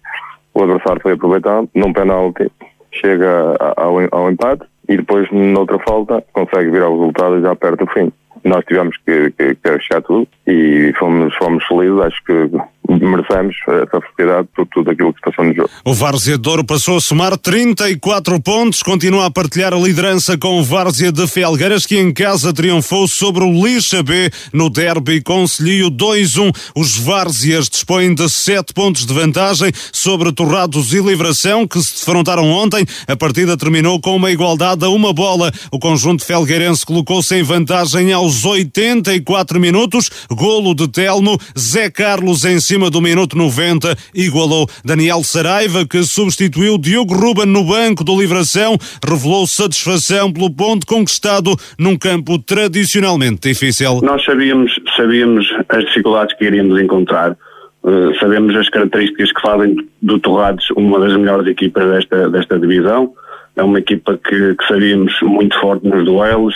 O 0.55 0.63
adversário 0.63 1.03
foi 1.03 1.13
aproveitado, 1.13 1.69
num 1.75 1.93
penalti 1.93 2.51
chega 2.93 3.57
ao, 3.77 3.99
ao 4.13 4.31
empate 4.31 4.65
e 4.89 4.97
depois, 4.97 5.29
noutra 5.33 5.79
falta, 5.81 6.25
consegue 6.33 6.71
virar 6.71 6.89
o 6.89 6.99
resultado 7.01 7.41
já 7.41 7.57
perto 7.57 7.85
do 7.85 7.93
fim. 7.93 8.13
Nós 8.45 8.65
tivemos 8.67 8.97
que, 8.99 9.31
que, 9.33 9.55
que 9.55 9.69
achar 9.69 10.03
tudo 10.03 10.29
e 10.47 10.93
fomos, 10.99 11.35
fomos 11.37 11.65
felizes, 11.67 11.99
acho 12.01 12.25
que 12.25 12.51
merecemos 12.89 13.57
essa 13.67 14.01
felicidade 14.01 14.49
por 14.55 14.67
tudo 14.67 14.91
aquilo 14.91 15.13
que 15.15 15.21
passou 15.21 15.45
no 15.45 15.55
jogo. 15.55 15.71
O 15.85 15.95
Várzea 15.95 16.37
de 16.37 16.49
Ouro 16.49 16.65
passou 16.65 16.97
a 16.97 17.01
somar 17.01 17.37
34 17.37 18.41
pontos, 18.41 18.83
continua 18.83 19.27
a 19.27 19.31
partilhar 19.31 19.73
a 19.73 19.79
liderança 19.79 20.37
com 20.37 20.61
o 20.61 20.65
Várzea 20.65 21.11
de 21.11 21.27
Felgueiras, 21.27 21.87
que 21.87 21.99
em 21.99 22.13
casa 22.13 22.53
triunfou 22.53 23.09
sobre 23.09 23.43
o 23.43 23.51
Lixa 23.51 24.03
B 24.03 24.31
no 24.53 24.69
derby 24.69 25.23
Conselho 25.23 25.91
2-1. 25.91 26.53
Os 26.77 26.99
Várzeas 26.99 27.69
dispõem 27.69 28.15
de 28.15 28.29
7 28.29 28.75
pontos 28.75 29.07
de 29.07 29.15
vantagem 29.15 29.73
sobre 29.93 30.33
Torrados 30.33 30.93
e 30.93 31.01
Livração, 31.01 31.67
que 31.67 31.81
se 31.81 31.95
defrontaram 31.95 32.51
ontem. 32.51 32.85
A 33.09 33.17
partida 33.17 33.57
terminou 33.57 34.01
com 34.01 34.17
uma 34.17 34.31
igualdade 34.31 34.85
a 34.85 34.89
uma 34.89 35.13
bola. 35.13 35.51
O 35.71 35.79
conjunto 35.79 36.25
felgueirense 36.25 36.85
colocou-se 36.85 37.35
em 37.35 37.43
vantagem 37.43 38.13
aos 38.13 38.45
84 38.45 39.59
minutos. 39.59 40.11
Golo 40.31 40.75
de 40.75 40.89
Telmo, 40.89 41.39
Zé 41.59 41.91
Carlos 41.91 42.45
em 42.45 42.61
cima 42.61 42.74
do 42.91 43.01
minuto 43.01 43.37
90, 43.37 43.97
igualou 44.15 44.67
Daniel 44.85 45.23
Saraiva, 45.23 45.87
que 45.87 46.03
substituiu 46.03 46.77
Diogo 46.77 47.15
Ruben 47.15 47.47
no 47.47 47.65
banco 47.65 48.03
do 48.03 48.19
Livração, 48.19 48.77
revelou 49.07 49.47
satisfação 49.47 50.33
pelo 50.33 50.51
ponto 50.51 50.87
conquistado 50.87 51.55
num 51.79 51.97
campo 51.97 52.39
tradicionalmente 52.39 53.49
difícil. 53.49 54.01
Nós 54.03 54.25
sabíamos, 54.25 54.73
sabíamos 54.97 55.47
as 55.69 55.85
dificuldades 55.85 56.37
que 56.37 56.45
iríamos 56.45 56.81
encontrar. 56.81 57.37
Uh, 57.83 58.19
sabemos 58.19 58.57
as 58.57 58.69
características 58.69 59.31
que 59.31 59.41
fazem 59.41 59.77
do 60.03 60.19
Torrados 60.19 60.69
uma 60.77 60.99
das 60.99 61.17
melhores 61.17 61.47
equipas 61.47 61.85
desta, 61.87 62.31
desta 62.31 62.59
divisão. 62.59 63.13
É 63.57 63.63
uma 63.63 63.79
equipa 63.79 64.19
que, 64.19 64.55
que 64.55 64.67
sabíamos 64.67 65.13
muito 65.23 65.59
forte 65.61 65.87
nos 65.87 66.05
duelos, 66.05 66.55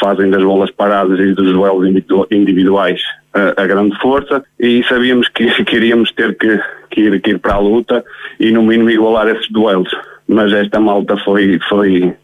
fazem 0.00 0.30
das 0.30 0.42
bolas 0.42 0.70
paradas 0.70 1.18
e 1.18 1.32
dos 1.32 1.52
duelos 1.52 1.88
individuais 2.30 3.00
a, 3.32 3.62
a 3.62 3.66
grande 3.66 3.98
força. 4.00 4.42
E 4.58 4.82
sabíamos 4.84 5.28
que, 5.28 5.46
que 5.64 5.76
iríamos 5.76 6.12
ter 6.12 6.36
que, 6.36 6.60
que, 6.90 7.00
ir, 7.00 7.20
que 7.20 7.30
ir 7.30 7.38
para 7.38 7.54
a 7.54 7.58
luta 7.58 8.04
e 8.38 8.50
no 8.50 8.62
mínimo 8.62 8.90
igualar 8.90 9.28
esses 9.28 9.50
duelos. 9.50 9.90
Mas 10.26 10.52
esta 10.52 10.80
malta 10.80 11.16
foi, 11.18 11.58
foi, 11.68 12.14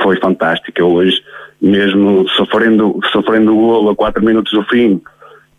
foi 0.00 0.16
fantástica. 0.20 0.84
Hoje, 0.84 1.20
mesmo 1.60 2.28
sofrendo, 2.30 3.00
sofrendo 3.12 3.52
o 3.52 3.60
golo 3.60 3.90
a 3.90 3.96
4 3.96 4.24
minutos 4.24 4.52
do 4.52 4.62
fim, 4.64 5.00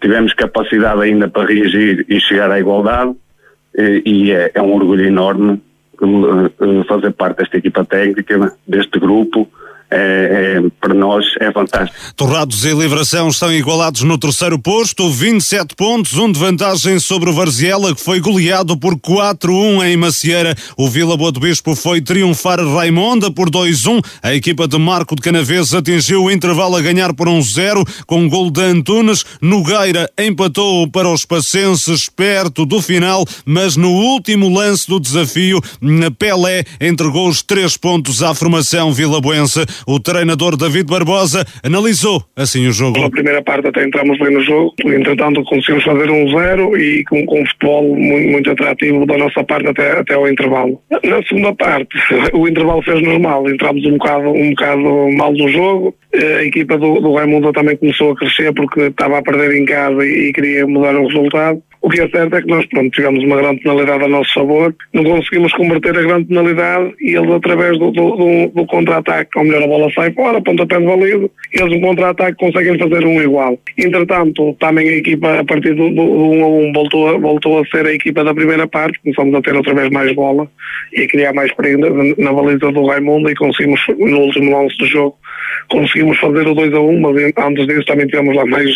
tivemos 0.01 0.33
capacidade 0.33 1.01
ainda 1.01 1.27
para 1.27 1.47
reagir 1.47 2.05
e 2.07 2.19
chegar 2.19 2.49
à 2.49 2.59
igualdade. 2.59 3.13
E, 3.77 4.01
e 4.05 4.31
é, 4.31 4.51
é 4.53 4.61
um 4.61 4.73
orgulho 4.73 5.05
enorme 5.05 5.61
eh, 6.01 6.83
fazer 6.87 7.11
parte 7.11 7.39
desta 7.39 7.57
equipa 7.57 7.83
técnica, 7.83 8.53
deste 8.65 8.97
grupo 8.99 9.49
é, 9.91 10.57
é, 10.57 10.69
para 10.79 10.93
nós 10.93 11.25
é 11.39 11.51
fantástico. 11.51 11.97
Torrados 12.15 12.63
e 12.65 12.73
Livração 12.73 13.27
estão 13.29 13.51
igualados 13.51 14.01
no 14.03 14.17
terceiro 14.17 14.59
posto, 14.59 15.09
27 15.09 15.75
pontos, 15.75 16.17
um 16.17 16.31
de 16.31 16.39
vantagem 16.39 16.99
sobre 16.99 17.29
o 17.29 17.33
Varziela, 17.33 17.95
que 17.95 18.01
foi 18.01 18.19
goleado 18.19 18.77
por 18.77 18.95
4-1 18.95 19.87
em 19.87 19.97
Macieira. 19.97 20.55
O 20.77 20.87
Vila 20.87 21.17
Boa 21.17 21.31
do 21.31 21.39
Bispo 21.39 21.75
foi 21.75 22.01
triunfar 22.01 22.59
Raimonda 22.59 23.31
por 23.31 23.49
2-1. 23.49 24.03
A 24.21 24.33
equipa 24.35 24.67
de 24.67 24.77
Marco 24.77 25.15
de 25.15 25.21
Canaves 25.21 25.73
atingiu 25.73 26.23
o 26.23 26.31
intervalo 26.31 26.75
a 26.75 26.81
ganhar 26.81 27.13
por 27.13 27.27
1-0 27.27 27.87
com 28.05 28.21
um 28.21 28.29
gol 28.29 28.51
de 28.51 28.61
Antunes. 28.61 29.25
Nogueira 29.41 30.09
empatou 30.17 30.89
para 30.89 31.09
os 31.09 31.25
pacenses 31.25 32.07
perto 32.09 32.65
do 32.65 32.81
final, 32.81 33.25
mas 33.45 33.75
no 33.75 33.89
último 33.89 34.49
lance 34.49 34.87
do 34.87 34.99
desafio, 34.99 35.61
Pelé 36.17 36.63
entregou 36.79 37.27
os 37.27 37.41
três 37.41 37.77
pontos 37.77 38.21
à 38.21 38.33
formação 38.33 38.91
vilaboense. 38.91 39.65
O 39.87 39.99
treinador 39.99 40.55
David 40.57 40.85
Barbosa 40.89 41.45
analisou 41.63 42.23
assim 42.35 42.67
o 42.67 42.71
jogo. 42.71 42.99
Na 42.99 43.09
primeira 43.09 43.41
parte 43.41 43.67
até 43.67 43.85
entramos 43.85 44.17
bem 44.19 44.33
no 44.33 44.41
jogo, 44.41 44.73
entretanto 44.85 45.43
conseguimos 45.43 45.83
fazer 45.83 46.09
um 46.09 46.29
zero 46.29 46.77
e 46.77 47.03
com, 47.05 47.25
com 47.25 47.41
um 47.41 47.45
futebol 47.45 47.95
muito, 47.95 48.29
muito 48.29 48.51
atrativo 48.51 49.05
da 49.05 49.17
nossa 49.17 49.43
parte 49.43 49.67
até, 49.67 49.99
até 49.99 50.13
ao 50.13 50.27
intervalo. 50.27 50.79
Na 51.03 51.21
segunda 51.23 51.53
parte, 51.53 51.97
o 52.33 52.47
intervalo 52.47 52.81
fez 52.81 53.01
normal, 53.01 53.49
entramos 53.49 53.85
um 53.85 53.97
bocado, 53.97 54.29
um 54.29 54.49
bocado 54.49 54.83
mal 55.17 55.33
no 55.33 55.47
jogo, 55.49 55.95
a 56.13 56.43
equipa 56.43 56.77
do, 56.77 56.99
do 56.99 57.13
Raimundo 57.13 57.51
também 57.53 57.77
começou 57.77 58.11
a 58.11 58.15
crescer 58.15 58.53
porque 58.53 58.81
estava 58.81 59.19
a 59.19 59.21
perder 59.21 59.55
em 59.55 59.65
casa 59.65 60.03
e, 60.03 60.29
e 60.29 60.33
queria 60.33 60.65
mudar 60.65 60.95
o 60.95 61.07
resultado. 61.07 61.61
O 61.81 61.89
que 61.89 62.01
é 62.01 62.09
certo 62.09 62.35
é 62.35 62.41
que 62.41 62.47
nós 62.47 62.65
pronto, 62.65 62.89
tivemos 62.91 63.23
uma 63.23 63.37
grande 63.37 63.61
penalidade 63.61 64.03
a 64.03 64.07
nosso 64.07 64.33
favor, 64.33 64.75
não 64.93 65.03
conseguimos 65.03 65.53
converter 65.53 65.97
a 65.97 66.01
grande 66.01 66.25
penalidade 66.25 66.93
e 66.99 67.15
eles 67.15 67.31
através 67.31 67.79
do, 67.79 67.89
do, 67.91 68.17
do, 68.17 68.47
do 68.49 68.65
contra-ataque, 68.65 69.37
ou 69.37 69.45
melhor 69.45 69.63
a 69.63 69.67
bola 69.67 69.91
sai 69.93 70.11
fora, 70.11 70.41
pontapé 70.41 70.77
de 70.77 70.85
valido, 70.85 71.31
eles 71.53 71.71
no 71.73 71.87
contra-ataque 71.87 72.37
conseguem 72.37 72.77
fazer 72.77 73.05
um 73.05 73.21
igual. 73.21 73.57
Entretanto, 73.77 74.53
também 74.59 74.89
a 74.89 74.97
equipa 74.97 75.39
a 75.39 75.45
partir 75.45 75.73
do, 75.73 75.89
do 75.89 76.01
1 76.01 76.43
a 76.43 76.47
1 76.47 76.73
voltou 76.73 77.07
a, 77.07 77.17
voltou 77.17 77.59
a 77.59 77.65
ser 77.67 77.85
a 77.85 77.93
equipa 77.93 78.25
da 78.25 78.33
primeira 78.33 78.67
parte, 78.67 78.99
começamos 78.99 79.33
a 79.35 79.41
ter 79.41 79.55
outra 79.55 79.73
vez 79.73 79.89
mais 79.89 80.13
bola 80.13 80.49
e 80.93 81.03
a 81.03 81.07
criar 81.07 81.33
mais 81.33 81.53
perigo 81.53 81.81
na, 81.81 82.15
na 82.17 82.33
baliza 82.33 82.71
do 82.73 82.85
Raimundo 82.87 83.29
e 83.29 83.35
conseguimos 83.35 83.79
no 83.97 84.19
último 84.19 84.51
lance 84.51 84.77
do 84.77 84.85
jogo 84.85 85.15
conseguimos 85.69 86.17
fazer 86.19 86.47
o 86.47 86.53
2 86.53 86.73
a 86.73 86.79
1, 86.79 86.99
mas 86.99 87.33
antes 87.37 87.67
disso 87.67 87.85
também 87.85 88.07
tivemos 88.07 88.35
lá 88.35 88.45
mais 88.45 88.69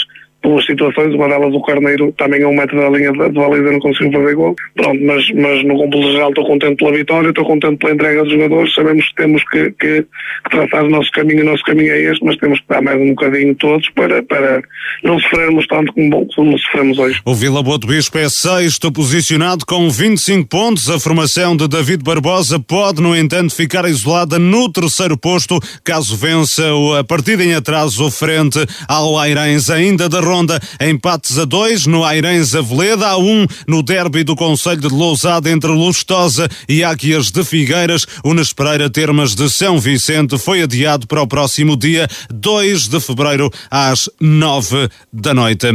duas 0.44 0.66
situações, 0.66 1.14
uma 1.16 1.28
delas 1.28 1.54
o 1.54 1.62
Carneiro 1.62 2.12
também 2.18 2.44
a 2.44 2.48
um 2.48 2.56
metro 2.56 2.78
da 2.78 2.90
linha 2.90 3.12
de, 3.12 3.18
de 3.18 3.32
baliza 3.32 3.72
não 3.72 3.80
conseguiu 3.80 4.12
fazer 4.12 4.36
gol. 4.36 4.56
Pronto, 4.76 5.00
mas, 5.02 5.32
mas 5.32 5.64
no 5.64 5.78
completo 5.78 6.12
geral 6.12 6.30
estou 6.30 6.46
contente 6.46 6.76
pela 6.76 6.92
vitória, 6.92 7.30
estou 7.30 7.46
contente 7.46 7.78
pela 7.78 7.94
entrega 7.94 8.24
dos 8.24 8.34
jogadores, 8.34 8.74
sabemos 8.74 9.08
que 9.08 9.16
temos 9.16 9.44
que, 9.50 9.72
que, 9.72 10.02
que, 10.04 10.50
traçar 10.50 10.84
o 10.84 10.90
nosso 10.90 11.12
caminho, 11.12 11.42
o 11.44 11.46
nosso 11.46 11.64
caminho 11.64 11.92
é 11.92 12.12
este, 12.12 12.24
mas 12.26 12.36
temos 12.38 12.60
que 12.60 12.68
dar 12.68 12.82
mais 12.82 13.00
um 13.00 13.10
bocadinho 13.10 13.56
todos 13.56 13.90
para, 13.92 14.22
para 14.24 14.62
não 15.04 15.20
sofrermos 15.20 15.66
tanto 15.68 15.94
como, 15.94 16.28
como 16.36 16.60
sofremos 16.60 17.00
hoje. 17.00 17.22
O 17.26 17.34
Vila 17.34 17.64
Boa 17.64 17.78
do 17.78 17.88
Bispo 17.88 18.18
é 18.18 18.28
sexto 18.30 18.92
posicionado 18.92 19.66
com 19.66 19.90
25 19.90 20.48
pontos. 20.48 20.90
A 20.90 21.00
formação 21.00 21.56
de 21.56 21.68
David 21.68 22.04
Barbosa 22.04 22.60
pode, 22.60 23.02
no 23.02 23.16
entanto, 23.16 23.56
ficar 23.56 23.86
isolada 23.86 24.38
no 24.38 24.72
terceiro 24.72 25.18
posto, 25.18 25.60
caso 25.84 26.18
vença 26.18 26.64
a 27.00 27.04
partida 27.04 27.44
em 27.44 27.54
atraso 27.54 28.10
frente 28.12 28.60
ao 28.88 29.18
Airães 29.18 29.70
ainda 29.70 30.10
da 30.10 30.20
ronda, 30.34 30.60
empates 30.82 31.38
a 31.38 31.46
dois 31.46 31.86
no 31.86 32.04
Airens 32.04 32.56
Aveleda, 32.56 33.08
a 33.08 33.18
um 33.18 33.46
no 33.68 33.84
derby 33.84 34.24
do 34.24 34.36
Conselho 34.36 34.82
de 34.82 34.88
Lousada 34.88 35.50
entre 35.50 35.70
Lustosa 35.70 36.50
e 36.68 36.84
Águias 36.84 37.30
de 37.30 37.44
Figueiras. 37.44 38.08
O 38.24 38.34
Nes 38.34 38.52
Pereira 38.52 38.90
Termas 38.90 39.36
de 39.36 39.48
São 39.48 39.80
Vicente 39.80 40.40
foi 40.40 40.64
adiado 40.64 41.06
para 41.06 41.22
o 41.22 41.28
próximo 41.28 41.78
dia 41.78 42.08
2 42.34 42.88
de 42.88 43.00
fevereiro 43.00 43.52
às 43.70 44.10
9 44.20 44.90
da 45.12 45.36
noite. 45.36 45.68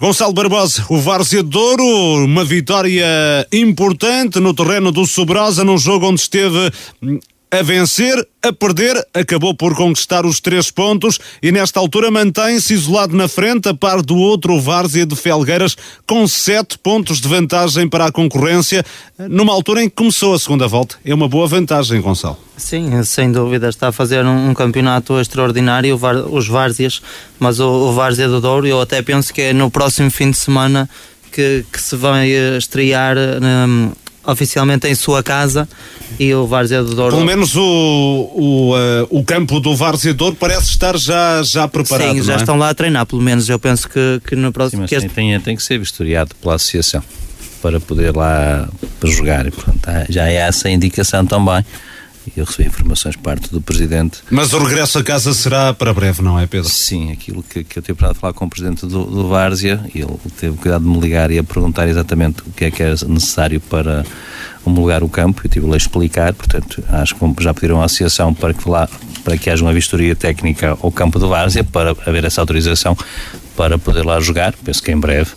Gonçalo 0.00 0.32
Barbosa, 0.32 0.84
o 0.88 0.98
Várzea 0.98 1.44
Douro, 1.44 2.24
uma 2.24 2.44
vitória 2.44 3.06
importante 3.52 4.40
no 4.40 4.52
terreno 4.52 4.90
do 4.90 5.06
Sobrosa, 5.06 5.62
num 5.62 5.78
jogo 5.78 6.08
onde 6.08 6.20
esteve 6.20 6.72
a 7.52 7.60
vencer, 7.60 8.26
a 8.42 8.50
perder, 8.50 8.96
acabou 9.12 9.54
por 9.54 9.76
conquistar 9.76 10.24
os 10.24 10.40
três 10.40 10.70
pontos 10.70 11.20
e 11.42 11.52
nesta 11.52 11.78
altura 11.78 12.10
mantém-se 12.10 12.72
isolado 12.72 13.14
na 13.14 13.28
frente, 13.28 13.68
a 13.68 13.74
par 13.74 14.00
do 14.00 14.16
outro 14.16 14.58
Várzea 14.58 15.04
de 15.04 15.14
Felgueiras, 15.14 15.76
com 16.06 16.26
sete 16.26 16.78
pontos 16.78 17.20
de 17.20 17.28
vantagem 17.28 17.86
para 17.86 18.06
a 18.06 18.10
concorrência, 18.10 18.82
numa 19.28 19.52
altura 19.52 19.82
em 19.82 19.88
que 19.90 19.96
começou 19.96 20.32
a 20.32 20.38
segunda 20.38 20.66
volta. 20.66 20.96
É 21.04 21.14
uma 21.14 21.28
boa 21.28 21.46
vantagem, 21.46 22.00
Gonçalo. 22.00 22.38
Sim, 22.56 23.02
sem 23.04 23.30
dúvida, 23.30 23.68
está 23.68 23.88
a 23.88 23.92
fazer 23.92 24.24
um, 24.24 24.48
um 24.48 24.54
campeonato 24.54 25.20
extraordinário, 25.20 26.00
os 26.30 26.48
Várzeas, 26.48 27.02
mas 27.38 27.60
o, 27.60 27.68
o 27.68 27.92
Várzea 27.92 28.28
do 28.28 28.40
Douro, 28.40 28.66
eu 28.66 28.80
até 28.80 29.02
penso 29.02 29.32
que 29.32 29.42
é 29.42 29.52
no 29.52 29.70
próximo 29.70 30.10
fim 30.10 30.30
de 30.30 30.38
semana 30.38 30.88
que, 31.30 31.66
que 31.70 31.80
se 31.80 31.96
vai 31.96 32.30
estrear 32.30 33.16
um, 33.18 33.92
oficialmente 34.24 34.86
em 34.86 34.94
sua 34.94 35.22
casa 35.22 35.68
e 36.18 36.32
o 36.34 36.46
Várzea 36.46 36.82
do 36.82 36.94
Douro. 36.94 37.16
Pelo 37.16 37.26
menos 37.26 37.56
o, 37.56 37.62
o, 37.62 38.74
uh, 38.74 39.06
o 39.10 39.24
campo 39.24 39.60
do 39.60 39.74
Várzea 39.74 40.12
do 40.12 40.18
Douro 40.18 40.36
parece 40.36 40.70
estar 40.70 40.96
já, 40.96 41.42
já 41.42 41.66
preparado. 41.66 42.14
Sim, 42.14 42.22
já 42.22 42.34
é? 42.34 42.36
estão 42.36 42.56
lá 42.56 42.70
a 42.70 42.74
treinar, 42.74 43.06
pelo 43.06 43.22
menos 43.22 43.48
eu 43.48 43.58
penso 43.58 43.88
que, 43.88 44.20
que 44.26 44.36
no 44.36 44.52
próximo. 44.52 44.82
Sim, 44.82 44.88
que 44.88 44.94
este... 44.94 45.08
tem, 45.08 45.38
tem, 45.40 45.56
que 45.56 45.62
ser 45.62 45.78
vistoriado 45.78 46.34
pela 46.36 46.54
associação 46.54 47.02
para 47.60 47.78
poder 47.80 48.16
lá 48.16 48.68
jogar 49.04 49.46
e 49.46 49.50
portanto 49.50 49.88
já 50.08 50.28
é 50.28 50.34
essa 50.34 50.68
indicação 50.68 51.24
também. 51.24 51.64
Eu 52.36 52.44
recebi 52.44 52.68
informações 52.68 53.16
parte 53.16 53.50
do 53.50 53.60
Presidente. 53.60 54.20
Mas 54.30 54.52
o 54.52 54.58
regresso 54.58 54.98
a 54.98 55.04
casa 55.04 55.32
será 55.34 55.74
para 55.74 55.92
breve, 55.92 56.22
não 56.22 56.38
é, 56.38 56.46
Pedro? 56.46 56.68
Sim, 56.68 57.12
aquilo 57.12 57.42
que, 57.42 57.64
que 57.64 57.78
eu 57.78 57.82
tive 57.82 57.98
para 57.98 58.14
falar 58.14 58.32
com 58.32 58.44
o 58.44 58.50
Presidente 58.50 58.86
do, 58.86 59.04
do 59.04 59.28
Várzea, 59.28 59.84
ele 59.94 60.16
teve 60.38 60.56
cuidado 60.56 60.84
de 60.84 60.90
me 60.90 61.00
ligar 61.00 61.30
e 61.30 61.38
a 61.38 61.44
perguntar 61.44 61.88
exatamente 61.88 62.42
o 62.42 62.52
que 62.52 62.66
é 62.66 62.70
que 62.70 62.82
é 62.82 62.90
necessário 63.08 63.60
para 63.60 64.04
homologar 64.64 65.02
o 65.02 65.08
campo, 65.08 65.42
eu 65.44 65.50
tive 65.50 65.72
a 65.72 65.76
explicar, 65.76 66.32
portanto, 66.32 66.82
acho 66.88 67.14
que 67.14 67.44
já 67.44 67.52
pediram 67.52 67.82
a 67.82 67.84
associação 67.84 68.32
para 68.32 68.54
que, 68.54 68.68
lá, 68.68 68.88
para 69.24 69.36
que 69.36 69.50
haja 69.50 69.64
uma 69.64 69.72
vistoria 69.72 70.14
técnica 70.14 70.76
ao 70.80 70.92
campo 70.92 71.18
do 71.18 71.28
Várzea, 71.28 71.64
para 71.64 71.90
haver 72.06 72.24
essa 72.24 72.40
autorização 72.40 72.96
para 73.56 73.78
poder 73.78 74.04
lá 74.04 74.18
jogar, 74.20 74.54
penso 74.64 74.82
que 74.82 74.90
em 74.90 74.98
breve, 74.98 75.30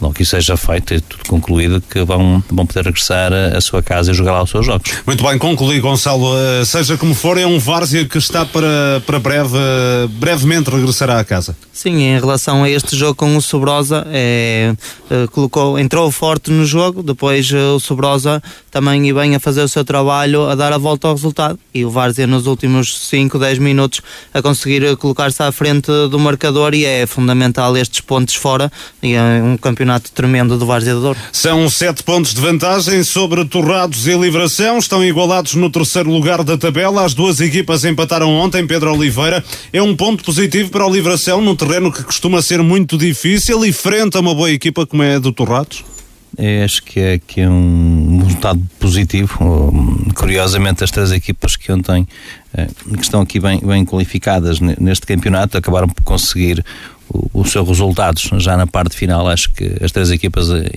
logo 0.00 0.14
que 0.14 0.22
isso 0.22 0.30
seja 0.30 0.56
feito 0.56 0.94
e 0.94 1.00
tudo 1.00 1.22
concluído, 1.28 1.82
que 1.88 2.02
vão, 2.04 2.42
vão 2.50 2.66
poder 2.66 2.84
regressar 2.84 3.32
à 3.32 3.60
sua 3.60 3.82
casa 3.82 4.10
e 4.10 4.14
jogar 4.14 4.32
lá 4.32 4.42
os 4.42 4.50
seus 4.50 4.64
jogos. 4.64 4.90
Muito 5.06 5.22
bem, 5.22 5.38
concluí, 5.38 5.80
Gonçalo. 5.80 6.34
Uh, 6.34 6.64
seja 6.64 6.96
como 6.96 7.14
for, 7.14 7.36
é 7.38 7.46
um 7.46 7.58
Várzea 7.58 8.04
que 8.04 8.18
está 8.18 8.44
para, 8.44 9.02
para 9.06 9.18
breve, 9.18 9.56
uh, 9.56 10.08
brevemente 10.08 10.70
regressará 10.70 11.18
à 11.18 11.24
casa. 11.24 11.56
Sim, 11.72 12.02
em 12.02 12.18
relação 12.18 12.64
a 12.64 12.70
este 12.70 12.96
jogo 12.96 13.14
com 13.14 13.36
o 13.36 13.42
Sobrosa, 13.42 14.06
é, 14.10 14.74
uh, 15.10 15.30
colocou, 15.30 15.78
entrou 15.78 16.10
forte 16.10 16.50
no 16.50 16.64
jogo, 16.64 17.02
depois 17.02 17.50
o 17.52 17.78
Sobrosa 17.78 18.42
também 18.70 19.08
e 19.08 19.12
bem 19.12 19.34
a 19.34 19.40
fazer 19.40 19.62
o 19.62 19.68
seu 19.68 19.84
trabalho, 19.84 20.48
a 20.48 20.54
dar 20.54 20.72
a 20.72 20.78
volta 20.78 21.08
ao 21.08 21.14
resultado. 21.14 21.58
E 21.74 21.84
o 21.84 21.90
Várzea 21.90 22.26
nos 22.26 22.46
últimos 22.46 22.98
5, 23.08 23.38
10 23.38 23.58
minutos 23.58 24.00
a 24.32 24.40
conseguir 24.42 24.96
colocar-se 24.96 25.42
à 25.42 25.50
frente 25.52 25.90
do 26.10 26.18
marcador 26.18 26.74
e 26.74 26.84
é 26.84 27.06
fundamental 27.06 27.76
estes 27.76 28.00
pontos 28.00 28.34
fora 28.34 28.70
e 29.02 29.14
é 29.14 29.42
um 29.42 29.56
campeonato 29.56 29.89
tremendo 29.98 30.56
do 30.58 30.66
Várzea 30.66 30.94
do 30.94 31.00
Douro. 31.00 31.18
São 31.32 31.68
7 31.68 32.02
pontos 32.02 32.34
de 32.34 32.40
vantagem 32.40 33.02
sobre 33.02 33.44
Torrados 33.44 34.06
e 34.06 34.14
Livração, 34.14 34.78
estão 34.78 35.04
igualados 35.04 35.54
no 35.54 35.70
terceiro 35.70 36.10
lugar 36.10 36.44
da 36.44 36.56
tabela. 36.56 37.04
As 37.04 37.14
duas 37.14 37.40
equipas 37.40 37.84
empataram 37.84 38.30
ontem, 38.30 38.66
Pedro 38.66 38.92
Oliveira. 38.92 39.42
É 39.72 39.82
um 39.82 39.96
ponto 39.96 40.22
positivo 40.22 40.70
para 40.70 40.86
o 40.86 40.92
Livração 40.92 41.40
no 41.40 41.56
terreno 41.56 41.90
que 41.90 42.04
costuma 42.04 42.42
ser 42.42 42.62
muito 42.62 42.96
difícil 42.96 43.64
e 43.64 43.72
frente 43.72 44.16
a 44.16 44.20
uma 44.20 44.34
boa 44.34 44.50
equipa 44.50 44.86
como 44.86 45.02
é 45.02 45.16
a 45.16 45.18
do 45.18 45.32
Torrados? 45.32 45.82
É, 46.38 46.62
acho 46.62 46.82
que 46.82 47.00
é, 47.00 47.18
que 47.18 47.40
é 47.40 47.48
um 47.48 48.20
resultado 48.22 48.60
positivo. 48.78 49.72
Curiosamente, 50.14 50.84
as 50.84 50.90
três 50.90 51.10
equipas 51.10 51.56
que 51.56 51.72
ontem 51.72 52.06
eh, 52.54 52.68
que 52.96 53.02
estão 53.02 53.20
aqui 53.20 53.40
bem, 53.40 53.60
bem 53.60 53.84
qualificadas 53.84 54.60
neste 54.60 55.06
campeonato 55.06 55.58
acabaram 55.58 55.88
por 55.88 56.02
conseguir 56.02 56.64
os 57.32 57.50
seus 57.50 57.66
resultados 57.68 58.30
já 58.38 58.56
na 58.56 58.66
parte 58.66 58.96
final. 58.96 59.28
Acho 59.28 59.50
que 59.52 59.76
as 59.82 59.92
três 59.92 60.10
equipas, 60.10 60.50
a 60.50 60.58
eh, 60.58 60.72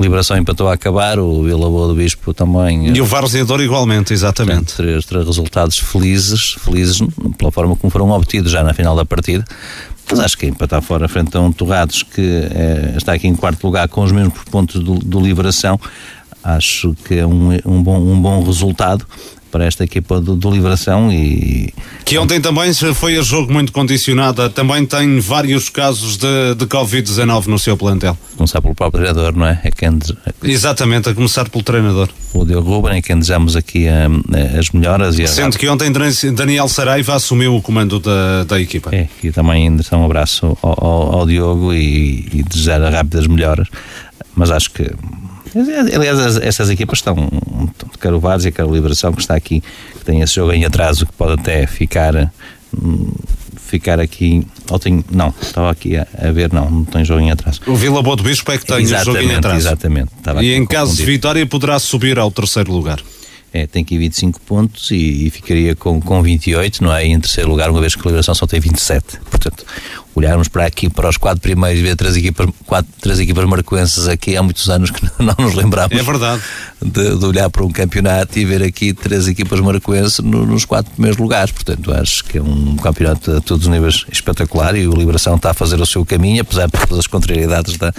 Liberação 0.00 0.36
empatou 0.36 0.68
a 0.68 0.74
acabar, 0.74 1.18
o 1.18 1.42
Vila 1.42 1.68
Boa 1.68 1.88
do 1.88 1.94
Bispo 1.94 2.34
também. 2.34 2.94
E 2.94 3.00
o 3.00 3.06
Varzeador 3.06 3.60
igualmente, 3.60 4.12
exatamente. 4.12 4.74
Três, 4.74 5.04
três 5.04 5.26
resultados 5.26 5.78
felizes, 5.78 6.56
felizes 6.58 6.98
pela 7.38 7.50
forma 7.50 7.74
como 7.76 7.90
foram 7.90 8.10
obtidos 8.10 8.52
já 8.52 8.62
na 8.62 8.74
final 8.74 8.94
da 8.94 9.04
partida. 9.04 9.44
Mas 10.10 10.20
acho 10.20 10.38
que 10.38 10.46
empatar 10.46 10.80
fora 10.82 11.08
frente 11.08 11.36
a 11.36 11.40
um 11.40 11.50
Torrados 11.50 12.02
que 12.02 12.20
é, 12.20 12.94
está 12.96 13.12
aqui 13.14 13.26
em 13.26 13.34
quarto 13.34 13.64
lugar 13.64 13.88
com 13.88 14.02
os 14.02 14.12
mesmos 14.12 14.38
pontos 14.44 14.80
do, 14.82 14.94
do 14.94 15.18
Liberação, 15.18 15.80
acho 16.44 16.94
que 17.04 17.14
é 17.14 17.26
um, 17.26 17.50
um, 17.64 17.82
bom, 17.82 17.98
um 17.98 18.20
bom 18.20 18.42
resultado 18.44 19.04
para 19.50 19.64
esta 19.64 19.84
equipa 19.84 20.20
do, 20.20 20.34
do 20.36 20.50
Liberação 20.50 21.12
e... 21.12 21.72
Que 22.04 22.18
ontem 22.18 22.40
também 22.40 22.72
foi 22.94 23.18
a 23.18 23.22
jogo 23.22 23.52
muito 23.52 23.72
condicionada, 23.72 24.48
também 24.48 24.84
tem 24.86 25.18
vários 25.18 25.68
casos 25.68 26.16
de, 26.16 26.54
de 26.56 26.66
Covid-19 26.66 27.46
no 27.46 27.58
seu 27.58 27.76
plantel. 27.76 28.16
Começar 28.36 28.60
pelo 28.60 28.74
próprio 28.74 29.02
treinador, 29.02 29.36
não 29.36 29.46
é? 29.46 29.60
é 29.64 29.70
quem... 29.70 29.98
Exatamente, 30.42 31.08
a 31.08 31.14
começar 31.14 31.48
pelo 31.48 31.64
treinador. 31.64 32.08
O 32.32 32.44
Diogo 32.44 32.68
Ruben 32.68 32.98
é 32.98 33.02
quem 33.02 33.18
desejamos 33.18 33.56
aqui 33.56 33.86
um, 33.88 34.58
as 34.58 34.70
melhoras. 34.70 35.18
E 35.18 35.26
Sendo 35.26 35.54
a... 35.54 35.58
que 35.58 35.68
ontem 35.68 35.90
Daniel 36.34 36.68
Saraiva 36.68 37.14
assumiu 37.14 37.56
o 37.56 37.62
comando 37.62 37.98
da, 37.98 38.44
da 38.44 38.60
equipa. 38.60 38.94
É, 38.94 39.08
e 39.22 39.32
também 39.32 39.70
um 39.92 40.04
abraço 40.04 40.56
ao, 40.62 40.84
ao, 40.84 41.14
ao 41.20 41.26
Diogo 41.26 41.72
e, 41.72 42.28
e 42.32 42.42
desejar 42.42 42.80
rápidas 42.92 43.26
melhoras, 43.26 43.68
mas 44.34 44.50
acho 44.50 44.70
que 44.70 44.90
Aliás, 45.94 46.36
estas 46.38 46.70
equipas 46.70 46.98
estão, 46.98 47.16
quer 48.00 48.12
o 48.12 48.20
Várzea, 48.20 48.52
quer 48.52 48.64
o 48.64 48.72
Liberação, 48.72 49.12
que 49.12 49.20
está 49.20 49.34
aqui, 49.34 49.62
que 49.98 50.04
tem 50.04 50.20
esse 50.20 50.34
jogo 50.34 50.52
em 50.52 50.64
atraso, 50.64 51.06
que 51.06 51.12
pode 51.12 51.40
até 51.40 51.66
ficar 51.66 52.30
hum, 52.76 53.10
ficar 53.66 54.00
aqui. 54.00 54.46
Ou 54.70 54.78
tenho, 54.78 55.04
não, 55.10 55.34
estava 55.40 55.70
aqui 55.70 55.96
a, 55.96 56.06
a, 56.18 56.32
ver, 56.32 56.52
não, 56.52 56.70
não 56.70 56.84
tem 56.84 57.04
jogo 57.04 57.20
em 57.20 57.30
atraso. 57.30 57.60
O 57.66 57.74
Vila 57.74 58.02
Boa 58.02 58.16
do 58.16 58.22
Bispo 58.22 58.50
é 58.52 58.58
que 58.58 58.64
tem 58.64 58.84
o 58.84 59.04
jogo 59.04 59.18
em 59.18 59.34
atraso. 59.34 59.58
Exatamente. 59.58 60.10
e 60.40 60.54
em 60.54 60.64
caso 60.64 60.96
de 60.96 61.04
vitória 61.04 61.44
poderá 61.46 61.78
subir 61.78 62.18
ao 62.18 62.30
terceiro 62.30 62.72
lugar. 62.72 63.00
É, 63.52 63.66
tem 63.66 63.82
aqui 63.82 63.96
25 63.96 64.40
pontos 64.42 64.90
e, 64.90 65.26
e, 65.26 65.30
ficaria 65.30 65.74
com, 65.74 66.00
com 66.00 66.20
28, 66.20 66.84
não 66.84 66.92
é? 66.92 67.06
E 67.06 67.10
em 67.10 67.18
terceiro 67.18 67.48
lugar, 67.48 67.70
uma 67.70 67.80
vez 67.80 67.94
que 67.94 68.00
a 68.00 68.04
Liberação 68.04 68.34
só 68.34 68.46
tem 68.46 68.60
27. 68.60 69.18
Portanto, 69.30 69.64
olharmos 70.16 70.48
para 70.48 70.64
aqui, 70.64 70.88
para 70.88 71.08
os 71.08 71.16
quatro 71.18 71.40
primeiros, 71.40 71.82
ver 71.82 71.94
três 71.94 72.16
equipas, 72.16 72.48
quatro, 72.64 72.90
três 73.00 73.20
equipas 73.20 73.44
marcoenses 73.44 74.08
aqui 74.08 74.36
há 74.36 74.42
muitos 74.42 74.68
anos 74.70 74.90
que 74.90 75.04
não 75.22 75.34
nos 75.38 75.54
lembramos. 75.54 75.96
É 75.96 76.02
verdade. 76.02 76.42
De, 76.82 77.16
de 77.16 77.24
olhar 77.24 77.50
para 77.50 77.64
um 77.64 77.70
campeonato 77.70 78.38
e 78.38 78.44
ver 78.44 78.62
aqui 78.62 78.92
três 78.92 79.28
equipas 79.28 79.60
marcoenses 79.60 80.18
no, 80.20 80.46
nos 80.46 80.64
quatro 80.64 80.90
primeiros 80.92 81.18
lugares. 81.18 81.52
Portanto, 81.52 81.92
acho 81.92 82.24
que 82.24 82.38
é 82.38 82.42
um 82.42 82.76
campeonato 82.76 83.30
a 83.36 83.40
todos 83.40 83.66
os 83.66 83.72
níveis 83.72 84.04
espetacular 84.10 84.74
e 84.74 84.86
o 84.86 84.94
Liberação 84.94 85.36
está 85.36 85.50
a 85.50 85.54
fazer 85.54 85.80
o 85.80 85.86
seu 85.86 86.04
caminho, 86.04 86.42
apesar 86.42 86.66
de 86.66 86.72
todas 86.72 86.98
as 86.98 87.06
contrariedades 87.06 87.76
da, 87.76 87.92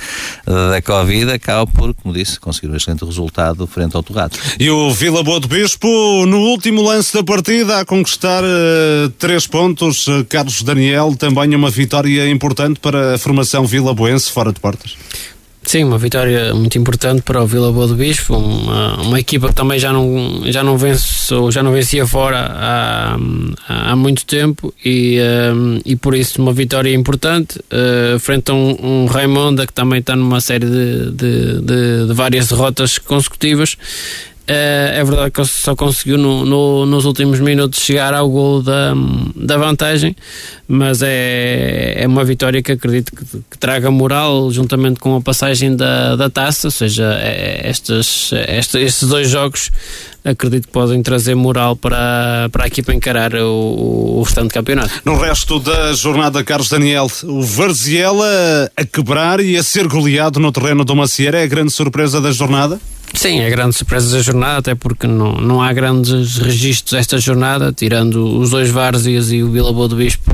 da 0.45 0.81
Covid, 0.81 1.31
acaba 1.31 1.67
por, 1.67 1.93
como 1.93 2.13
disse, 2.13 2.39
conseguir 2.39 2.71
um 2.71 2.75
excelente 2.75 3.05
resultado 3.05 3.65
frente 3.67 3.95
ao 3.95 4.03
Torrado. 4.03 4.37
E 4.59 4.69
o 4.69 4.91
Vila 4.91 5.23
Boa 5.23 5.39
do 5.39 5.47
Bispo, 5.47 5.87
no 6.25 6.39
último 6.39 6.81
lance 6.81 7.13
da 7.13 7.23
partida, 7.23 7.79
a 7.79 7.85
conquistar 7.85 8.43
uh, 8.43 9.09
três 9.19 9.45
pontos. 9.45 10.07
Uh, 10.07 10.25
Carlos 10.25 10.61
Daniel, 10.61 11.15
também 11.15 11.53
uma 11.55 11.69
vitória 11.69 12.06
vitória 12.07 12.29
importante 12.29 12.79
para 12.79 13.15
a 13.15 13.17
formação 13.17 13.65
Vila 13.65 13.93
Boense 13.93 14.31
fora 14.31 14.51
de 14.51 14.59
portas. 14.59 14.95
Sim, 15.63 15.83
uma 15.83 15.97
vitória 15.97 16.53
muito 16.53 16.77
importante 16.77 17.21
para 17.23 17.43
o 17.43 17.45
Vila 17.45 17.73
Boa 17.73 17.87
do 17.87 17.95
Bispo, 17.95 18.37
uma, 18.37 19.01
uma 19.01 19.19
equipa 19.19 19.49
que 19.49 19.53
também 19.53 19.77
já 19.77 19.91
não, 19.91 20.43
já 20.45 20.63
não 20.63 20.77
vence, 20.77 21.35
já 21.51 21.61
não 21.61 21.73
vencia 21.73 22.07
fora 22.07 22.39
há, 22.39 23.17
há 23.67 23.95
muito 23.97 24.25
tempo 24.25 24.73
e, 24.85 25.19
um, 25.53 25.81
e 25.83 25.97
por 25.97 26.15
isso 26.15 26.41
uma 26.41 26.53
vitória 26.53 26.93
importante 26.93 27.59
uh, 27.59 28.17
frente 28.17 28.49
a 28.49 28.53
um, 28.53 28.77
um 28.81 29.05
Raimonda 29.07 29.67
que 29.67 29.73
também 29.73 29.99
está 29.99 30.15
numa 30.15 30.39
série 30.39 30.65
de, 30.65 31.11
de, 31.11 31.61
de, 31.61 32.07
de 32.07 32.13
várias 32.13 32.47
derrotas 32.47 32.97
consecutivas 32.97 33.75
é 34.47 35.03
verdade 35.03 35.31
que 35.31 35.45
só 35.45 35.75
conseguiu 35.75 36.17
no, 36.17 36.45
no, 36.45 36.85
nos 36.85 37.05
últimos 37.05 37.39
minutos 37.39 37.81
chegar 37.81 38.13
ao 38.13 38.29
gol 38.29 38.61
da, 38.61 38.93
da 39.35 39.57
vantagem, 39.57 40.15
mas 40.67 41.01
é, 41.01 41.95
é 41.97 42.07
uma 42.07 42.23
vitória 42.23 42.61
que 42.61 42.71
acredito 42.71 43.13
que, 43.13 43.25
que 43.25 43.57
traga 43.57 43.91
moral 43.91 44.49
juntamente 44.51 44.99
com 44.99 45.15
a 45.15 45.21
passagem 45.21 45.75
da, 45.75 46.15
da 46.15 46.29
taça, 46.29 46.67
ou 46.67 46.71
seja, 46.71 47.17
é, 47.21 47.69
estes, 47.69 48.31
estes, 48.47 48.75
estes 48.75 49.09
dois 49.09 49.29
jogos 49.29 49.69
acredito 50.23 50.67
que 50.67 50.73
podem 50.73 51.01
trazer 51.01 51.35
moral 51.35 51.75
para, 51.75 52.49
para 52.51 52.65
a 52.65 52.67
equipa 52.67 52.93
encarar 52.93 53.33
o, 53.35 54.17
o 54.19 54.21
restante 54.23 54.53
campeonato. 54.53 54.91
No 55.05 55.17
resto 55.17 55.59
da 55.59 55.93
jornada, 55.93 56.43
Carlos 56.43 56.69
Daniel, 56.69 57.09
o 57.23 57.41
Varziela 57.41 58.71
a 58.75 58.85
quebrar 58.85 59.39
e 59.39 59.57
a 59.57 59.63
ser 59.63 59.87
goleado 59.87 60.39
no 60.39 60.51
terreno 60.51 60.83
do 60.83 60.95
Macieira 60.95 61.39
é 61.39 61.43
a 61.43 61.47
grande 61.47 61.71
surpresa 61.71 62.19
da 62.19 62.31
jornada? 62.31 62.79
Sim, 63.13 63.39
é 63.39 63.49
grande 63.49 63.75
surpresa 63.75 64.15
da 64.15 64.21
jornada, 64.21 64.57
até 64.57 64.75
porque 64.75 65.07
não, 65.07 65.33
não 65.33 65.61
há 65.61 65.71
grandes 65.73 66.37
registros 66.37 66.93
esta 66.93 67.17
jornada, 67.17 67.73
tirando 67.73 68.39
os 68.39 68.51
dois 68.51 68.69
Várzeas 68.69 69.31
e 69.31 69.41
o 69.41 69.51
Vila 69.51 69.73
Boa 69.73 69.87
do 69.87 69.95
Bispo. 69.95 70.31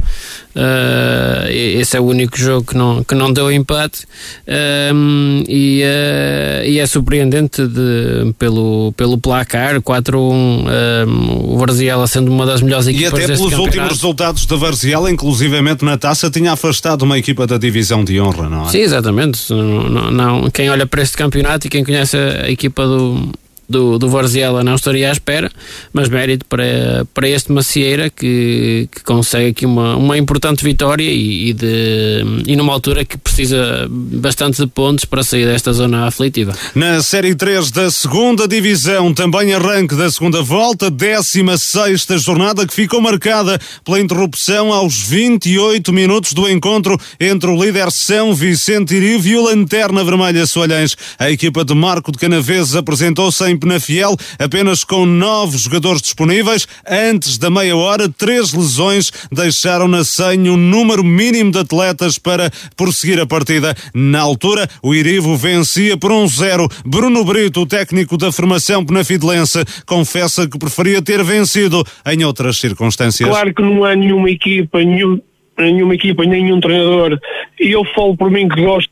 Uh, 0.56 1.50
esse 1.50 1.98
é 1.98 2.00
o 2.00 2.04
único 2.04 2.38
jogo 2.38 2.64
que 2.64 2.78
não, 2.78 3.04
que 3.04 3.16
não 3.16 3.34
deu 3.34 3.52
empate 3.52 4.04
uh, 4.48 5.44
e, 5.50 5.82
uh, 5.82 6.64
e, 6.64 6.78
é 6.78 6.86
surpreendente 6.86 7.66
de, 7.68 8.32
pelo, 8.38 8.94
pelo 8.95 9.18
placar 9.18 9.82
4-1 9.82 11.08
o 11.44 11.58
Varziela 11.58 12.06
sendo 12.06 12.32
uma 12.32 12.45
das 12.45 12.62
melhores 12.62 12.86
equipas 12.86 13.20
E 13.20 13.24
até 13.24 13.36
pelos 13.36 13.54
últimos 13.54 13.90
resultados 13.90 14.45
da 14.45 14.56
Varziela, 14.56 15.10
inclusivamente 15.10 15.84
na 15.84 15.98
taça, 15.98 16.30
tinha 16.30 16.52
afastado 16.52 17.02
uma 17.02 17.18
equipa 17.18 17.48
da 17.48 17.58
divisão 17.58 18.04
de 18.04 18.22
honra, 18.22 18.48
não 18.48 18.68
é? 18.68 18.70
Sim, 18.70 18.82
exatamente. 18.82 19.52
Não, 19.52 20.12
não, 20.12 20.52
quem 20.52 20.70
olha 20.70 20.86
para 20.86 21.02
este 21.02 21.18
campeonato 21.18 21.66
e 21.66 21.70
quem 21.70 21.84
conhece 21.84 22.16
a 22.16 22.52
equipa 22.52 22.62
do, 22.69 23.31
do, 23.68 23.98
do 23.98 24.10
Varziela 24.10 24.64
não 24.64 24.76
estaria 24.76 25.10
à 25.10 25.11
espera, 25.11 25.52
mas 25.91 26.10
mérito 26.10 26.45
para, 26.45 27.06
para 27.14 27.27
este 27.27 27.52
Macieira 27.52 28.10
que, 28.10 28.88
que 28.91 29.03
consegue 29.03 29.49
aqui 29.49 29.65
uma, 29.65 29.95
uma 29.95 30.18
importante 30.18 30.64
vitória 30.64 31.10
e, 31.10 31.49
e, 31.49 31.53
de, 31.53 32.23
e 32.48 32.56
numa 32.56 32.73
altura 32.73 33.06
que 33.06 33.18
precisa 33.18 33.88
bastante 33.90 34.61
de 34.61 34.68
pontos 34.68 35.06
para 35.06 35.23
sair 35.23 35.45
desta 35.45 35.73
zona 35.73 36.07
aflitiva. 36.07 36.53
Na 36.76 37.02
Série 37.02 37.35
3 37.35 37.72
da 37.72 37.90
segunda 37.90 38.48
Divisão, 38.48 39.14
também 39.14 39.53
arranque 39.53 39.95
da 39.95 40.10
segunda 40.10 40.41
volta, 40.41 40.90
16 40.91 42.06
jornada 42.18 42.65
que 42.65 42.73
ficou 42.73 43.02
marcada 43.02 43.60
pela 43.84 43.99
interrupção 43.99 44.72
aos 44.72 45.02
28 45.02 45.91
minutos 45.94 46.34
do 46.34 46.49
encontro 46.49 46.99
entre 47.19 47.49
o 47.49 47.64
líder 47.64 47.90
São 47.91 48.34
Vicente 48.34 48.95
Irivo 48.95 49.27
e 49.27 49.35
o 49.35 49.44
Lanterna 49.44 50.03
Vermelha 50.03 50.45
Soalhães. 50.45 50.95
A 51.18 51.31
equipa 51.31 51.64
de 51.64 51.73
Marco 51.73 52.11
de 52.11 52.18
Canaveses 52.18 52.76
apresentou-se 52.76 53.44
em 53.53 53.57
Penafiel, 53.57 54.17
apenas 54.38 54.84
com 54.84 55.05
nove 55.05 55.57
jogadores 55.57 56.01
disponíveis. 56.01 56.67
Antes 56.88 57.38
da 57.38 57.49
meia 57.49 57.75
hora, 57.75 58.09
três 58.09 58.53
lesões 58.53 59.11
deixaram 59.31 59.88
na 59.88 60.03
senha 60.03 60.51
o 60.51 60.57
número 60.57 61.03
mínimo 61.03 61.51
de 61.51 61.59
atletas 61.59 62.17
para 62.17 62.51
prosseguir 62.75 63.19
a 63.19 63.25
partida. 63.25 63.75
Na 63.93 64.21
altura, 64.21 64.67
o 64.81 64.93
Irivo 64.93 65.38
vencia 65.38 65.95
por 65.97 66.11
um 66.11 66.27
zero. 66.27 66.67
Bruno 66.85 67.23
Brito, 67.23 67.61
o 67.61 67.65
técnico 67.65 68.17
da 68.17 68.31
formação 68.31 68.85
penafidelense, 68.85 69.63
confessa 69.85 70.47
que 70.47 70.57
preferia 70.57 71.01
ter 71.01 71.23
vencido 71.23 71.84
em 72.05 72.23
outras 72.23 72.57
circunstâncias. 72.57 73.30
Claro 73.30 73.53
que 73.53 73.61
não 73.61 73.84
há 73.85 73.95
nenhuma 73.95 74.30
equipa, 74.30 74.80
nenhum 74.84 75.19
nenhuma 75.57 75.95
equipa, 75.95 76.23
nenhum 76.23 76.59
treinador. 76.59 77.19
E 77.59 77.71
eu 77.71 77.84
falo 77.93 78.17
por 78.17 78.31
mim 78.31 78.47
que 78.47 78.61
gosto 78.61 78.89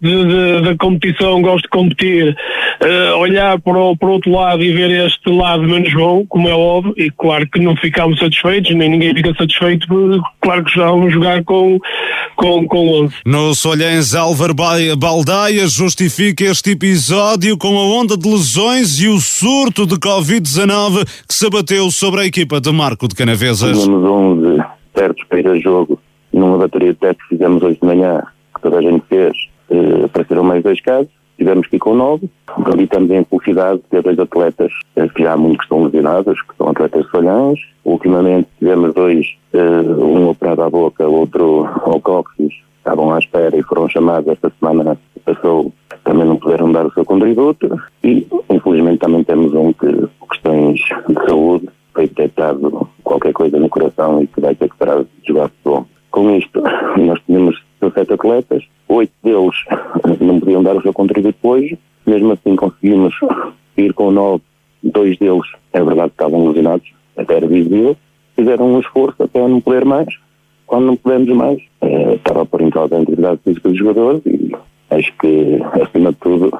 da 0.61 0.75
competição, 0.77 1.41
gosto 1.41 1.63
de 1.63 1.69
competir, 1.69 2.35
uh, 2.81 3.17
olhar 3.17 3.59
para 3.59 3.77
o, 3.77 3.97
para 3.97 4.07
o 4.07 4.11
outro 4.11 4.31
lado 4.31 4.63
e 4.63 4.71
ver 4.71 4.91
este 5.05 5.29
lado 5.29 5.63
menos 5.63 5.93
bom, 5.93 6.25
como 6.27 6.47
é 6.47 6.53
óbvio, 6.53 6.93
e 6.97 7.09
claro 7.09 7.47
que 7.49 7.59
não 7.59 7.75
ficámos 7.75 8.19
satisfeitos, 8.19 8.73
nem 8.75 8.89
ninguém 8.89 9.15
fica 9.15 9.33
satisfeito, 9.35 9.88
claro 10.41 10.63
que 10.63 10.69
estávamos 10.69 11.07
a 11.07 11.09
jogar 11.09 11.43
com, 11.43 11.79
com, 12.35 12.67
com 12.67 13.03
11. 13.05 13.15
No 13.25 13.53
Solhães, 13.55 14.13
Álvaro 14.13 14.53
Baldaia 14.53 15.67
justifica 15.67 16.43
este 16.43 16.71
episódio 16.71 17.57
com 17.57 17.77
a 17.77 17.83
onda 17.83 18.15
de 18.15 18.29
lesões 18.29 18.99
e 18.99 19.07
o 19.07 19.19
surto 19.19 19.85
de 19.85 19.95
Covid-19 19.95 21.05
que 21.27 21.33
se 21.33 21.47
abateu 21.47 21.89
sobre 21.89 22.21
a 22.21 22.25
equipa 22.25 22.61
de 22.61 22.71
Marco 22.71 23.07
de 23.07 23.15
Canavesas. 23.15 23.83
Tínhamos 23.83 24.09
11 24.09 24.63
certos 24.95 25.23
para 25.27 25.39
ir 25.39 25.47
a 25.47 25.59
jogo 25.59 25.99
numa 26.34 26.58
bateria 26.58 26.94
de 26.94 26.99
testes 26.99 27.24
que 27.24 27.36
fizemos 27.36 27.62
hoje 27.64 27.80
de 27.80 27.86
manhã, 27.86 28.24
que 28.56 28.62
toda 28.62 28.78
a 28.78 28.82
gente 28.82 29.03
fez, 29.08 29.49
eh, 29.70 30.06
apareceram 30.06 30.44
mais 30.44 30.64
dois 30.64 30.82
casos, 30.82 31.12
tivemos 31.38 31.68
que 31.68 31.78
ir 31.78 31.80
com 31.80 31.95
nove, 31.95 32.30
acreditamos 32.48 33.10
em 33.10 33.24
felicidade 33.24 33.80
de 33.80 33.86
ter 33.86 34.03
dois 34.03 34.20
atletas 34.20 34.72
eh, 34.95 35.08
que 35.08 35.24
já 35.24 35.34
há 35.34 35.38
muito 35.38 35.58
que 35.58 35.64
estão 35.64 35.84
lesionados, 35.84 36.41
que 36.41 36.56
são 36.56 36.70
atletas 36.70 37.10
falhões. 37.10 37.60
Ultimamente 37.84 38.48
tivemos 38.60 38.94
dois, 38.94 39.26
eh, 39.53 39.60
um 39.60 40.30
operado 40.30 40.62
à 40.62 40.70
boca, 40.70 41.08
outro 41.08 41.68
ao 41.84 41.99
cóccix, 41.99 42.53
estavam 42.78 43.14
à 43.14 43.20
espera 43.20 43.58
e 43.58 43.64
foram 43.64 43.90
chamados 43.90 44.28
esta 44.28 44.52
semana, 44.60 44.98
passou, 45.26 45.72
também 46.03 46.26
não 46.26 46.38
puderam 46.38 46.72
dar 46.72 46.86
o 46.86 46.94
seu 46.94 47.06
contributo 47.06 47.80
e 48.03 48.28
infelizmente 48.49 48.99
também 48.99 49.24
temos 49.24 49.53
um 49.53 49.72
que, 49.74 50.08
questões 50.30 50.80
de 51.08 51.26
saúde, 51.26 51.70
foi 51.94 52.08
detectado 52.08 52.88
qualquer 53.03 53.34
coisa 53.34 53.60
no 53.60 53.70
coração 53.70 54.22
e 54.22 54.28
que 54.28 54.40
vai 54.40 54.56
ter 54.56 54.70
que 54.70 54.78
parar 54.78 55.03
de 55.03 55.10
jogar 55.28 55.49
futebol. 55.49 55.86
Com 56.11 56.38
isto, 56.38 56.61
nós 56.97 57.19
tínhamos 57.25 57.61
17 57.81 58.13
atletas, 58.13 58.63
oito 58.89 59.13
deles 59.23 59.55
não 60.19 60.39
podiam 60.39 60.61
dar 60.61 60.75
o 60.75 60.81
seu 60.81 60.93
contributo 60.93 61.38
hoje, 61.41 61.79
mesmo 62.05 62.33
assim 62.33 62.55
conseguimos 62.55 63.15
ir 63.77 63.93
com 63.93 64.11
nove, 64.11 64.43
dois 64.83 65.17
deles, 65.17 65.47
é 65.73 65.83
verdade 65.83 66.09
que 66.09 66.15
estavam 66.15 66.47
lesionados, 66.47 66.91
até 67.17 67.38
era 67.38 67.47
visível, 67.47 67.95
fizeram 68.35 68.73
um 68.73 68.79
esforço 68.79 69.23
até 69.23 69.47
não 69.47 69.61
poder 69.61 69.85
mais, 69.85 70.13
quando 70.67 70.85
não 70.85 70.95
pudemos 70.95 71.29
mais, 71.29 71.61
eh, 71.81 72.15
estava 72.15 72.45
por 72.45 72.61
em 72.61 72.69
causa 72.69 72.95
a 72.95 73.01
integridade 73.01 73.39
física 73.43 73.69
dos 73.69 73.77
jogadores 73.77 74.21
e 74.25 74.51
acho 74.89 75.13
que, 75.17 75.59
acima 75.81 76.11
de 76.11 76.17
tudo, 76.17 76.51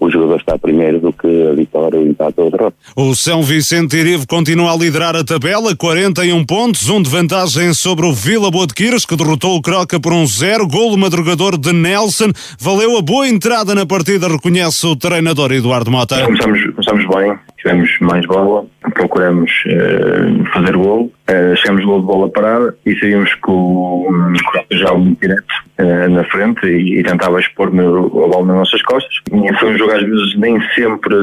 o 0.00 0.10
jogador 0.10 0.40
está 0.40 0.58
primeiro 0.58 0.98
do 0.98 1.12
que 1.12 1.48
a 1.48 1.52
vitória 1.52 1.98
e 1.98 2.00
o 2.00 2.08
empate 2.08 2.40
ou 2.40 2.50
derrota. 2.50 2.74
O 2.96 3.14
São 3.14 3.42
Vicente 3.42 3.96
Irivo 3.96 4.26
continua 4.26 4.72
a 4.72 4.76
liderar 4.76 5.14
a 5.14 5.22
tabela, 5.22 5.76
41 5.76 6.44
pontos, 6.46 6.88
um 6.88 7.02
de 7.02 7.10
vantagem 7.10 7.74
sobre 7.74 8.06
o 8.06 8.12
Vila 8.12 8.50
Boa 8.50 8.66
de 8.66 8.72
Quiras, 8.72 9.04
que 9.04 9.14
derrotou 9.14 9.56
o 9.56 9.62
Croca 9.62 10.00
por 10.00 10.12
um 10.12 10.26
zero, 10.26 10.66
golo 10.66 10.96
madrugador 10.96 11.58
de 11.58 11.72
Nelson, 11.72 12.32
valeu 12.58 12.96
a 12.96 13.02
boa 13.02 13.28
entrada 13.28 13.74
na 13.74 13.84
partida, 13.84 14.26
reconhece 14.26 14.86
o 14.86 14.96
treinador 14.96 15.52
Eduardo 15.52 15.90
Mota. 15.90 16.24
Começamos, 16.24 16.60
começamos 16.70 17.06
bem, 17.14 17.38
tivemos 17.60 17.90
mais 18.00 18.24
bola, 18.26 18.66
procuramos 18.94 19.50
uh, 19.66 20.44
fazer 20.52 20.76
golo, 20.76 21.04
uh, 21.04 21.56
chegamos 21.56 21.84
golo 21.84 22.00
de 22.00 22.06
bola 22.06 22.30
parada 22.30 22.74
e 22.86 22.98
saímos 22.98 23.34
com 23.36 23.52
o 23.52 24.32
Croca 24.50 24.76
já 24.76 24.94
muito 24.94 25.20
direto 25.20 25.52
uh, 25.78 26.10
na 26.10 26.24
frente 26.24 26.66
e, 26.66 26.98
e 26.98 27.02
tentava 27.02 27.38
expor 27.38 27.72
no, 27.72 28.06
a 28.06 28.28
bola 28.28 28.46
nas 28.46 28.56
nossas 28.56 28.82
costas. 28.82 29.12
E 29.30 29.54
foi 29.58 29.74
um 29.74 29.78
jogo 29.78 29.92
às 29.92 30.02
vezes 30.02 30.36
nem 30.38 30.60
sempre 30.74 31.14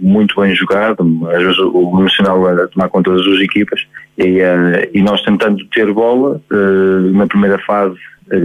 muito 0.00 0.40
bem 0.40 0.54
jogado, 0.54 1.04
às 1.30 1.42
vezes 1.42 1.58
o 1.58 2.00
Nacional 2.00 2.46
a 2.46 2.68
tomar 2.68 2.88
conta 2.88 3.12
das 3.12 3.24
duas 3.24 3.40
equipas. 3.40 3.80
E, 4.16 4.38
e 4.92 5.02
nós 5.02 5.20
tentando 5.22 5.64
ter 5.66 5.92
bola, 5.92 6.40
na 7.12 7.26
primeira 7.26 7.58
fase 7.58 7.96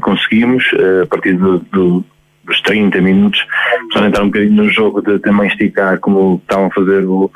conseguimos, 0.02 0.64
a 1.04 1.06
partir 1.06 1.34
do, 1.34 1.60
do 1.72 2.04
dos 2.50 2.62
30 2.62 3.00
minutos, 3.02 3.46
só 3.94 4.06
entrar 4.06 4.24
um 4.24 4.28
bocadinho 4.28 4.64
no 4.64 4.70
jogo 4.70 5.02
de 5.02 5.20
também 5.20 5.48
esticar 5.48 6.00
como 6.00 6.42
estavam 6.42 6.66
a 6.66 6.72
fazer 6.72 7.06
o, 7.06 7.32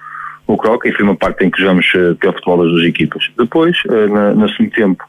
o 0.48 0.58
Croca 0.58 0.90
e 0.90 0.92
foi 0.92 1.04
uma 1.04 1.16
parte 1.16 1.46
em 1.46 1.50
que 1.50 1.62
jogamos 1.62 1.86
uh, 1.94 2.16
pelo 2.16 2.34
futebol 2.34 2.64
das 2.64 2.72
duas 2.72 2.86
equipas. 2.86 3.32
Depois, 3.38 3.78
uh, 3.86 4.14
na, 4.14 4.34
no 4.34 4.50
segundo 4.50 4.72
tempo, 4.72 5.04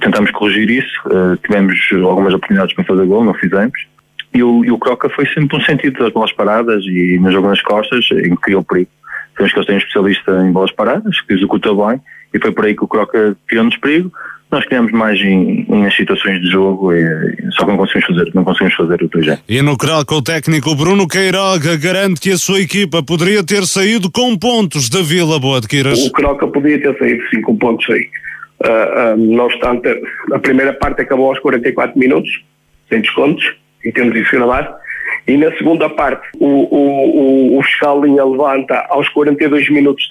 tentámos 0.00 0.30
corrigir 0.30 0.70
isso, 0.70 1.00
uh, 1.06 1.36
tivemos 1.38 1.76
algumas 2.04 2.34
oportunidades 2.34 2.74
para 2.74 2.84
fazer 2.84 3.06
gol, 3.06 3.24
não 3.24 3.34
fizemos. 3.34 3.86
E 4.32 4.42
o, 4.42 4.64
e 4.64 4.70
o 4.70 4.78
Croca 4.78 5.08
foi 5.08 5.26
sempre 5.26 5.56
um 5.56 5.60
sentido 5.62 5.98
das 5.98 6.12
bolas 6.12 6.32
paradas 6.32 6.84
e 6.84 7.18
no 7.18 7.32
jogo 7.32 7.48
nas 7.48 7.60
costas, 7.62 8.06
em 8.12 8.36
que 8.36 8.42
criou 8.42 8.62
perigo. 8.62 8.90
Sabemos 9.32 9.52
que 9.52 9.58
eles 9.58 9.66
têm 9.66 9.74
um 9.74 9.78
especialista 9.78 10.32
em 10.44 10.52
bolas 10.52 10.72
paradas, 10.72 11.20
que 11.22 11.32
executa 11.32 11.74
bem, 11.74 12.00
e 12.32 12.38
foi 12.38 12.52
por 12.52 12.64
aí 12.64 12.76
que 12.76 12.84
o 12.84 12.88
Croca 12.88 13.36
criou-nos 13.48 13.76
perigo. 13.78 14.12
Nós 14.50 14.64
criamos 14.66 14.90
mais 14.90 15.20
em, 15.20 15.64
em 15.68 15.90
situações 15.92 16.40
de 16.40 16.50
jogo, 16.50 16.92
e, 16.92 17.04
só 17.52 17.64
que 17.64 17.70
não 17.70 17.76
conseguimos 17.76 18.06
fazer, 18.06 18.34
não 18.34 18.42
conseguimos 18.42 18.74
fazer 18.74 19.02
o 19.02 19.08
2 19.08 19.42
E 19.48 19.62
no 19.62 19.78
Croca 19.78 20.12
o 20.12 20.22
técnico 20.22 20.74
Bruno 20.74 21.06
Queiroga 21.06 21.76
garante 21.76 22.20
que 22.20 22.32
a 22.32 22.36
sua 22.36 22.60
equipa 22.60 23.00
poderia 23.00 23.44
ter 23.44 23.64
saído 23.64 24.10
com 24.10 24.36
pontos 24.36 24.88
da 24.88 25.02
Vila 25.02 25.38
Boa 25.38 25.60
de 25.60 25.68
Quiras. 25.68 26.04
O 26.04 26.10
Croca 26.10 26.48
podia 26.48 26.80
ter 26.82 26.98
saído 26.98 27.22
sim 27.30 27.40
com 27.42 27.56
pontos 27.56 27.88
aí. 27.90 28.08
Uh, 28.62 29.14
uh, 29.14 29.16
não 29.16 29.44
obstante, 29.44 29.88
a 30.32 30.38
primeira 30.40 30.72
parte 30.72 31.00
acabou 31.00 31.30
aos 31.30 31.38
44 31.38 31.96
minutos, 31.96 32.30
sem 32.88 33.00
descontos, 33.00 33.44
em 33.84 33.92
termos 33.92 34.14
de 34.14 34.24
finalar. 34.24 34.74
E 35.28 35.36
na 35.36 35.52
segunda 35.58 35.88
parte, 35.88 36.26
o, 36.40 36.46
o, 36.46 37.54
o, 37.54 37.58
o 37.58 37.62
fiscal 37.62 38.04
linha 38.04 38.24
levanta 38.24 38.84
aos 38.90 39.08
42 39.10 39.70
minutos, 39.70 40.08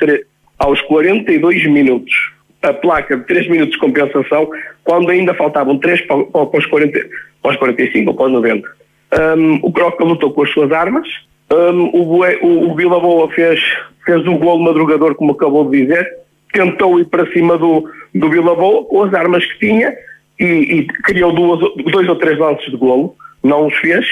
aos 0.58 0.82
42 0.84 1.70
minutos 1.70 2.39
a 2.62 2.74
placa 2.74 3.18
de 3.18 3.24
3 3.26 3.50
minutos 3.50 3.74
de 3.74 3.80
compensação, 3.80 4.50
quando 4.84 5.10
ainda 5.10 5.34
faltavam 5.34 5.78
3 5.78 6.02
para, 6.02 6.24
para, 6.26 6.60
os, 6.60 6.66
40, 6.66 7.00
para 7.42 7.52
os 7.52 7.58
45 7.58 8.10
ou 8.10 8.16
para 8.16 8.26
os 8.26 8.32
90. 8.34 8.70
Um, 9.12 9.60
o 9.64 9.72
Croca 9.72 10.04
lutou 10.04 10.32
com 10.32 10.44
as 10.44 10.52
suas 10.52 10.72
armas, 10.72 11.08
Um, 11.52 11.86
o, 11.86 12.24
o, 12.24 12.72
o 12.72 12.76
Vila 12.76 13.00
Boa 13.00 13.28
fez, 13.32 13.60
fez 14.06 14.26
um 14.28 14.38
golo 14.38 14.64
madrugador, 14.64 15.16
como 15.16 15.32
acabou 15.32 15.68
de 15.68 15.82
dizer, 15.82 16.08
tentou 16.54 17.00
ir 17.00 17.06
para 17.06 17.32
cima 17.32 17.58
do, 17.58 17.90
do 18.14 18.30
Vila 18.30 18.56
Boa 18.56 18.86
com 18.86 19.04
as 19.04 19.14
armas 19.16 19.44
que 19.44 19.60
tinha 19.60 19.96
e, 20.40 20.46
e 20.46 20.88
criou 20.88 21.34
duas, 21.34 21.60
dois 21.92 22.08
ou 22.08 22.16
três 22.18 22.38
lances 22.38 22.70
de 22.70 22.78
golo, 22.78 23.16
não 23.44 23.66
os 23.66 23.76
fez. 23.78 24.06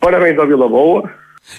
Parabéns 0.00 0.38
ao 0.38 0.46
Vila 0.46 0.66
Boa, 0.66 1.10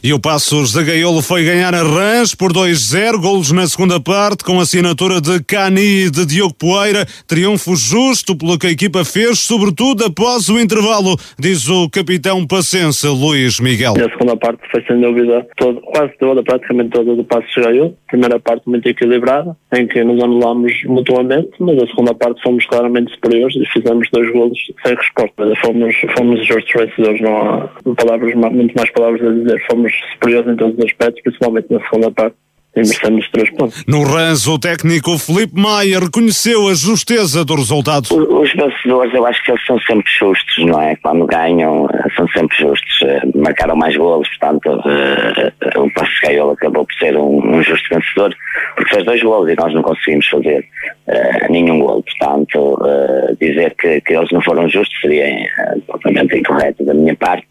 e 0.03 0.13
o 0.13 0.19
Passos 0.19 0.73
da 0.73 0.81
Gaiolo 0.81 1.21
foi 1.21 1.43
ganhar 1.43 1.75
a 1.75 1.83
Rãs 1.83 2.33
por 2.33 2.51
2-0, 2.51 3.21
golos 3.21 3.51
na 3.51 3.67
segunda 3.67 3.99
parte, 3.99 4.43
com 4.43 4.59
assinatura 4.59 5.21
de 5.21 5.43
Cani 5.43 6.05
e 6.05 6.09
de 6.09 6.25
Diogo 6.25 6.55
Poeira. 6.55 7.05
Triunfo 7.27 7.75
justo 7.75 8.35
pelo 8.35 8.57
que 8.57 8.67
a 8.67 8.71
equipa 8.71 9.05
fez, 9.05 9.39
sobretudo 9.39 10.05
após 10.05 10.49
o 10.49 10.59
intervalo, 10.59 11.15
diz 11.37 11.69
o 11.69 11.87
capitão 11.89 12.47
pacense 12.47 13.07
Luís 13.07 13.59
Miguel. 13.59 13.93
A 13.93 14.09
segunda 14.09 14.35
parte 14.37 14.61
foi 14.71 14.83
sem 14.85 14.99
dúvida 14.99 15.45
todo, 15.57 15.79
quase 15.81 16.11
toda, 16.19 16.41
praticamente 16.41 16.89
toda 16.89 17.15
do 17.15 17.23
Passos 17.23 17.53
da 17.55 17.63
Gaiolo. 17.63 17.95
Primeira 18.07 18.39
parte 18.39 18.67
muito 18.67 18.87
equilibrada, 18.87 19.55
em 19.73 19.87
que 19.87 20.03
nos 20.03 20.21
anulámos 20.23 20.71
mutuamente, 20.85 21.51
mas 21.59 21.77
a 21.77 21.87
segunda 21.87 22.15
parte 22.15 22.41
fomos 22.41 22.65
claramente 22.65 23.11
superiores 23.13 23.55
e 23.55 23.65
fizemos 23.67 24.07
dois 24.11 24.31
golos 24.33 24.57
sem 24.83 24.95
resposta. 24.95 25.53
Fomos, 25.61 25.95
fomos 26.17 26.47
justos 26.47 26.73
vencedores, 26.75 27.21
não 27.21 27.37
há 27.37 27.69
palavras, 27.95 28.33
muito 28.33 28.73
mais 28.73 28.89
palavras 28.91 29.21
a 29.21 29.31
dizer 29.31 29.63
fomos 29.71 29.91
superiores 30.13 30.51
em 30.51 30.55
todos 30.55 30.77
os 30.77 30.85
aspectos, 30.85 31.23
principalmente 31.23 31.67
na 31.71 31.79
segunda 31.81 32.11
parte. 32.11 32.35
E 32.73 32.79
merecemos 32.79 33.29
três 33.31 33.49
pontos. 33.49 33.83
No 33.85 34.01
ranço, 34.03 34.53
o 34.53 34.57
técnico 34.57 35.17
Felipe 35.17 35.59
Maia 35.59 35.99
reconheceu 35.99 36.69
a 36.69 36.73
justeza 36.73 37.43
do 37.43 37.55
resultado. 37.55 38.07
Os 38.15 38.53
vencedores, 38.53 39.13
eu 39.13 39.25
acho 39.25 39.43
que 39.43 39.51
eles 39.51 39.65
são 39.65 39.77
sempre 39.81 40.09
justos, 40.17 40.65
não 40.65 40.81
é? 40.81 40.95
Quando 40.95 41.25
ganham, 41.25 41.85
são 42.15 42.25
sempre 42.29 42.57
justos. 42.57 43.01
Eh, 43.01 43.21
marcaram 43.35 43.75
mais 43.75 43.97
golos, 43.97 44.25
portanto, 44.37 44.81
eh, 44.85 45.51
o 45.77 45.91
Passo 45.91 46.13
Gaiola 46.23 46.53
acabou 46.53 46.85
por 46.85 46.93
ser 46.95 47.17
um, 47.17 47.57
um, 47.57 47.61
justo 47.61 47.89
vencedor, 47.93 48.33
porque 48.77 48.93
fez 48.93 49.05
dois 49.05 49.21
golos 49.21 49.51
e 49.51 49.55
nós 49.57 49.73
não 49.73 49.81
conseguimos 49.81 50.27
fazer 50.27 50.65
uh, 51.07 51.51
nenhum 51.51 51.79
gol. 51.79 52.01
Portanto, 52.03 52.79
uh, 52.79 53.35
dizer 53.37 53.75
que, 53.77 53.99
que, 53.99 54.13
eles 54.13 54.31
não 54.31 54.41
foram 54.41 54.69
justos 54.69 54.97
seria 55.01 55.25
uh, 55.27 55.81
totalmente 55.81 56.37
incorreto 56.37 56.85
da 56.85 56.93
minha 56.93 57.17
parte. 57.17 57.50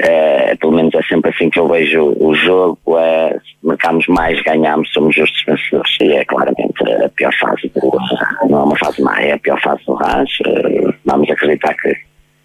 Uh, 0.00 0.56
pelo 0.58 0.72
menos 0.72 0.94
é 0.94 1.02
sempre 1.02 1.30
assim 1.30 1.48
que 1.48 1.58
eu 1.58 1.68
vejo 1.68 2.14
o 2.18 2.34
jogo. 2.34 2.78
Uh, 2.86 3.40
marcamos 3.62 4.06
mais, 4.08 4.40
ganhamos, 4.42 4.92
somos 4.92 5.14
justos 5.14 5.42
vencedores. 5.46 5.96
E 6.00 6.12
é 6.12 6.24
claramente 6.24 6.82
a 7.04 7.08
pior 7.10 7.32
fase, 7.38 7.70
do, 7.74 7.92
não 8.48 8.60
é 8.60 8.64
uma 8.64 8.76
fase 8.76 9.00
má, 9.02 9.20
é 9.20 9.32
a 9.32 9.38
pior 9.38 9.60
fase 9.60 9.84
do 9.86 9.94
RAS. 9.94 10.30
Uh, 10.40 10.94
vamos 11.04 11.30
acreditar 11.30 11.74
que 11.74 11.96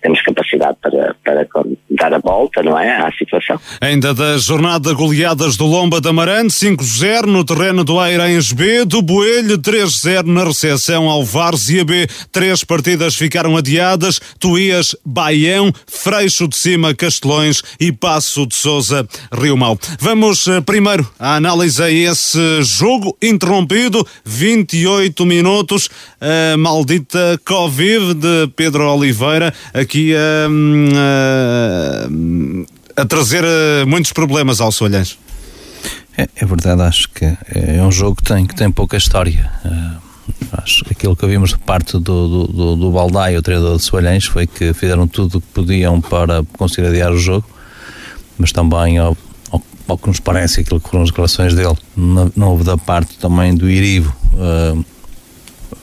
temos 0.01 0.21
capacidade 0.21 0.77
para, 0.81 1.15
para 1.23 1.47
dar 1.91 2.13
a 2.13 2.19
volta, 2.19 2.63
não 2.63 2.77
é, 2.77 2.95
à 2.95 3.11
situação. 3.11 3.59
Ainda 3.81 4.13
da 4.13 4.37
jornada 4.37 4.93
goleadas 4.93 5.57
do 5.57 5.65
Lomba 5.65 5.99
da 5.99 6.13
Marante, 6.13 6.53
5-0 6.53 7.25
no 7.25 7.43
terreno 7.43 7.83
do 7.83 7.99
Airães 7.99 8.51
B, 8.51 8.85
do 8.85 9.01
Boelho 9.01 9.57
3-0 9.57 10.25
na 10.25 10.43
recepção 10.43 11.09
ao 11.09 11.23
Várzea 11.23 11.83
B. 11.83 12.07
Três 12.31 12.63
partidas 12.63 13.15
ficaram 13.15 13.57
adiadas, 13.57 14.19
Tuías, 14.39 14.95
Baião, 15.05 15.71
Freixo 15.87 16.47
de 16.47 16.55
Cima, 16.55 16.93
Castelões 16.93 17.61
e 17.79 17.91
Passo 17.91 18.45
de 18.45 18.55
Souza, 18.55 19.07
Rio 19.33 19.57
Mau. 19.57 19.77
Vamos 19.99 20.47
eh, 20.47 20.61
primeiro 20.61 21.09
à 21.19 21.35
análise 21.35 21.81
a 21.81 21.91
esse 21.91 22.61
jogo 22.61 23.17
interrompido, 23.21 24.05
28 24.23 25.25
minutos, 25.25 25.89
a 26.21 26.55
maldita 26.57 27.39
Covid 27.45 28.13
de 28.13 28.47
Pedro 28.55 28.89
Oliveira, 28.89 29.53
aqui 29.89 30.13
a, 30.15 30.47
a, 32.95 33.01
a 33.01 33.05
trazer 33.05 33.43
eh, 33.43 33.85
muitos 33.85 34.13
problemas 34.13 34.61
ao 34.61 34.71
Solhães. 34.71 35.17
É, 36.15 36.29
é, 36.35 36.45
verdade, 36.45 36.83
acho 36.83 37.09
que 37.09 37.25
é 37.25 37.81
um 37.81 37.91
jogo 37.91 38.17
que 38.17 38.23
tem, 38.23 38.45
que 38.45 38.55
tem 38.55 38.69
pouca 38.71 38.95
história. 38.97 39.49
Uh, 39.65 39.97
acho 40.61 40.85
que 40.85 40.93
aquilo 40.93 41.15
que 41.15 41.25
vimos 41.25 41.49
de 41.51 41.57
parte 41.57 41.93
do, 41.93 42.45
do, 42.47 42.75
do, 42.75 42.91
Baldai, 42.91 43.35
o 43.35 43.41
treinador 43.41 43.77
de 43.77 43.83
Soalhães, 43.83 44.25
foi 44.25 44.45
que 44.45 44.73
fizeram 44.73 45.07
tudo 45.07 45.39
o 45.39 45.41
que 45.41 45.47
podiam 45.47 45.99
para 45.99 46.43
conseguir 46.55 46.87
adiar 46.87 47.11
o 47.11 47.17
jogo, 47.17 47.49
mas 48.37 48.51
também, 48.51 48.99
ao, 48.99 49.17
ao, 49.49 49.63
ao 49.87 49.97
que 49.97 50.07
nos 50.07 50.19
parece, 50.19 50.59
aquilo 50.59 50.79
que 50.79 50.87
foram 50.87 51.03
as 51.03 51.09
declarações 51.09 51.55
dele, 51.55 51.77
não, 51.97 52.31
não 52.35 52.49
houve 52.49 52.63
da 52.63 52.77
parte 52.77 53.17
também 53.17 53.55
do 53.55 53.67
Irivo. 53.67 54.15
Uh, 54.33 54.85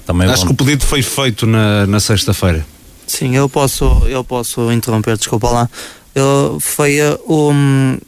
também 0.06 0.28
Acho 0.28 0.46
que 0.46 0.52
o 0.52 0.54
pedido 0.54 0.84
foi 0.84 1.02
feito 1.02 1.44
na, 1.44 1.86
na 1.88 1.98
sexta-feira. 1.98 2.64
Sim, 3.06 3.36
eu 3.36 3.48
posso, 3.48 3.84
eu 4.08 4.24
posso 4.24 4.72
interromper, 4.72 5.16
desculpa 5.16 5.50
lá. 5.50 5.70
Eu, 6.14 6.58
foi 6.60 6.98
o. 7.26 7.50
Um, 7.52 7.98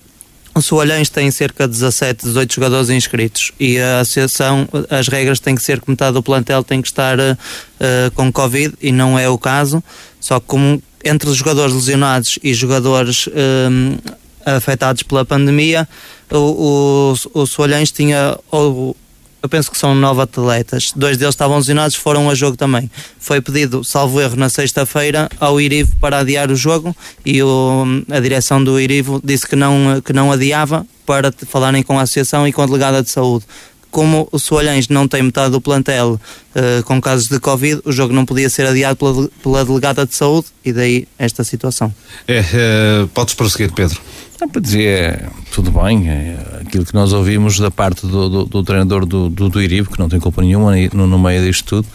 o 0.55 0.63
Soalhães 0.63 1.09
tem 1.09 1.31
cerca 1.31 1.69
de 1.69 1.75
17, 1.75 2.27
18 2.27 2.53
jogadores 2.53 2.91
inscritos 2.91 3.53
e 3.61 3.79
a 3.79 4.01
associação, 4.01 4.69
as 4.91 5.07
regras 5.07 5.39
têm 5.39 5.55
que 5.55 5.63
ser 5.63 5.81
que 5.81 5.89
metade 5.89 6.15
do 6.15 6.23
plantel 6.23 6.65
tem 6.65 6.83
que 6.83 6.89
estar 6.89 7.17
uh, 7.17 8.11
com 8.17 8.33
Covid 8.33 8.75
e 8.83 8.91
não 8.91 9.17
é 9.17 9.29
o 9.29 9.39
caso. 9.39 9.81
Só 10.19 10.41
que 10.41 10.47
como 10.47 10.83
entre 11.05 11.31
os 11.31 11.37
jogadores 11.37 11.73
lesionados 11.73 12.41
e 12.43 12.53
jogadores 12.55 13.29
um, 13.29 13.99
afetados 14.45 15.05
pela 15.05 15.25
pandemia, 15.25 15.89
o, 16.29 17.15
o, 17.35 17.41
o 17.41 17.47
Soalhães 17.47 17.93
tinha 17.93 18.37
ou 18.51 18.97
eu 19.43 19.49
penso 19.49 19.71
que 19.71 19.79
são 19.79 19.95
nove 19.95 20.23
atletas. 20.23 20.93
Dois 20.95 21.17
deles 21.17 21.35
estavam 21.35 21.59
lesionados, 21.59 21.97
foram 21.97 22.29
a 22.29 22.35
jogo 22.35 22.57
também. 22.57 22.91
Foi 23.19 23.41
pedido, 23.41 23.85
salvo 23.85 24.21
erro, 24.21 24.37
na 24.37 24.49
sexta-feira 24.49 25.29
ao 25.39 25.61
Irivo 25.61 25.97
para 26.01 26.19
adiar 26.19 26.51
o 26.51 26.57
jogo 26.57 26.97
e 27.25 27.43
o, 27.43 27.85
a 28.11 28.21
direção 28.21 28.63
do 28.63 28.81
Irivo 28.81 29.21
disse 29.23 29.47
que 29.47 29.57
não, 29.57 30.01
que 30.05 30.13
não 30.13 30.33
adiava 30.33 30.87
para 31.07 31.33
falarem 31.49 31.83
com 31.83 31.99
a 31.99 32.03
associação 32.03 32.47
e 32.47 32.53
com 32.53 32.63
a 32.63 32.67
delegada 32.67 33.03
de 33.03 33.11
saúde. 33.11 33.47
Como 33.91 34.29
o 34.31 34.39
Soalhães 34.39 34.89
não 34.89 35.09
tem 35.09 35.23
metade 35.23 35.51
do 35.51 35.61
plantel 35.61 36.21
uh, 36.55 36.83
com 36.85 37.01
casos 37.01 37.27
de 37.29 37.41
Covid, 37.41 37.81
o 37.85 37.93
jogo 37.93 38.13
não 38.13 38.25
podia 38.27 38.51
ser 38.51 38.67
adiado 38.67 38.97
pela, 38.97 39.29
pela 39.43 39.65
delegada 39.65 40.07
de 40.07 40.15
saúde 40.15 40.49
e 40.65 40.73
daí 40.73 41.09
esta 41.19 41.43
situação. 41.43 41.93
É, 42.27 42.39
é 42.39 43.07
podes 43.15 43.35
prosseguir, 43.35 43.73
Pedro. 43.73 43.99
Não, 44.41 44.49
para 44.49 44.61
dizer, 44.61 44.87
é, 44.87 45.29
tudo 45.51 45.73
bem, 45.73 46.09
é, 46.09 46.37
aquilo 46.61 46.85
que 46.85 46.95
nós 46.95 47.13
ouvimos 47.13 47.59
da 47.59 47.73
parte 47.73 48.07
do, 48.07 48.29
do, 48.29 48.45
do 48.45 48.63
treinador 48.63 49.05
do, 49.05 49.29
do, 49.29 49.49
do 49.49 49.61
Iribe, 49.61 49.89
que 49.89 49.99
não 49.99 50.09
tem 50.09 50.21
culpa 50.21 50.43
nenhuma 50.43 50.73
no, 50.93 51.07
no 51.09 51.19
meio 51.19 51.43
disto 51.45 51.65
tudo, 51.65 51.89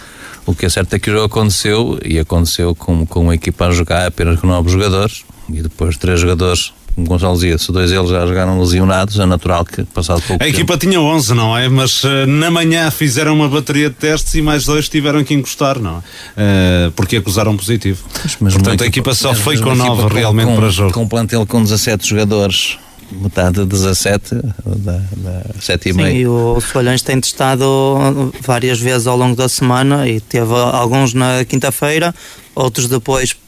o 0.45 0.53
que 0.53 0.65
é 0.65 0.69
certo 0.69 0.93
é 0.93 0.99
que 0.99 1.09
o 1.09 1.13
jogo 1.13 1.25
aconteceu, 1.25 1.97
e 2.03 2.19
aconteceu 2.19 2.75
com, 2.75 3.05
com 3.05 3.21
uma 3.21 3.35
equipa 3.35 3.67
a 3.67 3.71
jogar 3.71 4.05
apenas 4.05 4.41
com 4.41 4.47
nove 4.47 4.69
jogadores, 4.69 5.23
e 5.49 5.61
depois 5.61 5.95
três 5.95 6.19
jogadores 6.19 6.73
como 6.95 7.07
Gonçalo 7.07 7.35
dizia, 7.35 7.57
se 7.57 7.71
dois 7.71 7.89
deles 7.89 8.09
já 8.09 8.25
jogaram 8.25 8.59
lesionados, 8.59 9.19
é 9.19 9.25
natural 9.25 9.65
que 9.65 9.83
passado 9.83 10.21
pouco 10.21 10.43
A 10.43 10.45
tempo... 10.45 10.57
equipa 10.57 10.77
tinha 10.77 11.01
11, 11.01 11.33
não 11.33 11.57
é? 11.57 11.67
Mas 11.67 12.03
uh, 12.03 12.27
na 12.27 12.51
manhã 12.51 12.89
fizeram 12.91 13.33
uma 13.33 13.49
bateria 13.49 13.89
de 13.89 13.95
testes 13.95 14.35
e 14.35 14.41
mais 14.41 14.65
dois 14.65 14.87
tiveram 14.87 15.23
que 15.23 15.33
encostar, 15.33 15.79
não 15.79 15.97
é? 16.37 16.87
Uh, 16.87 16.91
porque 16.91 17.17
acusaram 17.17 17.57
positivo. 17.57 18.03
Mas, 18.23 18.37
mas 18.39 18.53
Portanto, 18.53 18.83
a 18.83 18.87
equipa 18.87 19.13
só 19.13 19.33
foi 19.33 19.57
com 19.57 19.73
9 19.73 20.13
realmente 20.13 20.47
com, 20.47 20.55
para 20.55 20.69
jogo. 20.69 20.93
Com 20.93 21.03
um 21.03 21.07
plantel 21.07 21.45
com 21.45 21.63
17 21.63 22.07
jogadores 22.07 22.77
metade 23.11 23.59
de 23.59 23.65
17, 23.65 24.35
da, 24.65 25.01
da 25.17 25.43
7 25.59 25.89
e 25.89 25.93
Sim, 25.93 26.01
e 26.01 26.27
o 26.27 26.59
Soalhães 26.59 27.01
tem 27.01 27.19
testado 27.19 28.33
várias 28.41 28.79
vezes 28.79 29.07
ao 29.07 29.15
longo 29.15 29.35
da 29.35 29.47
semana 29.47 30.07
e 30.07 30.19
teve 30.19 30.53
alguns 30.53 31.13
na 31.13 31.45
quinta-feira, 31.45 32.13
outros 32.55 32.87
depois 32.87 33.31
eh, 33.31 33.42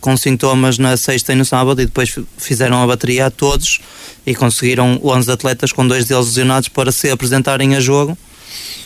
com 0.00 0.16
sintomas 0.16 0.78
na 0.78 0.96
sexta 0.96 1.32
e 1.32 1.36
no 1.36 1.44
sábado 1.44 1.80
e 1.80 1.86
depois 1.86 2.14
fizeram 2.36 2.82
a 2.82 2.86
bateria 2.86 3.26
a 3.26 3.30
todos 3.30 3.80
e 4.26 4.34
conseguiram 4.34 5.00
11 5.02 5.30
atletas 5.30 5.72
com 5.72 5.86
dois 5.86 6.06
deles 6.06 6.26
lesionados 6.26 6.68
para 6.68 6.90
se 6.90 7.10
apresentarem 7.10 7.74
a 7.76 7.80
jogo. 7.80 8.16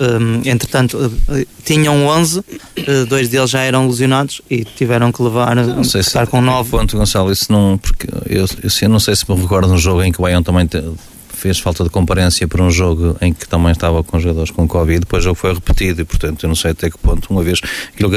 Um, 0.00 0.48
entretanto, 0.48 1.12
eh, 1.30 1.44
tinham 1.64 2.06
11, 2.06 2.42
eh, 2.76 3.04
dois 3.04 3.28
deles 3.28 3.50
já 3.50 3.62
eram 3.62 3.88
lesionados 3.88 4.40
e 4.48 4.64
tiveram 4.64 5.10
que 5.10 5.20
levar 5.20 5.56
não 5.56 5.82
sei 5.82 6.04
se, 6.04 6.26
com 6.26 6.40
9. 6.40 6.70
Ponto, 6.70 6.96
Gonçalo, 6.96 7.32
isso 7.32 7.50
não. 7.50 7.76
Porque 7.76 8.06
eu, 8.26 8.46
eu, 8.62 8.70
eu 8.82 8.88
não 8.88 9.00
sei 9.00 9.16
se 9.16 9.28
me 9.28 9.40
recordo 9.40 9.66
de 9.66 9.74
um 9.74 9.78
jogo 9.78 10.02
em 10.02 10.12
que 10.12 10.20
o 10.20 10.22
Bayern 10.22 10.44
também 10.44 10.66
te, 10.66 10.80
fez 11.38 11.58
falta 11.58 11.84
de 11.84 11.90
comparência 11.90 12.46
para 12.46 12.62
um 12.62 12.70
jogo 12.70 13.16
em 13.20 13.32
que 13.32 13.48
também 13.48 13.70
estava 13.72 14.02
com 14.02 14.18
jogadores 14.18 14.50
com 14.50 14.66
Covid, 14.66 15.00
depois 15.00 15.22
o 15.22 15.24
jogo 15.24 15.36
foi 15.36 15.54
repetido 15.54 16.02
e, 16.02 16.04
portanto, 16.04 16.42
eu 16.42 16.48
não 16.48 16.56
sei 16.56 16.72
até 16.72 16.90
que 16.90 16.98
ponto, 16.98 17.28
uma 17.30 17.42
vez, 17.42 17.60
aquilo 17.94 18.10
que 18.10 18.16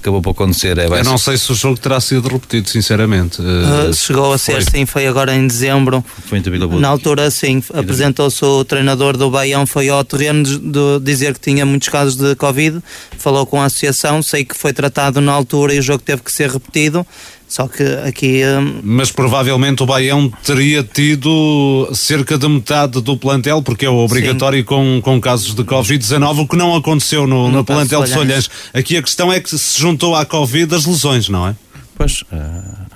acabou 0.00 0.22
por 0.22 0.30
acontecer 0.30 0.78
é. 0.78 0.86
Eu 0.86 1.04
não 1.04 1.18
sei 1.18 1.36
se 1.36 1.52
o 1.52 1.54
jogo 1.54 1.78
terá 1.78 2.00
sido 2.00 2.28
repetido, 2.28 2.68
sinceramente. 2.68 3.40
Uh, 3.40 3.92
chegou 3.92 4.32
a 4.32 4.38
ser, 4.38 4.62
foi. 4.62 4.72
sim, 4.72 4.86
foi 4.86 5.06
agora 5.06 5.34
em 5.34 5.46
dezembro. 5.46 6.04
Foi 6.26 6.38
em 6.38 6.42
Na 6.80 6.88
altura, 6.88 7.30
sim, 7.30 7.62
apresentou-se 7.74 8.44
o 8.44 8.64
treinador 8.64 9.16
do 9.16 9.30
Baião, 9.30 9.66
foi 9.66 9.88
ao 9.88 10.02
terreno 10.02 10.42
de, 10.42 10.58
de 10.58 11.00
dizer 11.02 11.34
que 11.34 11.40
tinha 11.40 11.64
muitos 11.66 11.88
casos 11.88 12.16
de 12.16 12.34
Covid, 12.34 12.80
falou 13.18 13.44
com 13.46 13.60
a 13.60 13.66
associação, 13.66 14.22
sei 14.22 14.44
que 14.44 14.56
foi 14.56 14.72
tratado 14.72 15.20
na 15.20 15.32
altura 15.32 15.74
e 15.74 15.78
o 15.78 15.82
jogo 15.82 16.02
teve 16.02 16.22
que 16.22 16.32
ser 16.32 16.50
repetido. 16.50 17.06
Só 17.50 17.66
que 17.66 17.82
aqui. 18.06 18.42
Hum... 18.44 18.80
Mas 18.84 19.10
provavelmente 19.10 19.82
o 19.82 19.86
Baião 19.86 20.32
teria 20.44 20.84
tido 20.84 21.90
cerca 21.92 22.38
de 22.38 22.48
metade 22.48 23.00
do 23.00 23.16
plantel, 23.16 23.60
porque 23.60 23.84
é 23.84 23.90
obrigatório 23.90 24.64
com, 24.64 25.00
com 25.02 25.20
casos 25.20 25.52
de 25.52 25.64
Covid-19, 25.64 26.44
o 26.44 26.46
que 26.46 26.56
não 26.56 26.76
aconteceu 26.76 27.26
no, 27.26 27.48
no, 27.48 27.58
no 27.58 27.64
plantel 27.64 28.04
de 28.04 28.10
Solhães. 28.10 28.48
Aqui 28.72 28.96
a 28.96 29.02
questão 29.02 29.32
é 29.32 29.40
que 29.40 29.50
se 29.50 29.80
juntou 29.80 30.14
à 30.14 30.24
Covid 30.24 30.72
as 30.72 30.86
lesões, 30.86 31.28
não 31.28 31.48
é? 31.48 31.56
Pois, 31.96 32.22
uh, 32.22 32.89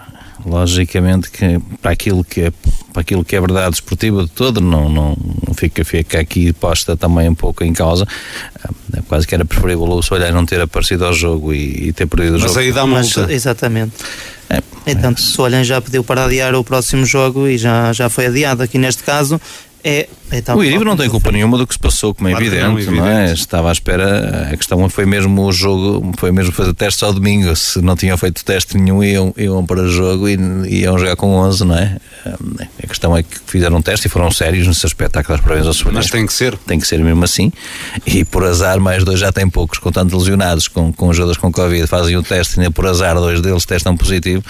logicamente 0.44 1.30
que 1.30 1.60
para 1.80 1.92
aquilo 1.92 2.22
que 2.24 2.42
é 2.42 2.52
para 2.92 3.00
aquilo 3.00 3.24
que 3.24 3.34
é 3.34 3.40
verdade 3.40 3.74
esportiva 3.74 4.22
de 4.22 4.30
todo, 4.30 4.60
não, 4.60 4.88
não 4.88 5.16
fica, 5.56 5.84
fica 5.84 6.20
aqui 6.20 6.52
posta 6.52 6.96
também 6.96 7.28
um 7.28 7.34
pouco 7.34 7.64
em 7.64 7.72
causa. 7.72 8.06
É 8.96 9.02
quase 9.02 9.26
que 9.26 9.34
era 9.34 9.44
preferível 9.44 9.82
o 9.84 10.02
Solhar 10.02 10.32
não 10.32 10.46
ter 10.46 10.60
aparecido 10.60 11.04
ao 11.04 11.12
jogo 11.12 11.52
e, 11.52 11.88
e 11.88 11.92
ter 11.92 12.06
perdido 12.06 12.36
o 12.36 12.40
Mas 12.40 12.50
jogo. 12.52 12.60
aí 12.60 12.72
dá 12.72 12.86
multa. 12.86 13.22
Mas, 13.22 13.30
exatamente. 13.30 13.94
É, 14.48 14.62
Entanto, 14.86 15.18
o 15.18 15.22
Solhan 15.22 15.64
já 15.64 15.80
pediu 15.80 16.04
para 16.04 16.24
adiar 16.26 16.54
o 16.54 16.62
próximo 16.62 17.04
jogo 17.04 17.48
e 17.48 17.58
já, 17.58 17.92
já 17.92 18.08
foi 18.08 18.26
adiado. 18.26 18.62
Aqui 18.62 18.78
neste 18.78 19.02
caso 19.02 19.40
é. 19.82 20.08
É 20.30 20.40
tal 20.40 20.56
O 20.56 20.64
Iribe 20.64 20.84
não 20.84 20.96
tem 20.96 21.08
culpa 21.08 21.30
nenhuma 21.30 21.58
do 21.58 21.66
que 21.66 21.74
se 21.74 21.78
passou, 21.78 22.14
como 22.14 22.28
é 22.28 22.32
Claro 22.32 22.44
evidente, 22.44 22.86
não, 22.86 22.96
não, 22.96 23.06
é? 23.06 23.22
evidente. 23.22 23.40
Estava 23.40 23.68
à 23.68 23.72
espera, 23.72 24.48
a 24.52 24.56
questão 24.56 24.88
foi 24.88 25.06
mesmo 25.06 25.42
o 25.42 25.52
jogo, 25.52 26.12
foi 26.18 26.32
mesmo 26.32 26.52
fazer 26.52 26.74
testes 26.74 27.02
ao 27.02 27.12
domingo. 27.12 27.54
Se 27.54 27.80
não 27.80 27.96
tinham 27.96 28.16
feito 28.16 28.44
teste 28.44 28.76
nenhum, 28.76 29.02
iam, 29.02 29.34
iam 29.36 29.64
para 29.64 29.82
o 29.82 29.88
jogo 29.88 30.28
e 30.28 30.36
iam 30.80 30.98
jogar 30.98 31.16
com 31.16 31.34
11, 31.34 31.64
não 31.64 31.76
é? 31.76 31.96
A 32.82 32.86
questão 32.86 33.16
é 33.16 33.22
que 33.22 33.38
fizeram 33.46 33.76
um 33.76 33.82
teste 33.82 34.06
e 34.06 34.10
foram 34.10 34.30
sérios 34.30 34.66
nesse 34.66 34.86
aspecto. 34.86 35.18
Há 35.18 35.22
que 35.22 35.28
dar 35.28 35.40
parabéns 35.40 35.66
aos 35.66 35.82
Mas 35.82 36.10
tem 36.10 36.26
que 36.26 36.32
ser. 36.32 36.56
Tem 36.58 36.78
que 36.78 36.86
ser 36.86 36.98
mesmo 36.98 37.22
assim. 37.24 37.52
E 38.06 38.24
por 38.24 38.44
azar, 38.44 38.80
mais 38.80 39.04
dois 39.04 39.20
já 39.20 39.30
tem 39.30 39.48
poucos, 39.48 39.78
com 39.78 39.92
tanto 39.92 40.16
lesionados, 40.16 40.68
com, 40.68 40.92
com 40.92 41.12
jogadores 41.12 41.40
com 41.40 41.52
Covid, 41.52 41.86
fazem 41.86 42.16
o 42.16 42.22
teste 42.22 42.56
e 42.56 42.60
ainda 42.60 42.70
por 42.70 42.86
azar, 42.86 43.14
dois 43.16 43.40
deles 43.40 43.64
testam 43.64 43.96
positivo, 43.96 44.42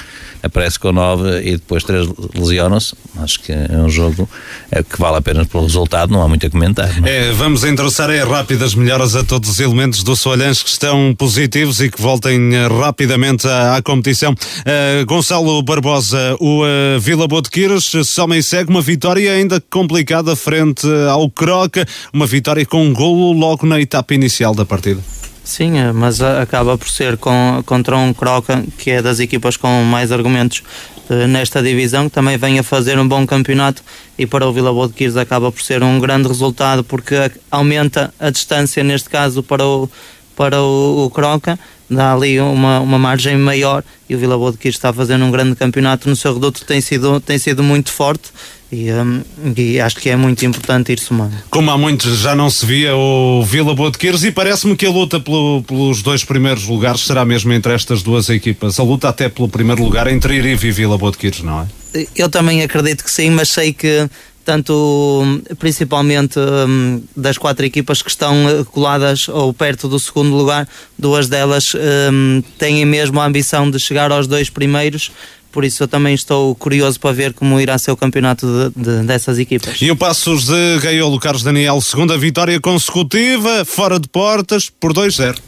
aparece 0.43 0.79
com 0.79 0.93
nove 0.93 1.41
e 1.41 1.53
depois 1.53 1.83
três 1.85 2.07
lesionam-se. 2.35 2.95
Acho 3.19 3.41
que 3.41 3.53
é 3.53 3.77
um 3.77 3.89
jogo 3.89 4.29
é, 4.71 4.83
que 4.83 4.99
vale 4.99 5.17
a 5.17 5.21
pena 5.21 5.45
pelo 5.45 5.69
resultado, 5.75 6.13
não 6.13 6.23
há 6.23 6.29
muito 6.29 6.47
a 6.47 6.51
comentar. 6.51 6.89
é? 7.05 7.29
É, 7.29 7.33
vamos 7.33 7.65
endereçar 7.65 8.09
é 8.09 8.23
rápidas 8.23 8.75
melhoras 8.75 9.17
a 9.17 9.25
todos 9.25 9.51
os 9.51 9.59
elementos 9.59 10.05
do 10.05 10.15
Soalhães 10.15 10.63
que 10.63 10.69
estão 10.69 11.15
positivos 11.19 11.81
e 11.81 11.91
que 11.91 12.01
voltem 12.01 12.55
eh, 12.55 12.69
rapidamente 12.69 13.49
à, 13.49 13.77
à 13.77 13.83
competição. 13.83 14.35
Eh, 14.65 15.05
Gonçalo 15.05 15.61
Barbosa, 15.63 16.37
o 16.39 16.63
uh, 16.63 17.01
Vila 17.01 17.27
Quiros, 17.51 17.91
soma 18.05 18.37
e 18.37 18.43
segue 18.43 18.71
uma 18.71 18.81
vitória 18.81 19.33
ainda 19.33 19.61
complicada 19.69 20.37
frente 20.37 20.87
ao 21.11 21.29
Croca, 21.29 21.87
uma 22.13 22.27
vitória 22.27 22.65
com 22.65 22.85
um 22.85 22.93
golo 22.93 23.33
logo 23.33 23.67
na 23.67 23.81
etapa 23.81 24.15
inicial 24.15 24.55
da 24.55 24.65
partida. 24.65 25.01
Sim, 25.45 25.79
é, 25.79 25.93
mas 25.93 26.23
a- 26.23 26.41
acaba 26.41 26.79
por 26.79 26.89
ser 26.89 27.19
com, 27.19 27.63
contra 27.67 27.97
um 27.99 28.15
Croca, 28.15 28.65
que 28.79 28.91
é 28.91 29.03
das 29.03 29.21
equipas 29.21 29.57
com 29.59 29.83
mais 29.85 30.11
argumentos 30.11 30.63
eh, 31.11 31.27
nesta 31.27 31.63
divisão, 31.63 32.09
que 32.09 32.15
também 32.15 32.39
vem 32.39 32.59
a 32.59 32.63
fazer 32.63 32.99
um 32.99 33.07
bom 33.07 33.27
campeonato 33.27 33.83
e 34.19 34.27
para 34.27 34.47
o 34.49 34.53
Vila 34.55 34.73
Boa 34.73 34.89
de 34.89 34.95
Quires 34.95 35.19
acaba 35.19 35.53
por 35.53 35.61
ser 35.61 35.83
um 35.83 36.01
grande 36.01 36.27
resultado 36.29 36.83
porque 36.83 37.31
aumenta 37.51 38.13
a 38.19 38.31
distância, 38.31 38.83
neste 38.83 39.11
caso, 39.11 39.43
para 39.43 39.67
o, 39.67 39.91
para 40.35 40.63
o, 40.63 41.05
o 41.05 41.11
Croca, 41.11 41.59
dá 41.91 42.15
ali 42.15 42.41
uma, 42.41 42.81
uma 42.81 42.99
margem 42.99 43.37
maior 43.37 43.85
e 44.09 44.15
o 44.15 44.19
Vila 44.19 44.39
Boa 44.39 44.51
de 44.51 44.57
Quires 44.57 44.77
está 44.77 44.95
fazendo 44.95 45.27
um 45.27 45.31
grande 45.31 45.55
campeonato 45.57 46.09
no 46.09 46.17
seu 46.17 46.33
reduto, 46.33 46.65
tem 46.65 46.81
sido, 46.81 47.21
tem 47.21 47.39
sido 47.39 47.63
muito 47.63 47.93
forte 47.93 48.31
e, 48.73 48.91
hum, 48.93 49.23
e 49.57 49.81
acho 49.81 49.97
que 49.97 50.09
é 50.11 50.17
muito 50.17 50.45
importante 50.45 50.93
ir 50.93 50.99
somando. 50.99 51.35
Como 51.51 51.71
há 51.71 51.79
muitos 51.79 52.19
já 52.19 52.35
não 52.35 52.51
se 52.51 52.65
via 52.67 52.95
o 52.97 53.43
Vila 53.45 53.75
Boa 53.75 53.91
de 53.91 53.99
Quiros 53.99 54.25
e 54.25 54.31
parece-me 54.33 54.77
que 54.77 54.87
a 54.87 54.91
luta 54.91 55.21
pelo- 55.21 55.63
pelos 55.63 56.03
dois 56.03 56.25
primeiros 56.25 56.65
lugares 56.67 57.03
será 57.03 57.25
mesmo 57.25 57.53
entre 57.53 57.73
estas 57.73 58.03
duas 58.03 58.29
equipas. 58.29 58.79
A 58.81 58.83
luta 58.83 59.09
até 59.09 59.29
pelo 59.29 59.49
primeiro 59.49 59.83
lugar 59.83 60.07
entre 60.07 60.37
Irive 60.37 60.69
e 60.69 60.73
Vila 60.73 60.99
Boa 60.99 61.13
de 61.13 61.19
Quiros, 61.19 61.43
não 61.43 61.61
é? 61.95 62.07
Eu 62.17 62.29
também 62.29 62.63
acredito 62.63 63.05
que 63.05 63.11
sim, 63.11 63.31
mas 63.31 63.51
sei 63.51 63.73
que 63.73 64.09
tanto 64.45 65.23
hum, 65.25 65.41
principalmente 65.59 66.39
hum, 66.39 67.03
das 67.17 67.39
quatro 67.39 67.65
equipas 67.65 68.03
que 68.03 68.11
estão 68.11 68.35
eh, 68.49 68.63
coladas 68.65 69.27
ou 69.29 69.55
perto 69.55 69.89
do 69.89 69.99
segundo 69.99 70.37
lugar, 70.37 70.69
duas 70.99 71.29
delas 71.29 71.73
hum, 72.13 72.43
têm 72.59 72.85
mesmo 72.85 73.21
a 73.21 73.25
ambição 73.25 73.71
de 73.71 73.79
chegar 73.81 74.13
aos 74.13 74.27
dois 74.27 74.51
primeiros. 74.51 75.11
Por 75.55 75.65
isso 75.65 75.85
eu 75.85 75.89
também 75.89 76.15
estou 76.15 76.53
curioso 76.57 76.99
para 76.99 77.13
ver 77.13 77.33
como 77.33 77.61
irá 77.61 77.79
ser 77.79 77.93
o 77.93 77.97
campeonato 77.97 78.45
de- 78.75 78.83
de- 78.83 79.07
dessas 79.07 79.39
equipas. 79.39 79.81
E 79.81 79.89
o 79.89 79.95
Passos 79.97 80.47
de 80.47 80.79
Gaiolo, 80.83 81.21
Carlos 81.21 81.45
Daniel, 81.45 81.81
segunda 81.81 82.19
vitória 82.19 82.59
consecutiva, 82.61 83.65
fora 83.65 84.01
de 84.01 84.09
portas, 84.09 84.69
por 84.81 84.93
2-0. 84.93 85.39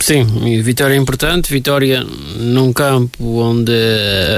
Sim, 0.00 0.26
e 0.44 0.60
vitória 0.60 0.94
importante, 0.94 1.50
vitória 1.50 2.04
num 2.36 2.72
campo 2.74 3.40
onde 3.40 3.72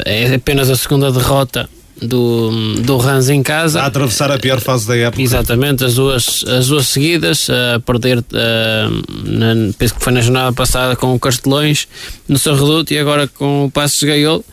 é 0.06 0.32
apenas 0.34 0.70
a 0.70 0.76
segunda 0.76 1.10
derrota 1.10 1.68
do, 2.00 2.50
do 2.82 2.96
Rans 2.96 3.28
em 3.28 3.42
casa. 3.42 3.80
A 3.82 3.86
atravessar 3.86 4.30
a 4.30 4.38
pior 4.38 4.60
fase 4.60 4.86
da 4.88 4.96
época. 4.96 5.22
Exatamente, 5.22 5.84
as 5.84 5.94
duas, 5.94 6.44
as 6.46 6.68
duas 6.68 6.88
seguidas, 6.88 7.48
a 7.50 7.78
perder, 7.80 8.24
eh, 8.32 8.88
na- 9.24 9.72
penso 9.78 9.94
que 9.94 10.02
foi 10.02 10.12
na 10.12 10.20
jornada 10.20 10.52
passada 10.52 10.96
com 10.96 11.14
o 11.14 11.18
Castelões 11.20 11.86
no 12.28 12.38
seu 12.38 12.54
reduto 12.54 12.92
e 12.94 12.98
agora 12.98 13.26
com 13.28 13.66
o 13.66 13.70
Passos 13.70 14.02
Gaiolo, 14.02 14.44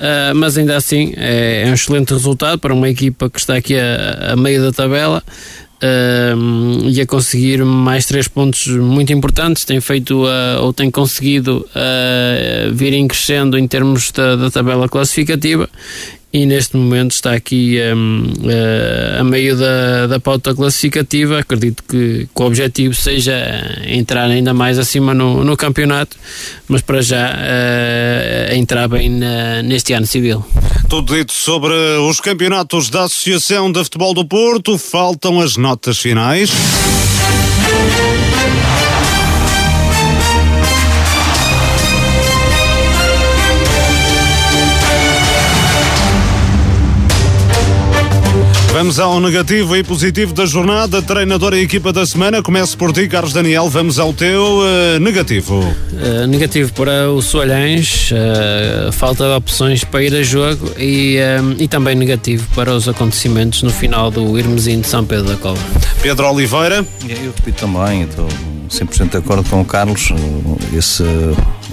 Eh, 0.00 0.32
mas 0.34 0.56
ainda 0.56 0.76
assim 0.76 1.12
é, 1.16 1.64
é 1.66 1.70
um 1.70 1.74
excelente 1.74 2.12
resultado 2.12 2.58
para 2.58 2.72
uma 2.72 2.88
equipa 2.88 3.28
que 3.28 3.38
está 3.38 3.56
aqui 3.56 3.74
a, 3.76 4.32
a 4.32 4.36
meio 4.36 4.62
da 4.62 4.72
tabela. 4.72 5.22
eh, 5.80 6.34
e 6.90 7.00
a 7.00 7.06
conseguir 7.06 7.64
mais 7.64 8.04
três 8.06 8.26
pontos 8.26 8.66
muito 8.66 9.12
importantes, 9.12 9.64
tem 9.64 9.80
feito 9.80 10.24
eh, 10.26 10.58
ou 10.60 10.72
tem 10.72 10.90
conseguido 10.90 11.64
eh, 11.74 12.68
vir 12.72 12.92
em 12.94 13.06
crescendo 13.06 13.56
em 13.56 13.66
termos 13.68 14.10
da, 14.10 14.34
da 14.36 14.50
tabela 14.50 14.88
classificativa 14.88 15.68
e 16.32 16.44
neste 16.44 16.76
momento 16.76 17.12
está 17.12 17.32
aqui 17.32 17.78
hum, 17.94 18.32
eh, 18.44 19.16
a 19.18 19.24
meio 19.24 19.56
da, 19.56 20.06
da 20.06 20.20
pauta 20.20 20.54
classificativa. 20.54 21.38
Acredito 21.38 21.82
que, 21.88 22.28
que 22.34 22.42
o 22.42 22.44
objetivo 22.44 22.94
seja 22.94 23.34
entrar 23.86 24.24
ainda 24.30 24.52
mais 24.52 24.78
acima 24.78 25.14
no, 25.14 25.42
no 25.42 25.56
campeonato, 25.56 26.16
mas 26.68 26.82
para 26.82 27.00
já 27.00 27.34
eh, 27.38 28.50
entrar 28.52 28.88
bem 28.88 29.08
na- 29.08 29.62
neste 29.62 29.94
ano 29.94 30.06
civil. 30.06 30.44
Tudo 30.88 31.14
dito 31.14 31.32
sobre 31.32 31.72
os 32.08 32.20
campeonatos 32.20 32.90
da 32.90 33.04
Associação 33.04 33.72
de 33.72 33.82
Futebol 33.84 34.12
do 34.12 34.24
Porto, 34.24 34.76
faltam 34.76 35.40
as 35.40 35.56
notas 35.56 35.98
finais. 35.98 36.50
Vamos 48.78 49.00
ao 49.00 49.18
negativo 49.18 49.76
e 49.76 49.82
positivo 49.82 50.32
da 50.32 50.46
jornada. 50.46 51.02
Treinador 51.02 51.52
e 51.52 51.62
equipa 51.62 51.92
da 51.92 52.06
semana. 52.06 52.40
Começo 52.40 52.78
por 52.78 52.92
ti, 52.92 53.08
Carlos 53.08 53.32
Daniel. 53.32 53.68
Vamos 53.68 53.98
ao 53.98 54.12
teu 54.12 54.60
eh, 54.64 55.00
negativo. 55.00 55.58
Uh, 55.58 56.28
negativo 56.28 56.72
para 56.74 57.10
o 57.10 57.20
Soalhães, 57.20 58.12
uh, 58.12 58.92
falta 58.92 59.24
de 59.24 59.32
opções 59.32 59.82
para 59.82 60.04
ir 60.04 60.14
a 60.14 60.22
jogo 60.22 60.70
e, 60.78 61.16
e 61.58 61.66
também 61.66 61.96
negativo 61.96 62.46
para 62.54 62.72
os 62.72 62.88
acontecimentos 62.88 63.64
no 63.64 63.70
final 63.70 64.12
do 64.12 64.38
Irmezinho 64.38 64.80
de 64.80 64.86
São 64.86 65.04
Pedro 65.04 65.26
da 65.26 65.36
Cova. 65.36 65.60
Pedro 66.00 66.30
Oliveira. 66.30 66.86
Eu 67.02 67.32
repito 67.36 67.66
também, 67.66 68.02
estou 68.02 68.28
100% 68.70 69.10
de 69.10 69.16
acordo 69.16 69.42
com 69.50 69.60
o 69.60 69.64
Carlos. 69.64 70.12
Esse, 70.72 71.02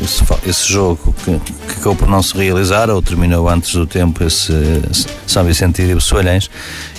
esse, 0.04 0.24
esse 0.48 0.72
jogo 0.72 1.14
que, 1.24 1.40
que 1.40 1.74
acabou 1.74 1.96
por 1.96 2.08
não 2.08 2.22
se 2.22 2.36
realizar 2.36 2.90
ou 2.90 3.02
terminou 3.02 3.50
antes 3.50 3.74
do 3.74 3.86
tempo, 3.86 4.24
esse, 4.24 4.54
esse 4.92 5.08
São 5.28 5.44
Vicente 5.44 5.82
e 5.82 6.02
Soalhães, 6.02 6.50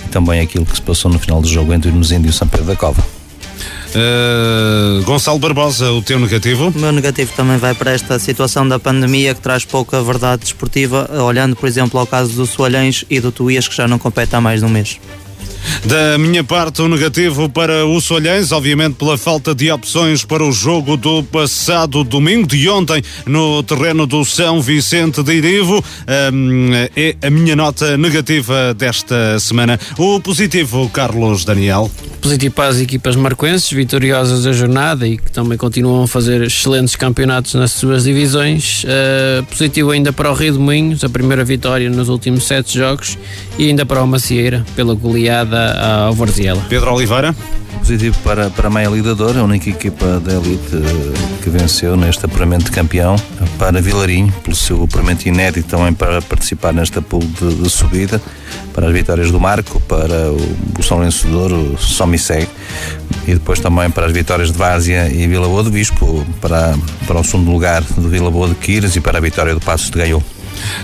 e 0.04 0.08
também 0.08 0.40
aquilo 0.40 0.64
que 0.64 0.76
se 0.76 0.82
passou 0.82 1.10
no 1.10 1.18
final 1.18 1.40
do 1.40 1.48
jogo 1.48 1.72
entre 1.72 1.88
o 1.88 1.92
Irmezinho 1.92 2.26
e 2.26 2.28
o 2.28 2.32
São 2.32 2.48
Pedro 2.48 2.66
da 2.66 2.76
Cova. 2.76 3.04
Eh, 3.94 5.02
Gonçalo 5.04 5.38
Barbosa, 5.38 5.90
o 5.92 6.02
teu 6.02 6.18
negativo? 6.18 6.68
O 6.68 6.78
meu 6.78 6.92
negativo 6.92 7.32
também 7.34 7.56
vai 7.56 7.74
para 7.74 7.92
esta 7.92 8.18
situação 8.18 8.68
da 8.68 8.78
pandemia 8.78 9.34
que 9.34 9.40
traz 9.40 9.64
pouca 9.64 10.02
verdade 10.02 10.42
desportiva, 10.42 11.08
olhando, 11.22 11.56
por 11.56 11.66
exemplo, 11.66 11.98
ao 11.98 12.06
caso 12.06 12.34
do 12.34 12.46
Soalhães 12.46 13.04
e 13.08 13.20
do 13.20 13.32
Tuías, 13.32 13.66
que 13.66 13.74
já 13.74 13.88
não 13.88 13.98
compete 13.98 14.36
há 14.36 14.40
mais 14.40 14.60
de 14.60 14.66
um 14.66 14.68
mês. 14.68 14.98
Da 15.84 16.18
minha 16.18 16.42
parte, 16.42 16.82
o 16.82 16.88
negativo 16.88 17.48
para 17.48 17.86
o 17.86 18.00
Solhães, 18.00 18.52
obviamente 18.52 18.94
pela 18.94 19.16
falta 19.16 19.54
de 19.54 19.70
opções 19.70 20.24
para 20.24 20.44
o 20.44 20.52
jogo 20.52 20.96
do 20.96 21.22
passado 21.22 22.02
domingo, 22.04 22.46
de 22.46 22.68
ontem, 22.68 23.02
no 23.24 23.62
terreno 23.62 24.06
do 24.06 24.24
São 24.24 24.60
Vicente 24.60 25.22
de 25.22 25.34
Irivo. 25.34 25.84
Hum, 26.32 26.70
é 26.94 27.16
a 27.22 27.30
minha 27.30 27.56
nota 27.56 27.96
negativa 27.96 28.74
desta 28.74 29.38
semana. 29.38 29.78
O 29.98 30.20
positivo, 30.20 30.88
Carlos 30.90 31.44
Daniel. 31.44 31.90
Positivo 32.20 32.54
para 32.54 32.68
as 32.68 32.80
equipas 32.80 33.14
marcoenses, 33.14 33.70
vitoriosas 33.70 34.44
da 34.44 34.52
jornada 34.52 35.06
e 35.06 35.16
que 35.16 35.30
também 35.30 35.56
continuam 35.56 36.04
a 36.04 36.08
fazer 36.08 36.42
excelentes 36.42 36.96
campeonatos 36.96 37.54
nas 37.54 37.72
suas 37.72 38.04
divisões. 38.04 38.84
Uh, 38.84 39.44
positivo 39.44 39.90
ainda 39.90 40.12
para 40.12 40.30
o 40.30 40.34
Rio 40.34 40.54
de 40.54 40.58
Moinhos, 40.58 41.04
a 41.04 41.08
primeira 41.08 41.44
vitória 41.44 41.88
nos 41.88 42.08
últimos 42.08 42.44
sete 42.44 42.76
jogos. 42.76 43.16
E 43.58 43.68
ainda 43.68 43.86
para 43.86 44.02
o 44.02 44.06
Macieira, 44.06 44.64
pela 44.74 44.94
goleada 44.94 45.55
ao 45.56 46.12
Varziela. 46.12 46.62
Pedro 46.68 46.92
Oliveira. 46.92 47.34
Positivo 47.78 48.18
para, 48.24 48.50
para 48.50 48.66
a 48.66 48.70
Meia 48.70 48.88
Lidador, 48.88 49.36
a 49.36 49.44
única 49.44 49.70
equipa 49.70 50.18
da 50.18 50.32
elite 50.32 50.74
eh, 50.74 51.42
que 51.42 51.48
venceu 51.48 51.96
neste 51.96 52.24
apuramento 52.24 52.64
de 52.64 52.72
campeão. 52.72 53.14
Para 53.58 53.80
Vilarinho, 53.80 54.32
pelo 54.42 54.56
seu 54.56 54.82
apuramento 54.82 55.28
inédito 55.28 55.68
também 55.68 55.92
para 55.92 56.20
participar 56.20 56.72
nesta 56.72 57.00
pool 57.00 57.20
de, 57.20 57.54
de 57.54 57.70
subida. 57.70 58.20
Para 58.72 58.88
as 58.88 58.92
vitórias 58.92 59.30
do 59.30 59.38
Marco, 59.38 59.78
para 59.82 60.32
o, 60.32 60.56
o 60.78 60.82
São 60.82 61.00
Douro, 61.30 61.74
o 61.74 61.78
São 61.78 62.08
Misseg. 62.08 62.48
E 63.26 63.34
depois 63.34 63.60
também 63.60 63.88
para 63.88 64.06
as 64.06 64.12
vitórias 64.12 64.50
de 64.50 64.58
Várzea 64.58 65.08
e 65.08 65.26
Vila 65.28 65.46
Boa 65.46 65.62
do 65.62 65.70
Bispo, 65.70 66.26
para, 66.40 66.74
para 67.06 67.20
o 67.20 67.24
segundo 67.24 67.52
lugar 67.52 67.82
do 67.82 68.08
Vila 68.08 68.30
Boa 68.32 68.48
de 68.48 68.56
Quires 68.56 68.96
e 68.96 69.00
para 69.00 69.18
a 69.18 69.20
vitória 69.20 69.54
do 69.54 69.60
Passos 69.60 69.90
de 69.90 69.98
Gaiol. 69.98 70.22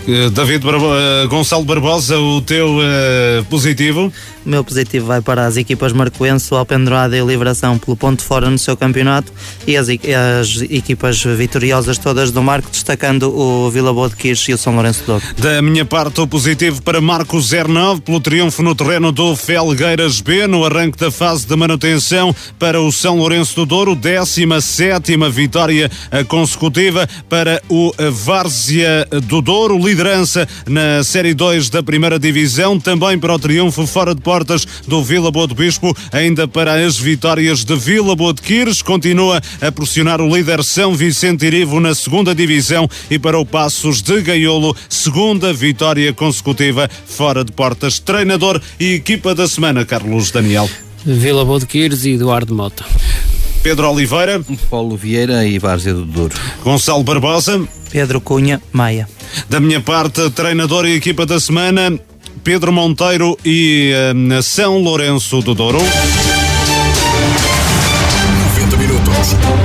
Uh, 0.06 0.30
David 0.30 0.64
Barbo 0.64 0.86
uh, 0.86 1.28
Gonçalo 1.28 1.64
Barbosa, 1.64 2.18
o 2.18 2.40
teu 2.40 2.78
uh, 2.78 3.44
positivo? 3.44 4.12
O 4.44 4.48
meu 4.48 4.64
positivo 4.64 5.06
vai 5.06 5.20
para 5.20 5.46
as 5.46 5.56
equipas 5.56 5.92
Marcoense, 5.92 6.52
o 6.52 6.56
Alpendurada 6.56 7.16
e 7.16 7.20
a 7.20 7.24
Liberação 7.24 7.78
pelo 7.78 7.96
ponto 7.96 8.22
fora 8.22 8.50
no 8.50 8.58
seu 8.58 8.76
campeonato 8.76 9.32
e 9.66 9.76
as, 9.76 9.86
as 9.88 10.62
equipas 10.62 11.22
vitoriosas 11.22 11.96
todas 11.96 12.32
do 12.32 12.42
Marco, 12.42 12.68
destacando 12.70 13.32
o 13.32 13.70
Vila 13.70 13.92
Boa 13.92 14.08
de 14.08 14.16
Quires 14.16 14.48
e 14.48 14.52
o 14.52 14.58
São 14.58 14.74
Lourenço 14.74 15.00
de 15.00 15.06
Douro. 15.06 15.22
Da 15.38 15.62
minha 15.62 15.84
parte, 15.84 16.20
o 16.20 16.26
positivo 16.26 16.82
para 16.82 17.00
Marco 17.00 17.38
09 17.38 18.00
pelo 18.00 18.20
triunfo 18.20 18.62
no 18.62 18.74
terreno 18.74 19.12
do 19.12 19.36
Felgueiras 19.36 20.20
B 20.20 20.48
no 20.48 20.64
arranque 20.64 20.98
da 20.98 21.10
fase 21.10 21.46
de 21.46 21.54
manutenção 21.54 22.34
para 22.58 22.80
o 22.80 22.90
São 22.90 23.18
Lourenço 23.18 23.54
do 23.54 23.66
Douro, 23.66 23.94
17 23.94 25.16
vitória 25.30 25.90
consecutiva 26.26 27.08
para 27.28 27.62
o 27.68 27.92
Várzea 28.10 29.06
do 29.22 29.40
Douro, 29.62 29.78
liderança 29.78 30.48
na 30.66 31.04
Série 31.04 31.34
2 31.34 31.70
da 31.70 31.84
primeira 31.84 32.18
divisão, 32.18 32.80
também 32.80 33.16
para 33.16 33.32
o 33.32 33.38
triunfo 33.38 33.86
fora 33.86 34.12
de 34.12 34.20
portas 34.20 34.66
do 34.88 35.04
Vila 35.04 35.30
Boa 35.30 35.46
do 35.46 35.54
Bispo, 35.54 35.96
ainda 36.10 36.48
para 36.48 36.84
as 36.84 36.98
vitórias 36.98 37.64
de 37.64 37.76
Vila 37.76 38.16
Boa 38.16 38.34
de 38.34 38.42
Quires, 38.42 38.82
continua 38.82 39.40
a 39.60 39.70
pressionar 39.70 40.20
o 40.20 40.36
líder 40.36 40.64
São 40.64 40.96
Vicente 40.96 41.46
Irivo 41.46 41.78
na 41.78 41.94
segunda 41.94 42.34
divisão 42.34 42.90
e 43.08 43.20
para 43.20 43.38
o 43.38 43.46
Passos 43.46 44.02
de 44.02 44.20
Gaiolo, 44.20 44.74
segunda 44.88 45.52
vitória 45.52 46.12
consecutiva 46.12 46.90
fora 47.06 47.44
de 47.44 47.52
portas. 47.52 48.00
Treinador 48.00 48.60
e 48.80 48.94
equipa 48.94 49.32
da 49.32 49.46
semana, 49.46 49.84
Carlos 49.84 50.32
Daniel. 50.32 50.68
Vila 51.06 51.44
Boa 51.44 51.60
de 51.60 51.66
Quires 51.66 52.04
e 52.04 52.14
Eduardo 52.14 52.52
Mota. 52.52 52.84
Pedro 53.62 53.88
Oliveira, 53.92 54.42
Paulo 54.68 54.96
Vieira 54.96 55.46
e 55.46 55.56
Várzea 55.56 55.94
do 55.94 56.04
Douro. 56.04 56.34
Gonçalo 56.64 57.04
Barbosa, 57.04 57.64
Pedro 57.92 58.20
Cunha, 58.22 58.62
Maia. 58.72 59.06
Da 59.50 59.60
minha 59.60 59.80
parte, 59.80 60.30
treinador 60.30 60.86
e 60.86 60.94
equipa 60.94 61.26
da 61.26 61.38
semana, 61.38 61.92
Pedro 62.42 62.72
Monteiro 62.72 63.38
e 63.44 63.92
uh, 64.14 64.42
São 64.42 64.78
Lourenço 64.78 65.42
do 65.42 65.54
Douro. 65.54 65.78
90 65.78 68.76
minutos. 68.78 69.61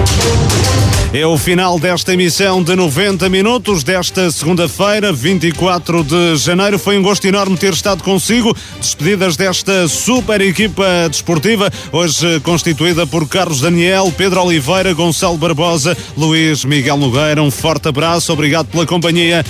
É 1.14 1.26
o 1.26 1.38
final 1.38 1.80
desta 1.80 2.14
emissão 2.14 2.62
de 2.62 2.76
90 2.76 3.30
minutos 3.30 3.82
desta 3.82 4.30
segunda-feira, 4.30 5.14
24 5.14 6.04
de 6.04 6.36
janeiro. 6.36 6.78
Foi 6.78 6.98
um 6.98 7.02
gosto 7.02 7.26
enorme 7.26 7.56
ter 7.56 7.72
estado 7.72 8.04
consigo. 8.04 8.56
Despedidas 8.80 9.38
desta 9.38 9.88
super 9.88 10.42
equipa 10.42 10.86
desportiva, 11.10 11.72
hoje 11.94 12.42
constituída 12.42 13.08
por 13.08 13.28
Carlos 13.28 13.62
Daniel, 13.62 14.14
Pedro 14.16 14.44
Oliveira, 14.44 14.94
Gonçalo 14.94 15.38
Barbosa, 15.38 15.98
Luís 16.18 16.66
Miguel 16.66 16.98
Nogueira. 16.98 17.42
Um 17.42 17.52
forte 17.52 17.88
abraço, 17.88 18.34
obrigado 18.34 18.68
pela 18.68 18.86
companhia. 18.86 19.46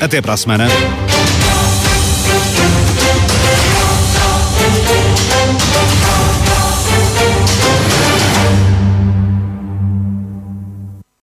Até 0.00 0.22
para 0.22 0.32
a 0.32 0.36
semana. 0.38 0.68